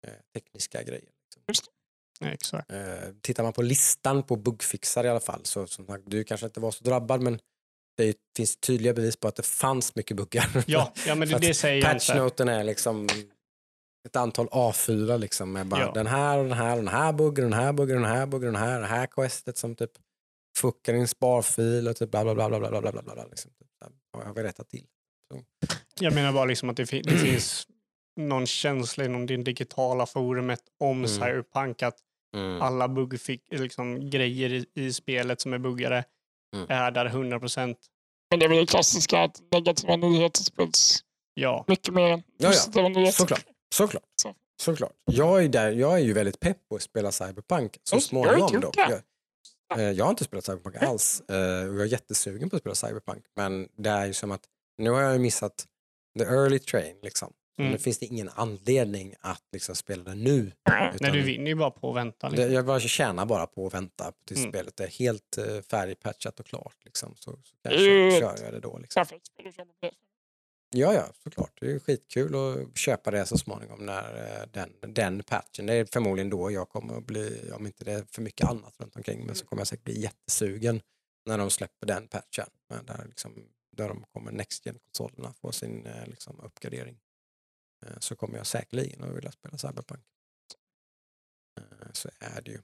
eh, 0.07 0.13
tekniska 0.35 0.83
grejer. 0.83 1.11
Liksom. 1.49 1.73
Nej, 2.21 2.35
exakt. 2.35 2.71
Eh, 2.71 3.13
tittar 3.21 3.43
man 3.43 3.53
på 3.53 3.63
listan 3.63 4.23
på 4.23 4.37
bugfixar 4.37 5.05
i 5.05 5.09
alla 5.09 5.21
fall 5.21 5.41
så 5.45 5.67
som 5.67 5.87
sagt, 5.87 6.03
du 6.07 6.25
kanske 6.25 6.47
inte 6.47 6.61
var 6.61 6.71
så 6.71 6.85
drabbad 6.85 7.23
men 7.23 7.39
det 7.97 8.05
är- 8.05 8.15
finns 8.37 8.57
tydliga 8.57 8.95
bevis 8.95 9.17
på 9.17 9.29
att 9.29 9.37
det 9.37 9.43
fanns 9.47 9.95
mycket 9.95 10.17
buggar. 10.17 10.65
Ja, 10.67 10.93
ja 11.07 11.15
men 11.15 11.29
det, 11.29 11.39
det 11.39 11.55
säger 11.55 11.83
jag 11.85 11.95
inte. 11.95 12.07
Patchnoten 12.07 12.49
är 12.49 12.65
liksom 12.65 13.09
ett 14.09 14.17
antal 14.17 14.49
A4 14.49 15.19
liksom 15.19 15.53
med 15.53 15.67
bara 15.67 15.81
Ja. 15.81 15.93
den 15.93 16.07
här 16.07 16.39
och 16.39 16.45
den 16.45 16.53
här 16.59 16.71
och 16.71 16.77
den 16.85 16.89
här 16.89 17.13
buggen 17.13 17.45
och 17.45 17.51
den 17.51 17.61
här 17.61 17.73
buggen 17.73 17.97
och 17.97 18.03
den 18.03 18.11
här 18.13 18.27
buggen 18.27 18.49
och 18.49 18.53
den 18.55 18.63
här, 18.63 18.81
det 18.81 18.87
här 18.87 19.07
questet 19.07 19.57
som 19.59 19.75
typ 19.77 19.91
fuckar 20.57 20.93
din 20.93 21.09
sparfil 21.09 21.89
och 21.89 21.97
typ 21.97 22.11
bla 22.11 22.25
bla 22.25 22.35
bla 22.35 22.49
bla 22.49 22.59
bla 22.59 22.71
bla 22.71 22.81
bla 22.93 23.03
bla 23.03 23.15
bla 23.15 23.27
liksom. 23.27 23.51
Så 24.15 24.21
har 24.21 24.33
jag 24.37 24.45
rättat 24.45 24.69
till. 24.69 24.85
Jag 26.01 26.15
menar 26.15 26.33
bara 26.33 26.45
liksom 26.45 26.71
att 26.71 26.77
det, 26.77 26.87
fin- 26.87 27.03
det 27.07 27.19
finns 27.19 27.67
någon 28.17 28.47
känsla 28.47 29.05
inom 29.05 29.27
din 29.27 29.45
digitala 29.45 30.07
forumet 30.07 30.61
om 30.81 30.97
Mm. 30.99 31.09
Cyberpunk 31.09 31.83
att 31.83 31.99
alla 32.61 32.89
buggfick, 32.89 33.43
liksom, 33.51 34.11
grejer 34.11 34.53
i, 34.53 34.67
i 34.75 34.93
spelet 34.93 35.41
som 35.41 35.53
är 35.53 35.59
buggade 35.59 36.05
Mm. 36.57 36.67
är 36.71 36.91
där 36.91 37.07
100 37.07 37.41
procent. 37.41 37.79
Men 38.31 38.39
det 38.39 38.47
är 38.47 38.49
väl 38.49 38.59
det 38.59 38.67
klassiska 38.67 39.19
att 39.23 39.43
negativa 39.53 39.97
nyheter 39.97 40.43
sprids 40.43 40.99
Ja, 41.35 41.65
mycket 41.69 41.95
mer 41.95 42.11
än 42.13 42.23
ja. 42.39 42.49
positiva 42.49 42.89
nyheter. 42.89 43.13
Såklart. 43.13 43.45
Såklart. 43.75 44.03
Så. 44.23 44.35
Såklart. 44.63 44.93
Jag 45.05 45.45
är, 45.45 45.49
där, 45.49 45.73
jag 45.73 45.95
är 45.95 45.99
ju 45.99 46.13
väldigt 46.13 46.41
pepp 46.41 46.69
på 46.69 46.77
att 46.77 46.83
spela 46.83 47.13
Cyberpunk 47.13 47.77
så 47.85 47.97
jag 47.97 48.03
småningom 48.03 48.61
det. 48.61 48.71
Jag, 48.77 48.93
eh, 48.93 48.99
jag 49.77 50.05
har 50.05 50.11
inte 50.11 50.25
spelat 50.25 50.45
Cyberpunk 50.45 50.77
alls 50.77 51.21
eh, 51.21 51.69
och 51.69 51.75
jag 51.75 51.81
är 51.81 51.85
jättesugen 51.85 52.51
på 52.51 52.57
att 52.57 52.63
spela 52.63 52.75
Cyberpunk 52.75 53.25
men 53.37 53.69
det 53.77 53.91
är 53.91 54.07
ju 54.07 54.13
som 54.13 54.31
att 54.31 54.45
nu 54.79 54.91
har 54.91 55.01
jag 55.01 55.21
missat 55.21 55.67
the 56.19 56.25
early 56.25 56.59
train 56.59 56.97
liksom. 57.03 57.33
Mm. 57.59 57.73
Nu 57.73 57.79
finns 57.79 57.99
det 57.99 58.07
ingen 58.07 58.31
anledning 58.35 59.15
att 59.21 59.43
liksom 59.53 59.75
spela 59.75 60.05
det 60.05 60.15
nu. 60.15 60.53
Nej. 60.69 60.93
utan 60.95 61.13
du 61.13 61.23
vinner 61.23 61.47
ju 61.47 61.55
bara 61.55 61.71
på 61.71 61.91
att 61.91 61.97
vänta. 61.97 62.29
Liksom. 62.29 62.53
jag 62.53 62.67
bara 62.67 62.81
tjänar 62.81 63.27
bara 63.27 63.47
på 63.47 63.67
att 63.67 63.75
vänta 63.75 64.13
tills 64.27 64.41
Mm. 64.41 64.53
spelet 64.53 64.81
är 64.81 64.87
helt 64.87 65.39
uh, 65.39 65.61
färdigpatchat 65.61 66.41
och 66.41 66.47
klart. 66.47 66.77
Liksom. 66.85 67.15
Så, 67.17 67.31
så 67.31 67.57
kanske 67.63 67.81
ju 67.83 68.11
kör 68.11 68.37
jag 68.43 68.53
det 68.53 68.61
då. 68.61 68.79
Liksom. 68.79 69.05
Ja, 70.71 70.95
ja, 70.95 71.13
såklart. 71.23 71.61
Det 71.61 71.71
är 71.71 71.79
skitkul 71.79 72.35
att 72.35 72.79
köpa 72.79 73.11
det 73.11 73.27
så 73.27 73.39
småningom 73.39 73.87
när 73.87 74.41
eh, 74.41 74.49
den, 74.53 74.95
den 74.95 75.23
patchen, 75.23 75.67
det 75.67 75.75
är 75.75 75.85
förmodligen 75.85 76.31
då 76.31 76.51
jag 76.51 76.69
kommer 76.69 76.97
att 76.97 77.07
bli, 77.07 77.51
om 77.53 77.67
inte 77.67 77.85
det 77.85 77.93
är 77.93 78.05
för 78.11 78.23
mycket 78.23 78.49
annat 78.49 78.81
runt 78.81 78.97
omkring, 78.97 79.27
men 79.27 79.35
så 79.35 79.47
kommer 79.47 79.61
jag 79.61 79.67
säkert 79.67 79.85
bli 79.85 80.01
jättesugen 80.01 80.81
när 81.27 81.39
de 81.39 81.51
släpper 81.51 81.87
den 81.87 82.09
patchen. 82.09 82.47
Men 82.69 82.87
där, 82.87 83.05
liksom, 83.09 83.45
där 83.77 83.89
de 83.89 84.05
kommer 84.13 84.33
Next 84.33 84.67
Gen-konsolerna 84.67 85.33
få 85.33 85.53
sin 85.53 85.87
eh, 85.87 86.07
liksom, 86.07 86.41
uppgradering. 86.41 86.99
Eh, 87.87 87.99
så 87.99 88.17
kommer 88.17 88.37
jag 88.37 88.47
säkerligen 88.47 89.05
att 89.05 89.17
vilja 89.17 89.33
spela 89.33 89.59
Cyberpunk. 89.59 90.05
Så 91.93 92.09
är 92.19 92.43
det 92.43 92.51
ju. 92.51 92.61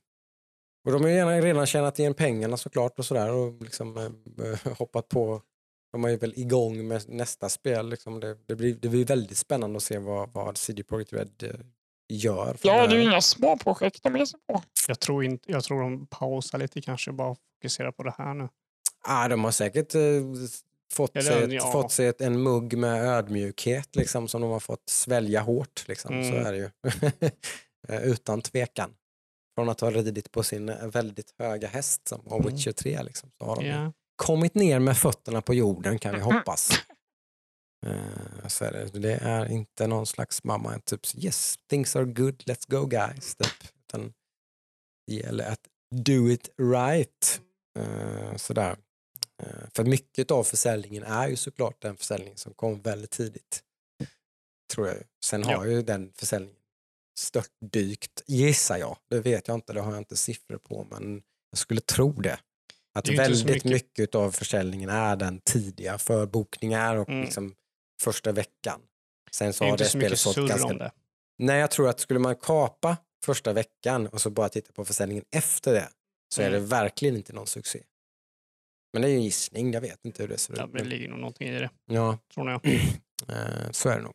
Och 0.85 0.93
de 0.93 1.03
har 1.03 1.11
ju 1.11 1.41
redan 1.41 1.67
tjänat 1.67 1.99
igen 1.99 2.15
pengarna 2.15 2.57
såklart 2.57 2.99
och 2.99 3.07
sådär 3.07 3.33
och 3.33 3.63
liksom 3.63 4.17
hoppat 4.79 5.09
på 5.09 5.43
de 5.95 6.05
är 6.05 6.09
ju 6.09 6.17
väl 6.17 6.33
igång 6.37 6.89
med 6.89 7.09
nästa 7.09 7.49
spel. 7.49 7.89
Liksom 7.89 8.21
det, 8.21 8.37
det, 8.47 8.57
blir, 8.57 8.75
det 8.75 8.89
blir 8.89 9.05
väldigt 9.05 9.39
spännande 9.39 9.77
att 9.77 9.83
se 9.83 9.99
vad, 9.99 10.33
vad 10.33 10.57
CD 10.57 10.83
Projekt 10.83 11.13
Red 11.13 11.31
eh, 11.43 11.51
gör. 12.09 12.57
Ja, 12.63 12.87
det 12.87 12.95
är 12.95 12.99
ju 12.99 13.05
inga 13.05 13.21
små 13.21 13.57
projekt 13.59 14.03
de 14.03 14.17
är 14.17 14.25
så 14.25 14.39
på. 14.47 14.63
Jag, 14.89 15.01
tror 15.01 15.25
inte, 15.25 15.53
jag 15.53 15.65
tror 15.65 15.81
de 15.83 16.07
pausar 16.07 16.59
lite 16.59 16.81
kanske 16.81 17.13
bara 17.13 17.37
fokuserar 17.61 17.93
på 17.93 18.03
det 18.03 18.15
här 18.19 18.35
nu. 18.35 18.49
ah, 19.09 19.29
de 19.29 19.45
har 19.45 19.51
säkert 19.51 19.95
eh, 19.95 20.01
fått, 20.93 21.11
Ja, 21.15 21.23
sig 21.23 21.43
ett, 21.45 21.53
ja. 21.53 21.73
fått 21.73 21.93
sig 21.93 22.07
ett, 22.07 22.21
en 22.21 22.43
mugg 22.43 22.77
med 22.79 23.03
ödmjukhet 23.05 23.97
liksom, 23.97 24.29
som 24.29 24.41
de 24.41 24.51
har 24.51 24.61
fått 24.61 24.89
svälja 24.89 25.41
hårt. 25.41 25.85
Liksom. 25.89 26.11
Så 26.11 26.31
Mm. 26.35 26.47
är 26.47 26.53
det 26.53 26.59
ju. 26.59 26.71
Eh, 27.89 28.03
Utan 28.03 28.43
tvekan. 28.43 28.95
Från 29.55 29.69
att 29.69 29.81
ha 29.81 29.91
ridit 29.91 30.31
på 30.33 30.43
sin 30.43 30.69
eh, 30.69 30.87
väldigt 30.87 31.35
höga 31.39 31.69
häst 31.69 32.09
som 32.09 32.21
var 32.25 32.41
Mm. 32.41 32.55
Witcher 32.55 32.73
3 32.73 33.03
liksom, 33.03 33.31
så 33.39 33.45
har 33.45 33.57
de 33.57 33.67
Ja. 33.67 33.93
Kommit 34.17 34.55
ner 34.55 34.79
med 34.79 34.99
fötterna 34.99 35.43
på 35.43 35.55
jorden 35.55 35.99
kan 35.99 36.15
vi 36.15 36.21
hoppas. 36.21 36.71
Eh, 37.87 38.49
så 38.49 38.65
det. 38.65 38.99
det 38.99 39.15
är 39.15 39.51
inte 39.51 39.87
någon 39.87 40.07
slags 40.07 40.45
mamma, 40.45 40.79
typ 40.79 41.01
yes, 41.25 41.55
things 41.71 41.97
are 41.97 42.05
good, 42.05 42.43
let's 42.43 42.65
go 42.71 42.87
guys. 42.87 43.35
Typ. 43.35 43.71
Utan 43.87 44.13
det 45.07 45.15
gäller 45.15 45.51
att 45.51 45.61
do 45.95 46.31
it 46.31 46.49
right. 46.59 47.41
Eh, 47.79 48.37
sådär. 48.37 48.77
Eh, 49.43 49.69
för 49.75 49.85
mycket 49.85 50.31
av 50.31 50.45
försäljningen 50.45 51.03
är 51.03 51.29
ju 51.29 51.37
såklart 51.37 51.83
den 51.83 51.97
försäljning 51.97 52.37
som 52.37 52.55
kom 52.55 52.81
väldigt 52.83 53.11
tidigt. 53.11 53.63
Tror 54.75 54.89
jag. 54.89 54.97
Sen 55.25 55.41
Ja. 55.41 55.57
har 55.57 55.65
ju 55.65 55.83
den 55.83 56.13
försäljningen 56.15 56.57
störtdykt, 57.19 58.23
gissar 58.27 58.77
jag. 58.77 58.97
Det 59.09 59.21
vet 59.21 59.49
jag 59.49 59.55
inte, 59.55 59.73
det 59.73 59.81
har 59.81 59.91
jag 59.93 60.01
inte 60.01 60.17
siffror 60.17 60.59
på, 60.59 60.87
men 60.91 61.23
jag 61.51 61.59
skulle 61.59 61.81
tro 61.81 62.13
det. 62.13 62.39
Att 62.95 63.05
Det 63.05 63.17
väldigt 63.17 63.45
mycket- 63.47 63.65
mycket 63.71 64.15
av 64.15 64.31
försäljningen 64.31 64.91
är 64.91 65.17
den 65.17 65.41
tidiga 65.41 65.99
förbokningar 65.99 66.97
och 66.97 67.09
Mm. 67.09 67.21
liksom 67.25 67.55
första 68.03 68.33
veckan. 68.33 68.81
Sen 69.33 69.53
så 69.53 69.65
Det 69.65 69.69
är 69.69 69.71
har 69.71 69.75
inte 69.75 69.85
det 69.85 69.91
så 69.91 69.99
mycket 69.99 70.19
surr 70.19 70.49
ganska... 70.49 70.69
om 70.69 70.79
det. 70.79 70.91
Nej, 71.39 71.61
jag 71.61 71.71
tror 71.71 71.89
att 71.89 72.01
skulle 72.01 72.21
man 72.21 72.37
kapa 72.37 72.97
första 73.25 73.53
veckan 73.53 74.07
och 74.07 74.21
så 74.21 74.31
bara 74.31 74.49
titta 74.49 74.73
på 74.73 74.85
försäljningen 74.85 75.25
efter 75.37 75.73
det 75.73 75.89
så 76.35 76.43
är 76.43 76.51
det 76.51 76.57
Mm. 76.57 76.69
verkligen 76.69 77.17
inte 77.17 77.33
någon 77.33 77.47
succé. 77.47 77.83
Men 78.93 79.03
det 79.03 79.09
är 79.09 79.11
ju 79.11 79.17
en 79.17 79.23
gissning, 79.23 79.73
jag 79.73 79.81
vet 79.81 80.05
inte 80.05 80.23
hur 80.23 80.29
det 80.29 80.39
ser 80.39 80.57
Ja, 80.57 80.65
ut. 80.65 80.73
det 80.73 80.79
Men, 80.79 80.89
ligger 80.89 81.09
nog 81.09 81.19
någonting 81.19 81.49
i 81.49 81.53
det, 81.59 81.71
ja, 81.87 82.19
tror 82.35 82.51
jag. 82.51 82.65
eh, 83.29 83.71
så 83.71 83.89
är 83.89 83.97
det 83.97 84.03
nog. 84.03 84.13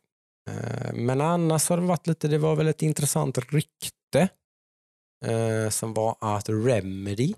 Eh, 0.50 0.92
men 0.94 1.20
annars 1.20 1.68
har 1.68 1.76
det 1.76 1.82
varit 1.86 2.06
lite, 2.06 2.28
det 2.28 2.38
var 2.38 2.56
väl 2.56 2.68
ett 2.68 2.82
intressant 2.82 3.38
rykte 3.38 4.28
eh, 5.26 5.68
som 5.70 5.94
var 5.94 6.16
att 6.20 6.48
Remedy 6.48 7.34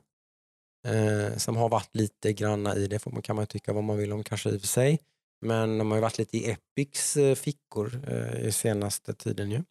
eh, 0.87 1.37
som 1.37 1.57
har 1.57 1.69
varit 1.69 1.95
lite 1.97 2.33
granna 2.33 2.77
i 2.77 2.87
det, 2.87 2.99
får 2.99 3.11
man, 3.11 3.23
kan 3.23 3.37
man 3.37 3.47
tycka 3.47 3.73
vad 3.73 3.85
man 3.85 3.97
vill 3.97 4.13
om 4.13 4.25
kanske 4.25 4.51
i 4.51 4.57
och 4.57 4.61
för 4.61 4.69
sig. 4.69 4.99
Men 5.41 5.79
de 5.79 5.91
har 5.91 5.97
ju 5.99 6.01
varit 6.03 6.19
lite 6.19 6.37
i 6.37 6.51
Epics 6.51 7.17
eh, 7.17 7.35
fickor 7.35 8.01
eh, 8.09 8.47
i 8.47 8.53
senaste 8.53 9.15
tiden 9.15 9.51
ju. 9.51 9.57
Eh, 9.57 9.63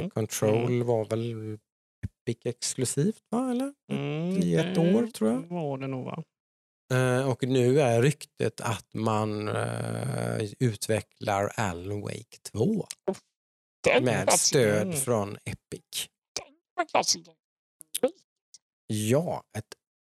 Mhm. 0.00 0.10
Control 0.10 0.82
var 0.82 1.04
väl 1.04 1.58
Epic 2.04 2.38
exklusivt 2.44 3.22
va? 3.30 3.50
Eller? 3.50 3.74
Mm, 3.92 4.42
i 4.42 4.54
ett 4.54 4.74
det 4.74 4.94
år, 4.94 5.06
tror 5.06 5.30
jag. 5.30 5.40
var 5.40 5.78
det 5.78 5.86
nog 5.86 6.04
va? 6.04 6.22
Eh, 6.94 7.30
och 7.30 7.42
nu 7.42 7.80
är 7.80 8.02
ryktet 8.02 8.60
att 8.60 8.94
man 8.94 9.48
eh, 9.48 10.42
utvecklar 10.58 11.52
Alan 11.56 12.00
Wake 12.00 12.38
2 12.52 12.86
Den 13.84 14.04
med 14.04 14.32
stöd 14.32 14.82
Mm. 14.86 14.96
från 14.96 15.36
Epic. 15.44 16.08
Ja, 18.86 19.42
ett 19.58 19.74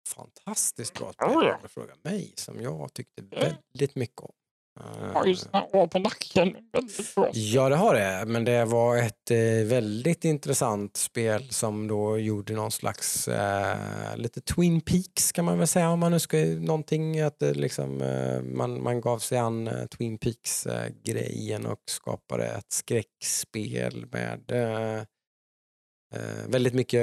fantastiskt 0.08 0.94
bra 1.00 1.14
spel 1.14 1.28
om 1.30 1.58
du 1.64 1.68
frågar 1.68 1.96
mig 2.04 2.34
som 2.36 2.62
jag 2.62 2.94
tyckte 2.94 3.24
Ja. 3.32 3.48
väldigt 3.74 3.96
mycket 3.96 4.20
om. 4.22 4.32
Har 5.14 5.26
ju 5.26 5.32
Eh, 5.32 5.38
sina 5.38 5.64
år 5.64 5.88
på 5.88 6.00
nacken. 6.00 6.58
Väldigt 6.74 7.16
bra. 7.16 7.30
Ja, 7.34 7.70
det 7.70 7.76
har 7.76 7.94
det. 7.96 8.24
Men 8.28 8.44
det 8.46 8.66
var 8.66 8.98
ett 8.98 9.32
eh, 9.32 9.38
väldigt 9.68 10.26
intressant 10.26 10.98
spel 10.98 11.50
som 11.50 11.88
då 11.88 12.18
gjorde 12.18 12.54
någon 12.54 12.72
slags 12.72 13.28
eh, 13.28 13.78
lite 14.16 14.42
Twin 14.42 14.82
Peaks 14.82 15.32
kan 15.32 15.46
man 15.46 15.58
väl 15.58 15.68
säga 15.68 15.90
om 15.90 16.00
man 16.00 16.12
nu 16.12 16.20
ska 16.20 16.38
någonting 16.38 17.20
att 17.22 17.40
det 17.40 17.54
liksom, 17.54 18.02
eh, 18.02 18.42
man, 18.42 18.84
man 18.84 19.02
gav 19.02 19.20
sig 19.20 19.38
an 19.38 19.68
eh, 19.68 19.86
Twin 19.86 20.18
Peaks-grejen 20.18 21.66
och 21.66 21.80
skapade 21.90 22.46
ett 22.48 22.72
skräckspel 22.72 24.06
med 24.12 24.52
eh, 24.52 25.00
eh, 26.16 26.48
väldigt 26.48 26.74
mycket 26.74 27.02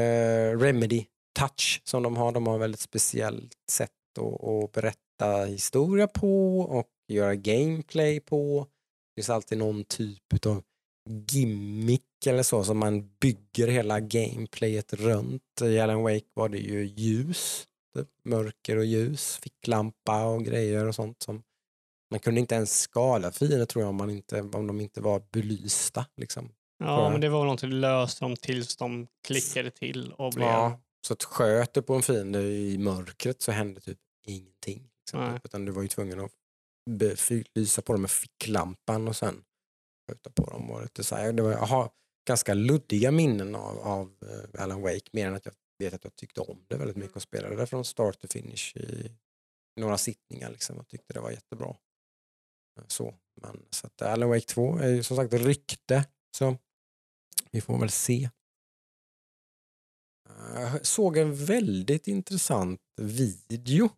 Remedy-touch 1.32 1.80
som 1.84 2.02
de 2.02 2.16
har. 2.16 2.32
De 2.32 2.46
har 2.46 2.58
väldigt 2.58 2.80
speciellt 2.80 3.52
sätt 3.70 3.90
att, 4.18 4.44
att 4.44 4.72
berätta 4.72 5.44
historia 5.44 6.06
på 6.06 6.60
och 6.60 6.88
göra 7.08 7.34
gameplay 7.34 8.20
på. 8.20 8.66
Det 9.14 9.20
finns 9.20 9.30
alltid 9.30 9.58
någon 9.58 9.84
typ 9.84 10.46
av 10.46 10.62
gimmick 11.30 12.26
eller 12.26 12.42
så 12.42 12.64
som 12.64 12.78
man 12.78 13.10
bygger 13.20 13.68
hela 13.68 14.00
gameplayet 14.00 14.92
runt. 14.92 15.42
I 15.62 15.80
Alan 15.80 16.02
Wake 16.02 16.26
var 16.34 16.48
det 16.48 16.58
ju 16.58 16.84
ljus 16.84 17.68
Typ. 17.96 18.08
Mörker 18.24 18.76
och 18.76 18.84
ljus, 18.84 19.36
ficklampa 19.42 20.24
och 20.24 20.44
grejer 20.44 20.86
och 20.86 20.94
sånt. 20.94 21.22
som 21.22 21.42
Man 22.10 22.20
kunde 22.20 22.40
inte 22.40 22.54
ens 22.54 22.80
skala 22.80 23.32
fiender 23.32 23.64
tror 23.64 23.82
jag 23.82 23.88
om, 23.88 23.96
man 23.96 24.10
inte, 24.10 24.40
om 24.40 24.66
de 24.66 24.80
inte 24.80 25.00
var 25.00 25.22
belysta. 25.32 26.06
Liksom. 26.16 26.48
Ja, 26.78 27.10
men 27.10 27.20
det 27.20 27.28
var 27.28 27.42
någonting 27.42 27.70
löste 27.70 28.24
dem 28.24 28.36
tills 28.36 28.76
de 28.76 29.06
klickade 29.26 29.70
till 29.70 30.12
och 30.12 30.32
blev... 30.32 30.48
Ja, 30.48 30.80
så 31.06 31.12
att 31.12 31.24
sköt 31.24 31.74
du 31.74 31.82
på 31.82 31.94
en 31.94 32.02
fiende 32.02 32.42
i 32.42 32.78
mörkret 32.78 33.42
så 33.42 33.52
hände 33.52 33.80
typ 33.80 33.98
ingenting. 34.26 34.90
Typ, 35.10 35.44
utan 35.44 35.64
du 35.64 35.72
var 35.72 35.82
ju 35.82 35.88
tvungen 35.88 36.20
att 36.20 36.32
lysa 37.54 37.82
på 37.82 37.92
dem 37.92 38.00
med 38.02 38.10
ficklampan 38.10 39.08
och 39.08 39.16
sen 39.16 39.44
skjuta 40.10 40.30
på 40.30 40.44
dem. 40.50 40.70
Och 40.70 40.82
lite 40.82 41.04
så 41.04 41.16
här. 41.16 41.32
Det 41.32 41.42
var, 41.42 41.50
jag 41.50 41.58
har 41.58 41.90
ganska 42.28 42.54
luddiga 42.54 43.10
minnen 43.10 43.54
av, 43.54 43.78
av 43.78 44.14
eh, 44.54 44.62
Alan 44.62 44.82
Wake, 44.82 45.10
mer 45.12 45.26
än 45.28 45.34
att 45.34 45.44
jag 45.44 45.54
vet 45.78 45.94
att 45.94 46.04
jag 46.04 46.16
tyckte 46.16 46.40
om 46.40 46.64
det 46.68 46.76
väldigt 46.76 46.96
mycket 46.96 47.16
och 47.16 47.22
spelade 47.22 47.56
det 47.56 47.66
från 47.66 47.84
start 47.84 48.20
to 48.20 48.26
finish 48.30 48.76
i 48.76 49.12
några 49.80 49.98
sittningar 49.98 50.50
liksom, 50.50 50.78
och 50.78 50.88
tyckte 50.88 51.12
det 51.12 51.20
var 51.20 51.30
jättebra. 51.30 51.76
Eh, 52.78 52.84
Så, 52.86 53.14
men, 53.40 53.66
så 53.70 53.86
att 53.86 54.02
Alan 54.02 54.28
Wake 54.28 54.46
2 54.46 54.78
är 54.78 54.88
ju 54.88 55.02
som 55.02 55.16
sagt 55.16 55.32
rykte, 55.32 56.04
så 56.36 56.56
vi 57.50 57.60
får 57.60 57.78
väl 57.78 57.90
se. 57.90 58.30
Jag 60.54 60.86
såg 60.86 61.16
en 61.16 61.34
väldigt 61.44 62.08
intressant 62.08 62.80
video. 63.00 63.88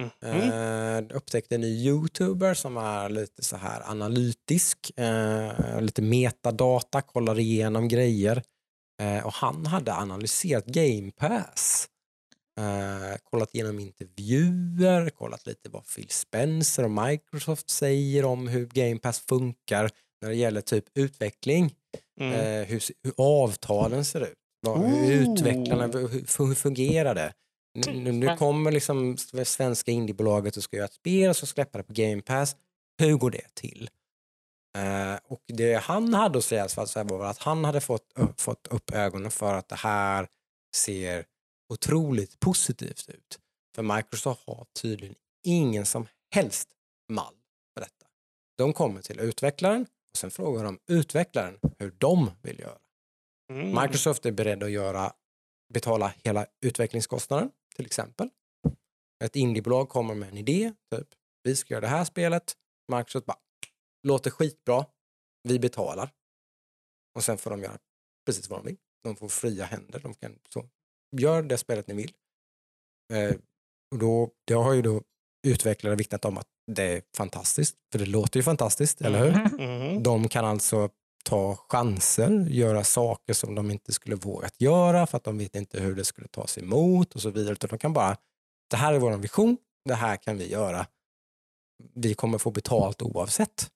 Mhm. 0.00 0.32
Eh, 0.32 1.16
upptäckte 1.16 1.54
en 1.54 1.60
ny 1.60 1.86
youtuber 1.86 2.54
som 2.54 2.76
är 2.76 3.08
lite 3.08 3.44
så 3.44 3.56
här 3.56 3.90
analytisk, 3.90 4.98
eh, 4.98 5.80
lite 5.80 6.02
metadata, 6.02 7.02
kollar 7.02 7.38
igenom 7.38 7.88
grejer. 7.88 8.42
Eh, 9.02 9.26
och 9.26 9.32
han 9.32 9.66
hade 9.66 9.94
analyserat 9.94 10.66
Game 10.66 11.10
Pass. 11.10 11.88
Eh, 12.60 13.18
kollat 13.24 13.54
igenom 13.54 13.80
intervjuer, 13.80 15.10
kollat 15.10 15.46
lite 15.46 15.68
vad 15.68 15.86
Phil 15.86 16.10
Spencer 16.10 16.84
och 16.84 16.90
Microsoft 16.90 17.70
säger 17.70 18.24
om 18.24 18.48
hur 18.48 18.66
Game 18.66 18.98
Pass 18.98 19.20
funkar 19.20 19.90
när 20.22 20.28
det 20.28 20.36
gäller 20.36 20.60
typ 20.60 20.84
utveckling. 20.94 21.74
Mm. 22.20 22.32
Eh, 22.32 22.66
hur, 22.66 22.82
hur 23.02 23.14
avtalen 23.16 24.04
ser 24.04 24.20
ut. 24.20 24.38
Vad, 24.66 24.78
hur 24.90 25.26
Oh. 25.26 25.32
utvecklarna, 25.32 25.86
hur, 25.86 26.08
hur 26.46 26.54
fungerar 26.54 27.14
det? 27.14 27.32
Nu, 27.74 27.92
nu, 28.00 28.12
nu 28.12 28.36
kommer 28.36 28.72
liksom 28.72 29.16
svenska 29.44 29.90
indiebolaget 29.90 30.56
och 30.56 30.62
ska 30.62 30.76
göra 30.76 30.86
ett 30.86 30.92
spel 30.94 31.30
och 31.30 31.36
ska 31.36 31.46
släppa 31.46 31.78
det 31.78 31.84
på 31.84 31.92
Game 31.92 32.22
Pass. 32.22 32.56
Hur 32.98 33.16
går 33.16 33.30
det 33.30 33.54
till? 33.54 33.90
Eh, 34.78 35.14
och 35.24 35.42
det 35.46 35.74
han 35.74 36.14
hade 36.14 36.38
att 36.38 36.44
säga 36.44 36.68
var 37.04 37.26
att 37.26 37.38
han 37.38 37.64
hade 37.64 37.80
fått, 37.80 38.12
upp- 38.14 38.40
fått 38.40 38.66
upp 38.66 38.90
ögonen 38.94 39.30
för 39.30 39.54
att 39.54 39.68
det 39.68 39.76
här 39.76 40.28
ser 40.76 41.24
otroligt 41.72 42.40
positivt 42.40 43.08
ut. 43.08 43.38
För 43.74 43.82
Microsoft 43.82 44.42
har 44.46 44.66
tydligen 44.82 45.14
ingen 45.44 45.86
som 45.86 46.06
helst 46.34 46.68
mall 47.12 47.34
för 47.74 47.80
detta. 47.80 48.06
De 48.58 48.72
kommer 48.72 49.02
till 49.02 49.20
utvecklaren 49.20 49.86
och 50.10 50.16
sen 50.16 50.30
frågar 50.30 50.64
de 50.64 50.78
utvecklaren 50.88 51.58
hur 51.78 51.94
de 51.98 52.30
vill 52.42 52.60
göra. 52.60 52.78
Mm. 53.52 53.82
Microsoft 53.82 54.26
är 54.26 54.32
beredd 54.32 54.62
att 54.62 54.70
göra, 54.70 55.12
betala 55.74 56.14
hela 56.24 56.46
utvecklingskostnaden 56.60 57.50
till 57.76 57.86
exempel. 57.86 58.30
Ett 59.24 59.36
indiebolag 59.36 59.88
kommer 59.88 60.14
med 60.14 60.28
en 60.28 60.36
idé, 60.36 60.72
typ 60.90 61.08
vi 61.42 61.56
ska 61.56 61.74
göra 61.74 61.80
det 61.80 61.88
här 61.88 62.04
spelet. 62.04 62.56
Microsoft 62.92 63.26
bara, 63.26 63.38
låter 64.02 64.30
skitbra, 64.30 64.86
vi 65.42 65.58
betalar. 65.58 66.10
Och 67.14 67.24
sen 67.24 67.38
får 67.38 67.50
de 67.50 67.62
göra 67.62 67.78
precis 68.26 68.50
vad 68.50 68.58
de 68.60 68.66
vill. 68.66 68.76
De 69.04 69.16
får 69.16 69.28
fria 69.28 69.64
händer. 69.64 70.00
De 70.00 70.14
kan, 70.14 70.38
så, 70.48 70.68
gör 71.16 71.42
det 71.42 71.58
spelet 71.58 71.86
ni 71.86 71.94
vill. 71.94 72.12
Eh, 73.12 73.36
och 73.90 73.98
då, 73.98 74.30
det 74.44 74.54
har 74.54 74.72
ju 74.72 74.82
då 74.82 75.02
utvecklare 75.46 75.94
vittnat 75.94 76.24
om 76.24 76.38
att 76.38 76.48
det 76.66 76.82
är 76.82 77.02
fantastiskt, 77.16 77.76
för 77.92 77.98
det 77.98 78.06
låter 78.06 78.38
ju 78.38 78.42
fantastiskt, 78.42 79.00
eller 79.00 79.24
hur? 79.24 79.58
Mhm. 79.66 80.02
De 80.02 80.28
kan 80.28 80.44
alltså 80.44 80.90
ta 81.26 81.56
chanser, 81.68 82.46
göra 82.48 82.84
saker 82.84 83.32
som 83.32 83.54
de 83.54 83.70
inte 83.70 83.92
skulle 83.92 84.16
vågat 84.16 84.60
göra 84.60 85.06
för 85.06 85.16
att 85.16 85.24
de 85.24 85.38
vet 85.38 85.56
inte 85.56 85.80
hur 85.80 85.94
det 85.94 86.04
skulle 86.04 86.28
tas 86.28 86.58
emot 86.58 87.14
och 87.14 87.22
så 87.22 87.30
vidare. 87.30 87.52
Utan 87.52 87.70
de 87.70 87.78
kan 87.78 87.92
bara, 87.92 88.16
det 88.70 88.76
här 88.76 88.94
är 88.94 88.98
vår 88.98 89.16
vision, 89.16 89.56
det 89.84 89.94
här 89.94 90.16
kan 90.16 90.38
vi 90.38 90.50
göra. 90.50 90.86
Vi 91.94 92.14
kommer 92.14 92.38
få 92.38 92.50
betalt 92.50 93.02
oavsett. 93.02 93.70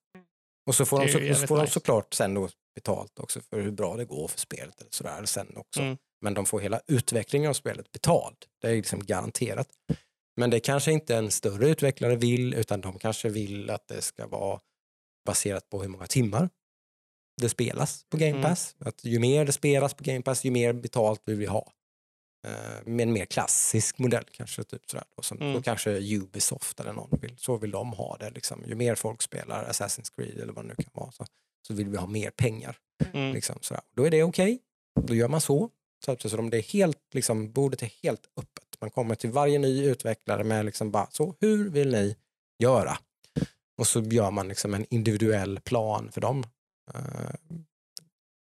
Och 0.67 0.75
så 0.75 0.87
får, 0.87 1.01
de, 1.01 1.09
så, 1.09 1.41
så 1.41 1.47
får 1.47 1.57
de 1.57 1.63
nice. 1.63 1.73
såklart 1.73 2.15
sen 2.15 2.35
då 2.35 2.49
betalt 2.75 3.19
också 3.19 3.41
för 3.41 3.61
hur 3.61 3.71
bra 3.71 3.97
det 3.97 4.05
går 4.05 4.29
för 4.29 4.39
spelet. 4.39 4.81
Eller 4.81 4.91
sådär, 4.91 5.25
sen 5.25 5.57
också. 5.57 5.81
Mm. 5.81 5.97
Men 6.21 6.35
de 6.35 6.47
får 6.47 6.61
hela 6.61 6.81
utvecklingen 6.87 7.51
av 7.51 7.55
spelet 7.55 7.93
betald. 7.93 8.37
Det 8.61 8.69
är 8.69 8.77
liksom 8.77 9.05
garanterat. 9.05 9.69
Men 10.37 10.51
det 10.51 10.61
kanske 10.61 10.93
inte 10.93 11.17
en 11.17 11.31
större 11.31 11.69
utvecklare 11.69 12.17
vill, 12.17 12.55
utan 12.55 12.81
de 12.81 12.99
kanske 12.99 13.29
vill 13.29 13.71
att 13.71 13.89
det 13.89 14.03
ska 14.03 14.27
vara 14.27 14.61
baserat 15.27 15.69
på 15.69 15.83
hur 15.83 15.89
många 15.89 16.07
timmar 16.07 16.49
det 17.41 17.49
spelas 17.49 18.05
på 18.09 18.17
Game 18.17 18.31
Mm. 18.31 18.43
Pass. 18.43 18.77
Att 18.79 19.05
ju 19.05 19.19
mer 19.19 19.45
det 19.45 19.53
spelas 19.53 19.95
på 19.95 20.05
Game 20.05 20.23
Pass, 20.23 20.45
ju 20.45 20.51
mer 20.51 20.73
betalt 20.73 21.23
vill 21.25 21.37
vi 21.37 21.47
ha. 21.47 21.73
Eh, 22.47 22.51
med 22.85 23.03
en 23.09 23.13
mer 23.13 23.25
klassisk 23.25 23.99
modell 23.99 24.25
kanske. 24.33 24.65
Typ 24.65 24.91
sådär, 24.91 25.05
då, 25.17 25.23
som, 25.23 25.39
Mm. 25.39 25.53
då 25.53 25.63
kanske 25.63 25.91
Ubisoft 26.17 26.81
eller 26.81 26.93
någon 26.93 27.19
vill. 27.23 27.35
Så 27.39 27.57
vill 27.57 27.71
de 27.71 27.93
ha 27.93 28.17
det. 28.17 28.31
Liksom. 28.31 28.65
Ju 28.67 28.75
mer 28.75 28.95
folk 28.95 29.23
spelar 29.23 29.65
Assassin's 29.71 30.13
Creed 30.17 30.39
eller 30.41 30.53
vad 30.53 30.65
det 30.65 30.69
nu 30.69 30.75
kan 30.75 30.91
vara 30.93 31.13
så, 31.13 31.27
så 31.69 31.75
vill 31.75 31.89
vi 31.89 31.97
ha 31.97 32.07
mer 32.07 32.31
pengar. 32.31 32.77
Mm. 33.13 33.35
Liksom, 33.35 33.59
sådär. 33.61 33.83
Då 33.97 34.07
är 34.07 34.11
det 34.11 34.23
okej. 34.23 34.59
Då 35.07 35.15
gör 35.15 35.29
man 35.29 35.41
så. 35.41 35.71
Så 36.05 36.13
att 36.13 36.21
så 36.23 36.37
de, 36.37 36.51
det 36.51 36.57
är 36.59 36.63
helt, 36.63 36.99
liksom, 37.15 37.53
bordet 37.53 37.83
är 37.83 37.93
helt 38.03 38.27
öppet. 38.37 38.65
Man 38.81 38.91
kommer 38.91 39.15
till 39.15 39.31
varje 39.31 39.59
ny 39.59 39.85
utvecklare 39.85 40.45
med 40.45 40.65
liksom 40.65 40.91
bara, 40.91 41.07
så 41.11 41.35
hur 41.41 41.71
vill 41.71 41.91
ni 41.91 42.17
göra? 42.63 42.99
Och 43.79 43.87
så 43.87 44.01
gör 44.01 44.31
man 44.31 44.49
liksom 44.49 44.75
en 44.75 44.87
individuell 44.91 45.61
plan 45.61 46.11
för 46.13 46.21
dem. 46.21 46.45
Uh, 46.95 47.57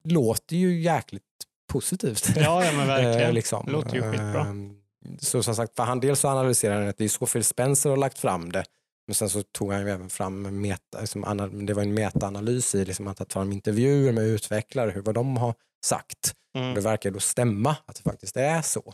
låter 0.03 0.55
ju 0.55 0.81
jäkligt 0.81 1.23
positivt. 1.71 2.29
Ja, 2.35 2.65
ja, 2.65 2.71
men 2.71 2.87
verkligen. 2.97 3.27
Eh, 3.27 3.33
liksom. 3.33 3.65
Det 3.65 3.71
låter 3.71 3.95
ju 3.95 4.01
skitbra. 4.01 4.41
Ehm, 4.45 4.75
Så 5.19 5.43
som 5.43 5.55
sagt, 5.55 5.75
för 5.75 5.83
han 5.83 5.99
dels 5.99 6.25
analyserar 6.25 6.79
han 6.79 6.87
att 6.89 6.97
det 6.97 7.03
är 7.03 7.09
så 7.09 7.25
Phil 7.25 7.43
Spencer 7.43 7.89
har 7.89 7.97
lagt 7.97 8.19
fram 8.19 8.51
det. 8.51 8.63
Men 9.07 9.15
sen 9.15 9.29
så 9.29 9.43
tog 9.43 9.71
han 9.73 9.81
ju 9.81 9.89
även 9.89 10.09
fram 10.09 10.61
meta, 10.61 10.99
liksom, 11.01 11.65
det 11.65 11.73
var 11.73 11.81
en 11.83 11.93
metaanalys 11.93 12.75
i, 12.75 12.85
liksom, 12.85 13.07
att 13.07 13.17
ta 13.17 13.25
fram 13.29 13.51
intervjuer 13.51 14.11
med 14.11 14.23
utvecklare, 14.23 14.91
hur 14.91 15.01
vad 15.01 15.15
de 15.15 15.37
har 15.37 15.53
sagt. 15.85 16.33
Och 16.53 16.59
Mm. 16.59 16.73
det 16.75 16.81
verkar 16.81 17.11
då 17.11 17.19
stämma 17.19 17.75
att 17.85 17.95
det 17.95 18.01
faktiskt 18.01 18.37
är 18.37 18.61
så. 18.61 18.93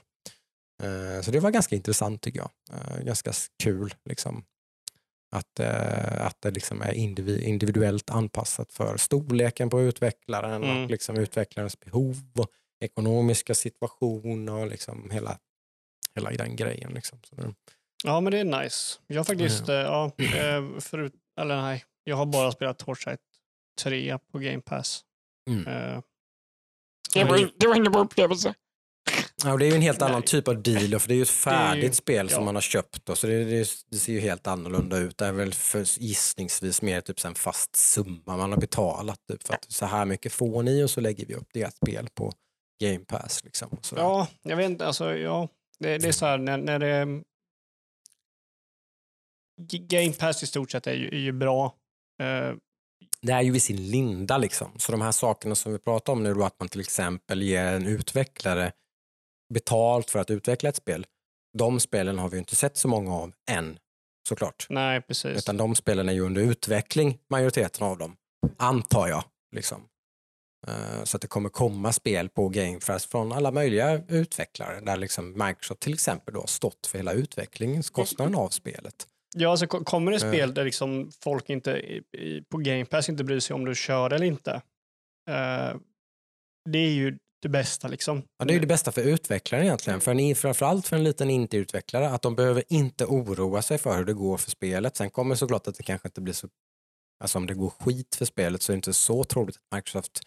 Eh, 0.84 1.22
Så 1.22 1.32
det 1.32 1.40
var 1.40 1.52
ganska 1.52 1.76
intressant 1.76 2.22
tycker 2.22 2.40
jag. 2.40 2.50
Eh, 2.74 3.04
Ganska 3.06 3.32
kul 3.64 3.94
liksom. 4.10 4.44
Att, 5.36 5.60
eh, 5.60 6.26
att 6.26 6.42
det 6.42 6.52
liksom 6.52 6.82
är 6.82 6.92
indivi- 6.94 7.42
individuellt 7.42 8.10
anpassat 8.10 8.72
för 8.74 8.98
storleken 8.98 9.70
på 9.70 9.82
utvecklaren 9.82 10.64
Mm. 10.64 10.84
och 10.84 10.90
liksom 10.90 11.18
utvecklarens 11.18 11.80
behov 11.80 12.16
och 12.40 12.48
ekonomiska 12.80 13.56
situation 13.56 14.50
och 14.50 14.68
liksom 14.68 15.10
hela, 15.12 15.38
hela 16.16 16.32
den 16.32 16.56
grejen. 16.56 16.92
Liksom. 16.94 17.20
Ja, 18.04 18.22
men 18.22 18.32
det 18.32 18.38
är 18.40 18.64
nice. 18.64 19.00
Jag 19.08 19.20
har 19.20 19.24
faktiskt, 19.24 19.70
eh, 19.70 19.76
ja, 19.76 20.12
eh, 20.18 20.80
förut, 20.80 21.14
eller 21.40 21.62
nej, 21.62 21.86
jag 22.04 22.16
har 22.16 22.26
bara 22.26 22.52
spelat 22.52 22.80
Torchlight 22.80 23.20
3 23.84 24.18
på 24.32 24.40
Game 24.40 24.62
Pass. 24.62 25.02
Mm. 25.50 25.68
Eh, 25.68 26.02
Det 27.14 27.24
var, 27.24 27.52
det 27.58 27.68
var 27.68 27.76
ingen 27.76 27.92
bra 27.92 28.02
upplevelse. 28.02 28.54
Ja, 29.46 29.54
och 29.54 29.60
det 29.60 29.66
är 29.66 29.70
ju 29.70 29.76
en 29.76 29.82
helt 29.82 30.00
Nej. 30.00 30.10
annan 30.10 30.22
typ 30.24 30.48
av 30.48 30.62
deal, 30.64 31.00
för 31.00 31.08
det 31.08 31.14
är 31.14 31.16
ju 31.16 31.22
ett 31.22 31.30
färdigt 31.30 31.84
ju- 31.84 31.94
spel 31.94 32.30
som 32.30 32.40
ja. 32.40 32.46
man 32.46 32.56
har 32.56 32.62
köpt. 32.62 33.06
Då, 33.06 33.16
så 33.16 33.28
det, 33.28 33.46
det, 33.46 33.68
det 33.90 33.98
ser 33.98 34.14
ju 34.14 34.20
helt 34.20 34.48
annorlunda 34.48 34.98
ut. 34.98 35.18
Det 35.18 35.26
är 35.26 35.32
väl 35.32 35.54
för, 35.54 36.02
gissningsvis 36.04 36.82
mer 36.82 37.02
typ 37.02 37.26
en 37.26 37.36
fast 37.36 37.76
summa 37.76 38.38
man 38.38 38.52
har 38.52 38.60
betalat. 38.60 39.20
Typ, 39.28 39.48
för 39.48 39.54
att 39.54 39.72
så 39.72 39.86
här 39.86 40.06
mycket 40.06 40.34
får 40.34 40.64
ni 40.64 40.84
och 40.84 40.90
så 40.90 41.02
lägger 41.02 41.26
vi 41.26 41.34
upp 41.34 41.48
det 41.54 41.76
spel 41.76 42.08
på 42.14 42.32
Game 42.82 43.06
Pass. 43.06 43.44
Liksom, 43.44 43.78
ja, 43.96 44.28
jag 44.42 44.58
vet 44.58 44.66
inte, 44.70 44.86
alltså 44.88 45.16
ja, 45.16 45.48
det, 45.80 45.98
det 45.98 46.08
är 46.08 46.12
så 46.12 46.26
här 46.26 46.38
när, 46.38 46.58
när 46.58 46.80
det... 46.80 47.22
Game 49.88 50.14
Pass 50.14 50.44
i 50.44 50.48
stort 50.48 50.72
sett 50.72 50.88
är 50.88 50.94
ju, 50.94 51.08
är 51.08 51.20
ju 51.20 51.32
bra. 51.32 51.66
Eh, 52.22 52.56
Det 53.22 53.32
är 53.32 53.42
ju 53.42 53.56
i 53.56 53.60
sin 53.60 53.90
linda 53.92 54.38
liksom. 54.38 54.72
Så 54.78 54.92
de 54.92 55.02
här 55.02 55.12
sakerna 55.12 55.56
som 55.56 55.72
vi 55.72 55.80
pratar 55.80 56.14
om 56.14 56.24
nu 56.24 56.34
då, 56.34 56.44
att 56.44 56.60
man 56.60 56.70
till 56.70 56.80
exempel 56.80 57.42
ger 57.42 57.66
en 57.66 57.88
utvecklare 57.88 58.72
betalt 59.54 60.10
för 60.10 60.20
att 60.20 60.32
utveckla 60.32 60.70
ett 60.70 60.76
spel. 60.76 61.06
De 61.58 61.80
spelen 61.80 62.20
har 62.20 62.30
vi 62.30 62.38
inte 62.38 62.56
sett 62.56 62.78
så 62.78 62.88
många 62.88 63.14
av 63.16 63.34
än, 63.52 63.80
såklart. 64.30 64.66
nej, 64.70 65.02
precis. 65.02 65.38
Utan 65.38 65.58
de 65.58 65.76
spelen 65.76 66.10
är 66.10 66.14
ju 66.14 66.22
under 66.22 66.42
utveckling, 66.42 67.20
majoriteten 67.30 67.88
av 67.88 67.98
dem. 67.98 68.16
Antar 68.58 69.08
jag. 69.08 69.24
Liksom. 69.56 69.88
Eh, 70.68 71.04
Så 71.04 71.18
att 71.18 71.22
det 71.22 71.28
kommer 71.28 71.50
komma 71.50 71.92
spel 71.92 72.30
på 72.30 72.50
Game 72.50 72.80
Pass 72.88 73.06
från 73.06 73.32
alla 73.32 73.52
möjliga 73.52 74.02
utvecklare. 74.08 74.80
Där 74.82 74.98
liksom 74.98 75.46
Microsoft 75.46 75.80
till 75.82 75.94
exempel 75.94 76.34
då 76.34 76.40
har 76.40 76.48
stått 76.48 76.88
för 76.88 76.98
hela 76.98 77.14
utvecklingskostnaden 77.14 78.36
av 78.36 78.50
spelet. 78.50 79.08
Ja, 79.38 79.50
alltså 79.52 79.68
ko- 79.68 79.84
kommer 79.84 80.12
det 80.12 80.18
Eh. 80.26 80.32
spel 80.32 80.54
där 80.54 80.64
liksom 80.66 81.12
folk 81.24 81.50
inte 81.50 82.02
på 82.50 82.58
Game 82.58 82.86
Pass 82.86 83.10
inte 83.10 83.24
bryr 83.24 83.40
sig 83.40 83.54
om 83.54 83.66
du 83.66 83.76
kör 83.76 84.14
eller 84.14 84.26
inte. 84.26 84.62
eh, 85.30 85.76
det 86.70 86.80
är 86.80 86.92
ju 86.94 87.18
det 87.46 87.50
bästa 87.50 87.88
liksom. 87.88 88.24
Ja, 88.38 88.46
det 88.46 88.52
är 88.52 88.56
ju 88.56 88.60
det 88.60 88.68
bästa 88.68 88.92
för 88.92 89.02
utvecklaren 89.02 89.66
egentligen. 89.66 90.02
För 90.02 90.12
en, 90.12 90.36
framförallt 90.36 90.88
för 90.88 90.96
en 90.96 91.04
liten 91.04 91.30
inte-utvecklare, 91.30 92.10
att 92.10 92.22
de 92.22 92.36
behöver 92.36 92.64
inte 92.70 93.06
oroa 93.06 93.62
sig 93.62 93.78
för 93.78 93.98
hur 93.98 94.06
det 94.06 94.14
går 94.14 94.38
för 94.38 94.52
spelet. 94.52 94.98
Sen 94.98 95.10
kommer 95.10 95.36
såklart 95.36 95.68
att 95.68 95.76
det 95.76 95.84
kanske 95.84 96.08
inte 96.08 96.22
blir 96.22 96.34
så, 96.34 96.48
alltså 97.24 97.38
om 97.38 97.48
det 97.48 97.54
går 97.54 97.70
skit 97.70 98.16
för 98.16 98.26
spelet 98.26 98.62
så 98.62 98.72
är 98.72 98.74
det 98.74 98.78
inte 98.78 98.94
så 98.94 99.24
troligt 99.24 99.56
att 99.56 99.78
Microsoft 99.78 100.22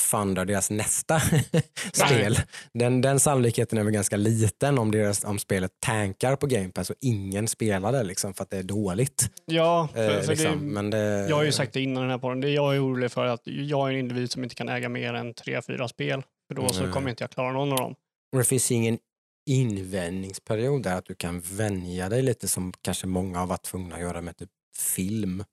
fundar 0.00 0.44
deras 0.44 0.70
nästa 0.70 1.20
spel. 1.92 2.38
Den, 2.72 3.00
den 3.00 3.20
sannolikheten 3.20 3.78
är 3.78 3.82
väl 3.82 3.92
ganska 3.92 4.16
liten 4.16 4.78
om, 4.78 4.90
deras, 4.90 5.24
om 5.24 5.38
spelet 5.38 5.70
tankar 5.80 6.36
på 6.36 6.46
Game 6.46 6.68
Pass 6.68 6.90
och 6.90 6.96
ingen 7.00 7.48
spelar 7.48 7.92
det 7.92 8.02
liksom 8.02 8.34
för 8.34 8.42
att 8.42 8.50
det 8.50 8.58
är 8.58 8.62
dåligt. 8.62 9.30
Ja, 9.46 9.88
för, 9.92 10.16
Eh, 10.16 10.20
för 10.20 10.28
liksom. 10.28 10.50
det, 10.50 10.56
Men 10.56 10.90
det, 10.90 11.26
jag 11.28 11.36
har 11.36 11.42
ju 11.42 11.52
sagt 11.52 11.72
det 11.72 11.80
innan 11.80 12.02
den 12.02 12.10
här 12.10 12.18
podden. 12.18 12.40
Det 12.40 12.50
jag 12.50 12.74
är 12.74 12.84
orolig 12.84 13.12
för 13.12 13.26
är 13.26 13.30
att 13.30 13.42
jag 13.44 13.88
är 13.88 13.92
en 13.92 13.98
individ 13.98 14.32
som 14.32 14.44
inte 14.44 14.54
kan 14.54 14.68
äga 14.68 14.88
mer 14.88 15.14
än 15.14 15.34
tre, 15.34 15.62
fyra 15.62 15.88
spel. 15.88 16.22
För 16.48 16.54
då 16.54 16.68
så 16.68 16.92
kommer 16.92 17.10
inte 17.10 17.22
jag 17.24 17.30
klara 17.30 17.52
någon 17.52 17.72
av 17.72 17.78
dem. 17.78 17.94
Och 18.32 18.38
det 18.38 18.44
finns 18.44 18.70
ingen 18.70 18.98
invändningsperiod 19.46 20.82
där 20.82 20.96
att 20.96 21.04
du 21.06 21.14
kan 21.14 21.40
vänja 21.40 22.08
dig 22.08 22.22
lite 22.22 22.48
som 22.48 22.72
kanske 22.82 23.06
många 23.06 23.38
har 23.38 23.46
varit 23.46 23.62
tvungna 23.62 23.94
att 23.94 24.00
göra 24.00 24.20
med 24.20 24.36
typ 24.36 24.50
film. 24.76 25.44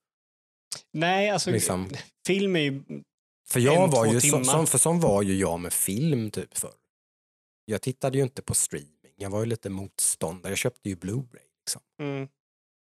Nej, 0.94 1.30
alltså 1.30 1.52
Liksom. 1.52 1.90
film 2.28 2.56
är 2.56 2.60
ju... 2.60 2.84
För 3.48 3.60
jag 3.60 3.84
En, 3.84 3.90
var 3.90 4.06
två 4.06 4.14
ju, 4.14 4.20
timmar. 4.22 4.44
som, 4.44 4.68
för 4.68 4.78
som 4.78 5.00
var 5.00 5.22
ju 5.22 5.36
jag 5.38 5.60
med 5.60 5.74
film 5.74 6.32
typ 6.32 6.58
förr. 6.58 6.74
Jag 7.66 7.82
tittade 7.82 8.18
ju 8.18 8.24
inte 8.24 8.42
på 8.42 8.54
streaming. 8.54 8.90
Jag 9.18 9.30
var 9.30 9.40
ju 9.40 9.46
lite 9.46 9.70
motståndare. 9.70 10.52
Jag 10.52 10.58
köpte 10.58 10.90
ju 10.90 10.96
Blu-ray. 10.96 11.40
Liksom. 11.60 11.82
Mm, 12.02 12.28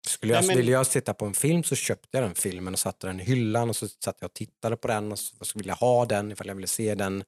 Skulle 0.07 0.33
jag, 0.33 0.39
Nej, 0.41 0.47
men- 0.47 0.57
Ville 0.57 0.71
jag 0.71 0.89
titta 0.89 1.13
på 1.13 1.25
en 1.25 1.33
film 1.33 1.63
så 1.63 1.75
köpte 1.75 2.07
jag 2.17 2.23
den 2.23 2.35
filmen 2.35 2.73
och 2.73 2.79
satte 2.79 3.07
den 3.07 3.19
i 3.19 3.23
hyllan 3.23 3.69
och 3.69 3.75
så 3.75 3.87
satt 3.87 4.17
jag 4.19 4.27
och 4.27 4.33
tittade 4.33 4.77
på 4.77 4.87
den 4.87 5.11
och 5.11 5.19
så, 5.19 5.45
så 5.45 5.57
ville 5.59 5.69
jag 5.71 5.75
ha 5.75 6.05
den 6.05 6.31
ifall 6.31 6.47
jag 6.47 6.55
ville 6.55 6.67
se 6.67 6.95
den 6.95 7.23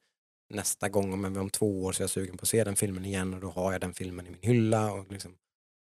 nästa 0.51 0.89
gång 0.89 1.13
om, 1.13 1.37
om 1.37 1.49
två 1.49 1.83
år 1.83 1.91
så 1.91 2.01
är 2.01 2.03
jag 2.03 2.09
sugen 2.09 2.37
på 2.37 2.41
att 2.43 2.47
se 2.49 2.63
den 2.63 2.75
filmen 2.75 3.05
igen 3.05 3.33
och 3.33 3.41
då 3.41 3.49
har 3.49 3.71
jag 3.71 3.81
den 3.81 3.93
filmen 3.93 4.27
i 4.27 4.29
min 4.29 4.41
hylla. 4.41 4.91
Och 4.93 5.11
liksom, 5.11 5.31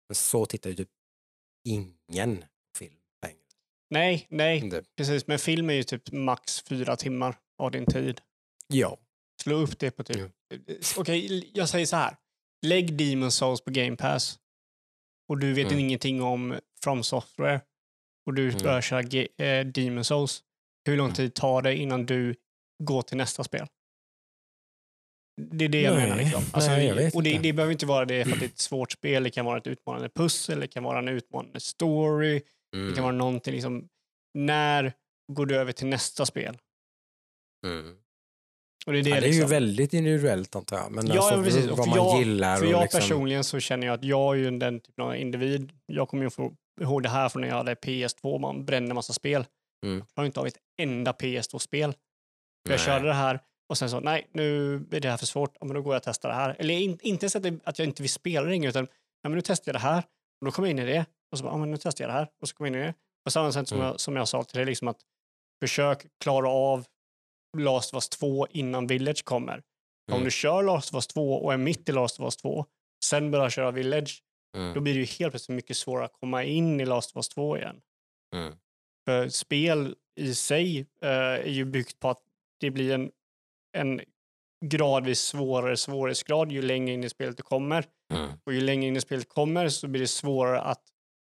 men 0.08 0.14
så 0.14 0.46
tittar 0.46 0.70
ju 0.70 0.76
typ 0.76 0.88
ingen 1.68 2.44
film 2.78 2.94
längre. 3.22 3.38
nej, 3.90 4.26
nej, 4.30 4.60
Det- 4.70 4.84
precis. 4.96 5.26
Men 5.26 5.38
film 5.38 5.70
är 5.70 5.74
ju 5.74 5.82
typ 5.82 6.12
max 6.12 6.62
fyra 6.62 6.96
timmar 6.96 7.38
av 7.58 7.70
din 7.70 7.86
tid. 7.86 8.20
Ja, 8.66 8.98
Slå 9.42 9.56
upp 9.56 9.78
det 9.78 9.90
på 9.90 10.04
typ... 10.04 10.16
Jo. 10.16 10.28
Okej, 10.96 11.50
jag 11.54 11.68
säger 11.68 11.86
så 11.86 11.96
här. 11.96 12.16
Lägg 12.66 12.96
Demon 12.98 13.30
Souls 13.32 13.60
på 13.60 13.70
Game 13.70 13.96
Pass 13.96 14.38
och 15.28 15.38
du 15.38 15.52
vet 15.54 15.66
Mm. 15.66 15.78
ingenting 15.78 16.22
om 16.22 16.58
From 16.82 17.02
Software 17.02 17.60
och 18.26 18.34
du 18.34 18.48
Mm. 18.48 18.62
börjar 18.62 18.80
köra 18.80 19.02
Ge- 19.02 19.28
eh, 19.36 19.66
Demon 19.66 20.04
Souls. 20.04 20.42
Hur 20.84 20.96
lång 20.96 21.06
Mm. 21.06 21.14
tid 21.16 21.34
tar 21.34 21.62
det 21.62 21.76
innan 21.76 22.06
du 22.06 22.34
går 22.82 23.02
till 23.02 23.16
nästa 23.16 23.44
spel? 23.44 23.66
Det 25.38 25.64
är 25.64 25.68
det 25.68 25.80
jag 25.80 25.94
Nej, 25.94 26.02
menar. 26.02 26.16
Liksom. 26.16 26.42
Alltså, 26.52 26.70
nej, 26.70 26.86
jag 26.86 27.14
och 27.14 27.22
det, 27.22 27.38
det 27.38 27.52
behöver 27.52 27.72
inte 27.72 27.86
vara 27.86 28.04
det 28.04 28.24
för 28.24 28.32
att 28.32 28.38
det 28.38 28.46
är 28.46 28.48
ett 28.48 28.58
svårt 28.58 28.92
spel. 28.92 29.22
Det 29.22 29.30
kan 29.30 29.44
vara 29.44 29.58
ett 29.58 29.66
utmanande 29.66 30.08
pussel, 30.08 30.60
det 30.60 30.66
kan 30.66 30.84
vara 30.84 30.98
en 30.98 31.08
utmanande 31.08 31.60
story, 31.60 32.42
det 32.72 32.78
mm. 32.78 32.94
kan 32.94 33.04
vara 33.04 33.14
någonting 33.14 33.54
liksom... 33.54 33.88
När 34.34 34.92
går 35.32 35.46
du 35.46 35.56
över 35.56 35.72
till 35.72 35.86
nästa 35.86 36.26
spel? 36.26 36.58
Mm. 37.66 37.96
Och 38.86 38.92
det 38.92 38.98
är 38.98 39.02
det, 39.02 39.10
Ja, 39.10 39.20
det 39.20 39.26
är 39.26 39.28
liksom. 39.28 39.42
ju 39.42 39.48
väldigt 39.48 39.94
individuellt 39.94 40.56
antar 40.56 40.76
jag. 40.76 40.92
Men 40.92 41.06
Ja, 41.06 41.12
alltså, 41.12 41.42
precis. 41.42 41.70
Vad 41.70 41.88
man 41.88 41.96
jag- 41.96 42.18
gillar. 42.18 42.56
För 42.56 42.66
jag 42.66 42.82
liksom, 42.82 43.00
personligen 43.00 43.44
så 43.44 43.60
känner 43.60 43.86
jag 43.86 43.94
att 43.94 44.04
jag 44.04 44.34
är 44.34 44.38
ju 44.38 44.50
den 44.50 44.80
typen 44.80 45.04
av 45.04 45.16
individ. 45.16 45.72
Jag 45.86 46.08
kommer 46.08 46.24
ju 46.24 46.30
få 46.30 46.52
ihåg 46.80 47.02
det 47.02 47.08
här 47.08 47.28
från 47.28 47.42
när 47.42 47.48
jag 47.48 47.56
hade 47.56 47.74
PS2, 47.74 48.38
man 48.38 48.64
brände 48.64 48.94
massa 48.94 49.12
spel. 49.12 49.44
Mm. 49.86 50.04
Jag 50.14 50.22
har 50.22 50.26
inte 50.26 50.40
av 50.40 50.46
ett 50.46 50.58
enda 50.82 51.12
PS2-spel. 51.12 51.92
För 52.66 52.72
Jag 52.72 52.80
körde 52.80 53.06
det 53.06 53.14
här 53.14 53.40
och 53.68 53.78
sen 53.78 53.90
så, 53.90 54.00
nej, 54.00 54.28
nu 54.32 54.74
är 54.90 55.00
det 55.00 55.10
här 55.10 55.16
för 55.16 55.26
svårt, 55.26 55.56
ja, 55.60 55.66
men 55.66 55.74
då 55.74 55.82
går 55.82 55.94
jag 55.94 56.00
och 56.00 56.04
testar 56.04 56.28
det 56.28 56.34
här. 56.34 56.56
Eller 56.58 56.74
in, 56.74 56.98
inte 57.02 57.30
så 57.30 57.38
att, 57.38 57.44
det, 57.44 57.58
att 57.64 57.78
jag 57.78 57.88
inte 57.88 58.02
vill 58.02 58.10
spela 58.12 58.46
det 58.46 58.56
utan 58.56 58.86
ja, 59.22 59.28
men 59.28 59.32
nu 59.32 59.40
testar 59.42 59.68
jag 59.72 59.74
det 59.74 59.78
här. 59.86 60.02
Och 60.40 60.44
då 60.44 60.50
kommer 60.50 60.68
jag 60.68 60.70
in 60.70 60.88
i 60.88 60.92
det. 60.92 61.06
Och 61.32 61.38
så 61.38 61.44
bara, 61.44 61.52
ja, 61.52 61.56
men 61.58 61.70
nu 61.70 61.76
testar 61.76 62.04
jag 62.04 62.08
det 62.10 62.18
här. 62.18 62.28
Och 62.42 62.48
så 62.48 62.54
kommer 62.56 62.70
jag 62.70 62.76
in 62.76 62.82
i 62.82 62.86
det. 62.86 62.94
På 63.24 63.30
samma 63.30 63.52
sätt 63.52 63.68
som, 63.68 63.78
Mm. 63.78 63.86
jag, 63.88 64.00
som 64.00 64.16
jag 64.16 64.28
sa 64.28 64.42
till 64.44 64.56
dig, 64.56 64.66
liksom 64.66 64.88
att 64.88 65.00
försök 65.62 66.06
klara 66.20 66.48
av 66.50 66.86
Last 67.58 67.94
of 67.94 67.96
Us 67.96 68.08
2 68.08 68.46
innan 68.50 68.86
Village 68.86 69.24
kommer. 69.24 69.62
Om 70.10 70.14
Mm. 70.14 70.24
du 70.24 70.30
kör 70.30 70.62
Last 70.62 70.90
of 70.90 70.94
Us 70.94 71.06
2 71.06 71.34
och 71.34 71.52
är 71.52 71.56
mitt 71.56 71.88
i 71.88 71.92
Last 71.92 72.20
of 72.20 72.24
Us 72.24 72.36
2, 72.36 72.64
sen 73.04 73.30
börjar 73.30 73.50
köra 73.50 73.70
Village, 73.70 74.22
Mm. 74.56 74.74
då 74.74 74.80
blir 74.80 74.94
det 74.94 75.00
ju 75.00 75.06
helt 75.06 75.32
plötsligt 75.32 75.56
mycket 75.56 75.76
svårare 75.76 76.04
att 76.04 76.12
komma 76.20 76.44
in 76.44 76.80
i 76.80 76.84
Last 76.84 77.10
of 77.10 77.16
Us 77.16 77.28
2 77.28 77.56
igen. 77.56 77.80
Mm. 78.36 78.54
För 79.06 79.28
spel 79.28 79.94
i 80.16 80.34
sig 80.34 80.78
eh, 81.02 81.08
är 81.10 81.44
ju 81.46 81.64
byggt 81.64 82.00
på 82.00 82.10
att 82.10 82.22
det 82.60 82.70
blir 82.70 82.94
en, 82.94 83.10
en 83.76 84.00
gradvis 84.64 85.20
svårare 85.20 85.76
svårighetsgrad 85.76 86.52
ju 86.52 86.62
längre 86.62 86.94
in 86.94 87.04
i 87.04 87.08
spelet 87.08 87.36
du 87.36 87.42
kommer. 87.42 87.84
Mm. 88.14 88.30
Och 88.44 88.52
ju 88.52 88.60
längre 88.60 88.88
in 88.88 88.96
i 88.96 89.00
spelet 89.00 89.28
kommer 89.28 89.68
så 89.68 89.88
blir 89.88 90.00
det 90.00 90.06
svårare 90.08 90.60
att 90.60 90.82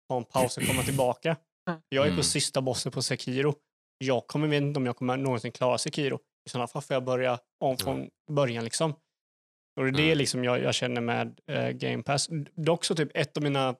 ta 0.08 0.16
en 0.16 0.24
paus 0.24 0.56
och 0.56 0.62
komma 0.62 0.82
tillbaka. 0.82 1.36
Mm. 1.68 1.80
Jag 1.88 2.04
är 2.04 2.08
på 2.08 2.12
Mm. 2.12 2.22
sista 2.22 2.60
bossen 2.60 2.92
på 2.92 3.02
Sekiro. 3.02 3.54
Jag 3.98 4.26
kommer 4.26 4.48
vet 4.48 4.62
inte 4.62 4.78
om 4.78 4.86
jag 4.86 4.96
kommer 4.96 5.16
någonsin 5.16 5.52
klara 5.52 5.78
Sekiro. 5.78 6.18
I 6.46 6.50
sådana 6.50 6.66
fall 6.66 6.82
får 6.82 6.94
jag 6.94 7.04
börja 7.04 7.38
om 7.60 7.76
från 7.76 8.10
början 8.30 8.64
liksom. 8.64 8.92
Och 9.76 9.84
det 9.84 9.88
är 9.88 9.92
det 9.92 10.02
Mm. 10.02 10.18
liksom 10.18 10.44
jag, 10.44 10.60
jag 10.60 10.74
känner 10.74 11.00
med 11.00 11.40
eh, 11.46 11.68
Game 11.70 12.02
Pass. 12.02 12.28
Dock 12.54 12.84
så 12.84 12.94
typ 12.94 13.10
ett 13.14 13.36
av 13.36 13.42
mina 13.42 13.74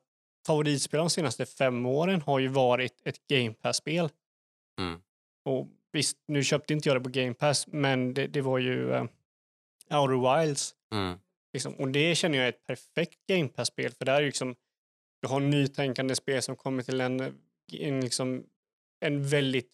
favoritspel 0.47 0.99
de 0.99 1.11
senaste 1.11 1.47
fem 1.47 1.87
åren 1.87 2.23
har 2.23 2.39
ju 2.39 2.49
varit 2.49 3.03
ett 3.05 3.27
Game 3.27 3.53
Pass-spel. 3.55 4.09
Mm. 4.81 5.01
Och 5.45 5.69
visst, 5.93 6.17
nu 6.29 6.45
köpte 6.45 6.73
inte 6.73 6.89
jag 6.89 6.97
det 6.97 7.01
på 7.01 7.11
Game 7.11 7.35
Pass, 7.35 7.67
men 7.67 8.15
det, 8.15 8.27
det 8.27 8.41
var 8.41 8.59
ju 8.59 8.91
uh, 8.91 9.05
Outer 9.91 10.43
Wilds. 10.43 10.75
Mm. 10.93 11.19
Liksom. 11.53 11.75
Och 11.75 11.89
det 11.89 12.15
känner 12.15 12.39
jag 12.39 12.45
är 12.45 12.49
ett 12.49 12.67
perfekt 12.67 13.19
Game 13.29 13.49
Pass-spel, 13.49 13.93
för 13.99 14.05
där 14.05 14.15
är 14.15 14.21
ju 14.21 14.27
liksom, 14.27 14.55
du 15.23 15.29
har 15.29 15.41
nytänkande 15.41 16.15
spel 16.15 16.43
som 16.43 16.57
kommer 16.57 16.83
till 16.83 17.01
en, 17.01 17.21
en, 17.73 18.01
liksom, 18.01 18.45
en 19.01 19.29
väldigt 19.29 19.71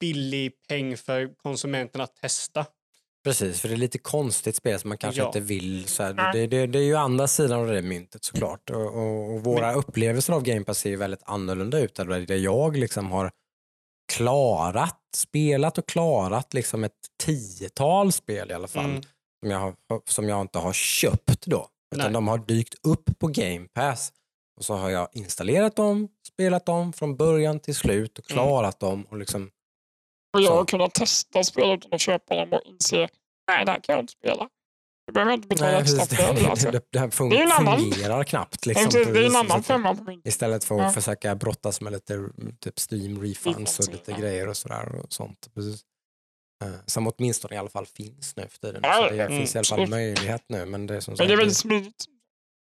billig 0.00 0.52
peng 0.68 0.96
för 0.96 1.34
konsumenten 1.34 2.00
att 2.00 2.16
testa. 2.16 2.66
Precis, 3.24 3.60
för 3.60 3.68
det 3.68 3.74
är 3.74 3.76
lite 3.76 3.98
konstigt 3.98 4.56
spel 4.56 4.80
som 4.80 4.88
man 4.88 4.98
kanske 4.98 5.20
Ja. 5.20 5.26
inte 5.26 5.40
vill. 5.40 5.84
Så 5.84 6.02
här, 6.02 6.32
det, 6.32 6.46
det, 6.46 6.66
det 6.66 6.78
är 6.78 6.82
ju 6.82 6.94
andra 6.96 7.26
sidan 7.26 7.60
av 7.60 7.66
det 7.66 7.82
myntet 7.82 8.24
såklart. 8.24 8.70
Och, 8.70 8.86
och, 8.96 9.34
och 9.34 9.44
våra 9.44 9.74
upplevelser 9.74 10.32
av 10.32 10.42
Game 10.42 10.64
Pass 10.64 10.78
ser 10.78 10.90
ju 10.90 10.96
väldigt 10.96 11.22
annorlunda 11.24 11.78
ut. 11.78 11.94
Där 11.94 12.26
där 12.26 12.36
jag 12.36 12.76
liksom 12.76 13.10
har 13.10 13.30
klarat, 14.10 15.00
spelat 15.16 15.78
och 15.78 15.86
klarat 15.88 16.54
liksom 16.54 16.84
ett 16.84 16.92
tiotal 17.22 18.12
spel 18.12 18.50
i 18.50 18.54
alla 18.54 18.68
fall. 18.68 18.84
Mm. 18.84 19.02
Som, 19.42 19.50
jag 19.50 19.58
har, 19.58 19.74
som 20.06 20.28
jag 20.28 20.40
inte 20.40 20.58
har 20.58 20.72
köpt 20.72 21.46
då. 21.46 21.68
Utan 21.94 22.04
Nej. 22.04 22.12
de 22.12 22.28
har 22.28 22.38
dykt 22.38 22.74
upp 22.86 23.18
på 23.18 23.26
Game 23.26 23.68
Pass. 23.74 24.12
Och 24.56 24.64
så 24.64 24.74
har 24.74 24.90
jag 24.90 25.08
installerat 25.12 25.76
dem, 25.76 26.08
spelat 26.26 26.66
dem 26.66 26.92
från 26.92 27.16
början 27.16 27.60
till 27.60 27.74
slut 27.74 28.18
och 28.18 28.30
Mm. 28.30 28.44
klarat 28.44 28.80
dem. 28.80 29.06
Och 29.10 29.16
liksom, 29.18 29.50
Och 30.34 30.40
jag 30.40 30.52
har 30.52 30.64
kunnat 30.64 30.94
testa 30.94 31.44
spel 31.44 31.70
utan 31.70 31.94
att 31.94 32.00
köpa 32.00 32.34
dem 32.34 32.52
och 32.52 32.60
inse 32.64 33.08
nej, 33.48 33.64
det 33.64 33.70
här 33.72 33.80
kan 33.80 33.94
jag 33.94 34.02
inte 34.02 34.12
spela. 34.12 34.48
Då 35.10 35.14
behöver 35.14 35.32
inte 35.32 35.48
betala 35.48 35.70
nej, 35.70 35.80
extra 35.80 36.06
för 36.06 36.16
det. 36.34 36.40
det, 36.40 36.46
Alltså. 36.50 36.70
det, 36.72 36.80
det 36.92 36.98
här 36.98 37.08
fun- 37.08 37.30
Det 37.30 37.42
annan- 37.42 37.78
fungerar 37.80 38.24
knappt. 38.24 38.62
Det 38.62 38.66
Liksom, 38.70 38.84
inte- 38.84 39.12
det 39.12 39.20
är 39.20 39.24
en 39.24 39.30
Så- 39.30 39.38
annan 39.38 39.58
så- 39.62 39.66
femma 39.66 39.94
på 39.94 40.04
min. 40.04 40.20
Istället 40.24 40.64
för 40.64 40.74
att 40.74 40.80
Ja. 40.82 40.90
försöka 40.90 41.34
brottas 41.34 41.80
med 41.80 41.92
lite 41.92 42.28
typ 42.60 42.74
Steam 42.90 43.22
refunds 43.22 43.78
och 43.78 43.92
lite 43.92 44.10
ja. 44.10 44.16
grejer 44.18 44.48
och 44.48 44.56
sådär. 44.56 44.94
Och 44.94 45.12
sånt. 45.12 45.48
Precis. 45.54 45.80
Eh, 46.64 46.70
Som 46.86 47.06
åtminstone 47.06 47.54
i 47.54 47.58
alla 47.58 47.68
fall 47.70 47.86
finns 47.86 48.36
nu 48.36 48.46
för 48.48 48.58
tiden. 48.58 48.80
Ja, 48.84 48.94
så 49.08 49.14
det 49.14 49.22
mm, 49.24 49.38
finns 49.38 49.54
i 49.54 49.58
alla 49.58 49.64
fall 49.64 49.80
absolut. 49.80 49.90
möjlighet 49.90 50.42
nu. 50.48 50.64
Men 50.66 50.86
det 50.86 50.96
är 50.96 51.00
som 51.00 51.14
Men 51.18 51.26
det 51.28 51.32
är 51.32 51.36
väldigt 51.38 51.56
smidigt. 51.56 52.04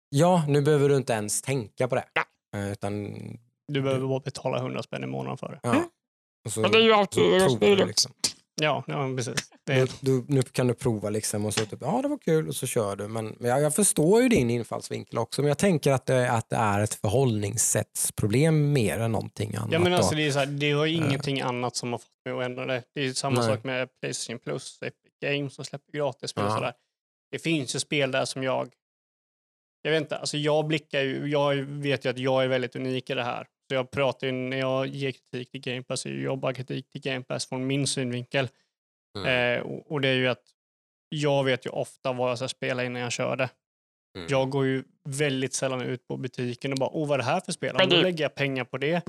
Ja, 0.10 0.46
nu 0.48 0.62
behöver 0.62 0.90
du 0.90 0.96
inte 0.98 1.14
ens 1.14 1.42
tänka 1.42 1.88
på 1.88 1.96
det. 1.96 2.06
Ja. 2.14 2.24
Eh, 2.60 2.72
Utan, 2.72 3.14
Du 3.68 3.82
behöver 3.82 4.08
bara 4.08 4.20
betala 4.20 4.58
100 4.58 4.84
spänn 4.84 5.04
i 5.04 5.08
månaden 5.08 5.38
för 5.38 5.48
det. 5.48 5.60
ja. 5.64 5.70
Mm. 5.76 5.84
Och 6.46 6.52
så 6.54 6.60
Men 6.60 6.72
det 6.72 6.78
är 6.78 6.82
ju 6.82 6.94
alltid 6.94 7.24
det 7.24 7.40
du 7.60 7.76
lugnt. 7.76 7.88
liksom. 7.88 8.12
Ja, 8.62 8.84
ja 8.88 9.14
precis. 9.18 9.52
Är, 9.70 9.76
Du, 9.80 9.88
du, 10.02 10.26
nu 10.28 10.42
kan 10.42 10.68
du 10.68 10.74
prova 10.74 11.10
liksom 11.10 11.46
och 11.46 11.54
så 11.54 11.66
typ, 11.66 11.80
ja 11.82 12.00
det 12.02 12.08
var 12.08 12.18
kul 12.18 12.48
och 12.48 12.56
så 12.56 12.68
kör 12.68 12.96
du. 12.96 13.08
Men, 13.08 13.36
men 13.40 13.50
jag, 13.52 13.62
jag 13.62 13.76
förstår 13.76 14.22
ju 14.22 14.30
din 14.30 14.50
infallsvinkel 14.50 15.18
också. 15.18 15.42
Men 15.42 15.50
jag 15.50 15.58
tänker 15.58 15.92
att 15.92 16.06
det, 16.06 16.32
att 16.32 16.50
det 16.50 16.56
är 16.56 16.80
ett 16.82 16.94
förhållningssättsproblem 16.94 18.74
mer 18.74 19.00
än 19.00 19.12
någonting 19.12 19.56
annat. 19.56 19.72
ja, 19.72 19.80
men 19.80 19.94
alltså, 19.94 20.16
det, 20.16 20.28
är 20.28 20.32
så 20.32 20.40
här, 20.40 20.46
det 20.46 20.72
har 20.72 20.86
ju 20.86 20.96
ingenting 20.96 21.42
annat 21.42 21.76
som 21.76 21.92
har 21.92 22.00
fått 22.00 22.26
mig 22.26 22.34
att 22.34 22.46
ändra 22.46 22.66
det. 22.66 22.84
Det 22.96 23.02
är 23.02 23.14
samma 23.14 23.40
Nej. 23.42 23.50
sak 23.50 23.64
med 23.64 23.90
Playstation 24.02 24.40
Plus, 24.40 24.80
Epic 24.82 24.94
Games 25.22 25.54
som 25.56 25.66
släpper 25.66 25.92
gratisspel 25.98 26.44
och 26.44 26.50
Ja. 26.50 26.56
sådär. 26.56 26.74
Det 27.32 27.40
finns 27.40 27.76
ju 27.76 27.80
spel 27.80 28.12
där 28.12 28.26
som 28.26 28.44
jag... 28.44 28.70
Jag 29.82 29.92
vet 29.92 30.02
inte, 30.02 30.18
alltså 30.18 30.38
jag 30.38 30.68
blickar 30.68 31.02
ju... 31.02 31.28
Jag 31.28 31.56
vet 31.56 32.06
ju 32.06 32.10
att 32.10 32.18
jag 32.18 32.44
är 32.44 32.48
väldigt 32.48 32.76
unik 32.76 33.10
i 33.10 33.14
det 33.14 33.24
här. 33.24 33.48
Så 33.70 33.74
jag 33.76 33.92
pratar 33.92 34.28
ju, 34.28 34.34
när 34.34 34.58
jag 34.58 34.88
ger 34.88 35.12
kritik 35.12 35.52
till 35.52 35.62
Game 35.62 35.84
Pass, 35.84 36.02
så 36.02 36.10
jag 36.10 36.18
jobbar 36.18 36.54
kritik 36.54 36.90
till 36.90 37.02
Game 37.02 37.22
Pass 37.24 37.50
från 37.50 37.68
min 37.68 37.88
synvinkel. 37.88 38.48
Mm. 39.18 39.58
Eh, 39.58 39.62
och, 39.66 39.92
och 39.92 40.02
det 40.02 40.08
är 40.08 40.14
ju 40.16 40.28
att 40.28 40.44
jag 41.10 41.44
vet 41.44 41.66
ju 41.66 41.70
ofta 41.70 42.14
vad 42.14 42.30
jag 42.32 42.38
ska 42.38 42.48
spela 42.48 42.84
innan 42.84 43.02
jag 43.02 43.12
kör 43.12 43.36
det. 43.36 43.50
Mm. 44.18 44.28
Jag 44.30 44.50
går 44.50 44.66
ju 44.66 44.84
väldigt 45.10 45.54
sällan 45.54 45.82
ut 45.82 46.08
på 46.08 46.18
butiken 46.18 46.72
och 46.72 46.78
bara, 46.78 46.90
åh 46.90 47.08
vad 47.08 47.14
är 47.14 47.18
det 47.18 47.24
här 47.30 47.40
för 47.46 47.52
spel? 47.52 47.76
Men 47.78 47.90
Då 47.90 47.96
lägger 47.96 48.24
jag 48.24 48.36
pengar 48.36 48.64
på 48.64 48.78
det. 48.78 49.02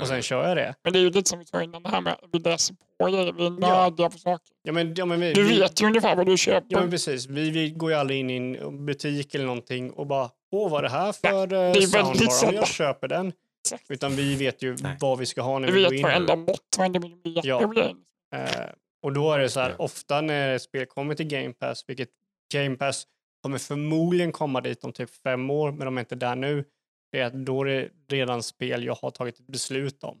och 0.00 0.08
sen 0.08 0.22
kör 0.22 0.48
jag 0.48 0.56
det. 0.56 0.74
Men 0.84 0.92
det 0.92 0.98
är 0.98 1.00
ju 1.00 1.10
lite 1.10 1.28
som 1.30 1.38
vi 1.38 1.44
sa 1.44 1.62
innan, 1.62 1.82
det 1.82 1.88
här 1.88 2.00
med 2.00 2.16
vi 2.32 2.38
läser 2.38 2.76
på 2.98 3.06
grejer, 3.06 3.32
vi 3.32 3.46
är 3.46 3.50
Ja. 3.50 3.50
nördiga 3.50 4.10
på 4.10 4.18
saker. 4.18 4.54
Ja, 4.62 4.72
men, 4.72 4.94
ja, 4.94 5.04
men 5.04 5.20
vi, 5.20 5.32
Du 5.32 5.42
vi, 5.42 5.60
vet 5.60 5.82
ju 5.82 5.86
ungefär 5.86 6.16
vad 6.16 6.26
du 6.26 6.36
köper. 6.36 6.66
Ja, 6.68 6.80
men 6.80 6.90
precis. 6.90 7.26
Vi, 7.26 7.50
vi 7.50 7.70
går 7.70 7.90
ju 7.90 7.96
aldrig 7.96 8.20
in 8.20 8.30
i 8.30 8.36
en 8.36 8.86
butik 8.86 9.34
eller 9.34 9.46
någonting 9.46 9.90
och 9.90 10.06
bara, 10.06 10.30
åh, 10.50 10.70
vad 10.70 10.78
är 10.78 10.82
det 10.82 10.88
här 10.94 11.12
för 11.12 11.52
är 11.52 11.66
eh, 11.66 11.72
väldigt 11.72 11.90
soundbar? 11.90 12.26
Om 12.26 12.30
sällan. 12.30 12.54
jag 12.54 12.68
köper 12.68 13.08
den. 13.08 13.32
Exakt. 13.64 13.90
Utan 13.90 14.16
vi 14.16 14.36
vet 14.36 14.62
ju 14.62 14.76
Nej. 14.80 14.96
vad 15.00 15.18
vi 15.18 15.26
ska 15.26 15.42
ha 15.42 15.58
när 15.58 15.68
Du 15.68 15.74
vi 15.74 15.82
går 15.82 15.90
vet 15.90 15.96
in. 15.98 16.02
varenda 16.02 16.36
mått, 16.36 16.76
varenda 16.78 17.00
millimeter. 17.00 17.48
Ja. 17.48 17.72
Ja. 17.74 18.38
Eh, 18.38 18.70
och 19.02 19.12
då 19.12 19.32
är 19.32 19.38
det 19.38 19.48
så 19.48 19.60
här, 19.60 19.70
Ja. 19.70 19.76
ofta 19.78 20.20
när 20.20 20.54
ett 20.54 20.62
spel 20.62 20.86
kommer 20.86 21.14
till 21.14 21.26
Game 21.26 21.52
Pass, 21.52 21.84
vilket 21.88 22.08
Game 22.52 22.76
Pass 22.76 23.06
kommer 23.42 23.58
förmodligen 23.58 24.32
komma 24.32 24.60
dit 24.60 24.84
om 24.84 24.92
typ 24.92 25.10
fem 25.10 25.50
år, 25.50 25.72
men 25.72 25.84
de 25.84 25.96
är 25.96 26.00
inte 26.00 26.14
där 26.14 26.36
nu. 26.36 26.64
Det 27.12 27.20
är 27.20 27.24
att 27.26 27.32
då 27.46 27.60
är 27.62 27.64
det 27.66 27.88
redan 28.08 28.42
spel 28.42 28.84
jag 28.84 28.94
har 28.94 29.10
tagit 29.10 29.40
ett 29.40 29.46
beslut 29.46 30.04
om. 30.04 30.20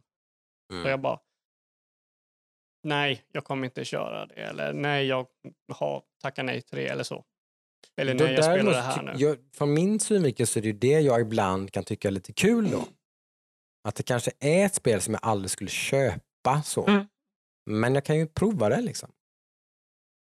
Mm. 0.72 0.82
Så 0.84 0.88
jag 0.90 1.00
bara, 1.00 1.18
nej, 2.84 3.22
jag 3.32 3.44
kommer 3.44 3.64
inte 3.64 3.84
köra 3.84 4.26
det. 4.26 4.34
Eller 4.34 4.72
nej, 4.72 5.06
jag 5.06 5.26
har 5.72 6.02
tackat 6.22 6.44
nej 6.44 6.62
till 6.62 6.78
det 6.78 6.86
eller 6.86 7.04
så. 7.04 7.24
Eller 7.96 8.14
nej, 8.14 8.32
jag 8.34 8.44
spelar 8.44 8.72
det 8.72 8.80
här 8.80 9.02
nu. 9.02 9.12
Jag, 9.16 9.36
från 9.54 9.74
min 9.74 10.00
synvinkel 10.00 10.46
så 10.46 10.58
är 10.58 10.60
det 10.62 10.66
ju 10.68 10.72
det 10.78 11.00
jag 11.00 11.20
ibland 11.20 11.72
kan 11.72 11.84
tycka 11.84 12.08
är 12.08 12.12
lite 12.12 12.32
kul 12.32 12.70
då. 12.70 12.84
Att 13.88 13.94
det 13.94 14.02
kanske 14.02 14.30
är 14.40 14.66
ett 14.66 14.74
spel 14.74 15.00
som 15.00 15.14
jag 15.14 15.20
aldrig 15.24 15.50
skulle 15.50 15.70
köpa 15.70 16.62
så. 16.64 16.86
Mm. 16.86 17.06
Men 17.70 17.94
jag 17.94 18.04
kan 18.04 18.16
ju 18.18 18.26
prova 18.26 18.68
det 18.68 18.80
liksom. 18.80 19.12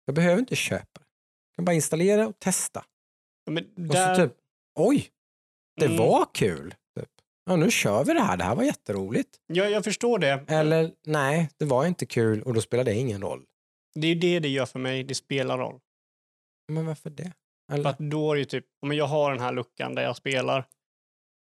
Jag 0.04 0.14
behöver 0.14 0.38
inte 0.40 0.56
köpa 0.56 1.00
det. 1.00 1.06
Jag 1.50 1.56
kan 1.56 1.64
bara 1.64 1.72
installera 1.74 2.26
och 2.28 2.38
testa. 2.38 2.84
Men 3.50 3.64
Och 3.64 3.70
där, 3.82 4.14
så 4.14 4.28
typ, 4.28 4.36
oj, 4.78 5.08
det 5.76 5.84
Mm. 5.86 5.98
var 5.98 6.26
kul. 6.34 6.74
Typ. 7.00 7.08
Ja, 7.44 7.56
nu 7.56 7.70
kör 7.70 8.04
vi 8.04 8.12
det 8.14 8.22
här, 8.22 8.36
det 8.36 8.44
här 8.44 8.54
var 8.54 8.62
jätteroligt. 8.64 9.38
jag, 9.46 9.70
jag 9.70 9.84
förstår 9.84 10.18
det. 10.18 10.44
Eller 10.48 10.92
nej, 11.06 11.50
det 11.56 11.64
var 11.64 11.86
inte 11.86 12.06
kul 12.06 12.42
och 12.42 12.54
då 12.54 12.60
spelar 12.60 12.84
det 12.84 12.94
ingen 12.94 13.22
roll. 13.22 13.44
Det 13.94 14.06
är 14.06 14.14
ju 14.14 14.20
det 14.20 14.40
det 14.40 14.48
gör 14.48 14.66
för 14.66 14.78
mig, 14.78 15.04
det 15.04 15.14
spelar 15.14 15.58
roll. 15.58 15.80
Men 16.72 16.86
varför 16.86 17.10
det? 17.10 17.32
För 17.70 17.74
Eller? 17.78 17.90
att 17.90 17.98
då 17.98 18.30
är 18.30 18.34
det 18.34 18.38
ju 18.38 18.44
typ, 18.44 18.66
om 18.82 18.92
jag 18.92 19.06
har 19.06 19.30
den 19.30 19.40
här 19.40 19.52
luckan 19.52 19.94
där 19.94 20.02
jag 20.02 20.16
spelar. 20.16 20.68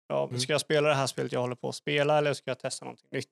Ja, 0.07 0.23
Mm. 0.27 0.39
Ska 0.39 0.53
jag 0.53 0.61
spela 0.61 0.87
det 0.89 0.95
här 0.95 1.07
spelet 1.07 1.31
jag 1.31 1.39
håller 1.41 1.55
på 1.55 1.69
att 1.69 1.75
spela 1.75 2.17
eller 2.17 2.33
ska 2.33 2.51
jag 2.51 2.59
testa 2.59 2.85
någonting 2.85 3.07
nytt? 3.11 3.29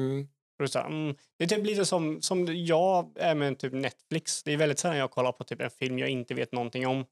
Mm. 0.00 0.28
Det, 0.58 0.74
är 0.76 0.86
mm, 0.86 1.16
det 1.38 1.44
är 1.44 1.48
typ 1.48 1.66
lite 1.66 1.84
som, 1.86 2.22
som 2.22 2.46
jag 2.66 3.12
är 3.16 3.34
med 3.34 3.58
typ 3.58 3.72
Netflix. 3.72 4.42
Det 4.42 4.52
är 4.52 4.56
väldigt 4.56 4.78
sällan 4.78 4.96
jag 4.96 5.10
kollar 5.10 5.32
på 5.32 5.44
typ 5.44 5.60
en 5.60 5.70
film 5.70 5.98
jag 5.98 6.08
inte 6.08 6.34
vet 6.34 6.52
någonting 6.52 6.86
om. 6.86 7.04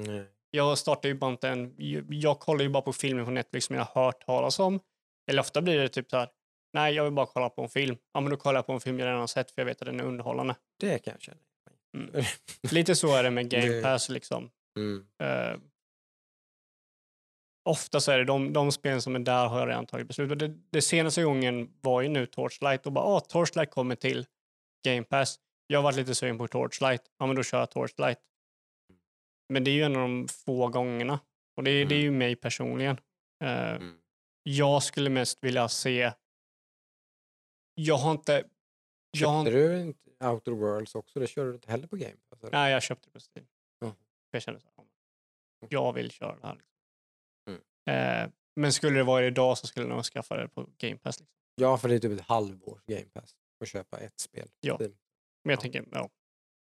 Nej. 0.00 0.24
Jag 0.50 0.78
startar 0.78 1.08
ju 1.08 1.14
bara 1.14 1.30
inte 1.30 1.48
en, 1.48 1.74
jag- 2.08 2.38
kollar 2.40 2.62
ju 2.62 2.68
bara 2.68 2.82
på 2.82 2.92
filmer 2.92 3.24
på 3.24 3.30
Netflix 3.30 3.66
som 3.66 3.76
jag 3.76 3.84
har 3.84 4.04
hört 4.04 4.26
talas 4.26 4.58
om. 4.58 4.80
Eller 5.30 5.40
ofta 5.40 5.62
blir 5.62 5.78
det 5.78 5.88
typ 5.88 6.10
så 6.10 6.16
här, 6.16 6.28
nej 6.72 6.94
jag 6.94 7.04
vill 7.04 7.12
bara 7.12 7.26
kolla 7.26 7.48
på 7.48 7.62
en 7.62 7.68
film. 7.68 7.96
Ja 8.14 8.20
men 8.20 8.30
då 8.30 8.36
kollar 8.36 8.58
jag 8.58 8.66
på 8.66 8.72
en 8.72 8.80
film 8.80 8.98
jag 8.98 9.06
redan 9.06 9.20
har 9.20 9.26
sett 9.26 9.50
för 9.50 9.60
jag 9.62 9.66
vet 9.66 9.82
att 9.82 9.86
den 9.86 10.00
är 10.00 10.04
underhållande. 10.04 10.56
Det 10.80 10.98
kan 10.98 11.12
jag 11.12 11.20
känna. 11.22 11.38
Mm. 11.96 12.24
Lite 12.72 12.94
så 12.96 13.14
är 13.16 13.22
det 13.22 13.30
med 13.30 13.48
Game 13.50 13.82
Pass 13.82 14.08
liksom. 14.08 14.50
Mm. 14.78 15.06
Eh, 15.22 15.58
ofta 17.66 18.00
så 18.00 18.12
är 18.12 18.18
det 18.18 18.24
de, 18.24 18.52
de 18.52 18.72
spel 18.72 19.02
som 19.02 19.14
är 19.14 19.18
där 19.18 19.48
har 19.48 19.58
jag 19.58 19.68
redan 19.68 19.86
tagit 19.86 20.08
beslut. 20.08 20.30
Och 20.30 20.36
det, 20.36 20.54
det 20.70 20.82
senaste 20.82 21.22
gången 21.22 21.70
var 21.80 22.02
ju 22.02 22.08
nu 22.08 22.26
Torchlight 22.26 22.86
och 22.86 22.92
bara, 22.92 23.04
ah, 23.04 23.20
Torchlight 23.20 23.70
kommer 23.70 23.94
till 23.96 24.26
Game 24.84 25.02
Pass. 25.04 25.38
Jag 25.66 25.78
har 25.78 25.82
varit 25.82 25.96
lite 25.96 26.14
sugen 26.14 26.38
på 26.38 26.48
Torchlight. 26.48 27.02
Ja, 27.18 27.26
men 27.26 27.36
då 27.36 27.42
kör 27.42 27.58
jag 27.58 27.70
Torchlight. 27.70 28.18
Men 29.48 29.64
det 29.64 29.70
är 29.70 29.72
ju 29.72 29.82
en 29.82 29.96
av 29.96 30.02
de 30.02 30.28
få 30.28 30.68
gångerna. 30.68 31.20
Och 31.56 31.64
det, 31.64 31.70
är 31.70 31.86
det 31.86 31.94
är 31.94 32.00
ju 32.00 32.10
mig 32.10 32.36
personligen. 32.36 32.96
Eh, 33.44 33.74
Mm. 33.76 33.98
Jag 34.42 34.82
skulle 34.82 35.10
mest 35.10 35.44
vilja 35.44 35.68
se... 35.68 36.12
Jag 37.74 37.96
har 37.96 38.10
inte... 38.10 38.44
Jag 39.10 39.28
har 39.28 39.44
Köpte 39.44 39.58
du 39.58 39.80
inte 39.80 40.26
Outer 40.26 40.52
Worlds 40.52 40.94
också? 40.94 41.20
Det 41.20 41.26
körde 41.26 41.50
du 41.50 41.54
inte 41.54 41.70
heller 41.70 41.86
på 41.86 41.96
Game 41.96 42.16
Pass? 42.30 42.42
eller? 42.42 42.52
nej, 42.52 42.72
jag 42.72 42.82
köpte 42.82 43.08
det 43.08 43.12
på 43.12 43.20
Steam. 43.20 43.46
För 43.80 43.94
jag 44.30 44.42
kände 44.42 44.60
så 44.60 44.68
här, 44.76 44.84
jag 45.68 45.92
vill 45.92 46.10
köra 46.10 46.36
det 46.36 46.46
här. 46.46 46.62
Eh, 47.90 48.30
men 48.56 48.72
skulle 48.72 48.96
det 48.98 49.04
vara 49.04 49.26
idag 49.26 49.58
så 49.58 49.66
skulle 49.66 49.86
jag 49.86 49.94
nog 49.94 50.04
skaffa 50.04 50.36
det 50.36 50.48
på 50.48 50.70
Game 50.78 50.96
Pass. 50.96 51.20
Liksom. 51.20 51.36
Ja, 51.54 51.78
för 51.78 51.88
det 51.88 51.94
är 51.94 51.98
typ 51.98 52.20
ett 52.20 52.26
halvårs 52.26 52.82
Game 52.86 53.04
Pass 53.14 53.34
att 53.60 53.68
köpa 53.68 53.98
ett 53.98 54.20
spel. 54.20 54.48
Ja. 54.60 54.76
Men 54.80 54.90
jag 55.42 55.52
Ja. 55.52 55.60
tänker, 55.60 55.84
ja. 55.92 56.10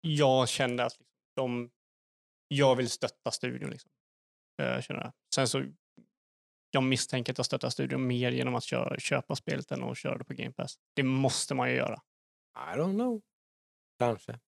Jag 0.00 0.48
kände 0.48 0.84
att 0.84 0.92
liksom, 0.98 1.06
de, 1.36 1.70
jag 2.48 2.76
vill 2.76 2.90
stötta 2.90 3.30
studion. 3.30 3.70
Liksom. 3.70 3.90
Eh, 4.62 4.80
känner 4.80 5.00
jag. 5.00 5.12
Sen 5.34 5.48
så, 5.48 5.64
jag 6.70 6.82
misstänker 6.82 7.32
att 7.32 7.38
jag 7.38 7.46
stöttar 7.46 7.70
studion 7.70 8.06
mer 8.06 8.32
genom 8.32 8.54
att 8.54 8.64
köra, 8.64 8.98
köpa 9.00 9.36
spelet 9.36 9.70
än 9.72 9.82
att 9.82 9.98
köra 9.98 10.18
det 10.18 10.24
på 10.24 10.34
Game 10.34 10.52
Pass. 10.52 10.78
Det 10.94 11.02
måste 11.02 11.54
man 11.54 11.70
ju 11.70 11.76
göra. 11.76 12.00
I 12.56 12.78
don't 12.78 12.94
know. 12.94 13.22
Kanske. 13.98 14.38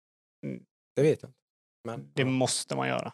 Mm. 0.46 0.66
Det 0.94 1.02
vet 1.02 1.22
jag 1.22 1.28
inte. 1.28 1.38
Men, 1.84 2.12
Det 2.14 2.22
ja. 2.22 2.28
måste 2.28 2.76
man 2.76 2.88
göra. 2.88 3.12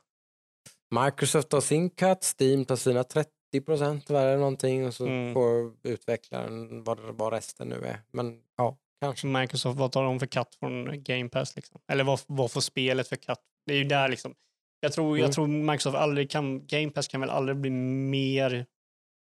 Microsoft 1.04 1.48
tar 1.48 1.60
sin 1.60 1.90
cut, 1.90 2.18
Steam 2.40 2.64
tar 2.64 2.76
sina 2.76 3.04
30 3.04 3.30
procent 3.60 4.10
eller 4.10 4.36
någonting 4.36 4.86
och 4.86 4.94
så 4.94 5.06
Mm. 5.06 5.34
får 5.34 5.72
utvecklaren 5.82 6.84
vad, 6.84 6.98
vad 7.00 7.32
resten 7.32 7.68
nu 7.68 7.74
är. 7.84 8.00
Men 8.12 8.38
ja, 8.56 8.76
kanske. 9.00 9.26
Microsoft, 9.26 9.78
vad 9.78 9.92
tar 9.92 10.02
de 10.04 10.18
för 10.20 10.26
katt 10.26 10.54
från 10.60 11.02
Game 11.02 11.28
Pass? 11.28 11.56
Liksom? 11.56 11.80
Eller 11.92 12.04
vad, 12.04 12.20
vad 12.26 12.50
får 12.50 12.60
spelet 12.60 13.08
för 13.08 13.16
katt? 13.16 13.40
Det 13.66 13.72
är 13.72 13.76
ju 13.78 13.84
där 13.84 14.08
liksom. 14.08 14.34
Jag 14.80 14.92
tror, 14.92 15.08
Mm. 15.08 15.20
jag 15.20 15.32
tror 15.32 15.46
Microsoft 15.46 15.96
aldrig 15.96 16.30
kan, 16.30 16.66
Game 16.66 16.90
Pass 16.90 17.08
kan 17.08 17.20
väl 17.20 17.30
aldrig 17.30 17.56
bli 17.56 17.70
mer, 17.70 18.66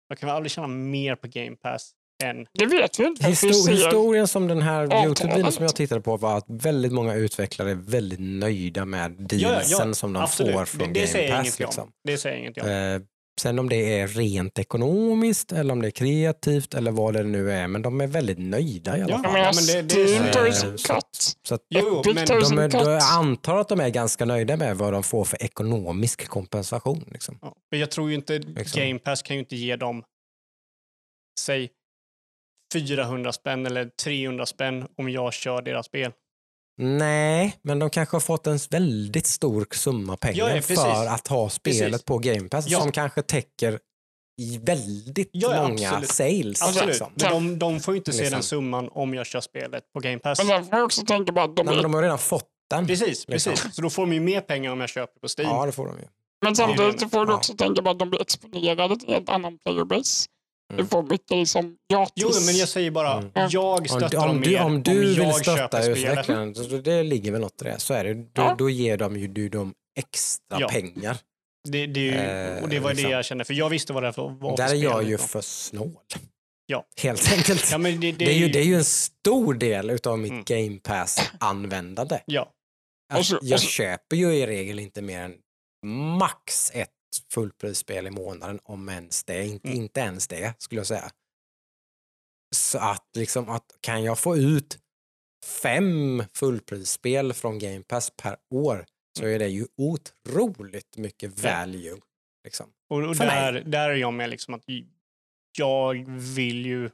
jag 0.10 0.18
kan 0.20 0.28
väl 0.28 0.36
aldrig 0.36 0.52
tjäna 0.52 0.68
mer 0.68 1.16
på 1.16 1.28
Game 1.28 1.56
Pass 1.56 1.92
än, 2.24 2.48
Det 2.54 2.66
vet 2.66 3.00
vi 3.00 3.06
inte. 3.06 3.24
Histo- 3.24 3.72
historien 3.72 4.28
som 4.28 4.48
den 4.48 4.62
här. 4.62 5.06
Youtube-videon 5.06 5.52
som 5.52 5.64
jag 5.64 5.76
tittade 5.76 6.02
på 6.02 6.18
var 6.18 6.38
att 6.38 6.46
väldigt 6.48 6.92
många 6.92 7.14
utvecklare 7.16 7.72
är 7.72 7.76
väldigt 7.76 8.20
nöjda 8.20 8.86
med 8.86 9.12
dealsen 9.12 9.96
som 9.96 10.14
de 10.14 10.24
absolut. 10.24 10.54
får 10.54 10.66
från 10.66 10.94
det, 10.94 11.00
det 11.06 11.14
Game 11.14 11.28
jag 11.28 11.46
Pass. 11.46 11.60
Liksom. 11.60 11.84
om. 11.84 11.92
Det 12.04 12.18
säger 12.18 12.52
jag 12.56 12.66
om. 12.66 12.72
Eh, 12.72 13.08
sen 13.42 13.60
om 13.60 13.70
det 13.70 14.00
är 14.00 14.08
rent 14.08 14.60
ekonomiskt 14.60 15.52
eller 15.52 15.72
om 15.74 15.82
det 15.82 15.88
är 15.88 15.92
kreativt 15.92 16.74
eller 16.74 16.92
vad 16.92 17.14
det 17.14 17.24
nu 17.24 17.52
är, 17.52 17.68
men 17.68 17.82
de 17.82 18.02
är 18.02 18.08
väldigt 18.08 18.38
nöjda 18.40 18.98
i 18.98 19.02
alla 19.02 19.12
Ja, 19.12 19.24
fall. 19.24 19.34
men 19.56 19.66
det- 19.66 19.96
det 19.96 20.02
är 20.02 20.08
Steam 20.08 20.46
ju 20.74 20.78
så- 20.78 20.94
att 21.54 21.64
Jo, 21.70 22.02
men 22.06 22.26
de 22.26 22.58
är, 22.60 22.90
jag 22.92 23.02
antar 23.04 23.58
att 23.58 23.70
de 23.70 23.80
är 23.80 23.90
ganska 23.90 24.26
nöjda 24.26 24.58
med 24.58 24.78
vad 24.78 24.94
de 24.94 25.04
får 25.04 25.26
för 25.26 25.44
ekonomisk 25.44 26.28
kompensation. 26.28 27.04
Liksom. 27.12 27.40
Ja. 27.42 27.56
Men 27.72 27.80
jag 27.80 27.92
tror 27.92 28.10
ju 28.10 28.16
inte 28.16 28.40
Liksom. 28.40 28.82
Game 28.82 29.00
Pass 29.00 29.22
kan 29.22 29.36
ju 29.36 29.40
inte 29.40 29.56
ge 29.56 29.76
dem, 29.76 30.04
säg 31.40 31.70
400 32.74 33.32
spänn 33.34 33.66
eller 33.66 33.90
300 34.04 34.46
spänn 34.46 34.88
om 34.98 35.10
jag 35.10 35.34
kör 35.34 35.62
deras 35.62 35.86
spel. 35.86 36.12
Nej, 36.78 37.58
men 37.62 37.80
de 37.80 37.90
kanske 37.90 38.16
har 38.16 38.22
fått 38.22 38.48
en 38.48 38.60
väldigt 38.70 39.26
stor 39.28 39.68
summa 39.72 40.18
pengar 40.18 40.56
Ja, 40.56 40.62
för 40.62 41.08
att 41.08 41.28
ha 41.28 41.50
spelet 41.50 41.92
Precis. 41.92 42.04
på 42.06 42.18
Game 42.18 42.50
Pass 42.50 42.68
Ja. 42.68 42.80
som 42.82 42.92
kanske 42.92 43.22
täcker 43.22 43.80
väldigt 44.62 45.30
Ja, 45.32 45.56
ja, 45.56 45.68
många 45.68 45.90
absolut. 45.90 46.10
sales. 46.10 46.62
Absolut. 46.62 46.88
Liksom. 46.88 47.12
Men 47.16 47.32
de, 47.32 47.60
de 47.60 47.80
får 47.80 47.94
ju 47.94 47.98
inte 47.98 48.12
se 48.12 48.18
Liksom. 48.20 48.34
den 48.36 48.44
summan 48.44 48.90
om 48.92 49.14
jag 49.14 49.26
kör 49.26 49.42
spelet 49.42 49.84
på 49.94 50.00
Game 50.00 50.20
Pass. 50.20 50.38
Men 50.40 50.48
där 50.48 50.64
får 50.64 50.82
också 50.84 51.06
tänka 51.06 51.34
på 51.34 51.42
att 51.42 51.56
de 51.56 51.66
Nej, 51.66 51.76
men 51.76 51.84
de 51.84 51.94
har 51.94 52.02
redan 52.02 52.18
fått 52.20 52.50
den. 52.70 52.88
Precis, 52.88 53.26
Liksom. 53.28 53.54
precis. 53.54 53.76
Så 53.76 53.82
då 53.82 53.90
får 53.90 54.06
de 54.06 54.14
ju 54.14 54.20
mer 54.20 54.42
pengar 54.42 54.72
om 54.72 54.80
jag 54.80 54.90
köper 54.90 55.20
på 55.20 55.28
Steam. 55.38 55.50
Ja, 55.50 55.66
det 55.66 55.72
får 55.72 55.86
de 55.86 55.98
ju. 55.98 56.06
Men 56.46 56.56
samtidigt 56.56 57.12
får 57.12 57.26
du 57.26 57.32
Ja. 57.32 57.38
också 57.38 57.54
tänka 57.54 57.82
på 57.82 57.90
att 57.90 58.00
de 58.00 58.10
blir 58.10 58.22
exponerade 58.22 58.98
till 59.00 59.14
en 59.14 59.24
annan 59.28 59.58
playerbase. 59.66 60.26
Mm. 60.74 60.84
Du 60.84 60.90
får 60.90 61.04
mycket 61.04 61.32
liksom 61.32 61.76
gratis. 61.94 62.14
Jo, 62.16 62.30
men 62.46 62.58
jag 62.58 62.70
säger 62.70 62.92
bara, 62.92 63.14
Mm. 63.14 63.32
jag 63.50 63.80
Om, 63.80 63.86
stöttar 63.88 64.18
om, 64.18 64.28
dem 64.28 64.42
du, 64.42 64.50
mer 64.52 64.62
om 64.62 64.84
du 64.84 64.92
om 64.92 65.00
vill 65.00 65.18
jag 65.18 65.36
stötta 65.36 65.86
utvecklaren, 65.88 66.54
det 66.84 67.04
ligger 67.04 67.32
väl 67.32 67.42
något 67.42 67.62
i 67.62 67.66
det, 67.66 67.80
så 67.80 67.94
är 67.94 68.04
det. 68.04 68.14
Då, 68.14 68.30
Ja. 68.34 68.56
då 68.58 68.70
ger 68.70 68.98
de 68.98 69.18
ju 69.18 69.28
du 69.28 69.50
dem 69.50 69.74
extra 70.00 70.58
Ja. 70.60 70.68
pengar. 70.70 71.18
Det, 71.70 71.86
det 71.88 72.00
är 72.00 72.04
ju, 72.04 72.58
Eh, 72.58 72.64
och 72.64 72.70
det 72.70 72.80
var 72.80 72.90
liksom. 72.90 73.10
det 73.10 73.16
jag 73.16 73.26
kände, 73.26 73.46
för 73.46 73.54
jag 73.54 73.70
visste 73.70 73.94
vad 73.94 74.04
det 74.04 74.08
var 74.18 74.40
för 74.40 74.58
Där 74.58 74.70
är 74.72 74.76
jag 74.76 75.04
ju 75.04 75.10
liksom. 75.12 75.28
för 75.28 75.42
snål. 75.42 75.92
Ja. 76.66 76.86
Helt 77.02 77.34
enkelt. 77.34 77.72
Ja, 77.72 77.78
men 77.78 78.00
det, 78.00 78.12
det, 78.12 78.26
Det 78.26 78.32
är, 78.32 78.38
ju, 78.38 78.50
det 78.50 78.60
är 78.60 78.64
ju 78.64 78.76
en 78.76 78.86
stor 78.86 79.54
del 79.54 79.98
av 80.04 80.20
mitt 80.20 80.32
Mm. 80.32 80.44
Game 80.48 80.80
Pass-användande. 80.80 82.20
Ja, 82.26 82.52
Att 83.14 83.20
Och 83.20 83.26
så- 83.26 83.38
och 83.38 83.44
jag 83.46 83.60
så- 83.60 83.68
köper 83.68 84.16
ju 84.16 84.34
i 84.36 84.48
regel 84.48 84.80
inte 84.80 85.02
mer 85.02 85.20
än 85.22 85.34
max 86.20 86.72
ett 86.74 86.90
fullprisspel 87.34 88.08
i 88.08 88.12
månaden, 88.12 88.60
om 88.64 88.90
ens 88.90 89.24
det. 89.24 89.46
Inte, 89.46 89.68
Mm. 89.68 89.82
inte 89.82 90.00
ens 90.00 90.28
det, 90.28 90.54
skulle 90.58 90.80
jag 90.80 90.88
säga. 90.88 91.12
Så 92.56 92.78
att 92.80 93.06
liksom, 93.18 93.50
att 93.50 93.66
kan 93.82 94.04
jag 94.04 94.20
få 94.20 94.38
ut 94.38 94.78
fem 95.46 96.24
fullprisspel 96.34 97.34
från 97.34 97.60
Game 97.60 97.84
Pass 97.84 98.12
per 98.22 98.38
år 98.54 98.86
så 99.20 99.26
är 99.26 99.40
det 99.40 99.48
ju 99.48 99.66
otroligt 99.78 100.98
mycket 100.98 101.40
Mm. 101.46 101.60
Value. 101.60 101.98
Liksom. 102.44 102.74
och, 102.90 102.98
och 102.98 103.18
mig. 103.18 103.28
där, 103.28 103.54
där 103.54 103.90
är 103.90 103.96
jag 103.96 104.14
med 104.14 104.30
liksom 104.30 104.54
att 104.54 104.64
jag 105.58 106.06
vill 106.36 106.66
ju 106.66 106.90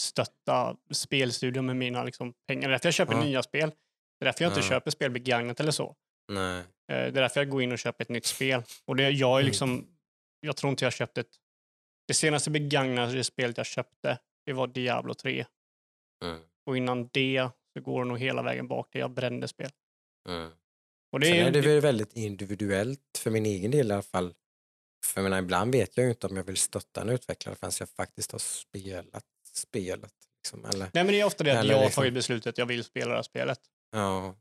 stötta 0.00 0.76
spelstudion 0.90 1.66
med 1.66 1.76
mina 1.76 2.04
liksom, 2.04 2.34
pengar. 2.46 2.62
Det 2.62 2.66
är 2.66 2.70
därför 2.72 2.86
jag 2.86 2.94
köper 2.94 3.12
Ja. 3.14 3.24
nya 3.24 3.42
spel. 3.42 3.68
Det 3.70 4.24
är 4.24 4.24
därför 4.24 4.44
jag 4.44 4.50
inte 4.50 4.60
Ja. 4.60 4.68
köper 4.68 4.90
spel 4.90 5.10
begagnat 5.10 5.60
eller 5.60 5.72
så. 5.72 5.96
Nej. 6.28 6.58
Eh, 6.58 6.64
Det 6.86 6.94
är 6.94 7.10
därför 7.12 7.40
jag 7.40 7.50
går 7.50 7.62
in 7.62 7.72
och 7.72 7.78
köper 7.78 8.04
ett 8.04 8.08
nytt 8.08 8.26
spel. 8.26 8.62
Och 8.84 8.96
det, 8.96 9.10
jag 9.10 9.30
är 9.30 9.40
Mm. 9.40 9.46
liksom, 9.46 9.86
jag 10.40 10.56
tror 10.56 10.70
inte 10.70 10.84
jag 10.84 10.92
köpt 10.92 11.18
ett, 11.18 11.30
det 12.08 12.14
senaste 12.14 12.50
begagnade 12.50 13.24
spelet 13.24 13.56
jag 13.56 13.66
köpte 13.66 14.18
det 14.46 14.52
var 14.52 14.66
Diablo 14.66 15.14
3. 15.14 15.46
Mm. 16.24 16.40
Och 16.66 16.76
innan 16.76 17.08
det 17.12 17.48
så 17.76 17.82
går 17.82 18.04
det 18.04 18.08
nog 18.08 18.18
hela 18.18 18.42
vägen 18.42 18.68
bak 18.68 18.90
till 18.90 19.00
jag 19.00 19.10
brände 19.10 19.48
spel. 19.48 19.70
Mm. 20.28 20.50
Och 21.12 21.20
det 21.20 21.26
Sen 21.26 21.36
är, 21.36 21.50
det 21.50 21.60
väl 21.60 21.80
väldigt 21.80 22.12
individuellt 22.12 23.18
för 23.18 23.30
min 23.30 23.46
egen 23.46 23.70
del 23.70 23.90
i 23.90 23.92
alla 23.92 24.02
fall. 24.02 24.34
För 25.06 25.22
menar, 25.22 25.38
ibland 25.38 25.72
vet 25.72 25.96
jag 25.96 26.04
ju 26.04 26.10
inte 26.10 26.26
om 26.26 26.36
jag 26.36 26.44
vill 26.44 26.56
stötta 26.56 27.00
en 27.00 27.08
utvecklare 27.08 27.56
förrän 27.56 27.72
jag 27.80 27.88
faktiskt 27.88 28.32
har 28.32 28.38
spelat 28.38 29.24
spelet. 29.54 30.12
Liksom. 30.38 30.64
Eller, 30.64 30.90
Nej, 30.94 31.04
men 31.04 31.06
det 31.06 31.20
är 31.20 31.24
ofta 31.24 31.44
det 31.44 31.58
att 31.60 31.66
jag 31.66 31.76
har 31.76 31.84
liksom- 31.84 32.00
tagit 32.02 32.14
beslutet 32.14 32.46
att 32.46 32.58
jag 32.58 32.66
vill 32.66 32.84
spela 32.84 33.10
det 33.10 33.16
här 33.16 33.22
spelet. 33.22 33.60
ja. 33.92 34.36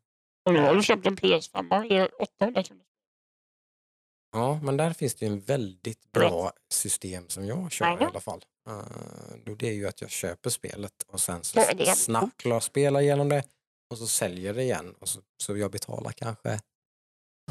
Och 0.48 0.54
nu 0.54 0.60
har 0.60 0.76
du 0.76 0.84
köpt 0.84 1.06
en 1.08 1.18
PS5 1.18 1.86
i 2.06 2.10
800 2.20 2.64
kronor. 2.64 2.84
ja, 4.32 4.60
men 4.64 4.78
där 4.78 4.94
finns 4.94 5.16
det 5.16 5.26
ju 5.26 5.32
en 5.32 5.40
väldigt 5.40 6.12
bra 6.12 6.52
system 6.74 7.30
som 7.30 7.46
jag 7.46 7.72
kör 7.72 7.86
i 7.92 7.96
Mhm. 7.96 8.04
alla 8.08 8.20
fall. 8.20 8.42
Uh, 8.70 8.84
då 9.46 9.56
det 9.56 9.68
är 9.68 9.74
ju 9.74 9.88
att 9.88 10.02
jag 10.02 10.10
köper 10.10 10.50
spelet 10.50 10.94
och 11.08 11.20
sen 11.22 11.44
så 11.44 11.60
Ja, 11.60 11.64
är- 11.66 11.86
snabbt 11.86 12.38
klar 12.38 12.60
spelar 12.60 13.02
igenom 13.02 13.30
det 13.30 13.44
och 13.92 13.98
så 13.98 14.08
säljer 14.08 14.54
det 14.54 14.64
igen. 14.64 14.96
Och 15.00 15.08
så, 15.10 15.22
så 15.44 15.58
jag 15.58 15.72
betalar 15.72 16.12
kanske 16.12 16.60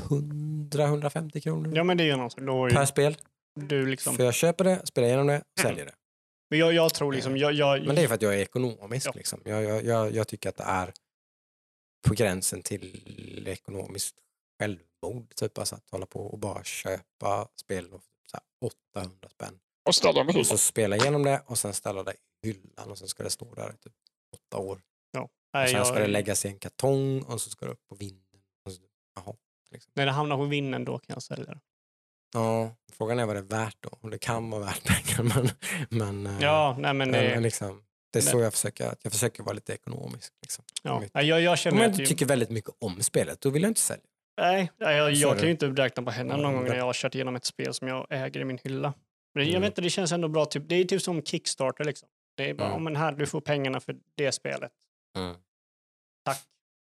100-150 0.01 1.41
kronor 1.41 1.77
Ja, 1.77 1.85
men 1.85 1.97
det 1.97 2.05
är 2.05 2.07
ju 2.07 2.17
något. 2.17 2.37
Då 2.37 2.53
har 2.53 2.71
per 2.71 2.81
ju 2.81 2.87
spel. 2.87 3.17
du 3.61 3.87
liksom... 3.87 4.17
För 4.17 4.25
jag 4.25 4.35
köper 4.35 4.65
det, 4.65 4.87
spelar 4.87 5.09
igenom 5.09 5.27
det, 5.27 5.43
säljer 5.61 5.85
det. 5.87 5.95
Men 6.51 6.59
jag, 6.59 6.73
jag 6.73 6.95
tror 6.95 7.13
liksom... 7.13 7.37
Jag, 7.37 7.53
jag, 7.53 7.87
Men 7.87 7.95
det 7.97 8.03
är 8.03 8.09
för 8.09 8.15
att 8.15 8.23
jag 8.23 8.35
är 8.35 8.39
ekonomisk. 8.39 9.07
Ja. 9.07 9.13
Liksom. 9.17 9.41
Jag, 9.45 9.63
jag, 9.65 9.85
jag, 9.85 10.13
jag 10.15 10.29
tycker 10.29 10.49
att 10.49 10.57
det 10.57 10.65
är 10.65 10.93
på 12.07 12.15
gränsen 12.15 12.63
till 12.63 13.45
ekonomiskt 13.49 14.17
självmord. 14.61 15.35
Typ 15.35 15.59
alltså 15.59 15.75
att 15.75 15.91
hålla 15.91 16.07
på 16.07 16.21
och 16.27 16.39
bara 16.39 16.65
köpa 16.65 17.49
spel 17.57 17.93
och 17.93 18.03
här 18.33 18.43
800 18.95 19.29
spänn. 19.29 19.59
Och 19.89 19.95
ställa 19.95 20.13
dem 20.13 20.27
i 20.27 20.31
Och 20.31 20.33
hyllan. 20.35 20.45
så 20.45 20.59
spela 20.59 20.97
igenom 20.97 21.23
det 21.23 21.43
och 21.47 21.59
sen 21.59 21.73
ställa 21.75 22.03
det 22.03 22.13
i 22.13 22.47
hyllan 22.49 22.91
och 22.91 22.99
sen 22.99 23.09
ska 23.09 23.23
det 23.23 23.31
stå 23.31 23.55
där 23.55 23.71
i 23.75 23.77
typ 23.77 23.93
åtta 24.35 24.59
år. 24.59 24.81
ja. 25.11 25.21
Och 25.21 25.31
Nej, 25.53 25.69
sen 25.69 25.77
jag, 25.79 25.87
ska 25.87 25.99
det 25.99 26.07
läggas 26.07 26.45
i 26.45 26.49
en 26.49 26.59
kartong 26.59 27.23
och 27.23 27.41
så 27.41 27.51
ska 27.51 27.67
det 27.67 27.73
upp 27.73 27.87
på 27.89 27.95
vinden. 27.95 28.41
Och 28.65 28.73
så, 28.73 28.83
jaha, 29.17 29.37
liksom. 29.71 29.93
När 29.95 30.07
det 30.07 30.13
hamnar 30.13 30.37
på 30.37 30.45
vinden, 30.45 30.85
då 30.85 30.99
kan 30.99 31.15
jag 31.15 31.23
sälja 31.23 31.45
det. 31.45 31.61
Ja, 32.33 32.75
frågan 32.93 33.19
är 33.19 33.27
vad 33.27 33.37
det 33.37 33.41
är 33.41 33.43
värt 33.43 33.77
då. 33.81 33.89
Och 34.01 34.11
det 34.11 34.19
kan 34.19 34.51
vara 34.51 34.65
värt 34.65 34.85
pengar 34.87 35.35
men, 35.35 35.49
men, 35.91 36.27
eh, 36.37 36.43
Ja, 36.43 36.77
nej 36.79 36.95
men 36.95 37.11
men, 37.11 37.25
det... 37.25 37.41
liksom, 37.41 37.85
det 38.17 38.21
är 38.21 38.25
Nej. 38.25 38.33
så 38.33 38.41
jag 38.41 38.53
försöker, 38.53 38.95
jag 39.03 39.13
försöker 39.13 39.43
vara 39.43 39.53
lite 39.55 39.73
ekonomisk. 39.75 40.33
Liksom. 40.43 40.65
Ja. 40.83 41.03
Jag, 41.13 41.41
jag 41.41 41.51
Om 41.51 41.57
känner 41.57 41.77
jag 41.79 41.85
att... 41.85 41.91
inte 41.91 42.03
ju- 42.03 42.07
tycker 42.07 42.27
väldigt 42.27 42.51
mycket 42.51 42.71
om 42.79 43.03
spelet, 43.03 43.41
då 43.41 43.51
vill 43.51 43.63
jag 43.63 43.71
inte 43.71 43.81
sälja. 43.81 44.05
Nej, 44.41 44.71
jag, 44.79 45.13
jag 45.13 45.37
kan 45.37 45.45
ju 45.45 45.51
inte 45.51 45.67
räkna 45.67 46.03
på 46.03 46.11
händerna 46.11 46.43
någon 46.43 46.55
gång 46.55 46.65
när 46.65 46.77
jag 46.77 46.85
har 46.85 46.93
kört 46.93 47.15
igenom 47.15 47.37
ett 47.37 47.45
spel 47.45 47.75
som 47.75 47.89
jag 47.89 48.07
äger 48.11 48.41
i 48.41 48.45
min 48.45 48.59
hylla. 48.65 48.95
Men 49.35 49.45
jag 49.45 49.51
Mm. 49.51 49.63
vet 49.63 49.71
inte, 49.71 49.81
det 49.81 49.91
känns 49.91 50.13
ändå 50.13 50.29
bra. 50.29 50.45
Typ, 50.45 50.63
det 50.69 50.75
är 50.75 50.85
typ 50.85 51.03
som 51.03 51.23
Kickstarter 51.23 51.85
liksom. 51.85 52.09
Det 52.37 52.51
är 52.51 52.55
bara, 52.55 52.65
Mm. 52.65 52.73
"Ja, 52.75 52.79
men 52.79 52.97
här, 52.97 53.13
du 53.13 53.27
får 53.27 53.41
pengarna 53.41 53.81
för 53.81 53.97
det 54.15 54.33
spelet. 54.33 54.73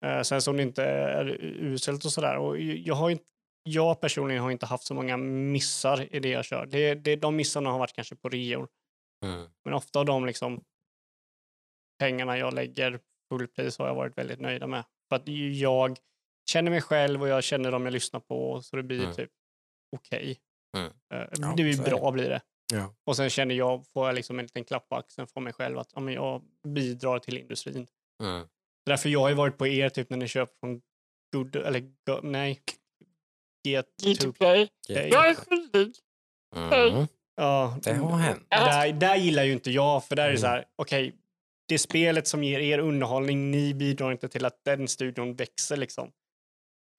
Eh, 0.04 0.22
sen 0.22 0.42
som 0.42 0.56
det 0.56 0.62
inte 0.62 0.84
är 0.84 1.38
uselt 1.42 2.04
och 2.04 2.12
sådär. 2.12 2.36
Och 2.36 2.58
jag, 2.60 2.94
har 2.94 3.08
ju, 3.08 3.12
inte- 3.12 3.24
jag 3.62 4.00
personligen 4.00 4.42
har 4.42 4.50
inte 4.50 4.66
haft 4.66 4.84
så 4.84 4.94
många 4.94 5.16
missar 5.16 6.14
i 6.14 6.20
det 6.20 6.28
jag 6.28 6.44
kör. 6.44 6.66
Det, 6.66 6.94
det, 6.94 7.16
de 7.16 7.36
missarna 7.36 7.70
har 7.70 7.78
varit 7.78 7.92
kanske 7.92 8.16
på 8.16 8.28
reor. 8.28 8.68
Mm. 9.24 9.46
Men 9.64 9.74
ofta 9.74 9.98
av 9.98 10.04
de 10.06 10.26
liksom, 10.26 10.62
pengarna 11.98 12.39
jag 12.39 12.55
lägger 12.55 13.01
fullpris 13.28 13.78
har 13.78 13.86
jag 13.86 13.94
varit 13.94 14.18
väldigt 14.18 14.40
nöjda 14.40 14.66
med. 14.66 14.85
För 15.09 15.16
att 15.16 15.28
jag 15.59 15.98
känner 16.51 16.70
mig 16.70 16.81
själv 16.82 17.23
och 17.23 17.28
jag 17.28 17.44
känner 17.44 17.70
dem 17.73 17.85
jag 17.85 17.93
lyssnar 17.93 18.20
på 18.20 18.62
så 18.62 18.77
det 18.77 18.82
blir 18.82 19.02
Mm. 19.02 19.14
typ 19.14 19.31
okej. 19.97 20.39
Mm. 20.77 20.86
Eh, 21.14 21.28
Ja, 21.39 21.55
det 21.56 21.62
blir 21.62 21.82
bra 21.82 22.10
blir 22.10 22.28
det. 22.28 22.40
Ja. 22.73 22.94
Och 23.06 23.16
sen 23.16 23.31
känner 23.31 23.55
jag, 23.55 23.86
får 23.93 24.06
jag 24.06 24.14
liksom 24.14 24.39
en 24.39 24.44
liten 24.44 24.64
klapp 24.64 24.89
på 24.89 24.97
axeln 24.97 25.27
från 25.27 25.44
mig 25.44 25.52
själv 25.52 25.78
att 25.78 25.90
ja, 25.94 26.01
men 26.01 26.14
jag 26.14 26.43
bidrar 26.68 27.18
till 27.18 27.39
industrin. 27.39 27.86
Mm. 28.23 28.47
Därför 28.86 29.09
jag 29.09 29.20
har 29.20 29.28
ju 29.28 29.35
varit 29.35 29.59
på 29.59 29.66
er 29.66 29.89
typ 29.89 30.10
när 30.10 30.16
ni 30.16 30.28
köper 30.28 30.55
från 30.60 30.81
Good, 31.32 31.56
eller 31.56 31.81
Go, 31.81 32.20
nej, 32.23 32.60
Get 33.64 33.86
G2 34.02 34.32
Play. 34.32 34.68
Play. 34.86 35.09
Jag 35.09 35.28
är 35.28 35.35
skyldig. 35.35 35.94
Mm. 36.56 37.06
Ja, 37.36 37.78
Det 37.82 37.93
har 37.93 38.18
hänt. 38.18 38.47
Där, 38.51 38.93
där 38.93 39.16
gillar 39.16 39.44
ju 39.44 39.52
inte 39.52 39.70
jag, 39.70 40.05
för 40.05 40.16
där 40.16 40.23
är 40.23 40.27
det 40.27 40.32
Mm. 40.32 40.40
så 40.40 40.47
här, 40.47 40.64
okej, 40.77 41.14
det 41.68 41.78
spelet 41.78 42.28
som 42.28 42.44
ger 42.44 42.60
er 42.60 42.78
underhållning, 42.78 43.51
ni 43.51 43.74
bidrar 43.74 44.12
inte 44.12 44.28
till 44.28 44.44
att 44.44 44.64
den 44.64 44.88
studion 44.88 45.34
växer 45.34 45.76
liksom. 45.76 46.10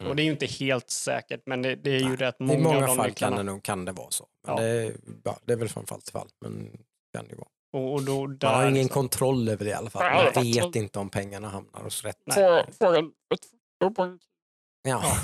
Mm. 0.02 0.10
Och 0.10 0.16
det 0.16 0.22
är 0.22 0.26
ju 0.26 0.32
inte 0.32 0.46
helt 0.46 0.90
säkert, 0.90 1.42
men 1.46 1.62
det, 1.62 1.76
det 1.76 1.90
är 1.90 2.00
ju 2.00 2.08
Nej, 2.08 2.16
rätt 2.16 2.36
I 2.40 2.44
många, 2.44 2.60
många 2.64 2.78
av 2.78 2.88
de 2.88 2.96
fall 2.96 3.14
kan 3.14 3.36
det, 3.36 3.44
nog, 3.44 3.64
kan 3.64 3.86
det 3.86 3.92
vara 3.92 4.12
så. 4.12 4.28
Men 4.48 4.56
Ja. 4.56 4.62
det, 4.62 4.70
är, 4.70 4.96
ja, 5.24 5.40
det 5.46 5.54
är 5.54 5.58
väl 5.58 5.70
från 5.70 5.86
fall 5.86 6.02
till 6.02 6.14
fall. 6.14 6.30
Men 6.42 6.78
kan 7.14 7.26
det 7.26 7.32
ju 7.32 7.38
vara. 7.38 7.50
Och, 7.74 7.94
och 7.94 8.04
då, 8.04 8.28
där, 8.28 8.48
Man 8.48 8.56
har 8.56 8.64
ingen 8.64 8.74
liksom. 8.74 8.90
kontroll 8.94 9.50
över 9.50 9.66
det 9.66 9.72
i 9.72 9.74
alla 9.74 9.90
fall. 9.90 10.32
Man 10.36 10.44
vet 10.44 10.76
inte 10.76 11.00
om 11.00 11.10
pengarna 11.10 11.50
hamnar 11.50 11.82
hos 11.84 12.04
rätt. 12.04 12.18
Får, 12.80 12.98
ett 12.98 13.46
foto 13.84 14.18
Ja. 14.84 15.18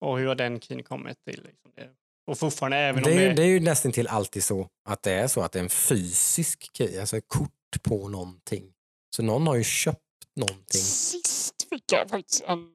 Och 0.00 0.18
hur 0.18 0.26
har 0.26 0.34
den 0.34 0.60
keyn 0.60 0.82
kommit 0.82 1.24
till? 1.24 1.42
Liksom 1.44 1.72
det. 1.76 1.88
Och 2.26 2.38
fortfarande, 2.38 2.76
även 2.76 3.02
Det 3.02 3.12
om 3.12 3.18
är, 3.18 3.22
ju, 3.22 3.28
det... 3.28 3.34
det 3.34 3.42
är 3.42 3.46
ju 3.46 3.60
nästan 3.60 3.92
till 3.92 4.08
alltid 4.08 4.44
så 4.44 4.68
att 4.88 5.02
det 5.02 5.12
är 5.12 5.26
så 5.26 5.40
att 5.40 5.52
det 5.52 5.58
är 5.58 5.62
en 5.62 5.68
fysisk 5.68 6.76
key, 6.76 7.00
alltså 7.00 7.16
ett 7.16 7.28
kort 7.28 7.50
på 7.82 8.08
någonting. 8.08 8.72
Så 9.16 9.22
någon 9.22 9.46
har 9.46 9.54
ju 9.56 9.64
köpt 9.64 10.00
någonting. 10.36 10.80
Sist 10.80 11.68
fick 11.68 11.92
jag 11.92 12.10
faktiskt 12.10 12.44
en 12.44 12.68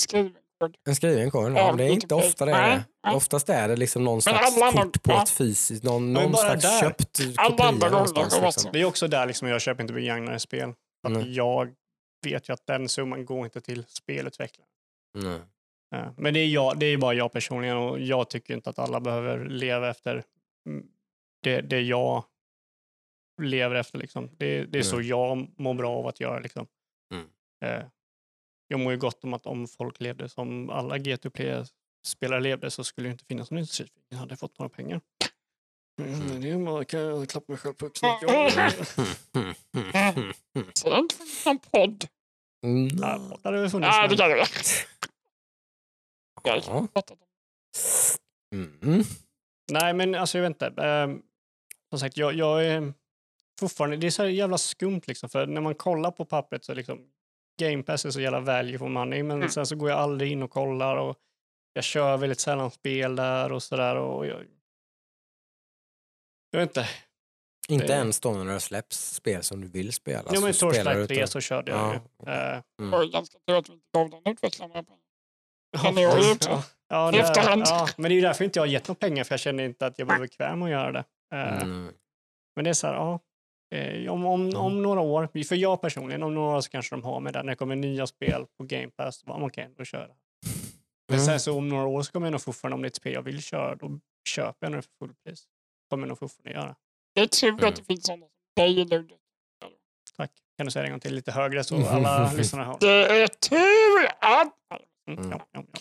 skriven 0.00 0.34
kod. 0.60 0.76
En 0.88 0.96
skriven 0.96 1.30
kod, 1.30 1.52
ja, 1.52 1.58
Ja, 1.58 1.72
det 1.72 1.84
är 1.84 1.88
inte 1.88 2.14
ofta 2.14 2.44
det 2.44 2.52
är 2.52 2.82
Nej. 3.06 3.16
Oftast 3.16 3.48
är 3.48 3.68
det 3.68 3.76
liksom 3.76 4.04
någon 4.04 4.22
slags 4.22 4.56
andra- 4.56 4.72
kort 4.82 5.02
på 5.02 5.10
ja. 5.12 5.22
ett 5.22 5.30
fysiskt, 5.30 5.84
någon, 5.84 6.12
någon 6.12 6.32
bara 6.32 6.42
slags 6.42 6.62
där. 6.62 6.80
köpt 6.80 7.18
kopia 7.18 8.44
Liksom. 8.46 8.72
Det 8.72 8.80
är 8.80 8.84
också 8.84 9.08
där 9.08 9.26
liksom 9.26 9.48
jag 9.48 9.60
köper 9.60 9.82
inte 9.82 9.92
begagnade 9.94 10.38
spel. 10.40 10.74
Att 11.08 11.26
jag 11.28 11.74
vet 12.24 12.48
ju 12.48 12.52
att 12.52 12.66
den 12.66 12.88
summan 12.88 13.24
går 13.24 13.44
inte 13.44 13.60
till 13.60 13.84
spelutvecklare. 13.88 14.66
Nej. 15.18 15.40
Ja, 15.90 16.14
Men 16.16 16.34
det 16.34 16.40
är, 16.40 16.46
jag, 16.46 16.78
det 16.78 16.86
är 16.86 16.96
bara 16.96 17.14
jag 17.14 17.32
personligen 17.32 17.76
och 17.76 18.00
jag 18.00 18.30
tycker 18.30 18.54
inte 18.54 18.70
att 18.70 18.78
alla 18.78 19.00
behöver 19.00 19.44
leva 19.48 19.90
efter 19.90 20.24
det, 21.42 21.60
det 21.60 21.80
jag 21.80 22.24
lever 23.40 23.76
efter. 23.76 23.98
Liksom. 23.98 24.30
Det, 24.36 24.64
det 24.64 24.78
är 24.78 24.82
så 24.82 24.96
Nej. 24.96 25.08
jag 25.08 25.48
mår 25.58 25.74
bra 25.74 25.90
av 25.96 26.06
att 26.06 26.20
göra. 26.20 26.38
Liksom. 26.38 26.66
Mm. 27.14 27.26
Eh, 27.64 27.86
jag 28.68 28.80
mår 28.80 28.92
ju 28.92 28.98
gott 28.98 29.24
om 29.24 29.34
att 29.34 29.46
om 29.46 29.68
folk 29.68 30.00
levde 30.00 30.28
som 30.28 30.70
alla 30.70 30.96
G2Play-spelare 30.98 32.40
levde 32.40 32.70
så 32.70 32.84
skulle 32.84 33.08
det 33.08 33.12
inte 33.12 33.24
finnas 33.24 33.50
någon 33.50 33.58
industri. 33.58 33.88
Jag 34.08 34.18
hade 34.18 34.36
fått 34.36 34.58
några 34.58 34.68
pengar. 34.70 35.00
Mm, 36.02 36.40
det 36.40 36.50
är 36.50 36.58
bara, 36.66 36.84
kan 36.84 37.00
jag 37.00 37.28
klappa 37.28 37.52
mig 37.52 37.58
själv 37.58 37.74
på 37.74 37.86
axeln. 37.86 38.12
att 38.12 38.22
jag- 38.22 38.52
Så 40.74 40.88
det 40.88 40.90
har 40.94 40.98
inte 40.98 41.14
funnits 41.14 41.46
någon 41.46 41.58
podd. 41.58 42.04
Mm. 42.66 42.88
Det 42.96 43.06
hade 43.44 43.60
väl 43.60 43.70
funnits. 43.70 43.88
Ja, 43.96 44.02
det 44.02 44.08
men- 44.08 44.18
kan 44.18 44.28
det. 44.30 44.36
Jag 46.42 46.58
Ja. 46.66 46.72
har 46.72 46.86
pratat 46.86 47.10
om 47.10 47.26
Mm. 48.54 49.02
Nej, 49.72 49.94
men 49.94 50.14
alltså 50.14 50.38
jag 50.38 50.42
vet 50.42 50.62
inte. 50.62 50.82
Ehm, 50.82 51.22
som 51.90 51.98
sagt, 51.98 52.16
jag, 52.16 52.34
jag 52.34 52.66
är 52.66 52.92
fortfarande... 53.60 53.96
Det 53.96 54.06
är 54.06 54.10
så 54.10 54.26
jävla 54.28 54.58
skumt 54.58 55.00
liksom. 55.06 55.28
För 55.28 55.46
när 55.46 55.60
man 55.60 55.74
kollar 55.74 56.10
på 56.10 56.24
pappret 56.24 56.64
så 56.64 56.72
är 56.72 56.76
liksom 56.76 56.98
Game 57.60 57.82
Pass 57.82 58.04
är 58.04 58.10
så 58.10 58.20
jävla 58.20 58.40
value 58.40 58.78
for 58.78 58.88
money. 58.88 59.22
Men 59.22 59.36
Mm. 59.36 59.48
sen 59.50 59.66
så 59.66 59.76
går 59.76 59.90
jag 59.90 59.98
aldrig 59.98 60.32
in 60.32 60.42
och 60.42 60.50
kollar 60.50 60.96
och 60.96 61.16
jag 61.72 61.84
kör 61.84 62.16
väldigt 62.16 62.40
sällan 62.40 62.70
spel 62.70 63.16
där 63.16 63.52
och 63.52 63.62
sådär. 63.62 63.96
Och 63.96 64.26
jag, 64.26 64.44
jag 66.50 66.60
vet 66.60 66.68
inte. 66.70 66.88
Inte 67.68 67.86
Det- 67.86 67.92
ens 67.92 68.20
då 68.20 68.32
när 68.32 68.52
det 68.54 68.60
släpps 68.60 69.14
spel 69.14 69.42
som 69.42 69.60
du 69.60 69.68
vill 69.68 69.92
spela. 69.92 70.30
ja, 70.34 70.40
men 70.40 70.52
Torchlight 70.52 70.96
du 70.96 71.06
3 71.06 71.14
inte- 71.16 71.26
så 71.26 71.40
körde 71.40 71.70
jag 71.72 71.80
Ja, 71.80 71.92
ju. 71.94 71.96
Eh, 72.32 72.36
det. 72.38 72.62
Mm. 72.78 72.90
var 72.90 73.02
ju 73.04 73.10
ganska 73.10 73.38
tur 73.46 73.56
att 73.58 73.68
vi 73.68 73.72
inte 73.72 73.86
gav 73.94 74.10
den 74.10 74.22
utvecklaren 74.32 74.70
några 74.70 74.82
pengar. 74.82 75.00
det 75.72 75.78
har 76.04 76.18
ju 76.18 76.36
ja, 76.48 76.64
ja, 76.88 77.10
det- 77.10 77.18
efterhand. 77.18 77.62
Ja, 77.66 77.88
men 77.96 78.02
det 78.08 78.12
är 78.14 78.16
ju 78.16 78.20
därför 78.20 78.44
inte 78.44 78.58
jag 78.58 78.62
har 78.62 78.68
gett 78.68 78.88
några 78.88 78.98
pengar 78.98 79.24
för 79.24 79.32
jag 79.32 79.40
känner 79.40 79.64
inte 79.64 79.86
att 79.86 79.98
jag 79.98 80.06
var 80.06 80.18
bekväm 80.18 80.62
att 80.62 80.70
göra 80.70 80.92
det. 80.92 81.04
Eh, 81.34 81.62
Mm. 81.62 81.92
Men 82.56 82.64
det 82.64 82.70
är 82.70 82.74
så 82.74 82.86
här, 82.86 82.94
ja. 82.94 83.20
Eh, 83.70 84.12
om, 84.12 84.26
om, 84.26 84.56
om 84.56 84.82
några 84.82 85.00
år, 85.00 85.28
för 85.44 85.56
jag 85.56 85.80
personligen, 85.80 86.22
om 86.22 86.34
några 86.34 86.56
år 86.56 86.60
så 86.60 86.70
kanske 86.70 86.94
de 86.96 87.04
har 87.04 87.20
med 87.20 87.32
det. 87.32 87.42
När 87.42 87.50
det 87.52 87.56
kommer 87.56 87.76
nya 87.76 88.06
spel 88.06 88.46
på 88.58 88.64
Game 88.64 88.90
Pass, 88.96 89.22
då 89.22 89.32
okej, 89.32 89.70
då 89.76 89.84
kör 89.84 90.00
jag. 90.00 90.16
Men 91.08 91.18
Mm. 91.18 91.26
sen 91.26 91.40
så 91.40 91.58
om 91.58 91.68
några 91.68 91.86
år 91.86 92.02
så 92.02 92.12
kommer 92.12 92.26
jag 92.26 92.32
nog 92.32 92.40
fortfarande, 92.40 92.74
om 92.74 92.82
det 92.82 92.86
är 92.86 92.90
ett 92.90 92.96
spel 92.96 93.12
jag 93.12 93.22
vill 93.22 93.42
köra, 93.42 93.74
då 93.74 94.00
köper 94.28 94.66
jag 94.66 94.72
det 94.72 94.82
för 94.82 94.90
fullpris. 94.98 95.44
kommer 95.90 96.02
jag 96.02 96.08
nog 96.08 96.18
fortfarande 96.18 96.60
göra. 96.60 96.76
Det 97.14 97.20
är 97.20 97.26
tur 97.26 97.48
Mm. 97.48 97.64
att 97.68 97.76
det 97.76 97.84
finns 97.84 98.06
sådana 98.06 98.20
som 98.26 98.30
dig 98.56 98.74
Ludde. 98.84 99.14
Tack. 100.16 100.30
Kan 100.56 100.66
du 100.66 100.70
säga 100.72 100.82
det 100.82 100.86
en 100.88 100.92
gång 100.92 101.00
till 101.00 101.14
lite 101.14 101.32
högre 101.32 101.64
så 101.64 101.76
alla 101.88 102.32
lyssnare 102.32 102.64
hör? 102.64 102.76
Det 102.80 103.22
är 103.22 103.26
tur 103.26 104.06
att... 104.20 104.54
Mm, 105.08 105.18
Mm. 105.18 105.30
ja, 105.30 105.46
ja, 105.52 105.64
ja. 105.72 105.78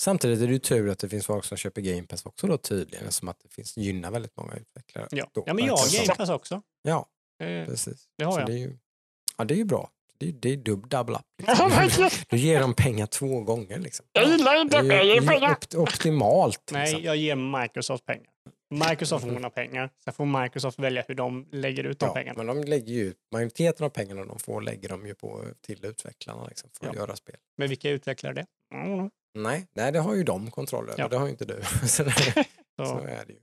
Samtidigt 0.00 0.40
är 0.40 0.46
det 0.46 0.52
ju 0.52 0.58
tur 0.58 0.90
att 0.90 0.98
det 0.98 1.08
finns 1.08 1.26
folk 1.26 1.44
som 1.44 1.56
köper 1.56 1.80
Game 1.80 2.02
Pass 2.02 2.26
också 2.26 2.46
då 2.46 2.56
tydligen, 2.56 3.12
som 3.12 3.28
att 3.28 3.40
det 3.40 3.48
finns, 3.48 3.76
gynnar 3.76 4.10
väldigt 4.10 4.36
många 4.36 4.54
utvecklare. 4.56 5.08
Ja. 5.10 5.26
Då, 5.32 5.44
ja, 5.46 5.54
men 5.54 5.64
jag 5.66 5.76
har. 5.76 5.98
Game 6.06 6.14
Pass 6.16 6.28
också. 6.30 6.62
Ja, 6.82 7.06
Eh, 7.38 7.66
precis. 7.66 8.04
Det 8.18 8.24
har 8.24 8.32
Så 8.32 8.40
jag. 8.40 8.46
Det 8.46 8.52
är 8.52 8.58
ju, 8.58 8.76
ja, 9.38 9.44
det 9.44 9.54
är 9.54 9.58
ju 9.58 9.64
bra. 9.64 9.90
Det 10.18 10.28
är, 10.28 10.32
det 10.32 10.48
är 10.52 10.56
dub, 10.56 10.88
double 10.88 11.14
up. 11.16 11.22
Liksom. 11.82 12.10
Du 12.28 12.36
ger 12.36 12.60
dem 12.60 12.74
pengar 12.74 13.06
två 13.06 13.40
gånger. 13.40 13.78
Liksom. 13.78 14.06
Jag 14.12 14.28
gillar 14.28 14.60
inte 14.60 14.82
Det 14.82 14.94
är 14.94 15.02
ju 15.20 15.26
pengar. 15.26 15.52
opt, 15.52 15.74
optimalt. 15.74 16.70
Nej, 16.72 16.82
Liksom. 16.82 17.02
jag 17.02 17.16
ger 17.16 17.60
Microsoft 17.62 18.06
pengar. 18.06 18.26
Microsoft 18.70 19.24
får 19.24 19.50
pengar. 19.50 19.90
Sen 20.04 20.12
får 20.14 20.42
Microsoft 20.42 20.78
välja 20.78 21.04
hur 21.08 21.14
de 21.14 21.48
lägger 21.52 21.84
ut 21.84 21.98
de 21.98 22.06
Ja, 22.06 22.14
pengarna. 22.14 22.42
men 22.42 22.56
de 22.56 22.64
lägger 22.68 22.92
ju, 22.92 23.14
majoriteten 23.32 23.86
av 23.86 23.90
pengarna 23.90 24.24
de 24.24 24.38
får 24.38 24.60
lägger 24.62 24.88
de 24.88 25.06
ju 25.06 25.14
på 25.14 25.44
till 25.60 25.84
utvecklarna 25.86 26.46
liksom, 26.46 26.70
för 26.78 26.86
att 26.88 26.94
Ja. 26.94 27.00
göra 27.00 27.16
spel. 27.16 27.36
Men 27.58 27.68
vilka 27.68 27.90
utvecklar 27.90 28.32
det? 28.32 28.46
Mm, 28.74 29.10
Nej, 29.38 29.66
nej, 29.74 29.92
det 29.92 29.98
har 29.98 30.14
ju 30.14 30.24
de 30.24 30.50
kontroll 30.50 30.84
över, 30.88 30.98
Ja. 31.02 31.08
det 31.08 31.16
har 31.16 31.24
ju 31.26 31.30
inte 31.30 31.44
du. 31.44 31.60
så, 31.80 31.86
så 31.88 32.04
så. 32.84 32.98
är 32.98 33.24
det 33.26 33.32
ju. 33.32 33.38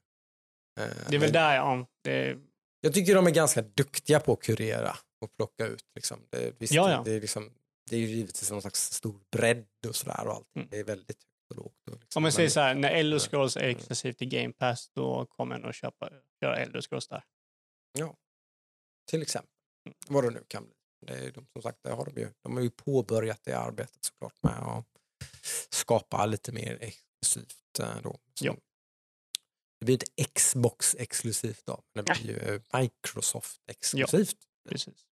Eh, 0.79 0.87
Det 1.09 1.15
är 1.15 1.19
väl 1.19 1.19
men 1.19 1.31
där, 1.31 1.55
ja. 1.55 1.85
Det, 2.03 2.37
Jag 2.81 2.93
tycker 2.93 3.15
de 3.15 3.27
är 3.27 3.31
ganska 3.31 3.61
duktiga 3.61 4.19
på 4.19 4.33
att 4.33 4.41
kurera 4.41 4.95
och 5.21 5.35
plocka 5.35 5.65
ut. 5.65 5.85
Liksom. 5.95 6.27
Det, 6.29 6.53
visst, 6.59 6.73
Ja, 6.73 6.91
ja. 6.91 7.01
Det, 7.05 7.11
är 7.11 7.21
liksom, 7.21 7.53
det 7.89 7.95
är 7.95 7.99
ju 7.99 8.07
givetvis 8.07 8.51
någon 8.51 8.61
slags 8.61 8.91
stor 8.93 9.19
bredd 9.31 9.67
och 9.87 9.95
sådär 9.95 10.27
och 10.27 10.33
allting. 10.33 10.61
Mm. 10.61 10.67
Det 10.71 10.79
är 10.79 10.83
väldigt 10.83 11.17
högt 11.17 11.49
och 11.49 11.55
lågt. 11.57 11.87
Och 11.91 11.99
liksom. 11.99 12.19
om 12.19 12.23
man 12.23 12.31
säger 12.31 12.49
så 12.49 12.59
här, 12.59 12.75
när 12.75 12.89
Elder 12.89 13.17
Mm. 13.17 13.19
Scrolls 13.19 13.57
är 13.57 13.61
exklusivt 13.63 14.21
i 14.21 14.25
Game 14.25 14.53
Pass, 14.53 14.89
då 14.93 15.25
kommer 15.25 15.55
jag 15.55 15.61
nog 15.61 15.73
köpa, 15.73 16.09
köra 16.41 16.57
Elder 16.57 16.81
Scrolls 16.81 17.07
där. 17.07 17.23
Till 19.09 19.21
exempel. 19.21 19.49
Mm. 19.85 19.95
Vad 20.07 20.23
det 20.23 20.29
nu 20.29 20.43
kan 20.47 20.63
bli. 20.65 20.73
Det 21.05 21.13
är 21.13 21.31
de, 21.31 21.47
som 21.53 21.61
sagt, 21.61 21.79
det 21.83 21.89
har 21.91 22.05
de, 22.05 22.21
ju, 22.21 22.29
de 22.43 22.55
har 22.55 22.63
ju 22.63 22.69
påbörjat 22.69 23.39
det 23.43 23.53
arbetet 23.53 24.05
såklart 24.05 24.43
med 24.43 24.53
att 24.59 24.85
skapa 25.69 26.25
lite 26.25 26.51
mer 26.51 26.77
exklusivt. 26.81 27.79
eh, 27.79 28.01
Då. 28.03 28.19
Ja. 28.41 28.55
Det 29.79 29.85
blir 29.85 29.93
inte 29.95 30.33
Xbox 30.35 30.95
exklusivt 30.99 31.65
då, 31.65 31.83
men 31.95 32.05
det 32.05 32.21
blir 32.21 32.33
ju 32.49 32.55
eh, 32.55 32.61
Microsoft 32.79 33.61
exklusivt. 33.67 34.37
Precis. 34.69 35.05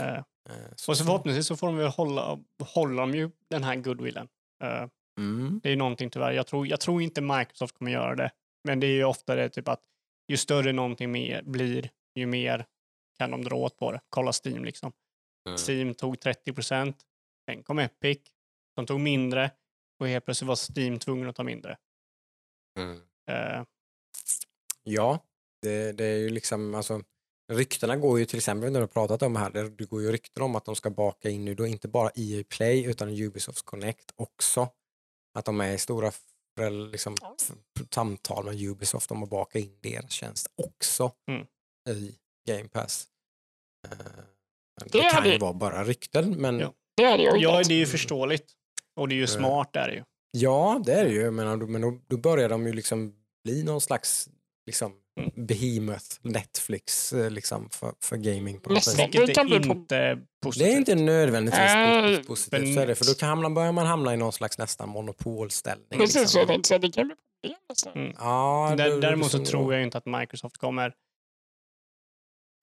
Eh, 0.00 0.22
Eh, 0.50 0.70
och 0.72 0.78
så 0.80 1.04
förhoppningsvis 1.04 1.46
så 1.46 1.56
får 1.56 1.66
de 1.66 1.76
väl 1.76 1.88
hålla, 1.88 2.38
hålla 2.74 3.02
de 3.02 3.14
ju 3.14 3.30
den 3.50 3.64
här 3.64 3.76
goodwillen. 3.76 4.28
Eh, 4.64 4.88
Mm. 5.18 5.60
det 5.62 5.72
är 5.72 5.76
någonting 5.76 6.10
tyvärr. 6.10 6.32
Jag 6.32 6.46
tror, 6.46 6.66
jag 6.66 6.80
tror 6.80 7.02
inte 7.02 7.20
Microsoft 7.20 7.78
kommer 7.78 7.90
göra 7.90 8.14
det. 8.14 8.30
Men 8.64 8.80
det 8.80 8.86
är 8.86 8.90
ju 8.94 9.04
ofta 9.04 9.34
det 9.34 9.48
typ 9.48 9.68
att 9.68 9.80
ju 10.28 10.36
större 10.36 10.72
någonting 10.72 11.12
mer 11.12 11.42
blir, 11.42 11.90
ju 12.14 12.26
mer 12.26 12.66
kan 13.18 13.30
de 13.30 13.44
dra 13.44 13.56
åt 13.56 13.76
på 13.76 13.92
det. 13.92 14.00
Kolla 14.08 14.32
Steam 14.44 14.64
liksom. 14.64 14.92
Mm. 15.48 15.58
Steam 15.68 15.94
tog 15.94 16.20
30 16.20 16.52
procent. 16.52 17.02
Sen 17.50 17.62
kom 17.62 17.78
Epic. 17.78 18.18
De 18.76 18.86
tog 18.86 19.00
mindre. 19.00 19.50
Och 20.00 20.08
helt 20.08 20.24
plötsligt 20.24 20.48
var 20.48 20.78
Steam 20.78 20.98
tvungen 20.98 21.28
att 21.28 21.36
ta 21.36 21.42
mindre. 21.42 21.76
Mm. 22.78 23.00
Eh, 23.30 23.64
Ja, 24.84 25.18
det, 25.62 25.92
det 25.92 26.04
är 26.04 26.16
ju 26.18 26.28
liksom, 26.28 26.74
alltså, 26.74 27.02
ryktena 27.52 27.96
går 27.96 28.18
ju 28.18 28.24
till 28.24 28.38
exempel, 28.38 28.72
när 28.72 28.80
du 28.80 28.82
har 28.82 28.88
pratat 28.88 29.22
om 29.22 29.36
här, 29.36 29.50
det, 29.50 29.68
det 29.70 29.84
går 29.84 30.02
ju 30.02 30.12
rykten 30.12 30.42
om 30.42 30.56
att 30.56 30.64
de 30.64 30.76
ska 30.76 30.90
baka 30.90 31.30
in 31.30 31.44
nu 31.44 31.54
då 31.54 31.66
inte 31.66 31.88
bara 31.88 32.10
EA 32.14 32.44
Play 32.48 32.84
utan 32.84 33.08
Ubisoft 33.08 33.62
Connect 33.64 34.12
också. 34.16 34.68
Att 35.38 35.44
de 35.44 35.60
är 35.60 35.72
i 35.72 35.78
stora 35.78 36.12
liksom, 36.90 37.16
samtal 37.94 38.44
med 38.44 38.60
Ubisoft 38.62 39.10
om 39.10 39.22
att 39.22 39.30
baka 39.30 39.58
in 39.58 39.78
deras 39.82 40.10
tjänst 40.10 40.46
också 40.56 41.12
Mm. 41.30 41.46
i 41.98 42.14
Game 42.48 42.68
Pass. 42.68 43.06
Eh, 43.88 43.98
men 44.80 44.88
Det 44.92 44.98
det 45.00 45.10
kan 45.10 45.30
ju 45.30 45.38
vara 45.38 45.52
bara 45.52 45.84
rykten, 45.84 46.30
men 46.40 46.58
Ja. 46.60 46.72
Det 46.96 47.04
hade 47.04 47.22
jag 47.22 47.34
ja, 47.36 47.38
gillat. 47.38 47.68
det 47.68 47.74
är 47.74 47.78
ju 47.78 47.86
förståeligt. 47.86 48.52
Och 48.96 49.08
det 49.08 49.14
är 49.14 49.16
ju 49.16 49.22
Eh. 49.22 49.26
smart 49.28 49.76
är 49.76 49.88
det 49.88 49.94
ju. 49.94 50.04
Ja, 50.30 50.82
det 50.86 50.92
är 50.92 51.04
det 51.04 51.10
ju. 51.10 51.30
Men, 51.30 51.58
då, 51.58 51.66
men 51.66 51.80
då, 51.80 51.98
då 52.06 52.16
börjar 52.16 52.48
de 52.48 52.66
ju 52.66 52.72
liksom 52.72 53.14
bli 53.44 53.62
någon 53.62 53.80
slags 53.80 54.28
liksom, 54.66 54.92
Mm. 55.16 55.46
behemoth, 55.46 56.04
Netflix 56.22 57.12
eh, 57.12 57.30
liksom, 57.30 57.70
för, 57.70 57.92
för 58.04 58.16
gaming. 58.16 58.60
På 58.60 58.70
något 58.72 58.84
sätt. 58.84 58.96
Det 59.12 59.18
Vilket 59.18 59.34
kan 59.36 59.52
är 59.52 59.56
inte 59.56 60.18
positivt. 60.42 60.66
Det 60.68 60.72
är 60.72 60.76
inte 60.76 60.94
nödvändigtvis 60.94 61.58
Nej, 61.60 62.24
positivt, 62.24 62.60
men- 62.62 62.74
så 62.74 62.80
är 62.80 62.86
det, 62.86 62.94
för 62.94 63.04
då 63.04 63.14
kan 63.14 63.28
hamna, 63.28 63.50
börjar 63.50 63.72
man 63.72 63.86
hamna 63.86 64.14
i 64.14 64.16
någon 64.16 64.32
slags 64.32 64.58
nästan 64.58 64.88
monopolställning. 64.88 65.86
Precis 65.90 66.14
liksom. 66.14 66.28
så 66.28 66.38
jag 66.38 66.48
tänkte 66.48 66.68
säga. 66.68 66.78
Det 66.78 66.90
kan 66.90 67.06
bli 67.06 67.16
problem 67.42 67.58
nästan. 67.68 67.92
Mm. 67.92 68.12
Ja, 68.18 68.74
däremot 68.76 69.30
så 69.30 69.38
liksom, 69.38 69.44
tror 69.44 69.74
jag 69.74 69.82
inte 69.82 69.98
att 69.98 70.06
Microsoft 70.06 70.56
kommer... 70.58 70.94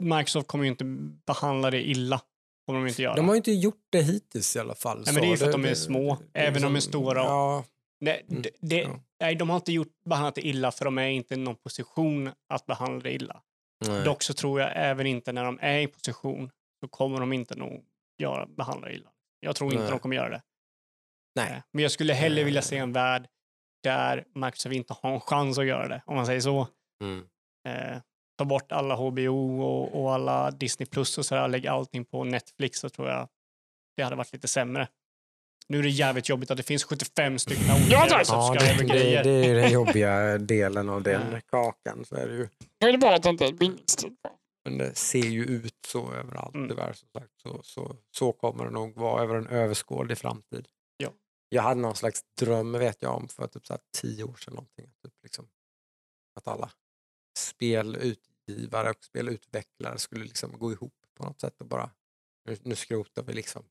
Microsoft 0.04 0.48
kommer 0.48 0.66
ju 0.66 0.72
inte 0.72 0.84
behandla 1.26 1.72
det 1.72 1.82
illa. 1.90 2.22
Kommer 2.66 2.80
de 2.80 2.88
inte 2.88 3.02
göra. 3.02 3.16
De 3.16 3.28
har 3.28 3.36
ju 3.36 3.38
inte 3.38 3.52
gjort 3.52 3.84
det 3.90 4.02
hittills 4.02 4.56
i 4.56 4.60
alla 4.60 4.76
fall. 4.76 5.04
Nej, 5.06 5.14
men 5.14 5.22
det 5.22 5.28
är 5.28 5.32
ju 5.32 5.38
för 5.38 5.46
att 5.46 5.52
de 5.52 5.66
är 5.66 5.74
små, 5.74 6.18
även 6.34 6.64
om 6.66 6.74
de 6.74 6.78
är 6.78 6.82
stora. 6.82 7.20
Ja, 7.24 7.64
Mm, 8.02 8.42
det, 8.42 8.50
det, 8.60 8.82
ja. 8.82 9.00
nej, 9.20 9.36
de 9.36 9.50
har 9.50 9.56
inte 9.56 9.72
gjort, 9.72 10.04
behandlat 10.06 10.36
det 10.36 10.48
illa 10.48 10.72
för 10.72 10.86
de 10.86 10.98
är 10.98 11.08
inte 11.08 11.34
i 11.34 11.38
någon 11.38 11.56
position 11.56 12.32
att 12.50 12.66
behandla 12.66 13.00
det 13.04 13.12
illa. 13.14 13.42
nej. 13.88 14.04
Dock 14.04 14.24
så 14.24 14.34
tror 14.34 14.62
jag 14.62 14.72
även 14.76 15.08
inte 15.08 15.32
när 15.32 15.44
de 15.44 15.60
är 15.62 15.80
i 15.80 15.88
position 15.88 16.52
så 16.80 16.88
kommer 16.88 17.20
de 17.20 17.34
inte 17.34 17.56
nog 17.56 17.86
göra, 18.22 18.46
behandla 18.46 18.88
det 18.88 18.94
illa. 18.94 19.10
Jag 19.40 19.56
tror 19.56 19.72
inte 19.72 19.84
Nej. 19.84 19.92
de 19.92 20.00
kommer 20.00 20.16
göra 20.16 20.30
det. 20.30 20.42
Nej. 21.36 21.52
Eh, 21.52 21.58
Men 21.72 21.82
jag 21.84 21.92
skulle 21.92 22.14
hellre 22.14 22.44
vilja 22.44 22.60
Eh. 22.60 22.64
se 22.64 22.78
en 22.78 22.94
värld 22.94 23.28
där 23.84 24.26
Microsoft 24.36 24.76
inte 24.76 24.94
har 25.02 25.14
en 25.14 25.20
chans 25.20 25.58
att 25.58 25.66
göra 25.66 25.88
det, 25.88 26.02
om 26.06 26.16
man 26.16 26.26
säger 26.26 26.42
så. 26.42 26.68
Mm. 27.04 27.26
Eh, 27.68 27.98
ta 28.38 28.46
bort 28.46 28.72
alla 28.72 28.96
HBO 28.96 29.62
och, 29.62 30.02
och 30.04 30.14
alla 30.14 30.52
Disney 30.52 30.86
Plus 30.88 31.18
och 31.18 31.26
sådär, 31.26 31.48
lägg 31.48 31.68
allting 31.68 32.06
på 32.06 32.24
Netflix 32.24 32.80
så 32.80 32.90
tror 32.90 33.10
jag 33.10 33.28
det 33.98 34.04
hade 34.04 34.16
varit 34.16 34.34
lite 34.34 34.48
sämre. 34.48 34.88
Nu 35.70 35.80
är 35.80 35.84
det 35.84 35.90
jävligt 35.90 36.30
jobbigt 36.30 36.52
att 36.52 36.58
det 36.58 36.64
finns 36.64 36.84
75 36.84 37.40
stycken 37.40 37.72
olika 37.76 37.92
Ja, 37.92 38.06
tack. 38.10 38.28
Ja, 38.30 38.56
det, 38.60 38.88
det, 38.88 39.24
det 39.24 39.30
är 39.30 39.48
ju 39.48 39.54
den 39.62 39.72
jobbiga 39.72 40.38
delen 40.38 40.90
av 40.90 41.04
den 41.04 41.42
kakan. 41.42 42.06
Så 42.06 42.16
är 42.16 42.28
det 42.28 42.36
ju. 42.36 42.48
Då 42.80 42.88
är 42.88 42.92
det 42.92 42.98
bara 42.98 43.16
att 43.16 43.24
det 43.24 43.30
inte. 43.30 44.10
Men 44.66 44.78
det 44.78 44.96
ser 44.96 45.20
ju 45.20 45.44
ut 45.46 45.76
så 45.88 46.14
överallt 46.14 46.56
Mm. 46.56 46.70
tyvärr. 46.70 46.94
Som 46.94 47.10
sagt. 47.10 47.40
Så, 47.42 47.60
så, 47.64 47.96
så 48.12 48.32
kommer 48.32 48.66
det 48.66 48.72
nog 48.72 48.96
vara 48.96 49.24
över 49.24 49.36
en 49.36 49.48
överskådlig 49.48 50.18
framtid. 50.18 50.68
Ja. 50.98 51.10
Jag 51.50 51.62
hade 51.64 51.82
någon 51.82 51.96
slags 51.96 52.22
dröm 52.40 52.72
vet 52.72 52.98
jag 53.02 53.16
om 53.16 53.28
för 53.28 53.48
typ 53.48 53.66
så 53.66 53.74
här 53.74 53.82
tio 53.98 54.24
år 54.24 54.36
sedan. 54.36 54.54
Någonting, 54.54 54.92
typ 55.04 55.14
liksom, 55.24 55.48
att 56.36 56.48
alla 56.48 56.72
spelutgivare 57.38 58.90
och 58.90 59.04
spelutvecklare 59.04 59.98
skulle 59.98 60.24
liksom 60.24 60.58
gå 60.60 60.72
ihop 60.72 60.94
på 61.18 61.26
något 61.26 61.42
sätt 61.42 61.62
och 61.62 61.68
bara 61.68 61.90
nu, 62.46 62.58
nu 62.62 62.76
skrotar 62.76 63.24
vi 63.24 63.34
liksom 63.34 63.64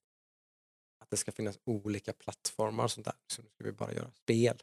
att 1.08 1.10
det 1.10 1.16
ska 1.16 1.32
finnas 1.32 1.58
olika 1.64 2.12
plattformar 2.12 2.84
och 2.84 2.90
sånt 2.90 3.04
där. 3.04 3.14
Så 3.32 3.42
nu 3.42 3.48
ska 3.48 3.64
vi 3.64 3.72
bara 3.72 3.92
göra 3.92 4.10
spel. 4.10 4.62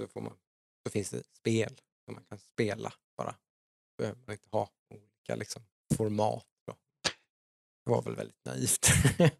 så, 0.00 0.08
får 0.08 0.20
man, 0.20 0.36
så 0.86 0.90
finns 0.90 1.10
det 1.10 1.22
spel 1.26 1.80
som 2.04 2.14
man 2.14 2.24
kan 2.24 2.38
spela 2.38 2.92
bara 3.16 3.34
behöver 3.98 4.20
man 4.26 4.32
inte 4.32 4.48
ha 4.52 4.70
olika 4.94 5.36
liksom, 5.36 5.62
format. 5.96 6.46
Då. 6.66 6.76
Det 7.84 7.90
var 7.90 8.02
väl 8.02 8.16
väldigt 8.16 8.44
naivt. 8.44 8.88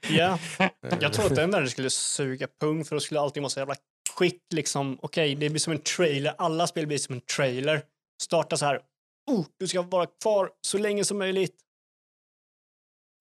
Ja, 0.08 0.38
jag 1.00 1.12
tror 1.12 1.26
att 1.26 1.36
den 1.36 1.50
där 1.50 1.66
skulle 1.66 1.90
suga 1.90 2.48
pung 2.60 2.84
för 2.84 2.96
då 2.96 3.00
skulle 3.00 3.20
allting 3.20 3.42
vara 3.42 3.50
så 3.50 3.60
jävla 3.60 3.76
quick 4.16 4.42
liksom. 4.54 4.98
Okej, 5.02 5.34
det 5.34 5.50
blir 5.50 5.60
som 5.60 5.72
en 5.72 5.82
trailer. 5.82 6.34
Alla 6.38 6.66
spel 6.66 6.86
blir 6.86 6.98
som 6.98 7.14
en 7.14 7.20
trailer. 7.20 7.86
Starta 8.22 8.56
så 8.56 8.64
här. 8.64 8.82
Oh, 9.30 9.46
du 9.56 9.68
ska 9.68 9.82
vara 9.82 10.06
kvar 10.06 10.52
så 10.60 10.78
länge 10.78 11.04
som 11.04 11.18
möjligt. 11.18 11.60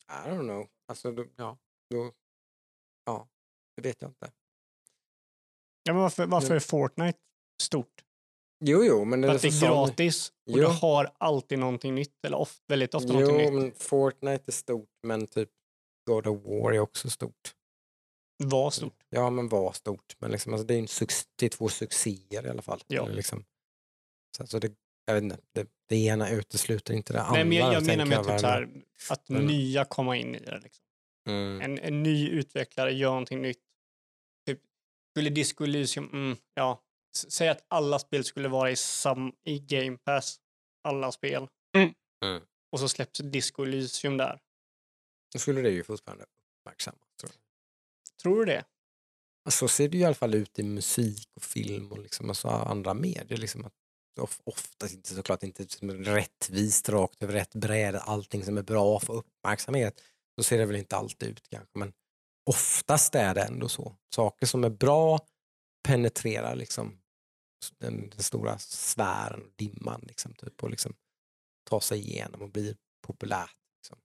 I 0.09 0.30
don't 0.30 0.39
know. 0.39 0.67
Alltså, 0.88 1.11
då, 1.11 1.26
ja, 1.35 1.57
då, 1.89 2.11
det 3.76 3.81
vet 3.81 4.02
jag 4.02 4.10
inte. 4.11 4.31
Ja, 5.84 5.93
men 5.93 6.02
varför, 6.02 6.26
varför 6.26 6.56
är 6.56 6.60
Fortnite 6.60 7.19
stort? 7.64 8.02
Jo, 8.65 8.84
jo, 8.84 9.06
men 9.06 9.22
det 9.22 9.27
är 9.27 9.35
att 9.35 9.41
det 9.41 9.47
är 9.47 9.61
gratis 9.61 10.30
och 10.30 10.35
Jo. 10.52 10.56
du 10.57 10.65
har 10.65 11.11
alltid 11.18 11.60
någonting 11.60 11.95
nytt. 11.95 12.26
Eller 12.26 12.38
ofta, 12.38 12.64
väldigt 12.68 12.93
ofta 12.93 13.14
någonting 13.14 13.39
Jo, 13.39 13.52
nytt. 13.52 13.53
men 13.53 13.72
Fortnite 13.72 14.43
är 14.47 14.52
stort, 14.52 14.89
men 15.07 15.27
typ 15.27 15.49
God 16.10 16.27
of 16.27 16.41
War 16.45 16.73
är 16.73 16.80
också 16.80 17.10
stort. 17.10 17.56
Var 18.43 18.72
stort. 18.72 19.03
Ja, 19.10 19.30
men 19.30 19.49
var 19.49 19.72
stort. 19.73 20.15
Men 20.19 20.31
liksom, 20.31 20.53
alltså, 20.53 20.68
det, 20.68 20.73
är 20.73 20.80
en 20.80 20.85
suc- 20.85 21.27
det 21.35 21.45
är 21.45 21.49
två 21.49 21.69
succéer 21.69 22.45
i 22.45 22.49
alla 22.49 22.61
fall. 22.61 22.84
Ja. 22.88 23.07
Liksom. 23.07 23.45
Så, 24.38 24.43
alltså, 24.43 24.60
det, 24.60 24.72
jag 25.06 25.14
vet 25.14 25.23
inte, 25.23 25.38
det, 25.52 25.68
det 25.89 25.95
ena 25.95 26.30
utesluter 26.30 26.93
inte 26.93 27.14
det 27.14 27.22
andra. 27.22 27.34
Nej, 27.34 27.43
men 27.45 27.57
jag, 27.57 27.73
jag 27.73 27.85
menar 27.85 28.06
med 28.06 28.18
typ 28.27 28.39
så 28.39 28.47
här, 28.47 28.69
att 29.10 29.30
Men- 29.30 29.45
nya 29.47 29.85
komma 29.85 30.15
in 30.18 30.35
i 30.35 30.39
det. 30.39 30.60
Liksom. 30.64 30.85
Mm. 31.30 31.61
En, 31.61 31.80
en 31.80 32.03
ny 32.03 32.30
utvecklare 32.30 32.93
gör 32.93 33.10
någonting 33.10 33.41
nytt. 33.41 33.60
Skulle 35.15 35.29
Disco 35.29 35.63
Elysium, 35.63 36.09
mm, 36.13 36.37
ja, 36.53 36.83
S- 37.15 37.31
säg 37.31 37.49
att 37.49 37.65
alla 37.67 37.99
spel 37.99 38.23
skulle 38.23 38.47
vara 38.47 38.71
i, 38.71 38.75
sam, 38.75 39.31
i 39.43 39.59
Game 39.59 39.97
Pass. 39.97 40.39
Alla 40.83 41.11
spel. 41.11 41.47
Mm. 41.77 41.93
Mm. 42.25 42.41
Och 42.71 42.79
så 42.79 42.89
släpps 42.89 43.19
Disco 43.19 43.63
Elysium 43.63 44.17
där. 44.17 44.39
Då 45.33 45.39
skulle 45.39 45.61
det 45.61 45.69
ju 45.69 45.83
fortfarande 45.83 46.25
uppmärksammas. 46.59 47.01
Tror 47.19 47.31
jag. 47.31 47.41
Tror 48.21 48.39
du 48.39 48.45
det? 48.45 48.65
Så 49.49 49.67
ser 49.67 49.89
det 49.89 49.97
ju 49.97 50.03
i 50.03 50.05
alla 50.05 50.15
fall 50.15 50.35
ut 50.35 50.59
i 50.59 50.63
musik 50.63 51.29
och 51.35 51.43
film 51.43 51.91
och 51.91 51.99
liksom, 51.99 52.29
alltså 52.29 52.47
andra 52.47 52.93
medier. 52.93 53.37
Liksom 53.37 53.65
att 53.65 53.73
of, 54.19 54.41
oftast 54.43 54.93
inte 54.93 55.15
såklart 55.15 55.43
inte 55.43 55.63
rättvist 55.89 56.89
rakt 56.89 57.23
över 57.23 57.33
rätt 57.33 57.55
bräde, 57.55 57.99
allting 57.99 58.45
som 58.45 58.57
är 58.57 58.63
bra 58.63 58.99
för 58.99 59.13
uppmärksamhet. 59.13 60.01
Så 60.37 60.43
ser 60.43 60.57
det 60.57 60.65
väl 60.65 60.75
inte 60.75 60.95
alltid 60.95 61.29
ut 61.29 61.49
kanske, 61.49 61.79
men 61.79 61.93
oftast 62.45 63.15
är 63.15 63.35
det 63.35 63.41
ändå 63.41 63.69
så. 63.69 63.95
Saker 64.15 64.45
som 64.45 64.63
är 64.63 64.69
bra 64.69 65.19
penetrerar 65.88 66.55
liksom 66.55 67.01
den, 67.80 68.09
den 68.09 68.23
stora 68.23 68.57
sfären 68.57 69.41
och 69.41 69.51
dimman 69.55 70.01
liksom, 70.07 70.34
typ, 70.34 70.63
och 70.63 70.69
liksom 70.69 70.93
tar 71.69 71.80
sig 71.80 71.99
igenom 71.99 72.41
och 72.41 72.49
blir 72.49 72.76
populärt. 73.07 73.55
Liksom. 73.77 73.97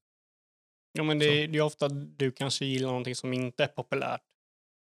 Ja, 0.92 1.02
men 1.02 1.18
det, 1.18 1.46
det 1.46 1.58
är 1.58 1.62
ofta 1.62 1.88
du 1.88 2.32
kanske 2.32 2.64
gillar 2.64 2.88
någonting 2.88 3.16
som 3.16 3.32
inte 3.32 3.64
är 3.64 3.68
populärt. 3.68 4.22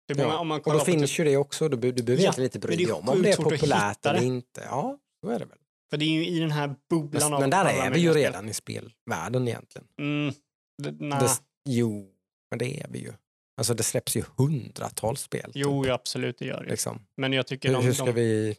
Typ 0.07 0.17
Ja, 0.17 0.37
om 0.37 0.47
man, 0.47 0.61
Och 0.61 0.73
då 0.73 0.79
finns 0.79 1.11
typ, 1.11 1.19
ju 1.19 1.23
det 1.23 1.37
också, 1.37 1.69
du, 1.69 1.91
du 1.91 2.03
behöver 2.03 2.13
Ja, 2.13 2.19
egentligen 2.19 2.47
inte 2.47 2.59
bry 2.59 2.75
dig 2.75 2.91
om 2.91 3.09
om 3.09 3.21
det 3.21 3.31
är 3.31 3.37
populärt 3.37 4.05
eller 4.05 4.23
inte. 4.23 4.61
Ja, 4.61 4.99
så 5.21 5.29
är 5.29 5.39
det 5.39 5.45
väl. 5.45 5.57
För 5.89 5.97
det 5.97 6.05
är 6.05 6.09
ju 6.09 6.27
i 6.27 6.39
den 6.39 6.51
här 6.51 6.75
bubblan 6.89 7.23
Men, 7.23 7.33
av 7.33 7.39
men 7.39 7.49
där 7.49 7.65
är 7.65 7.91
vi 7.91 7.99
ju 7.99 8.13
redan 8.13 8.49
i 8.49 8.53
spelvärlden 8.53 9.47
egentligen. 9.47 9.87
Mm, 9.99 10.33
det. 10.83 10.91
Det, 11.19 11.29
jo, 11.65 12.13
men 12.51 12.59
det 12.59 12.81
är 12.81 12.87
vi 12.89 12.99
ju. 12.99 13.13
Alltså 13.57 13.73
det 13.73 13.83
släpps 13.83 14.15
ju 14.15 14.23
hundratals 14.37 15.21
spel. 15.21 15.51
Jo, 15.55 15.83
typ, 15.83 15.93
absolut 15.93 16.37
det 16.37 16.45
gör 16.45 16.63
det. 16.63 16.69
liksom. 16.69 17.07
Men 17.17 17.33
jag 17.33 17.47
tycker 17.47 17.69
hur, 17.69 17.75
de, 17.75 17.83
hur 17.85 17.93
ska 17.93 18.05
de, 18.05 18.11
vi... 18.11 18.57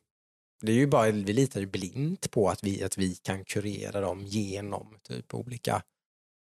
Det 0.60 0.72
är 0.72 0.76
ju 0.76 0.86
bara, 0.86 1.10
vi 1.10 1.32
litar 1.32 1.60
ju 1.60 1.66
blint 1.66 2.30
på 2.30 2.48
att 2.48 2.64
vi, 2.64 2.82
att 2.82 2.98
vi 2.98 3.14
kan 3.14 3.44
kurera 3.44 4.00
dem 4.00 4.22
genom 4.26 4.98
typ 5.02 5.34
olika, 5.34 5.82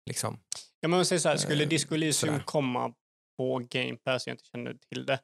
liksom. 0.09 0.39
Ja, 0.79 0.87
men 0.87 1.05
säger 1.05 1.19
så 1.19 1.29
här, 1.29 1.37
skulle 1.37 1.63
Eh, 1.63 1.69
Disco 1.69 1.95
Elysium 1.95 2.39
komma 2.45 2.93
på 3.37 3.61
Game 3.69 3.95
Pass 3.95 4.23
och 4.23 4.27
jag 4.29 4.33
inte 4.33 4.43
kände 4.45 4.77
till 4.77 5.05
det, 5.05 5.19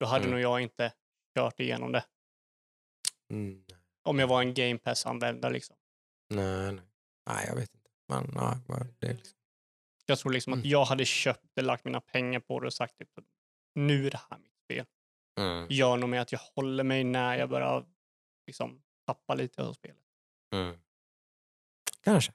då 0.00 0.06
hade 0.06 0.24
Mm. 0.24 0.30
nog 0.30 0.40
jag 0.40 0.60
inte 0.60 0.92
kört 1.38 1.60
igenom 1.60 1.92
det. 1.92 2.04
Mm, 3.32 3.64
Om 4.04 4.18
jag 4.18 4.26
var 4.28 4.42
en 4.42 4.54
Game 4.54 4.78
Pass-användare. 4.78 5.52
Liksom. 5.52 5.76
nej, 6.34 6.72
nej. 6.72 6.84
Nej, 7.28 7.44
jag 7.48 7.56
vet 7.56 7.74
inte. 7.74 7.90
Men, 8.08 8.30
nej, 8.34 8.86
det 8.98 9.06
är 9.06 9.14
liksom, 9.14 9.37
Jag 10.08 10.18
tror 10.18 10.32
liksom 10.32 10.52
att 10.52 10.56
Mm. 10.56 10.70
jag 10.70 10.84
hade 10.84 11.04
köpt 11.04 11.46
det, 11.54 11.62
lagt 11.62 11.84
mina 11.84 12.00
pengar 12.00 12.40
på 12.40 12.60
det 12.60 12.66
och 12.66 12.74
sagt 12.74 12.98
typ, 12.98 13.08
nu 13.74 14.06
är 14.06 14.10
det 14.10 14.20
här 14.30 14.38
mitt 14.38 14.56
spel. 14.64 14.86
Gör 15.68 15.96
nog 15.96 16.08
med 16.08 16.22
att 16.22 16.32
jag 16.32 16.40
håller 16.56 16.84
mig 16.84 17.04
när 17.04 17.38
jag 17.38 17.48
börjar 17.50 17.84
liksom, 18.46 18.82
tappa 19.06 19.34
lite 19.34 19.62
av 19.62 19.72
spelet. 19.72 19.96
mm. 20.54 20.76
Kanske. 22.04 22.32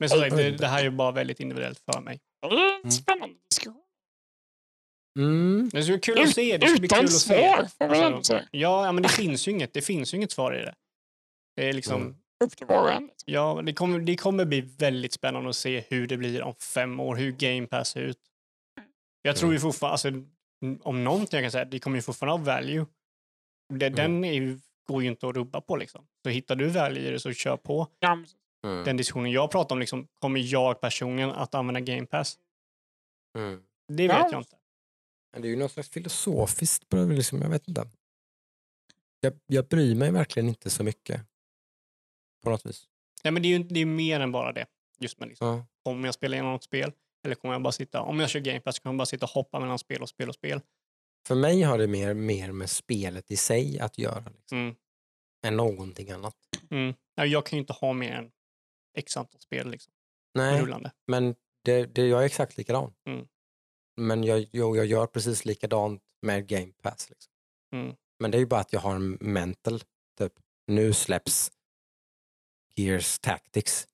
Men 0.00 0.08
som 0.08 0.18
sagt, 0.20 0.36
det, 0.36 0.50
det 0.50 0.66
här 0.66 0.78
är 0.80 0.84
ju 0.84 0.90
bara 0.90 1.10
väldigt 1.12 1.40
individuellt 1.40 1.78
för 1.92 2.00
mig. 2.00 2.20
Det 2.40 2.46
är 2.46 2.84
en 2.84 2.92
spännande 2.92 3.36
diskussion. 3.50 3.82
Mm. 5.18 5.68
Det 5.72 5.82
ska 5.82 5.92
bli 5.92 6.00
kul 6.00 6.18
att 6.20 6.34
se. 6.34 6.56
Det 6.58 6.66
ska 6.68 6.80
bli 6.80 6.88
kul 6.88 6.96
Utan 6.98 7.04
att 7.04 7.12
se. 7.12 7.34
svar, 7.34 7.64
får 7.78 7.88
man 7.88 8.14
Alltså, 8.14 8.40
ja, 8.50 8.92
men 8.92 9.02
det 9.02 9.08
finns 9.08 9.48
ju 9.48 9.52
inget. 9.52 9.72
Det 9.74 9.82
finns 9.82 10.14
ju 10.14 10.16
inget 10.16 10.32
svar 10.32 10.52
i 10.54 10.58
det. 10.64 10.74
Det 11.56 11.68
är 11.68 11.72
liksom, 11.72 12.02
Mm. 12.02 12.16
Upp 12.44 12.56
till 12.56 12.66
var 12.66 12.82
och 12.82 12.92
en. 12.92 13.02
liksom. 13.02 13.32
ja, 13.32 13.62
det 13.64 13.72
kommer, 13.72 13.98
det 13.98 14.16
kommer 14.16 14.44
bli 14.44 14.60
väldigt 14.60 15.12
spännande 15.12 15.50
att 15.50 15.56
se 15.56 15.84
hur 15.88 16.06
det 16.06 16.16
blir 16.16 16.42
om 16.42 16.54
fem 16.54 17.00
år, 17.00 17.16
hur 17.16 17.32
Game 17.32 17.66
Pass 17.66 17.88
ser 17.88 18.00
ut. 18.02 18.18
Jag 19.22 19.36
tror 19.36 19.46
Mm. 19.48 19.54
ju 19.56 19.60
fortfarande, 19.60 19.92
alltså, 19.92 20.08
om 20.82 21.04
någonting 21.04 21.36
jag 21.36 21.44
kan 21.44 21.50
säga, 21.50 21.64
det 21.64 21.78
kommer 21.78 21.96
ju 21.98 22.02
fortfarande 22.02 22.50
ha 22.50 22.54
value. 22.56 22.86
Det, 23.74 23.86
Mm. 23.86 23.96
Den 23.96 24.24
är 24.24 24.32
ju, 24.32 24.58
går 24.88 25.02
ju 25.02 25.08
inte 25.08 25.28
att 25.28 25.34
rubba 25.36 25.60
på 25.60 25.76
liksom. 25.76 26.06
Så 26.22 26.28
hittar 26.30 26.56
du 26.56 26.68
value 26.68 27.02
i 27.08 27.10
det 27.10 27.20
så 27.20 27.32
kör 27.32 27.56
på. 27.56 27.86
Mm. 28.66 28.84
Den 28.84 28.96
diskussionen 28.96 29.32
jag 29.32 29.50
pratar 29.50 29.74
om, 29.76 29.80
liksom, 29.80 30.08
kommer 30.20 30.40
jag 30.40 30.80
personligen 30.80 31.30
att 31.30 31.54
använda 31.54 31.80
Game 31.80 32.06
Pass? 32.06 32.38
Mm. 33.38 33.62
Det 33.88 34.08
vet 34.08 34.16
Ja. 34.16 34.28
jag 34.32 34.40
inte. 34.40 34.56
Men 35.32 35.42
det 35.42 35.48
är 35.48 35.50
ju 35.50 35.56
något 35.56 35.72
slags 35.72 35.88
filosofiskt, 35.90 36.84
liksom, 36.92 37.42
jag 37.42 37.48
vet 37.50 37.68
inte. 37.68 37.88
Jag, 39.20 39.32
jag 39.46 39.66
bryr 39.68 39.94
mig 39.94 40.10
verkligen 40.12 40.48
inte 40.48 40.70
så 40.70 40.84
mycket. 40.84 41.20
På 42.42 42.50
något 42.50 42.66
vis. 42.66 42.86
Nej, 43.24 43.32
men 43.32 43.42
det 43.42 43.48
är 43.48 43.58
ju 43.58 43.64
det 43.64 43.80
är 43.80 43.86
mer 43.86 44.20
än 44.20 44.32
bara 44.32 44.52
det. 44.52 44.66
Just 44.98 45.18
med 45.20 45.28
liksom, 45.28 45.46
Ja. 45.46 45.66
kommer 45.82 46.08
jag 46.08 46.14
spela 46.14 46.36
igenom 46.36 46.52
något 46.52 46.64
spel? 46.64 46.92
Eller 47.24 47.34
kommer 47.34 47.54
jag 47.54 47.62
bara 47.62 47.72
sitta, 47.72 48.00
om 48.02 48.20
jag 48.20 48.30
kör 48.30 48.40
Game 48.40 48.60
Pass, 48.60 48.78
kommer 48.78 48.92
jag 48.94 48.98
bara 48.98 49.06
sitta 49.06 49.26
och 49.26 49.30
hoppa 49.30 49.60
mellan 49.60 49.78
spel 49.78 50.02
och 50.02 50.08
spel 50.08 50.28
och 50.28 50.34
spel? 50.34 50.60
För 51.26 51.34
mig 51.34 51.62
har 51.62 51.78
det 51.78 51.86
mer, 51.86 52.14
mer 52.14 52.52
med 52.52 52.70
spelet 52.70 53.30
i 53.30 53.36
sig 53.36 53.78
att 53.80 53.98
göra. 53.98 54.24
Liksom, 54.36 54.58
Mm. 54.58 54.74
än 55.46 55.56
någonting 55.56 56.10
annat. 56.10 56.36
Mm. 56.70 56.94
Ja, 57.14 57.26
jag 57.26 57.46
kan 57.46 57.56
ju 57.56 57.60
inte 57.60 57.72
ha 57.72 57.92
mer 57.92 58.12
än 58.12 58.30
x 58.96 59.16
antal 59.16 59.40
spel 59.40 59.70
liksom, 59.70 59.92
Nej, 60.34 60.62
rullande. 60.62 60.90
men 61.06 61.34
det, 61.64 61.86
det, 61.94 62.06
jag 62.06 62.20
är 62.22 62.26
exakt 62.26 62.56
likadan. 62.56 62.92
Mm. 63.06 63.26
Men 63.96 64.24
jag, 64.24 64.46
jag, 64.52 64.76
jag 64.76 64.86
gör 64.86 65.06
precis 65.06 65.44
likadant 65.44 66.02
med 66.22 66.46
Game 66.46 66.72
Pass. 66.82 67.10
Liksom. 67.10 67.32
Mm. 67.72 67.94
Men 68.18 68.30
det 68.30 68.36
är 68.36 68.40
ju 68.40 68.46
bara 68.46 68.60
att 68.60 68.72
jag 68.72 68.80
har 68.80 68.94
en 68.94 69.10
mental, 69.20 69.80
typ, 70.18 70.32
nu 70.66 70.92
släpps 70.92 71.52
Gears 72.76 73.18
Tactics. 73.18 73.86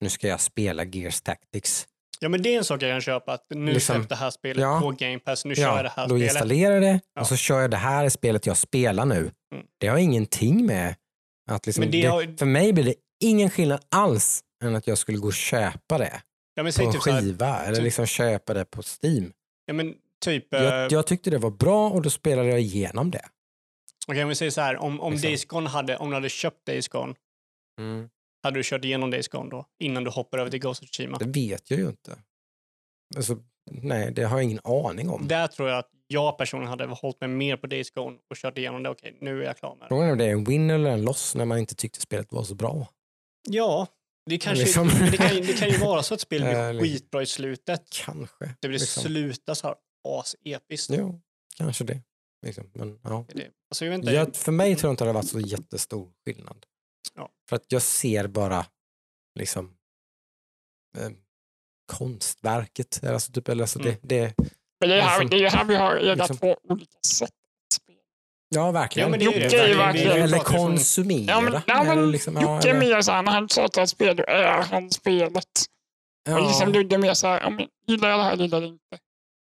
Nu 0.00 0.08
ska 0.08 0.28
jag 0.28 0.40
spela 0.40 0.84
Gears 0.84 1.20
Tactics. 1.20 1.86
Ja, 2.20 2.28
men 2.28 2.42
det 2.42 2.54
är 2.54 2.58
en 2.58 2.64
sak 2.64 2.82
jag 2.82 2.92
kan 2.92 3.00
köpa. 3.00 3.32
Att 3.32 3.46
nu 3.50 3.72
Liksom, 3.72 3.94
släpps 3.94 4.08
det 4.08 4.14
här 4.16 4.30
spelet 4.30 4.62
ja. 4.62 4.80
på 4.80 4.90
Game 4.90 5.18
Pass, 5.18 5.44
nu 5.44 5.54
kör 5.54 5.62
jag 5.62 5.84
det 5.84 5.92
här 5.96 6.08
då 6.08 6.14
spelet. 6.14 6.30
installerar 6.32 6.74
jag 6.74 6.82
det 6.82 7.00
Ja. 7.14 7.20
och 7.20 7.26
så 7.26 7.36
kör 7.36 7.60
jag 7.60 7.70
det 7.70 7.76
här 7.76 8.08
spelet 8.08 8.46
jag 8.46 8.56
spelar 8.56 9.04
nu. 9.04 9.16
Mm. 9.54 9.66
Det 9.78 9.86
har 9.88 9.98
ingenting 9.98 10.66
med 10.66 10.94
att 11.50 11.66
liksom, 11.66 11.84
det 11.84 11.90
det, 12.02 12.06
har- 12.06 12.36
för 12.38 12.46
mig 12.46 12.72
blir 12.72 12.84
det 12.84 12.94
ingen 13.20 13.50
skillnad 13.50 13.80
alls 13.90 14.40
än 14.64 14.74
att 14.76 14.86
jag 14.86 14.98
skulle 14.98 15.18
gå 15.18 15.26
och 15.26 15.34
köpa 15.34 15.98
det 15.98 16.22
Ja, 16.54 16.62
men 16.62 16.72
på 16.72 16.82
en 16.82 16.92
typ 16.92 17.02
så 17.02 17.10
här, 17.10 17.20
skiva 17.20 17.62
eller 17.62 17.74
typ- 17.74 17.84
liksom 17.84 18.06
köpa 18.06 18.54
det 18.54 18.64
på 18.64 18.82
Steam. 19.02 19.32
ja, 19.66 19.74
men 19.74 19.94
typ, 20.24 20.54
eh, 20.54 20.62
Jag, 20.62 20.92
jag 20.92 21.06
tyckte 21.06 21.30
det 21.30 21.38
var 21.38 21.50
bra 21.50 21.90
och 21.90 22.02
då 22.02 22.10
spelade 22.10 22.48
jag 22.48 22.60
igenom 22.60 23.10
det. 23.10 23.24
okej, 24.08 24.22
om 24.22 24.28
vi 24.28 24.34
säger 24.34 24.50
så 24.50 24.60
här, 24.60 24.76
om, 24.76 25.00
om 25.00 25.12
Liksom. 25.12 25.28
Days 25.28 25.44
Gone 25.44 25.68
hade, 25.68 25.96
om 25.96 26.08
du 26.10 26.14
hade 26.14 26.28
köpt 26.28 26.66
Days 26.66 26.88
Gone, 26.88 27.14
hade 28.42 28.58
du 28.58 28.62
kört 28.64 28.84
igenom 28.84 29.10
Days 29.10 29.28
Gone 29.28 29.50
då? 29.50 29.66
Innan 29.78 30.04
du 30.04 30.10
hoppar 30.10 30.38
över 30.38 30.50
till 30.50 30.60
Ghost 30.60 30.82
of 30.82 30.90
Tsushima? 30.90 31.18
Det 31.18 31.26
vet 31.26 31.70
jag 31.70 31.80
ju 31.80 31.86
inte. 31.86 32.18
Alltså, 33.16 33.38
nej, 33.70 34.12
det 34.12 34.22
har 34.24 34.36
jag 34.36 34.44
ingen 34.44 34.60
aning 34.64 35.10
om. 35.10 35.28
Där 35.28 35.46
tror 35.46 35.68
jag 35.68 35.78
att 35.78 35.90
jag 36.06 36.38
personligen 36.38 36.70
hade 36.70 36.84
hållit 36.86 37.20
mig 37.20 37.28
mer 37.30 37.56
på 37.56 37.66
Days 37.66 37.90
Gone 37.90 38.16
och 38.30 38.36
kört 38.36 38.58
igenom 38.58 38.82
det. 38.82 38.90
Okej, 38.90 39.18
nu 39.20 39.42
är 39.42 39.46
jag 39.46 39.56
klar 39.56 39.74
med 39.74 39.84
det. 39.84 39.88
Frågan 39.88 40.08
är 40.08 40.12
om 40.12 40.18
det 40.18 40.24
är 40.24 40.30
en 40.32 40.44
win 40.44 40.70
eller 40.70 40.90
en 40.90 41.02
loss 41.02 41.34
när 41.34 41.44
man 41.44 41.58
inte 41.58 41.74
tyckte 41.74 42.00
spelet 42.00 42.32
var 42.32 42.44
så 42.44 42.54
bra. 42.54 42.88
Ja, 43.48 43.86
det, 44.30 44.38
kanske, 44.38 44.64
Liksom. 44.64 44.88
det, 45.10 45.16
kan, 45.16 45.34
ju- 45.36 45.40
det 45.42 45.52
kan 45.52 45.68
ju 45.70 45.78
vara 45.78 46.02
så 46.02 46.14
att 46.14 46.20
spelet 46.28 46.48
blir 46.50 46.72
liksom. 46.72 46.88
skitbra 46.88 47.22
i 47.22 47.26
slutet. 47.26 47.82
Kanske. 48.04 48.44
Det 48.60 48.68
blir 48.68 48.78
liksom. 48.78 49.02
sluta 49.02 49.54
så 49.54 49.66
här 49.66 49.76
as-episkt. 50.08 50.94
Jo, 50.98 51.20
kanske 51.56 51.84
det. 51.84 52.02
Liksom. 52.46 52.70
Men, 52.74 52.98
ja. 53.02 53.24
Det 53.28 53.34
det. 53.34 53.50
Alltså, 53.70 53.84
jag. 53.84 54.04
Jag, 54.04 54.36
för 54.36 54.52
mig 54.52 54.76
tror 54.76 54.88
jag 54.88 54.92
inte 54.92 55.04
det 55.04 55.08
har 55.08 55.14
varit 55.14 55.28
så 55.28 55.40
jättestor 55.40 56.12
skillnad. 56.24 56.66
Ja. 57.16 57.30
För 57.48 57.56
att 57.56 57.72
jag 57.72 57.82
ser 57.82 58.26
bara 58.26 58.66
liksom 59.38 59.76
eh, 60.98 61.10
konstverket. 61.92 63.04
Alltså, 63.04 63.32
typ, 63.32 63.48
eller, 63.48 63.62
alltså, 63.64 63.78
Mm. 63.80 63.94
det, 64.02 64.08
det, 64.16 64.34
Men 64.80 64.88
det 64.88 64.94
är 64.94 65.00
här, 65.00 65.20
Liksom- 65.20 65.38
det 65.38 65.44
är 65.46 65.50
här 65.50 65.64
vi 65.64 65.74
har 65.74 65.96
era 65.96 66.14
liksom- 66.14 66.36
två 66.36 66.56
olika 66.68 66.98
sätt 67.06 67.30
att 67.30 67.72
spela. 67.72 67.98
ja, 68.48 68.70
verkligen. 68.70 69.06
Ja, 69.06 69.10
men 69.10 69.18
det 69.18 69.24
är 69.24 69.32
ju 69.32 69.38
det. 69.38 69.44
Jocke 69.44 69.58
är 69.64 69.68
vi- 69.68 69.74
verkligen- 69.74 70.22
eller 70.22 70.38
pratar 70.38 70.58
konsumera. 70.58 71.24
Ja, 71.34 71.40
men, 71.40 71.60
ja, 71.66 71.84
men 71.84 72.10
liksom, 72.10 72.34
ja, 72.34 72.56
Jocke 72.56 72.70
är 72.70 72.78
mer 72.80 73.00
såhär, 73.02 73.22
när 73.22 73.32
han 73.32 73.48
tjatar 73.48 73.82
ett 73.82 73.88
spel, 73.88 74.16
då 74.16 74.24
är 74.28 74.62
han 74.62 74.90
spelet. 74.90 75.48
Och 76.28 76.40
liksom 76.42 76.68
ja, 76.68 76.74
Ludde 76.80 76.94
är 76.96 76.98
mer 76.98 77.14
såhär, 77.14 77.40
ja, 77.40 77.50
men 77.50 77.68
gillar 77.86 78.08
jag 78.08 78.18
det 78.18 78.22
här, 78.24 78.36
gillar 78.36 78.58
jag 78.60 78.62
det 78.62 78.72
inte. 78.72 78.98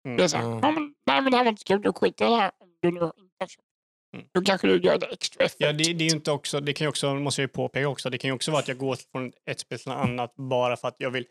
Mm. 0.05 0.17
Det 0.17 0.25
är 0.25 0.29
såhär, 0.29 0.45
Ja. 0.45 0.59
ja, 0.63 0.71
men, 0.71 0.95
nej 1.07 1.21
men 1.23 1.31
det 1.31 1.37
här 1.37 1.45
var 1.45 1.51
inte 1.51 1.65
kul, 1.65 1.83
då 1.83 1.93
skiter 1.93 2.25
jag 2.25 2.33
i 2.33 2.37
det 2.37 2.41
här. 2.43 2.51
Om 2.59 2.69
du 2.83 2.91
nu 2.91 3.01
inte 3.01 3.13
har 3.41 3.47
köpt. 3.47 3.65
Mm. 3.65 3.67
Då 4.33 4.41
kanske 4.41 4.67
du 4.67 4.79
gör 4.79 4.99
det 4.99 5.07
extra 5.07 5.45
effekt. 5.45 5.61
Ja, 5.61 5.73
det, 5.73 5.93
det 5.93 6.05
är 6.05 6.15
inte 6.15 6.31
också, 6.33 6.61
det 6.61 6.73
kan 6.73 6.85
ju 6.85 6.89
också, 6.89 7.15
måste 7.15 7.43
jag 7.43 7.49
ju 7.49 7.53
påpeka 7.53 7.89
också, 7.89 8.11
det 8.11 8.19
kan 8.19 8.29
ju 8.29 8.35
också 8.35 8.51
vara 8.51 8.61
att 8.63 8.69
jag 8.69 8.79
går 8.79 8.99
från 9.13 9.33
ett 9.47 9.61
spel 9.61 9.79
till 9.79 9.93
ett 9.93 9.99
annat 9.99 10.35
bara 10.37 10.77
för 10.77 10.89
att 10.89 10.97
jag 10.99 11.11
vill 11.11 11.27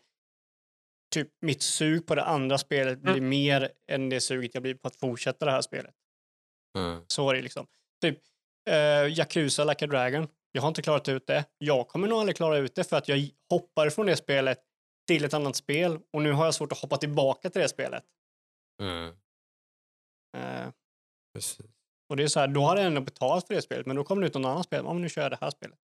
Typ 1.14 1.28
mitt 1.40 1.62
sug 1.62 2.06
på 2.06 2.14
det 2.14 2.24
andra 2.24 2.58
spelet 2.58 2.98
blir 2.98 3.12
Mm. 3.12 3.28
mer 3.28 3.70
än 3.88 4.08
det 4.08 4.20
suget 4.20 4.50
jag 4.54 4.62
blir 4.62 4.74
på 4.74 4.88
att 4.88 4.96
fortsätta 4.96 5.44
det 5.44 5.50
här 5.50 5.60
spelet. 5.60 5.94
Mm. 6.78 7.04
Så 7.06 7.30
är 7.30 7.34
det 7.34 7.42
liksom. 7.42 7.66
Typ 8.02 8.18
uh, 8.70 9.18
Yakuza 9.18 9.64
Like 9.64 9.84
a 9.84 9.88
Dragon. 9.88 10.28
Jag 10.52 10.62
har 10.62 10.68
inte 10.68 10.82
klarat 10.82 11.08
ut 11.08 11.26
det. 11.26 11.44
Jag 11.58 11.88
kommer 11.88 12.08
nog 12.08 12.18
aldrig 12.18 12.36
klara 12.36 12.56
ut 12.58 12.74
det 12.74 12.84
för 12.84 12.96
att 12.96 13.08
jag 13.08 13.28
hoppar 13.50 13.90
från 13.90 14.06
det 14.06 14.16
spelet 14.16 14.58
till 15.06 15.24
ett 15.24 15.34
annat 15.34 15.56
spel 15.56 15.98
och 16.12 16.22
nu 16.22 16.32
har 16.32 16.44
jag 16.44 16.54
svårt 16.54 16.72
att 16.72 16.78
hoppa 16.78 16.96
tillbaka 16.96 17.50
till 17.50 17.60
det 17.60 17.68
spelet. 17.68 18.04
Mm. 18.82 19.14
Eh, 20.36 20.72
Precis. 21.34 21.66
Och 22.12 22.16
det 22.16 22.22
är 22.22 22.28
så 22.28 22.40
här, 22.40 22.48
då 22.48 22.60
har 22.60 22.76
jag 22.76 22.86
ändå 22.86 23.00
betalt 23.00 23.46
för 23.46 23.54
det 23.54 23.62
spelet 23.62 23.86
men 23.86 23.96
då 23.96 24.04
kommer 24.04 24.22
det 24.22 24.28
ut 24.28 24.34
något 24.34 24.46
annat 24.46 24.66
spel. 24.66 24.82
Ja, 24.84 24.92
men 24.92 25.02
nu 25.02 25.08
kör 25.08 25.22
jag 25.22 25.30
det 25.32 25.38
här 25.40 25.50
spelet. 25.50 25.78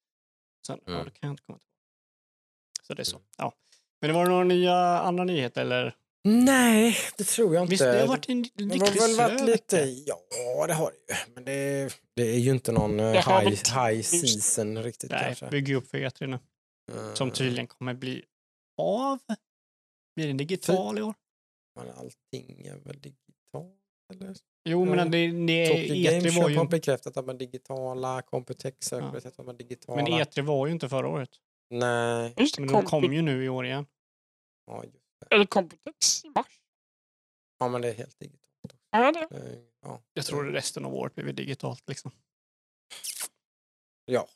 Sen, 0.67 0.81
ja, 0.85 0.93
Mm. 0.93 1.05
då 1.05 1.11
kan 1.11 1.19
jag 1.21 1.31
inte 1.33 1.43
komma 1.43 1.59
tillbaka. 1.59 2.87
Så 2.87 2.95
det 2.95 3.03
är 3.03 3.05
så. 3.05 3.21
Ja. 3.39 3.53
Men 4.01 4.09
det 4.11 4.15
var 4.15 4.27
några 4.27 4.45
nya 4.45 4.75
andra 4.79 5.25
nyheter 5.25 5.61
eller? 5.61 5.97
Nej, 6.25 6.97
det 7.17 7.25
tror 7.25 7.55
jag 7.55 7.63
inte. 7.65 7.71
Visst, 7.71 7.83
det 7.85 8.01
har 8.01 8.07
varit 8.07 8.29
en 8.29 8.43
Det 8.43 8.49
riktigt 8.65 9.01
har 9.01 9.09
väl 9.09 9.17
varit 9.17 9.47
lite, 9.47 9.77
ja 10.07 10.67
det 10.67 10.75
har 10.75 10.91
det 10.91 11.15
ju. 11.15 11.35
Men 11.35 11.45
det, 11.45 11.93
det 12.15 12.23
är 12.23 12.39
ju 12.39 12.51
inte 12.51 12.73
någon 12.73 13.01
eh, 13.01 13.13
Det 13.13 13.19
high, 13.21 13.89
high 13.89 14.03
season 14.03 14.83
riktigt 14.83 15.11
Nej, 15.11 15.23
kanske. 15.25 15.49
bygger 15.51 15.75
upp 15.75 15.91
för 15.91 15.99
E3 15.99 16.27
nu. 16.27 16.39
Som 17.15 17.29
Eh, 17.29 17.35
tydligen 17.35 17.67
kommer 17.67 17.95
bli 17.95 18.25
av. 18.79 19.19
Blir 20.17 20.27
den 20.27 20.37
digital 20.37 20.99
i 20.99 21.03
år? 21.03 21.15
Men 21.77 21.91
allting 21.91 22.67
är 22.67 22.77
väl 22.77 23.01
digitalt 23.01 23.75
eller? 24.15 24.37
Jo, 24.65 24.85
men 24.85 25.11
det, 25.11 25.27
det, 25.47 25.69
Tokyo 25.69 25.95
E3 25.95 26.21
Game 26.23 26.41
var 26.43 26.49
ju, 26.51 26.57
har 26.57 26.65
bekräftat 26.67 27.17
att 27.17 27.27
man 27.27 27.39
digitala, 27.39 28.23
Computex 28.23 28.91
har 28.91 29.01
Ja. 29.01 29.11
bekräftat 29.11 29.41
att 29.41 29.47
man 29.47 29.57
digitala. 29.57 30.03
men 30.03 30.13
E3 30.13 30.43
var 30.43 30.67
ju 30.67 30.73
inte 30.73 30.89
förra 30.89 31.09
året. 31.09 31.31
Nej, 31.71 32.35
Just 32.37 32.57
det, 32.57 32.63
Men 32.63 32.73
de 32.73 32.83
kom 32.85 33.13
ju 33.13 33.23
nu 33.23 33.45
i 33.45 33.49
år 33.49 33.67
igen. 33.67 33.87
ja, 34.67 34.85
just 34.85 34.97
det. 35.21 35.35
Eller 35.35 35.47
Computex 35.47 36.25
i 36.25 36.29
mars. 36.29 36.61
ja 37.59 37.69
men 37.69 37.83
det 37.83 37.89
är 37.89 37.95
helt 37.95 38.19
digitalt. 38.19 38.77
Ja, 38.91 39.13
det. 39.13 39.37
Eh, 39.37 39.59
Ja, 39.83 40.03
Jag 40.13 40.25
tror 40.25 40.45
resten 40.45 40.85
av 40.85 40.95
året 40.95 41.15
blir 41.15 41.33
digitalt 41.33 41.89
liksom. 41.89 42.11
Ja. 44.05 44.29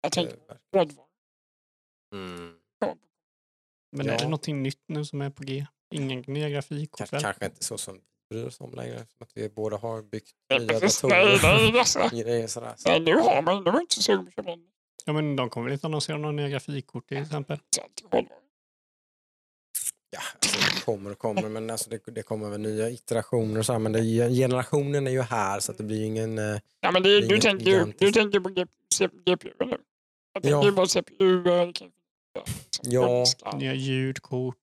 Jag 0.00 0.10
verkligen. 0.16 0.40
hårdvara. 0.72 1.06
Mm. 2.14 2.58
Men 3.96 4.06
Ja. 4.06 4.12
är 4.12 4.18
det 4.18 4.24
någonting 4.24 4.62
nytt 4.62 4.82
nu 4.86 5.04
som 5.04 5.20
är 5.22 5.30
på 5.30 5.42
G? 5.42 5.66
Ingen 5.94 6.20
nya 6.26 6.50
grafikkort 6.50 7.10
Kanske, 7.10 7.46
inte 7.46 7.64
så 7.64 7.78
som 7.78 7.94
vi 7.94 8.00
bryr 8.30 8.44
oss 8.46 8.60
om 8.60 8.74
längre. 8.74 8.96
Som 8.98 9.06
att 9.20 9.30
vi 9.34 9.48
båda 9.48 9.76
har 9.76 10.02
byggt 10.02 10.30
Ja, 10.48 10.58
nya 10.58 10.80
precis. 10.80 11.02
Nej, 11.02 11.32
datorer. 11.32 11.70
nej, 11.72 11.78
alltså. 11.78 12.08
Grejer 12.12 12.46
sådär. 12.46 12.72
Så. 12.76 12.88
Nej, 12.88 13.00
nu 13.00 13.14
har 13.14 13.42
man, 13.42 13.64
nu 13.64 13.70
var 13.70 13.80
inte 13.80 13.94
så 13.94 14.02
sugen 14.02 14.24
på 14.26 14.30
köpa. 14.32 14.50
Ja, 15.04 15.12
men 15.12 15.36
de 15.36 15.50
kommer 15.50 15.64
väl 15.64 15.72
inte 15.72 15.86
annonsera 15.86 16.16
några 16.16 16.32
nya 16.32 16.48
grafikkort 16.48 17.08
till 17.08 17.16
exempel. 17.22 17.58
Ja, 20.10 20.20
alltså, 20.42 20.58
det 20.74 20.84
kommer 20.84 21.10
och 21.12 21.18
kommer, 21.18 21.48
men 21.48 21.70
alltså, 21.70 21.90
det, 21.90 22.00
det 22.06 22.22
kommer 22.22 22.50
väl 22.50 22.60
nya 22.60 22.90
iterationer 22.90 23.58
och 23.58 23.66
så 23.66 23.72
här, 23.72 23.78
men 23.78 23.92
det, 23.92 24.00
generationen 24.30 25.06
är 25.06 25.10
ju 25.10 25.22
här 25.22 25.60
så 25.60 25.72
att 25.72 25.78
det 25.78 25.84
blir 25.84 25.98
ju 25.98 26.04
ingen... 26.04 26.38
eh, 26.38 26.58
Ja, 26.80 26.90
men 26.90 27.02
det, 27.02 27.20
Det 27.20 27.26
är 27.26 27.28
du, 27.28 27.38
tänker, 27.40 27.66
ju- 27.70 27.92
du 27.98 28.12
tänker 28.12 28.40
på 28.40 28.48
GPU 28.48 29.64
nu? 29.66 29.76
Jag 30.32 30.42
tänker 30.42 30.50
Ja. 30.50 30.64
ju 30.64 30.72
på 30.72 30.86
CPU. 30.86 31.48
eh, 31.48 31.70
Ja. 32.82 33.24
Nya 33.58 33.74
ljudkort, 33.74 34.56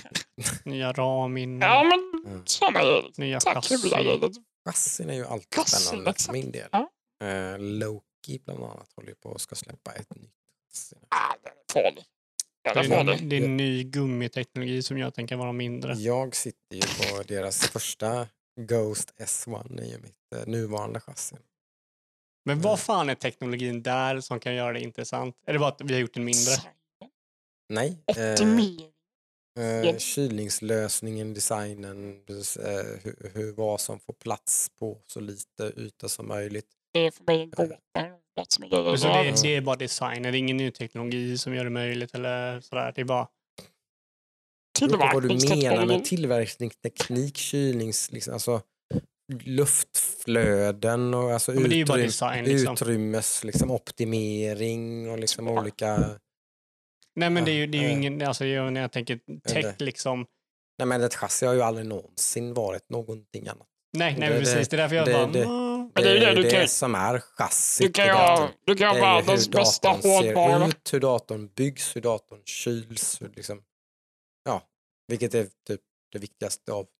nya 0.64 0.92
RAM-minnen, 0.92 1.68
Ja, 1.68 1.84
men 1.84 2.07
Mm. 2.26 2.46
samma 2.46 2.80
är 2.80 3.20
nya 3.20 3.40
Tack, 3.40 3.54
chassi. 3.54 3.74
huvudläget. 3.74 4.32
Chassin 4.68 5.10
är 5.10 5.14
ju 5.14 5.26
alltid 5.26 5.54
Chassin, 5.54 5.78
spännande 5.80 6.04
för 6.04 6.10
exakt. 6.10 6.32
min 6.32 6.50
del. 6.52 6.68
Ja. 6.72 6.90
Eh, 7.26 7.58
Loki 7.58 8.38
bland 8.44 8.64
annat 8.64 8.92
håller 8.96 9.08
ju 9.08 9.14
på 9.14 9.28
och 9.28 9.40
ska 9.40 9.54
släppa 9.54 9.92
ett 9.92 10.16
nytt. 10.16 10.30
Ah, 11.08 11.34
den 11.42 11.52
är 11.52 11.72
farlig. 11.72 12.04
Den 12.64 12.74
Det 12.74 12.80
är 12.80 12.84
är, 12.84 12.96
farlig. 12.96 13.28
det 13.30 13.36
är 13.36 13.48
ny 13.48 13.84
gummiteknologi 13.84 14.82
som 14.82 15.02
att 15.02 15.14
den 15.14 15.26
kan 15.26 15.38
vara 15.38 15.52
mindre. 15.52 15.94
Jag 15.94 16.36
sitter 16.36 16.76
ju 16.76 16.80
på 16.82 17.22
deras 17.22 17.66
första 17.68 18.28
Ghost 18.60 19.14
S1 19.20 19.80
i 19.82 19.98
mitt 19.98 20.14
eh, 20.36 20.46
nuvarande 20.46 21.00
chassi. 21.00 21.36
Men 22.44 22.60
vad 22.60 22.80
fan 22.80 23.08
är 23.10 23.14
teknologin 23.14 23.82
där 23.82 24.20
som 24.20 24.40
kan 24.40 24.54
göra 24.54 24.72
det 24.72 24.80
intressant? 24.80 25.36
Är 25.46 25.52
det 25.52 25.58
bara 25.58 25.68
att 25.68 25.80
vi 25.80 25.94
har 25.94 26.00
gjort 26.00 26.14
den 26.14 26.24
mindre? 26.24 26.52
Nej, 27.68 27.98
eh, 28.16 28.32
Optimering. 28.32 28.92
Eh, 29.58 29.64
Ja. 29.90 29.98
kylningslösningen, 29.98 31.34
designen, 31.34 32.20
eh, 32.28 33.00
hur, 33.02 33.30
hur, 33.34 33.52
vad 33.52 33.80
som 33.80 34.00
får 34.00 34.12
plats 34.12 34.68
på 34.78 34.98
så 35.06 35.20
lite 35.20 35.72
yta 35.76 36.08
som 36.08 36.28
möjligt. 36.28 36.66
Det 36.92 37.00
är 37.06 37.10
för 37.10 37.24
mig 37.24 37.42
en 37.42 37.50
gåta. 37.50 37.74
Är 37.98 38.96
Så 38.96 39.08
det, 39.08 39.42
det 39.42 39.56
är 39.56 39.60
bara 39.60 39.76
design, 39.76 40.22
det 40.22 40.28
är 40.28 40.34
ingen 40.34 40.56
ny 40.56 40.70
teknologi 40.70 41.38
som 41.38 41.54
gör 41.54 41.64
det 41.64 41.70
möjligt 41.70 42.14
eller 42.14 42.60
sådär. 42.60 42.92
Det 42.94 43.00
är 43.00 43.04
bara... 43.04 43.28
Beror 44.80 44.90
på 44.90 44.96
vad 45.14 45.22
du 45.22 45.28
menar 45.28 45.86
med 45.86 46.04
tillverkningsteknik, 46.04 47.36
kylnings, 47.36 48.12
liksom, 48.12 48.32
alltså 48.34 48.62
luftflöden 49.44 51.14
och 51.14 51.32
alltså 51.32 51.54
Ja, 51.54 51.60
men 51.60 51.70
det 51.70 51.76
är 51.76 51.78
ju 51.78 51.84
bara 51.84 51.98
utrym- 51.98 52.02
design 52.06 52.44
liksom. 52.44 52.72
utrymmes 52.74 53.44
liksom, 53.44 53.70
optimering 53.70 55.10
och 55.10 55.18
liksom 55.18 55.44
Smart. 55.46 55.62
olika... 55.62 56.10
Nej 57.18 57.30
men 57.30 57.44
det 57.44 57.50
är 57.50 57.54
ju, 57.54 57.66
det 57.66 57.78
är 57.78 57.82
ju 57.82 57.90
ingen, 57.90 58.22
alltså 58.22 58.46
jag, 58.46 58.72
när 58.72 58.80
jag 58.80 58.92
tänker 58.92 59.20
tech 59.48 59.74
liksom. 59.78 60.26
Nej 60.78 60.86
men 60.88 61.02
ett 61.02 61.14
chassi 61.14 61.46
har 61.46 61.54
ju 61.54 61.62
aldrig 61.62 61.86
någonsin 61.86 62.54
varit 62.54 62.90
någonting 62.90 63.48
annat. 63.48 63.66
Nej, 63.96 64.16
nej 64.18 64.28
Det- 64.30 64.38
precis. 64.38 64.68
Det 64.68 64.76
är 64.76 64.78
därför 64.78 64.96
jag 64.96 65.06
det- 65.06 65.12
bara... 65.12 65.26
det- 65.26 65.68
det 66.02 66.08
är 66.10 66.14
ju 66.14 66.20
det 66.20 66.34
du 66.34 66.42
det 66.42 66.68
som 66.68 66.94
är 66.94 67.18
chassit. 67.20 67.86
Du 67.86 67.92
kan 67.92 68.06
ju 68.06 68.12
ha, 68.12 68.48
du 68.66 68.74
kan 68.74 68.94
Det 68.94 69.00
ha 69.00 69.08
är 69.08 69.20
ju 69.20 69.26
världens 69.26 69.46
hur 69.48 69.52
bästa 69.52 69.88
datorn 69.88 70.10
hårdvara. 70.10 70.60
ser 70.60 70.68
ut, 70.68 70.92
hur 70.94 71.00
datorn 71.00 71.48
byggs, 71.56 71.96
hur 71.96 72.00
datorn 72.00 72.42
kyls. 72.44 73.22
Hur 73.22 73.28
liksom, 73.36 73.62
ja, 74.44 74.62
vilket 75.08 75.34
är 75.34 75.44
typ 75.66 75.80
det 76.12 76.18
viktigaste 76.18 76.72
av 76.72 76.84
Det 76.84 76.90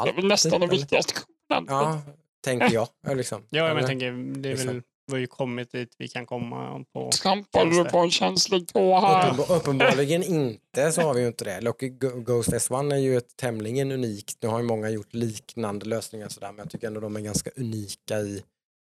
allt. 0.00 0.10
är 0.10 0.14
väl 0.14 0.26
nästan 0.26 0.52
eller? 0.52 0.68
viktigaste 0.68 1.14
komponenten. 1.14 1.76
Ja, 1.76 2.02
tänker 2.44 2.70
jag. 2.74 2.88
Ja, 3.06 3.14
Liksom. 3.14 3.46
Ja, 3.50 3.68
men 3.68 3.76
jag 3.76 3.86
tänker, 3.86 4.12
det 4.40 4.50
är 4.50 4.56
väl. 4.56 4.82
Vi 5.06 5.12
har 5.12 5.18
ju 5.20 5.26
kommit 5.26 5.72
dit 5.72 5.94
vi 5.98 6.08
kan 6.08 6.26
komma 6.26 6.84
på. 6.92 7.10
Trampar 7.22 7.66
du 7.66 7.84
på 7.84 7.98
en 7.98 8.10
känslig 8.10 8.68
tå 8.68 9.00
här? 9.00 9.32
Uppenbar, 9.32 9.56
uppenbarligen 9.56 10.22
inte 10.22 10.92
så 10.92 11.00
har 11.00 11.14
vi 11.14 11.20
ju 11.20 11.26
inte 11.26 11.44
det. 11.44 11.60
Loki 11.60 11.88
Ghost 11.98 12.48
S1 12.48 12.92
är 12.92 12.98
ju 12.98 13.16
ett 13.16 13.36
tämligen 13.36 13.92
unikt, 13.92 14.38
nu 14.42 14.48
har 14.48 14.58
ju 14.58 14.64
många 14.64 14.90
gjort 14.90 15.14
liknande 15.14 15.86
lösningar 15.86 16.28
sådär, 16.28 16.48
men 16.52 16.58
jag 16.58 16.70
tycker 16.70 16.86
ändå 16.86 17.00
de 17.00 17.16
är 17.16 17.20
ganska 17.20 17.50
unika 17.56 18.18
i, 18.18 18.42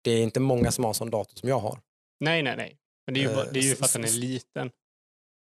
det 0.04 0.12
är 0.12 0.24
inte 0.24 0.40
många 0.40 0.72
som 0.72 0.84
har 0.84 0.94
sån 0.94 1.10
dator 1.10 1.36
som 1.36 1.50
jag 1.50 1.60
har. 1.60 1.80
Nej, 2.20 2.42
nej, 2.44 2.58
nej. 2.58 2.78
Men 3.06 3.14
det 3.14 3.20
är 3.20 3.30
ju, 3.30 3.36
bara, 3.36 3.46
det 3.52 3.60
är 3.60 3.64
ju 3.64 3.72
Eh, 3.72 3.76
för 3.76 3.86
att 3.86 3.94
den 3.94 4.04
är 4.04 4.12
liten. 4.12 4.72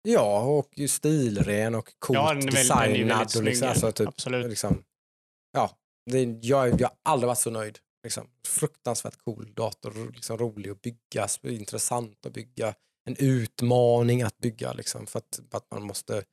Ja, 0.01 0.41
och 0.41 0.69
ju 0.75 0.87
stilren 0.87 1.75
och 1.75 1.93
coolt 1.99 2.19
Ja, 2.19 2.27
väldigt, 2.27 2.51
designad. 2.51 2.79
väldigt 2.89 3.35
och 3.35 3.43
liksom, 3.43 3.67
alltså, 3.67 3.91
typ, 3.91 4.07
Absolut. 4.07 4.49
liksom, 4.49 4.83
ja, 5.51 5.71
det, 6.11 6.23
jag, 6.41 6.81
jag 6.81 6.87
har 6.87 6.95
aldrig 7.03 7.27
varit 7.27 7.37
så 7.37 7.49
nöjd. 7.51 7.79
Liksom. 8.03 8.27
Fruktansvärt 8.47 9.17
cool 9.25 9.53
dator, 9.55 10.11
liksom, 10.13 10.37
rolig 10.37 10.69
att 10.69 10.81
bygga, 10.81 11.27
intressant 11.43 12.25
att 12.25 12.33
bygga, 12.33 12.73
en 13.09 13.15
utmaning 13.19 14.21
att 14.21 14.37
bygga. 14.37 14.73
Liksom, 14.73 15.05
för, 15.07 15.19
att, 15.19 15.39
för 15.51 15.57
att 15.57 15.71
man 15.71 15.83
måste 15.83 16.23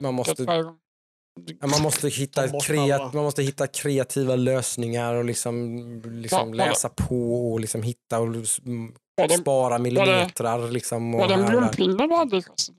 Man 0.00 0.14
måste- 0.14 0.44
man, 1.70 1.82
måste 1.82 2.08
hitta 2.08 2.42
kreat- 2.60 3.12
man 3.14 3.24
måste 3.24 3.42
hitta 3.42 3.66
kreativa 3.66 4.36
lösningar 4.36 5.14
och 5.14 5.24
liksom, 5.24 5.78
liksom 6.04 6.54
läsa 6.54 6.88
på 6.88 7.52
och 7.52 7.60
liksom 7.60 7.82
hitta 7.82 8.18
och 8.20 8.28
spara 9.40 9.78
millimetrar. 9.78 10.70
Liksom, 10.70 11.14
och 11.14 11.20
var 11.20 11.28
det 11.28 11.34
en 11.34 11.40
blompinne 11.76 12.06
du 12.06 12.14
hade 12.14 12.36
i 12.36 12.42
chassit? 12.42 12.74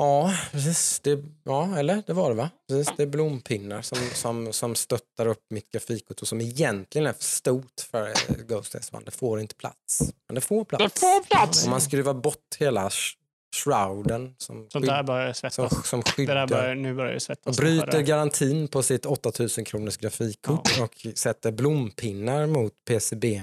Ja, 0.00 0.34
precis. 0.52 1.00
Det, 1.00 1.18
ja, 1.44 1.78
eller 1.78 2.02
det 2.06 2.12
var 2.12 2.28
det 2.30 2.36
va? 2.36 2.50
Precis, 2.68 2.94
det 2.96 3.02
är 3.02 3.06
blompinnar 3.06 3.82
som, 3.82 3.98
som, 4.14 4.52
som 4.52 4.74
stöttar 4.74 5.26
upp 5.26 5.46
mitt 5.50 5.72
grafikkort 5.72 6.20
och 6.22 6.28
som 6.28 6.40
egentligen 6.40 7.06
är 7.06 7.12
för 7.12 7.22
stort 7.24 7.80
för 7.90 8.12
Ghost 8.48 8.74
S1. 8.74 9.02
Det 9.04 9.10
får 9.10 9.40
inte 9.40 9.54
plats. 9.54 10.00
Men 10.28 10.34
det 10.34 10.40
får 10.40 10.64
plats. 10.64 10.84
Det 10.94 11.00
får 11.00 11.24
plats. 11.24 11.64
Om 11.64 11.70
man 11.70 11.80
skruvar 11.80 12.14
bort 12.14 12.56
hela 12.58 12.88
sh- 12.88 13.16
shrouden 13.56 14.34
som, 14.38 14.70
Sånt 14.70 14.86
där 14.86 15.02
börjar 15.02 15.32
som, 15.32 15.50
svettas. 15.50 15.88
som 15.88 16.00
Det 16.00 16.04
där 16.06 16.12
skyddar 16.12 16.46
börjar, 16.46 16.74
nu 16.74 16.94
börjar 16.94 17.10
det 17.10 17.16
och 17.16 17.22
svettas. 17.22 17.56
bryter 17.56 18.00
garantin 18.00 18.68
på 18.68 18.82
sitt 18.82 19.06
8000 19.06 19.64
kronors 19.64 19.96
grafikkort 19.96 20.78
och 20.80 21.06
sätter 21.14 21.52
blompinnar 21.52 22.46
mot 22.46 22.72
PCB 22.88 23.42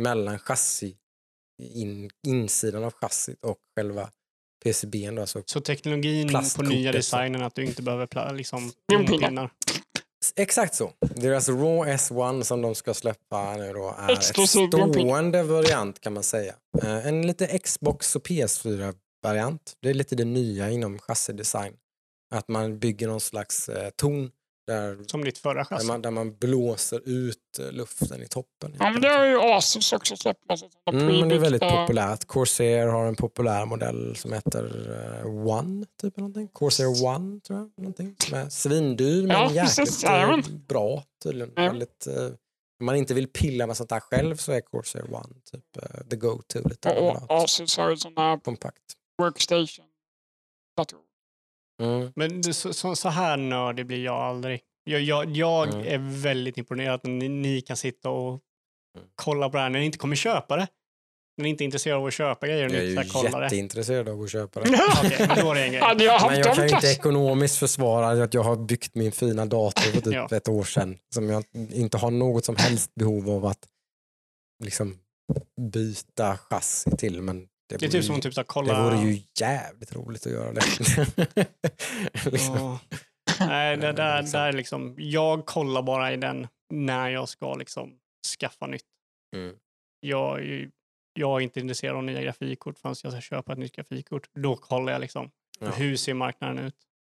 mellan 0.00 0.38
chassi, 0.38 0.96
in, 1.62 2.10
insidan 2.26 2.84
av 2.84 2.92
chassit 2.92 3.44
och 3.44 3.56
själva 3.76 4.10
PCBn. 4.64 5.14
Då, 5.14 5.20
alltså. 5.20 5.42
Så 5.46 5.60
teknologin 5.60 6.32
på 6.56 6.62
nya 6.62 6.92
designen 6.92 7.42
att 7.42 7.54
du 7.54 7.64
inte 7.64 7.82
behöver 7.82 8.06
pla- 8.06 8.34
liksom, 8.34 8.72
blompinnar. 8.88 9.50
Exakt 10.36 10.74
så. 10.74 10.92
Deras 11.14 11.48
Raw 11.48 11.92
S1 11.94 12.42
som 12.42 12.62
de 12.62 12.74
ska 12.74 12.94
släppa 12.94 13.56
nu 13.56 13.72
då 13.72 13.94
är 13.98 14.12
Exklusiv 14.12 14.64
ett 14.64 14.70
stående 14.94 15.42
variant 15.42 16.00
kan 16.00 16.12
man 16.12 16.22
säga. 16.22 16.54
Eh, 16.82 17.06
En 17.06 17.26
lite 17.26 17.58
Xbox 17.58 18.16
och 18.16 18.26
PS4-variant. 18.26 19.72
Det 19.82 19.90
är 19.90 19.94
lite 19.94 20.16
det 20.16 20.24
nya 20.24 20.70
inom 20.70 20.98
chassidesign. 20.98 21.72
Att 22.34 22.48
man 22.48 22.78
bygger 22.78 23.08
någon 23.08 23.20
slags 23.20 23.68
eh, 23.68 23.90
ton 23.96 24.30
där, 24.68 24.98
Som 25.06 25.24
ditt 25.24 25.38
förra 25.38 25.54
där, 25.54 25.64
chassi. 25.64 25.86
man, 25.86 26.02
där 26.02 26.10
man 26.10 26.36
blåser 26.36 27.00
ut 27.08 27.58
eh, 27.58 27.72
luften 27.72 28.22
i 28.22 28.26
toppen. 28.28 28.76
Ja, 28.78 28.90
men 28.90 29.00
det 29.02 29.08
har 29.08 29.24
ju 29.26 29.38
Asus 29.40 29.92
också 29.92 30.16
släppt. 30.16 30.48
Med 30.48 30.58
sådana 30.58 31.02
Mm, 31.04 31.20
men 31.20 31.28
det 31.28 31.34
är 31.34 31.38
väldigt 31.38 31.62
populärt. 31.62 32.24
Corsair 32.24 32.86
har 32.86 33.06
en 33.06 33.16
populär 33.16 33.66
modell 33.66 34.16
som 34.16 34.32
heter 34.32 34.94
eh, 35.24 35.26
One, 35.46 35.86
typ 36.02 36.16
någonting. 36.16 36.48
Corsair 36.48 37.04
One, 37.06 37.40
tror 37.40 37.58
jag. 37.58 37.70
Någonting. 37.76 38.16
Som 38.28 38.38
är 38.38 38.48
svindyr, 38.48 39.22
men 39.26 39.30
Ja, 39.30 39.52
jäkligt 39.52 39.76
precis, 39.76 40.04
eh, 40.04 40.38
bra 40.68 41.04
tydligen. 41.22 41.52
Ja. 41.56 41.62
Väldigt, 41.62 42.06
eh, 42.06 42.24
om 42.80 42.86
man 42.86 42.96
inte 42.96 43.14
vill 43.14 43.28
pilla 43.28 43.66
med 43.66 43.76
sånt 43.76 43.90
där 43.90 44.00
själv 44.00 44.36
så 44.36 44.52
är 44.52 44.60
Corsair 44.60 45.14
One 45.14 45.34
typ 45.52 45.76
eh, 45.82 46.00
the 46.10 46.16
go-to. 46.16 46.68
Lite 46.68 46.88
Och, 46.90 46.96
överallt. 46.96 47.30
och 47.30 47.36
Asus 47.36 47.76
har 47.76 47.90
ju 47.90 47.96
sådana 47.96 48.40
Kompakt. 48.40 48.82
workstation 49.22 49.84
datorer. 50.76 51.02
Mm. 51.82 52.12
Men 52.16 52.42
så, 52.54 52.72
så, 52.72 52.96
så 52.96 53.08
här 53.08 53.36
nördig 53.36 53.86
blir 53.86 54.04
jag 54.04 54.14
aldrig. 54.16 54.60
Jag, 54.84 55.00
jag, 55.00 55.30
jag 55.36 55.68
Mm. 55.74 55.86
är 55.86 56.22
väldigt 56.22 56.58
imponerad 56.58 56.94
att 56.94 57.04
ni, 57.04 57.28
ni 57.28 57.60
kan 57.60 57.76
sitta 57.76 58.10
och 58.10 58.40
Mm. 58.98 59.08
kolla 59.14 59.48
på 59.50 59.56
det 59.56 59.62
här 59.62 59.70
när 59.70 59.78
ni 59.80 59.86
inte 59.86 59.98
kommer 59.98 60.16
köpa 60.16 60.56
det. 60.56 60.66
När 61.36 61.42
ni 61.42 61.48
inte 61.48 61.62
är 61.62 61.64
intresserade 61.64 62.00
av 62.00 62.06
att 62.06 62.14
köpa 62.14 62.46
grejer 62.46 62.62
Jag 62.62 62.72
är 62.72 62.82
ju 62.82 62.94
det. 62.94 63.40
jätteintresserad 63.42 64.08
av 64.08 64.22
att 64.22 64.30
köpa 64.30 64.60
det. 64.60 64.78
Okej, 65.04 65.26
men 65.28 65.38
då 65.44 65.50
är 65.50 65.54
det 65.54 65.64
en 65.64 65.70
grej. 65.72 65.80
Hade 65.80 66.04
jag 66.04 66.12
haft 66.12 66.26
Men 66.26 66.38
jag 66.38 66.54
kan 66.56 66.68
ju 66.68 66.74
inte 66.74 66.86
ekonomiskt 66.88 67.56
försvara 67.58 68.24
att 68.24 68.34
jag 68.34 68.42
har 68.42 68.56
byggt 68.56 68.94
min 68.94 69.12
fina 69.12 69.46
dator 69.46 69.82
för 69.82 70.00
typ 70.00 70.14
Ja. 70.30 70.36
ett 70.36 70.48
år 70.48 70.64
sedan. 70.64 70.98
Som 71.14 71.28
jag 71.28 71.44
inte 71.72 71.96
har 71.98 72.10
något 72.10 72.44
som 72.44 72.56
helst 72.56 72.94
behov 72.94 73.30
av 73.30 73.46
att 73.46 73.66
liksom 74.64 74.98
byta 75.72 76.36
chassi 76.36 76.90
till. 76.96 77.22
Men 77.22 77.48
det, 77.68 77.76
Det 77.76 77.86
är 77.86 77.90
typ 77.90 78.04
som 78.04 78.14
ju- 78.14 78.18
att 78.18 78.22
typ 78.22 78.34
så 78.34 78.40
här, 78.40 78.44
Det 78.44 78.48
kolla... 78.48 78.84
vore 78.84 79.10
ju 79.10 79.20
jävligt 79.40 79.94
roligt 79.96 80.26
att 80.26 80.32
göra 80.32 80.52
det. 80.52 80.60
liksom. 82.32 82.78
Nej, 83.40 83.76
det 83.76 83.92
där, 83.92 84.22
Liksom. 84.22 84.40
där 84.40 84.52
liksom, 84.52 84.94
jag 84.98 85.46
kollar 85.46 85.82
bara 85.82 86.12
i 86.12 86.16
den 86.16 86.46
när 86.74 87.08
jag 87.10 87.28
ska 87.28 87.54
liksom 87.54 87.98
skaffa 88.40 88.66
nytt. 88.66 88.84
Mm. 89.36 89.54
Jag, 90.00 90.40
jag 91.12 91.36
är 91.36 91.40
inte 91.40 91.60
intresserad 91.60 91.96
av 91.96 92.04
nya 92.04 92.22
grafikkort 92.22 92.78
förrän 92.78 92.94
jag 93.02 93.12
ska 93.12 93.20
köpa 93.20 93.52
ett 93.52 93.58
nytt 93.58 93.72
grafikkort. 93.76 94.28
Då 94.34 94.56
kollar 94.56 94.92
jag 94.92 95.00
liksom, 95.00 95.30
Ja. 95.60 95.70
hur 95.70 95.96
ser 95.96 96.14
marknaden 96.14 96.58
ut? 96.58 96.74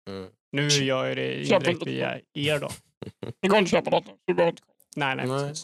Mm. 0.09 0.31
Nu 0.53 0.69
gör 0.69 1.07
jag 1.07 1.17
det 1.17 1.43
indirekt 1.45 1.87
via 1.87 2.21
er 2.35 2.59
då. 2.59 2.71
Det 3.41 3.49
går 3.49 3.59
inte 3.59 3.67
att 3.79 3.85
köpa 3.85 3.91
datorn. 3.91 4.15
så 4.15 4.21
Du 4.27 4.35
behöver 4.35 4.51
inte 4.51 4.63
kolla. 4.63 5.15
Nej, 5.15 5.27
nej, 5.27 5.43
Nej. 5.43 5.55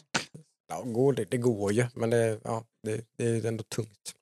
Ja, 0.69 0.83
går 0.83 1.13
det, 1.13 1.25
det 1.25 1.37
går 1.37 1.73
ju, 1.73 1.87
men 1.95 2.11
det, 2.11 2.41
ja, 2.45 2.65
det, 2.83 3.05
det 3.19 3.25
är 3.25 3.47
ändå 3.47 3.65
tungt. 3.65 4.15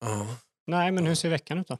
Ja. 0.00 0.36
Nej, 0.66 0.92
men 0.92 1.06
hur 1.06 1.14
ser 1.14 1.30
veckan 1.30 1.58
ut 1.58 1.68
då? 1.68 1.78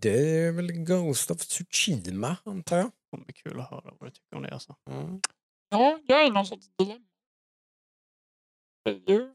Det 0.00 0.38
är 0.38 0.52
väl 0.52 0.72
Ghost 0.72 1.30
of 1.30 1.38
Tsushima, 1.38 2.36
antar 2.44 2.76
jag. 2.76 2.86
Det 2.86 2.92
kommer 3.10 3.24
bli 3.24 3.34
kul 3.34 3.60
att 3.60 3.70
höra 3.70 3.94
vad 4.00 4.08
du 4.08 4.10
tycker 4.10 4.36
om 4.36 4.42
det. 4.42 4.52
Alltså. 4.52 4.76
Mm. 4.90 5.20
Ja, 5.68 6.00
jag 6.06 6.26
är 6.26 6.30
någon 6.30 6.46
sorts 6.46 6.66
dilemma. 6.76 7.04
Ju. 9.06 9.34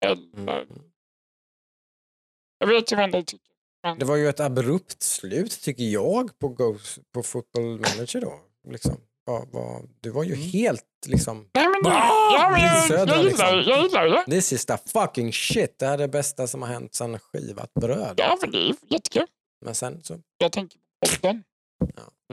Eller, 0.00 0.62
Mm. 0.62 0.90
jag 2.58 2.66
vet 2.68 2.92
ju 2.92 2.96
vad 2.96 3.10
ni 3.12 3.24
tycker. 3.24 3.52
Det 3.98 4.04
var 4.04 4.16
ju 4.16 4.28
ett 4.28 4.40
abrupt 4.40 5.02
slut 5.02 5.60
tycker 5.62 5.84
jag 5.84 6.38
på, 6.38 6.48
Ghost, 6.48 6.98
på 7.12 7.22
Football 7.22 7.64
Manager 7.64 8.20
då. 8.20 8.40
Liksom. 8.68 9.00
Vad- 9.28 9.48
vad- 9.52 9.88
du 10.00 10.10
var 10.10 10.24
ju 10.24 10.34
Mm. 10.34 10.48
helt 10.48 10.84
liksom, 11.06 11.48
Nej, 11.54 11.66
men, 11.68 11.82
Bah! 11.82 11.92
ja, 12.34 12.48
men 12.52 12.60
jag, 12.60 12.84
Södra, 12.88 13.14
jag, 13.16 13.24
gillar, 13.24 13.56
liksom. 13.56 13.72
jag 13.74 13.82
gillar 13.82 14.04
det. 14.08 14.24
this 14.30 14.52
is 14.52 14.66
the 14.66 14.76
fucking 14.92 15.32
shit. 15.32 15.78
Det 15.78 15.86
här 15.86 15.94
är 15.94 15.98
det 15.98 16.08
bästa 16.08 16.46
som 16.46 16.62
har 16.62 16.68
hänt 16.68 16.94
sedan 16.94 17.18
skivat 17.18 17.74
bröd. 17.80 18.14
Ja, 18.16 18.38
men 18.40 18.50
det 18.50 18.58
är 18.58 18.74
jättekul. 18.90 19.26
Men 19.64 19.74
sen 19.74 20.02
så, 20.04 20.18
Jag 20.38 20.52
tänker 20.52 20.78
på 20.78 21.16
podden. 21.20 21.44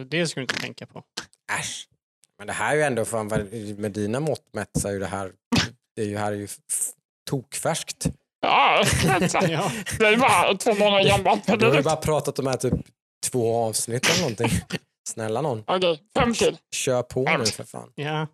Det 0.10 0.28
ska 0.28 0.40
du 0.40 0.42
inte 0.44 0.56
tänka 0.56 0.86
på. 0.86 1.04
äsch. 1.60 1.88
Men 2.38 2.48
det 2.48 2.54
här 2.54 2.72
är 2.72 2.76
ju 2.76 2.82
ändå, 2.84 3.06
fan, 3.06 3.28
med 3.78 3.92
dina 3.92 4.20
mått 4.20 4.54
mätt 4.54 4.70
så 4.80 4.88
är 4.88 4.92
ju 4.92 5.00
det 5.00 5.06
här, 5.06 5.32
det 5.96 6.02
är 6.02 6.06
ju 6.06 6.18
här 6.18 6.32
är 6.32 6.36
ju 6.36 6.48
tokfärskt. 7.30 8.06
Ja, 8.42 8.84
Ja. 9.34 9.72
det 10.00 10.06
är 10.08 10.18
bara 10.18 10.58
två 10.58 10.74
månader 10.74 11.06
gammalt. 11.10 11.60
Du 11.60 11.66
har 11.66 11.76
ju 11.76 11.82
bara 11.82 11.96
pratat 11.96 12.40
om 12.40 12.46
det 12.46 12.52
här 12.52 12.58
typ 12.58 12.74
två 13.32 13.56
avsnitt 13.56 14.10
eller 14.10 14.20
någonting. 14.22 14.50
Snälla 15.08 15.42
någon, 15.42 15.64
Okej, 15.68 16.04
fem 16.16 16.34
till. 16.34 16.58
kör 16.72 17.04
på 17.04 17.38
nu 17.38 17.46
för 17.46 17.64
fan. 17.64 17.92
Ja. 17.96 18.28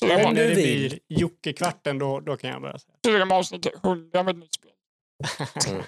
Fyra 0.00 0.26
Om 0.28 0.34
det 0.34 0.54
blir 0.54 0.98
Jocke-kvarten, 1.08 1.98
då, 1.98 2.20
då 2.20 2.36
kan 2.36 2.50
jag 2.50 2.62
börja 2.62 2.78
säga. 2.78 2.94
Fyra 3.06 3.24
med 3.24 3.38
avsnitt 3.38 3.62
till 3.62 3.72
hundra 3.82 4.22
med 4.22 4.32
ett 4.36 4.40
nytt 4.40 4.54
spel. 4.54 4.70
Mm. 5.72 5.82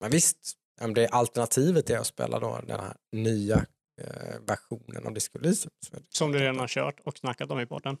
Men 0.00 0.10
visst, 0.10 0.38
om 0.80 0.94
det 0.94 1.08
alternativet 1.08 1.90
är 1.90 1.98
att 1.98 2.06
spela 2.06 2.38
då 2.40 2.60
den 2.66 2.80
här 2.80 2.96
nya 3.12 3.56
eh, 4.02 4.40
versionen 4.46 5.06
av 5.06 5.14
Disco 5.14 5.38
Elysium. 5.38 5.70
så 5.86 5.96
är 5.96 6.00
det- 6.00 6.06
Som 6.08 6.32
du 6.32 6.38
redan 6.38 6.58
har 6.58 6.68
kört 6.68 7.00
och 7.00 7.18
snackat 7.18 7.50
om 7.50 7.60
i 7.60 7.66
podden. 7.66 7.96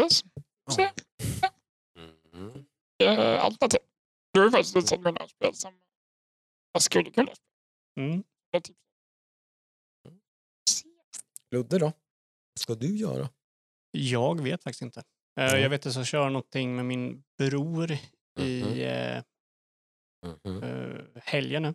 Yes. 0.00 0.24
Se. 0.70 0.90
Mm. 2.34 2.64
Eh, 3.02 3.44
alternativ. 3.44 3.80
Du 4.32 4.40
har 4.40 4.46
ju 4.46 4.50
faktiskt 4.50 4.76
visat 4.76 5.00
mig 5.00 5.12
några 5.12 5.28
spel 5.28 5.54
som 5.54 5.72
jag 6.72 6.82
skulle 6.82 7.10
kunna 7.10 7.32
spela. 7.34 8.06
Mm. 8.08 8.22
Ludde 11.52 11.78
då? 11.78 11.86
Vad 11.86 12.60
ska 12.60 12.74
du 12.74 12.96
göra? 12.96 13.28
Jag 13.90 14.42
vet 14.42 14.62
faktiskt 14.62 14.82
inte. 14.82 15.02
Mm. 15.40 15.62
Jag 15.62 15.70
vet 15.70 15.86
att 15.86 15.94
jag 15.96 16.06
köra 16.06 16.28
någonting 16.28 16.76
med 16.76 16.84
min 16.84 17.24
bror 17.38 17.92
i 18.40 18.82
eh, 18.84 19.22
Mhm. 20.44 20.62
eh, 20.62 21.00
helgen 21.22 21.62
nu. 21.62 21.74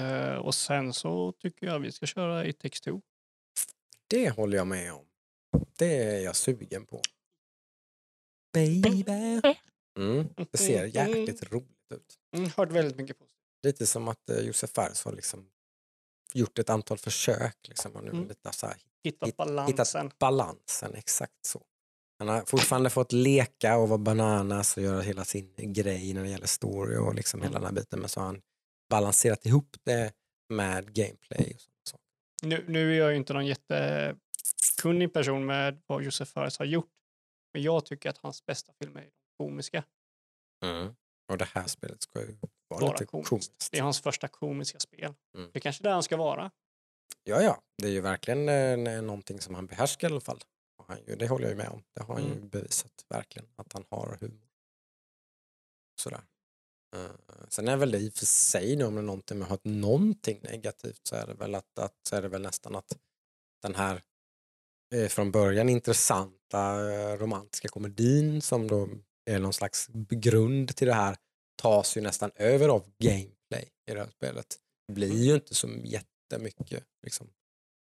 Eh, 0.00 0.34
och 0.36 0.54
sen 0.54 0.92
så 0.92 1.32
tycker 1.32 1.66
jag 1.66 1.78
vi 1.80 1.92
ska 1.92 2.06
köra 2.06 2.46
i 2.46 2.52
Takes 2.52 2.80
Two. 2.80 3.00
Det 4.10 4.30
håller 4.30 4.56
jag 4.56 4.66
med 4.66 4.92
om. 4.92 5.06
Det 5.78 5.96
är 6.02 6.20
jag 6.20 6.36
sugen 6.36 6.86
på. 6.86 7.00
Baby. 8.52 9.04
Mm. 9.98 10.28
Det 10.50 10.58
ser 10.58 10.84
jäkligt 10.84 11.52
roligt 11.52 11.92
ut. 11.94 12.18
Mm, 12.36 12.50
hört 12.56 12.72
väldigt 12.72 12.96
mycket 12.96 13.18
på. 13.18 13.26
Lite 13.62 13.86
som 13.86 14.08
att 14.08 14.30
Josef 14.42 14.70
Fares 14.70 15.04
har 15.04 15.12
liksom 15.12 15.50
gjort 16.34 16.58
ett 16.58 16.70
antal 16.70 16.98
försök 16.98 17.68
liksom, 17.68 17.92
och 17.96 18.04
nu 18.04 18.10
Mm. 18.10 18.28
lite 18.28 18.52
så 18.52 18.66
här, 18.66 18.76
Hitta 19.04 19.26
Hitt- 19.26 19.36
balansen. 19.36 20.10
balansen, 20.18 20.94
exakt 20.94 21.46
så. 21.46 21.62
Han 22.18 22.28
har 22.28 22.42
fortfarande 22.46 22.90
fått 22.90 23.12
leka 23.12 23.76
och 23.76 23.88
vara 23.88 23.98
bananas 23.98 24.76
och 24.76 24.82
göra 24.82 25.00
hela 25.00 25.24
sin 25.24 25.54
grej 25.56 26.14
när 26.14 26.22
det 26.22 26.28
gäller 26.28 26.46
story 26.46 26.96
och 26.96 27.14
liksom 27.14 27.42
hela 27.42 27.54
den 27.54 27.64
här 27.64 27.72
biten. 27.72 28.00
Men 28.00 28.08
så 28.08 28.20
har 28.20 28.26
han 28.26 28.42
balanserat 28.90 29.46
ihop 29.46 29.76
det 29.84 30.12
med 30.48 30.94
gameplay. 30.94 31.52
Och 31.56 31.88
så. 31.90 31.98
Nu, 32.42 32.64
nu 32.68 32.94
är 32.94 32.98
jag 32.98 33.10
ju 33.10 33.16
inte 33.16 33.32
någon 33.32 33.46
jättekunnig 33.46 35.12
person 35.12 35.46
med 35.46 35.82
vad 35.86 36.02
Josef 36.02 36.28
Fares 36.28 36.58
har 36.58 36.66
gjort. 36.66 36.90
Men 37.54 37.62
jag 37.62 37.84
tycker 37.86 38.10
att 38.10 38.18
hans 38.18 38.46
bästa 38.46 38.72
filmer 38.82 39.00
är 39.00 39.04
de 39.04 39.44
komiska. 39.44 39.84
Och 41.32 41.38
det 41.38 41.44
här 41.54 41.66
spelet 41.66 42.02
ska 42.02 42.20
ju 42.20 42.36
vara 42.74 42.86
Vara 42.86 42.92
lite 42.92 43.06
komiskt. 43.06 43.28
komiskt. 43.30 43.68
Det 43.70 43.78
är 43.78 43.82
hans 43.82 44.00
första 44.00 44.28
komiska 44.28 44.78
spel. 44.80 45.14
Mm. 45.34 45.50
Det 45.52 45.58
är 45.58 45.60
kanske 45.60 45.82
där 45.82 45.90
han 45.92 46.02
ska 46.02 46.16
vara. 46.16 46.50
Ja, 47.24 47.42
ja, 47.42 47.62
det 47.78 47.86
är 47.88 47.90
ju 47.92 48.00
verkligen 48.00 48.48
eh, 48.48 49.02
någonting 49.02 49.40
som 49.40 49.54
han 49.54 49.66
behärskar 49.66 50.08
i 50.08 50.12
alla 50.12 50.20
fall. 50.20 50.40
Han, 50.86 50.98
ju- 51.06 51.16
det 51.16 51.28
håller 51.28 51.44
jag 51.44 51.50
ju 51.50 51.56
med 51.56 51.68
om. 51.68 51.82
Det 51.94 52.02
har 52.02 52.14
han 52.14 52.24
ju 52.24 52.32
Mm. 52.32 52.48
bevisat 52.48 53.04
verkligen, 53.08 53.48
att 53.56 53.72
han 53.72 53.84
har 53.90 54.18
humor. 54.20 54.48
Sådär. 56.00 56.22
Eh, 56.96 57.10
sen 57.48 57.68
är 57.68 57.76
väl 57.76 57.90
det 57.90 57.98
i 57.98 58.08
och 58.08 58.12
för 58.14 58.26
sig 58.26 58.76
nu 58.76 58.84
om 58.84 58.94
det 58.94 59.00
är 59.00 59.02
någonting 59.02 59.38
med 59.38 59.52
att 59.52 59.64
någonting 59.64 60.40
negativt 60.42 61.00
så 61.02 61.16
är 61.16 61.26
det 61.26 61.34
väl 61.34 61.54
att, 61.54 61.78
att 61.78 61.94
så 62.08 62.16
är 62.16 62.22
det 62.22 62.28
väl 62.28 62.42
nästan 62.42 62.74
att 62.76 62.98
den 63.62 63.74
här 63.74 64.02
eh, 64.94 65.08
från 65.08 65.30
början 65.30 65.68
intressanta 65.68 66.92
eh, 66.92 67.16
romantiska 67.18 67.68
komedin 67.68 68.42
som 68.42 68.68
då 68.68 68.88
är 69.30 69.38
någon 69.38 69.52
slags 69.52 69.88
grund 70.10 70.76
till 70.76 70.86
det 70.86 70.94
här 70.94 71.16
tas 71.56 71.96
ju 71.96 72.00
nästan 72.00 72.30
över 72.34 72.68
av 72.68 72.84
gameplay 72.98 73.68
i 73.90 73.94
det 73.94 74.00
här 74.00 74.10
spelet. 74.10 74.56
Det 74.88 74.94
blir 74.94 75.24
ju 75.24 75.34
inte 75.34 75.54
så 75.54 75.68
jättemycket, 75.84 76.84
liksom, 77.02 77.26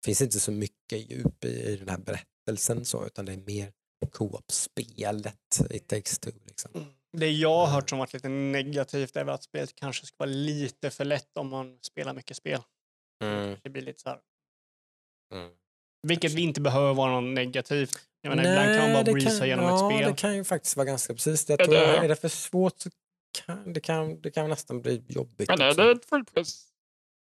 det 0.01 0.05
finns 0.05 0.21
inte 0.21 0.39
så 0.39 0.51
mycket 0.51 1.11
djup 1.11 1.45
i, 1.45 1.47
i 1.47 1.75
den 1.77 1.89
här 1.89 1.97
berättelsen 1.97 2.85
så, 2.85 3.05
utan 3.05 3.25
det 3.25 3.33
är 3.33 3.37
mer 3.37 3.71
co-op-spelet 4.11 5.61
i 5.69 5.79
Takes 5.79 6.19
Two. 6.19 6.31
Liksom. 6.45 6.85
Det 7.17 7.31
jag 7.31 7.57
har 7.65 7.67
hört 7.67 7.89
som 7.89 7.99
varit 7.99 8.13
lite 8.13 8.29
negativt 8.29 9.15
är 9.15 9.25
att 9.25 9.43
spelet 9.43 9.75
kanske 9.75 10.05
ska 10.05 10.15
vara 10.19 10.29
lite 10.29 10.89
för 10.89 11.05
lätt 11.05 11.37
om 11.37 11.49
man 11.49 11.79
spelar 11.81 12.13
mycket 12.13 12.37
spel. 12.37 12.61
Mm, 13.23 13.57
Det 13.63 13.69
blir 13.69 13.81
lite 13.81 14.01
så 14.01 14.09
här. 14.09 14.19
mm. 15.33 15.51
Vilket 16.07 16.31
vi 16.31 16.41
inte 16.41 16.61
behöver 16.61 16.93
vara 16.93 17.21
något 17.21 17.33
negativt. 17.35 17.99
Jag 18.21 18.29
menar, 18.29 18.51
ibland 18.51 18.67
kan 18.67 18.77
man 18.79 18.93
bara 18.93 19.03
det 19.03 19.13
breeza 19.13 19.45
igenom 19.45 19.65
ja, 19.65 19.89
ett 19.91 19.95
spel. 19.95 20.11
det 20.11 20.17
kan 20.17 20.35
ju 20.35 20.43
faktiskt 20.43 20.75
vara 20.77 20.85
ganska 20.85 21.13
precis 21.13 21.45
det. 21.45 21.53
Är 21.53 21.57
Jag 21.57 21.67
tror, 21.67 21.77
är 21.77 22.07
det 22.07 22.15
för 22.15 22.29
svårt 22.29 22.79
så 22.79 22.89
kan 23.45 23.73
det, 23.73 23.79
kan, 23.81 24.21
det 24.21 24.31
kan 24.31 24.49
nästan 24.49 24.81
bli 24.81 25.03
jobbigt. 25.07 25.49
Men 25.49 25.61
är 25.61 25.69
också. 25.69 25.81
det 25.83 25.91
ett 25.91 26.05
fullpris? 26.05 26.65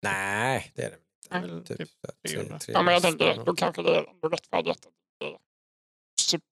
Nej, 0.04 0.72
det 0.76 0.84
är 0.84 0.90
det 0.90 0.96
inte. 0.96 1.08
Det 1.30 1.36
är 1.36 1.42
väl 1.42 1.66
Typ, 1.66 1.78
typ 1.78 1.90
så 1.90 2.08
här, 2.08 2.30
300. 2.30 2.60
tre- 2.60 2.74
Ja, 2.74 2.82
men 2.82 2.94
jag 2.94 3.04
tänker 3.04 3.44
då 3.46 3.56
kanske 3.56 3.82
det 3.82 3.96
är 3.96 4.30
rättfärdigt. 4.30 4.86
att 4.86 4.92
det 5.20 5.26
är 5.26 5.38
Super, 6.22 6.48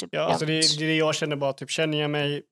super 0.00 0.16
Ja, 0.18 0.22
alltså 0.24 0.46
det, 0.46 0.52
är- 0.52 0.78
det 0.78 0.84
är 0.84 0.88
det 0.88 0.96
jag 0.96 1.14
känner 1.14 1.36
bara, 1.36 1.52
typ, 1.52 1.70
känner 1.70 1.98
jag 2.00 2.10
mig 2.10 2.42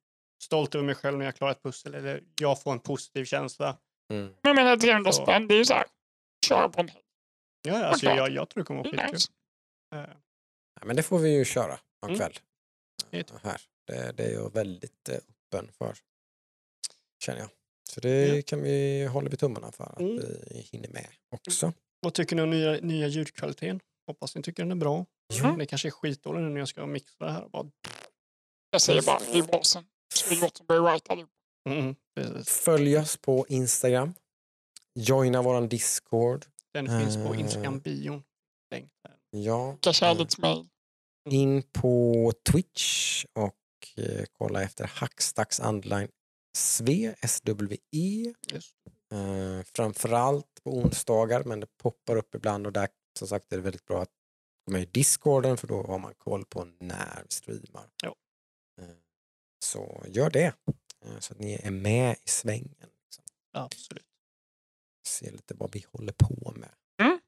stolt 0.43 0.75
över 0.75 0.85
mig 0.85 0.95
själv 0.95 1.19
när 1.19 1.25
jag 1.25 1.37
klarar 1.37 1.53
ett 1.53 1.63
pussel 1.63 1.95
eller 1.95 2.23
jag 2.41 2.63
får 2.63 2.73
en 2.73 2.81
positiv 2.81 3.25
känsla. 3.25 3.79
Mm. 4.13 4.25
Men 4.27 4.35
jag 4.43 4.57
menar 4.57 4.77
300 4.77 5.13
Så. 5.13 5.23
spänn, 5.23 5.49
det 5.49 5.55
är 5.55 5.59
ju 5.59 5.65
så 5.65 5.75
här. 5.75 5.87
Köra 6.47 6.69
på 6.69 6.81
en 6.81 6.89
helg. 6.89 7.03
Ja, 7.63 7.85
alltså, 7.85 8.07
jag, 8.07 8.31
jag 8.31 8.49
tror 8.49 8.63
det 8.63 8.67
kommer 8.67 8.83
Det 8.85 8.91
vara 8.91 9.01
är 9.03 9.07
skitkul. 9.13 9.35
nice. 9.93 10.17
Ja, 10.81 10.87
men 10.87 10.97
det 10.97 11.03
får 11.03 11.19
vi 11.19 11.31
ju 11.37 11.45
köra 11.45 11.79
någon 12.03 12.11
Mm. 12.11 12.19
kväll. 12.19 12.33
Det 13.11 13.31
Ja, 13.33 13.39
här. 13.51 13.61
Det, 13.87 14.13
det 14.17 14.25
är 14.25 14.33
jag 14.33 14.53
väldigt 14.55 15.09
eh, 15.09 15.15
öppen 15.15 15.73
för. 15.79 15.95
Känner 17.19 17.41
jag. 17.41 17.49
Så 17.91 18.01
det 18.01 18.27
Ja. 18.37 18.43
kan 18.47 18.63
vi, 18.63 19.05
håller 19.07 19.31
vi 19.31 19.37
tummarna 19.37 19.73
för 19.73 19.85
att 19.85 20.01
Mm. 20.01 20.17
vi 20.17 20.61
hinner 20.73 20.89
med 20.89 21.07
också. 21.31 21.73
Vad 22.01 22.15
tycker 22.15 22.37
ni 22.37 22.43
om 22.43 22.51
nya, 22.51 22.73
nya 22.73 23.07
ljudkvaliteten? 23.07 23.81
Hoppas 24.07 24.37
ni 24.37 24.43
tycker 24.43 24.63
den 24.63 24.71
är 24.73 24.77
bra. 24.77 25.07
Ja. 25.35 25.57
Det 25.59 25.67
kanske 25.67 25.89
är 25.89 25.91
skitdålig 25.91 26.41
nu 26.41 26.49
när 26.49 26.59
jag 26.59 26.69
ska 26.69 26.87
mixa 26.87 27.25
det 27.25 27.33
här. 27.33 27.45
och 27.45 27.51
Bara, 27.51 27.71
Jag 28.71 28.81
säger 28.83 29.03
bara, 29.03 29.19
det 29.33 29.39
är. 29.39 29.63
Så 30.15 30.75
är 30.75 30.93
right 30.93 31.11
allihop. 31.11 31.31
mm. 31.69 31.95
Följ 32.45 32.99
oss 32.99 33.17
på 33.17 33.47
Instagram. 33.49 34.15
Joina 34.95 35.43
våran 35.43 35.69
Discord. 35.69 36.47
Den 36.75 36.87
finns 37.01 37.17
på 37.17 37.35
Eh. 37.35 37.41
Instagram-bion. 37.41 38.23
Länk 38.71 38.91
där. 39.05 39.41
Ja. 39.41 39.73
Skicka 39.73 39.93
kärleksmail. 39.93 40.69
In 41.31 41.63
på 41.63 42.33
Twitch 42.51 43.25
och 43.33 43.55
eh, 43.97 44.25
kolla 44.33 44.63
efter 44.63 44.85
Hackstacks 44.87 45.61
Underline 45.61 46.09
SV, 46.57 47.15
SWE. 47.27 48.35
Just. 48.53 48.77
Eh, 49.13 49.63
framförallt 49.75 50.61
på 50.65 50.71
onsdagar, 50.79 51.45
men 51.45 51.61
det 51.61 51.67
poppar 51.77 52.17
upp 52.17 52.35
ibland 52.35 52.67
och 52.67 52.73
där 52.73 52.89
som 53.19 53.29
sagt 53.29 53.53
är 53.53 53.57
det 53.57 53.63
väldigt 53.63 53.85
bra 53.85 54.03
att 54.03 54.11
gå 54.67 54.73
med 54.73 54.83
i 54.83 54.87
Discorden 54.87 55.57
för 55.57 55.67
då 55.67 55.83
har 55.83 55.99
man 55.99 56.15
koll 56.15 56.45
på 56.45 56.65
när 56.65 57.23
vi 57.23 57.29
streamar. 57.35 57.91
Ja. 58.03 58.15
Eh, 58.81 58.89
så 59.65 60.05
gör 60.09 60.31
det, 60.31 60.55
eh, 61.05 61.19
så 61.19 61.33
att 61.33 61.39
ni 61.39 61.55
är 61.63 61.71
med 61.71 62.17
i 62.25 62.29
svängen. 62.29 62.91
Liksom. 63.05 63.25
Absolut. 63.53 64.05
Se 65.07 65.31
lite 65.31 65.55
vad 65.55 65.73
vi 65.73 65.85
håller 65.93 66.13
på 66.13 66.53
med. 66.57 66.71
Mm. 67.03 67.21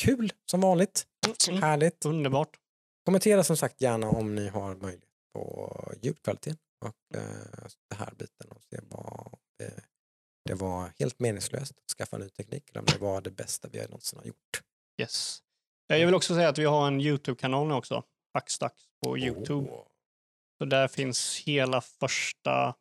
Kul 0.00 0.32
som 0.50 0.60
vanligt, 0.60 1.06
Mm. 1.48 1.62
härligt. 1.62 2.04
Underbart. 2.04 2.56
Kommentera 3.04 3.44
som 3.44 3.56
sagt 3.56 3.80
gärna 3.80 4.08
om 4.10 4.34
ni 4.34 4.48
har 4.48 4.74
möjlighet 4.74 5.08
på 5.32 5.92
ljudkvaliteten 6.02 6.58
och 6.84 7.16
eh, 7.16 7.22
det 7.90 7.96
här 7.96 8.14
biten 8.14 8.48
och 8.50 8.62
se 8.62 8.78
vad 8.82 9.38
det, 9.58 9.84
det 10.44 10.54
var 10.54 10.92
helt 10.98 11.18
meningslöst 11.20 11.72
att 11.78 11.90
skaffa 11.98 12.18
ny 12.18 12.28
teknik 12.28 12.70
om 12.76 12.84
det 12.84 12.98
var 12.98 13.20
det 13.20 13.30
bästa 13.30 13.68
vi 13.68 13.82
någonsin 13.82 14.18
har 14.18 14.26
gjort. 14.26 14.62
Yes. 15.00 15.42
Eh, 15.92 15.96
Jag 15.98 16.06
vill 16.06 16.14
också 16.14 16.34
säga 16.34 16.48
att 16.48 16.58
vi 16.58 16.64
har 16.64 16.86
en 16.86 17.00
YouTube-kanal 17.00 17.68
nu 17.68 17.74
också. 17.74 18.02
Hackstacks 18.34 18.82
på 19.04 19.18
YouTube. 19.18 19.70
Åh, 19.70 19.86
Så 20.58 20.64
där 20.64 20.88
finns 20.88 21.38
hela 21.38 21.80
första 21.80 22.74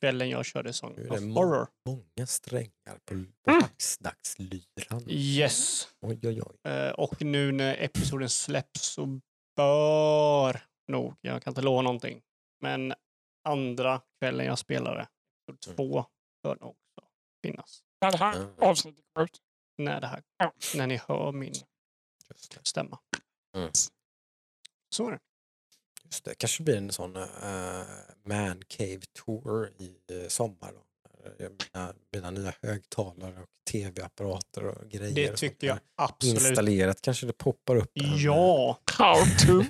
kvällen 0.00 0.28
jag 0.30 0.44
körde 0.44 0.72
Song 0.72 0.94
Nu 0.96 1.02
är 1.02 1.10
of 1.12 1.20
Horror. 1.36 1.68
många 1.86 2.26
strängar 2.26 2.98
på, 3.04 3.24
på 3.44 3.50
Mm. 3.50 3.62
hacksdagslyran. 3.62 5.04
Yes. 5.08 5.88
Oj, 6.00 6.18
oj, 6.22 6.42
oj. 6.42 6.70
Eh, 6.72 6.90
Och 6.90 7.22
nu 7.22 7.52
när 7.52 7.76
episoden 7.82 8.28
släpps 8.30 8.80
så 8.86 9.20
bör 9.56 10.60
nog. 10.88 11.14
Jag 11.20 11.42
kan 11.42 11.50
inte 11.50 11.62
lova 11.62 11.82
någonting. 11.82 12.22
Men 12.60 12.94
andra 13.44 14.00
kvällen 14.20 14.46
jag 14.46 14.58
spelade, 14.58 15.08
episod 15.50 15.66
Mm. 15.66 15.76
två, 15.76 16.06
bör 16.42 16.56
nog 16.60 16.70
också 16.70 17.08
finnas. 17.44 17.82
När 18.00 18.10
det 18.10 18.16
här 18.18 18.36
Mm. 18.36 18.48
avsnittet 18.58 19.04
kommer 19.14 19.24
ut. 19.24 19.38
När, 19.78 20.00
det 20.00 20.06
här, 20.06 20.22
när 20.76 20.86
ni 20.86 20.96
hör 21.08 21.32
min 21.32 21.54
stämma. 22.62 22.98
Mm. 23.56 23.70
Så 24.94 25.06
är 25.08 25.12
det. 25.12 25.18
Just 26.04 26.24
det. 26.24 26.34
kanske 26.34 26.62
blir 26.62 26.76
en 26.76 26.92
sån 26.92 27.16
uh, 27.16 27.26
man 28.24 28.62
cave 28.68 29.00
tour 29.24 29.72
i 29.78 29.96
uh, 30.14 30.28
sommar. 30.28 30.72
Då. 30.72 30.80
Eh, 31.44 31.50
Mina, 31.50 31.94
mina 32.12 32.30
nya 32.30 32.52
högtalare 32.62 33.42
och 33.42 33.48
tv-apparater 33.70 34.64
och 34.66 34.88
grejer. 34.90 35.14
Det 35.14 35.36
tycker 35.36 35.66
jag 35.66 35.78
absolut. 35.94 36.34
Installerat 36.42 37.00
kanske 37.02 37.26
det 37.26 37.32
poppar 37.32 37.76
upp. 37.76 37.90
en, 37.94 38.04
eh, 38.04 38.16
Ja, 38.24 38.78
How 38.98 39.14
to. 39.46 39.64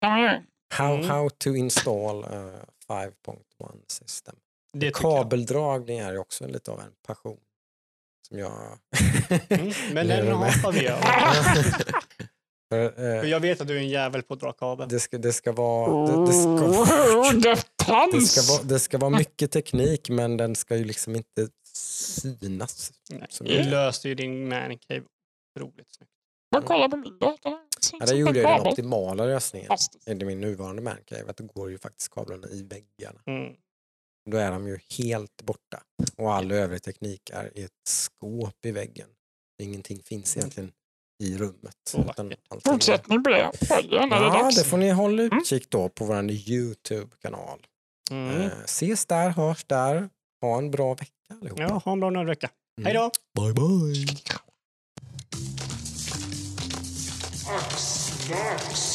How, 0.74 0.94
Mm. 0.94 1.08
how 1.10 1.28
to 1.30 1.48
install 1.56 2.24
uh, 2.24 2.54
5.1 2.88 3.36
system. 3.88 4.36
det. 4.72 4.94
Kabeldragning 4.94 5.98
är 5.98 6.12
ju 6.12 6.18
också 6.18 6.46
lite 6.46 6.70
av 6.70 6.80
en 6.80 6.92
passion. 7.06 7.40
Som 8.28 8.38
jag... 8.38 8.78
Mm, 9.48 9.72
men 9.92 10.06
den 10.08 10.32
hoppar 10.32 10.72
vi 10.72 10.86
över. 10.86 11.02
För, 11.02 11.92
För 12.72 13.22
eh, 13.24 13.30
jag 13.30 13.40
vet 13.40 13.60
att 13.60 13.68
du 13.68 13.76
är 13.76 13.80
en 13.80 13.88
jävel 13.88 14.22
på 14.22 14.34
att 14.34 14.40
dra 14.40 14.52
kabel. 14.52 14.88
det, 14.88 15.00
ska, 15.00 15.18
det 15.18 15.32
ska 15.32 15.52
vara... 15.52 16.06
Det, 16.06 16.26
det, 16.26 16.32
ska, 16.32 16.50
det 18.18 18.20
ska 18.26 18.52
vara, 18.52 18.62
det 18.62 18.78
ska 18.78 18.98
vara 18.98 19.10
mycket 19.10 19.50
teknik 19.50 20.10
men 20.10 20.36
den 20.36 20.54
ska 20.54 20.76
ju 20.76 20.84
liksom 20.84 21.16
inte 21.16 21.48
synas. 21.74 22.92
Nej, 23.10 23.28
Du 23.40 23.70
löste 23.70 24.08
ju 24.08 24.14
din 24.14 24.48
man 24.48 24.78
cave 24.78 25.02
otroligt 25.56 25.94
snyggt. 25.94 26.11
Man 26.52 26.62
kollar 26.62 26.88
på 26.88 26.96
min 26.96 27.18
dator. 27.18 27.58
Ja, 28.00 28.06
det 28.06 28.14
gjorde 28.14 28.40
jag 28.40 28.60
den 28.60 28.72
optimala 28.72 29.24
lösningen. 29.24 29.70
I 30.06 30.14
min 30.14 30.40
nuvarande 30.40 30.82
mancave, 30.82 31.30
att 31.30 31.36
det 31.36 31.44
går 31.54 31.70
ju 31.70 31.78
faktiskt 31.78 32.14
kablarna 32.14 32.48
i 32.48 32.62
väggarna. 32.62 33.20
Mm. 33.26 33.54
Då 34.30 34.36
är 34.36 34.50
de 34.50 34.68
ju 34.68 34.78
helt 34.98 35.42
borta. 35.42 35.82
Och 36.16 36.34
all 36.34 36.52
övrig 36.52 36.82
teknik 36.82 37.30
är 37.30 37.58
i 37.58 37.62
ett 37.62 37.70
skåp 37.88 38.66
i 38.66 38.70
väggen. 38.72 39.08
Ingenting 39.62 40.02
finns 40.02 40.36
egentligen 40.36 40.72
i 41.22 41.38
rummet. 41.38 41.94
Fortsättning 42.64 43.22
på 43.22 43.30
det. 43.30 43.52
Ja, 43.90 44.50
det 44.56 44.64
får 44.64 44.76
ni 44.76 44.90
hålla 44.90 45.22
utkik 45.22 45.70
då 45.70 45.88
på 45.88 46.04
vår 46.04 46.30
Youtube-kanal. 46.30 47.66
Mm. 48.10 48.40
Eh, 48.40 48.52
ses 48.64 49.06
där, 49.06 49.30
hörs 49.30 49.64
där. 49.64 50.08
Ha 50.40 50.58
en 50.58 50.70
bra 50.70 50.94
vecka 50.94 51.12
allihopa. 51.40 51.62
Ja, 51.62 51.82
ha 51.84 51.92
en 51.92 52.00
bra 52.00 52.10
nördvecka. 52.10 52.50
Mm. 52.78 52.86
Hej 52.86 52.94
då! 52.94 53.10
Bye 53.42 53.54
bye! 53.54 54.06
Marks. 58.30 58.91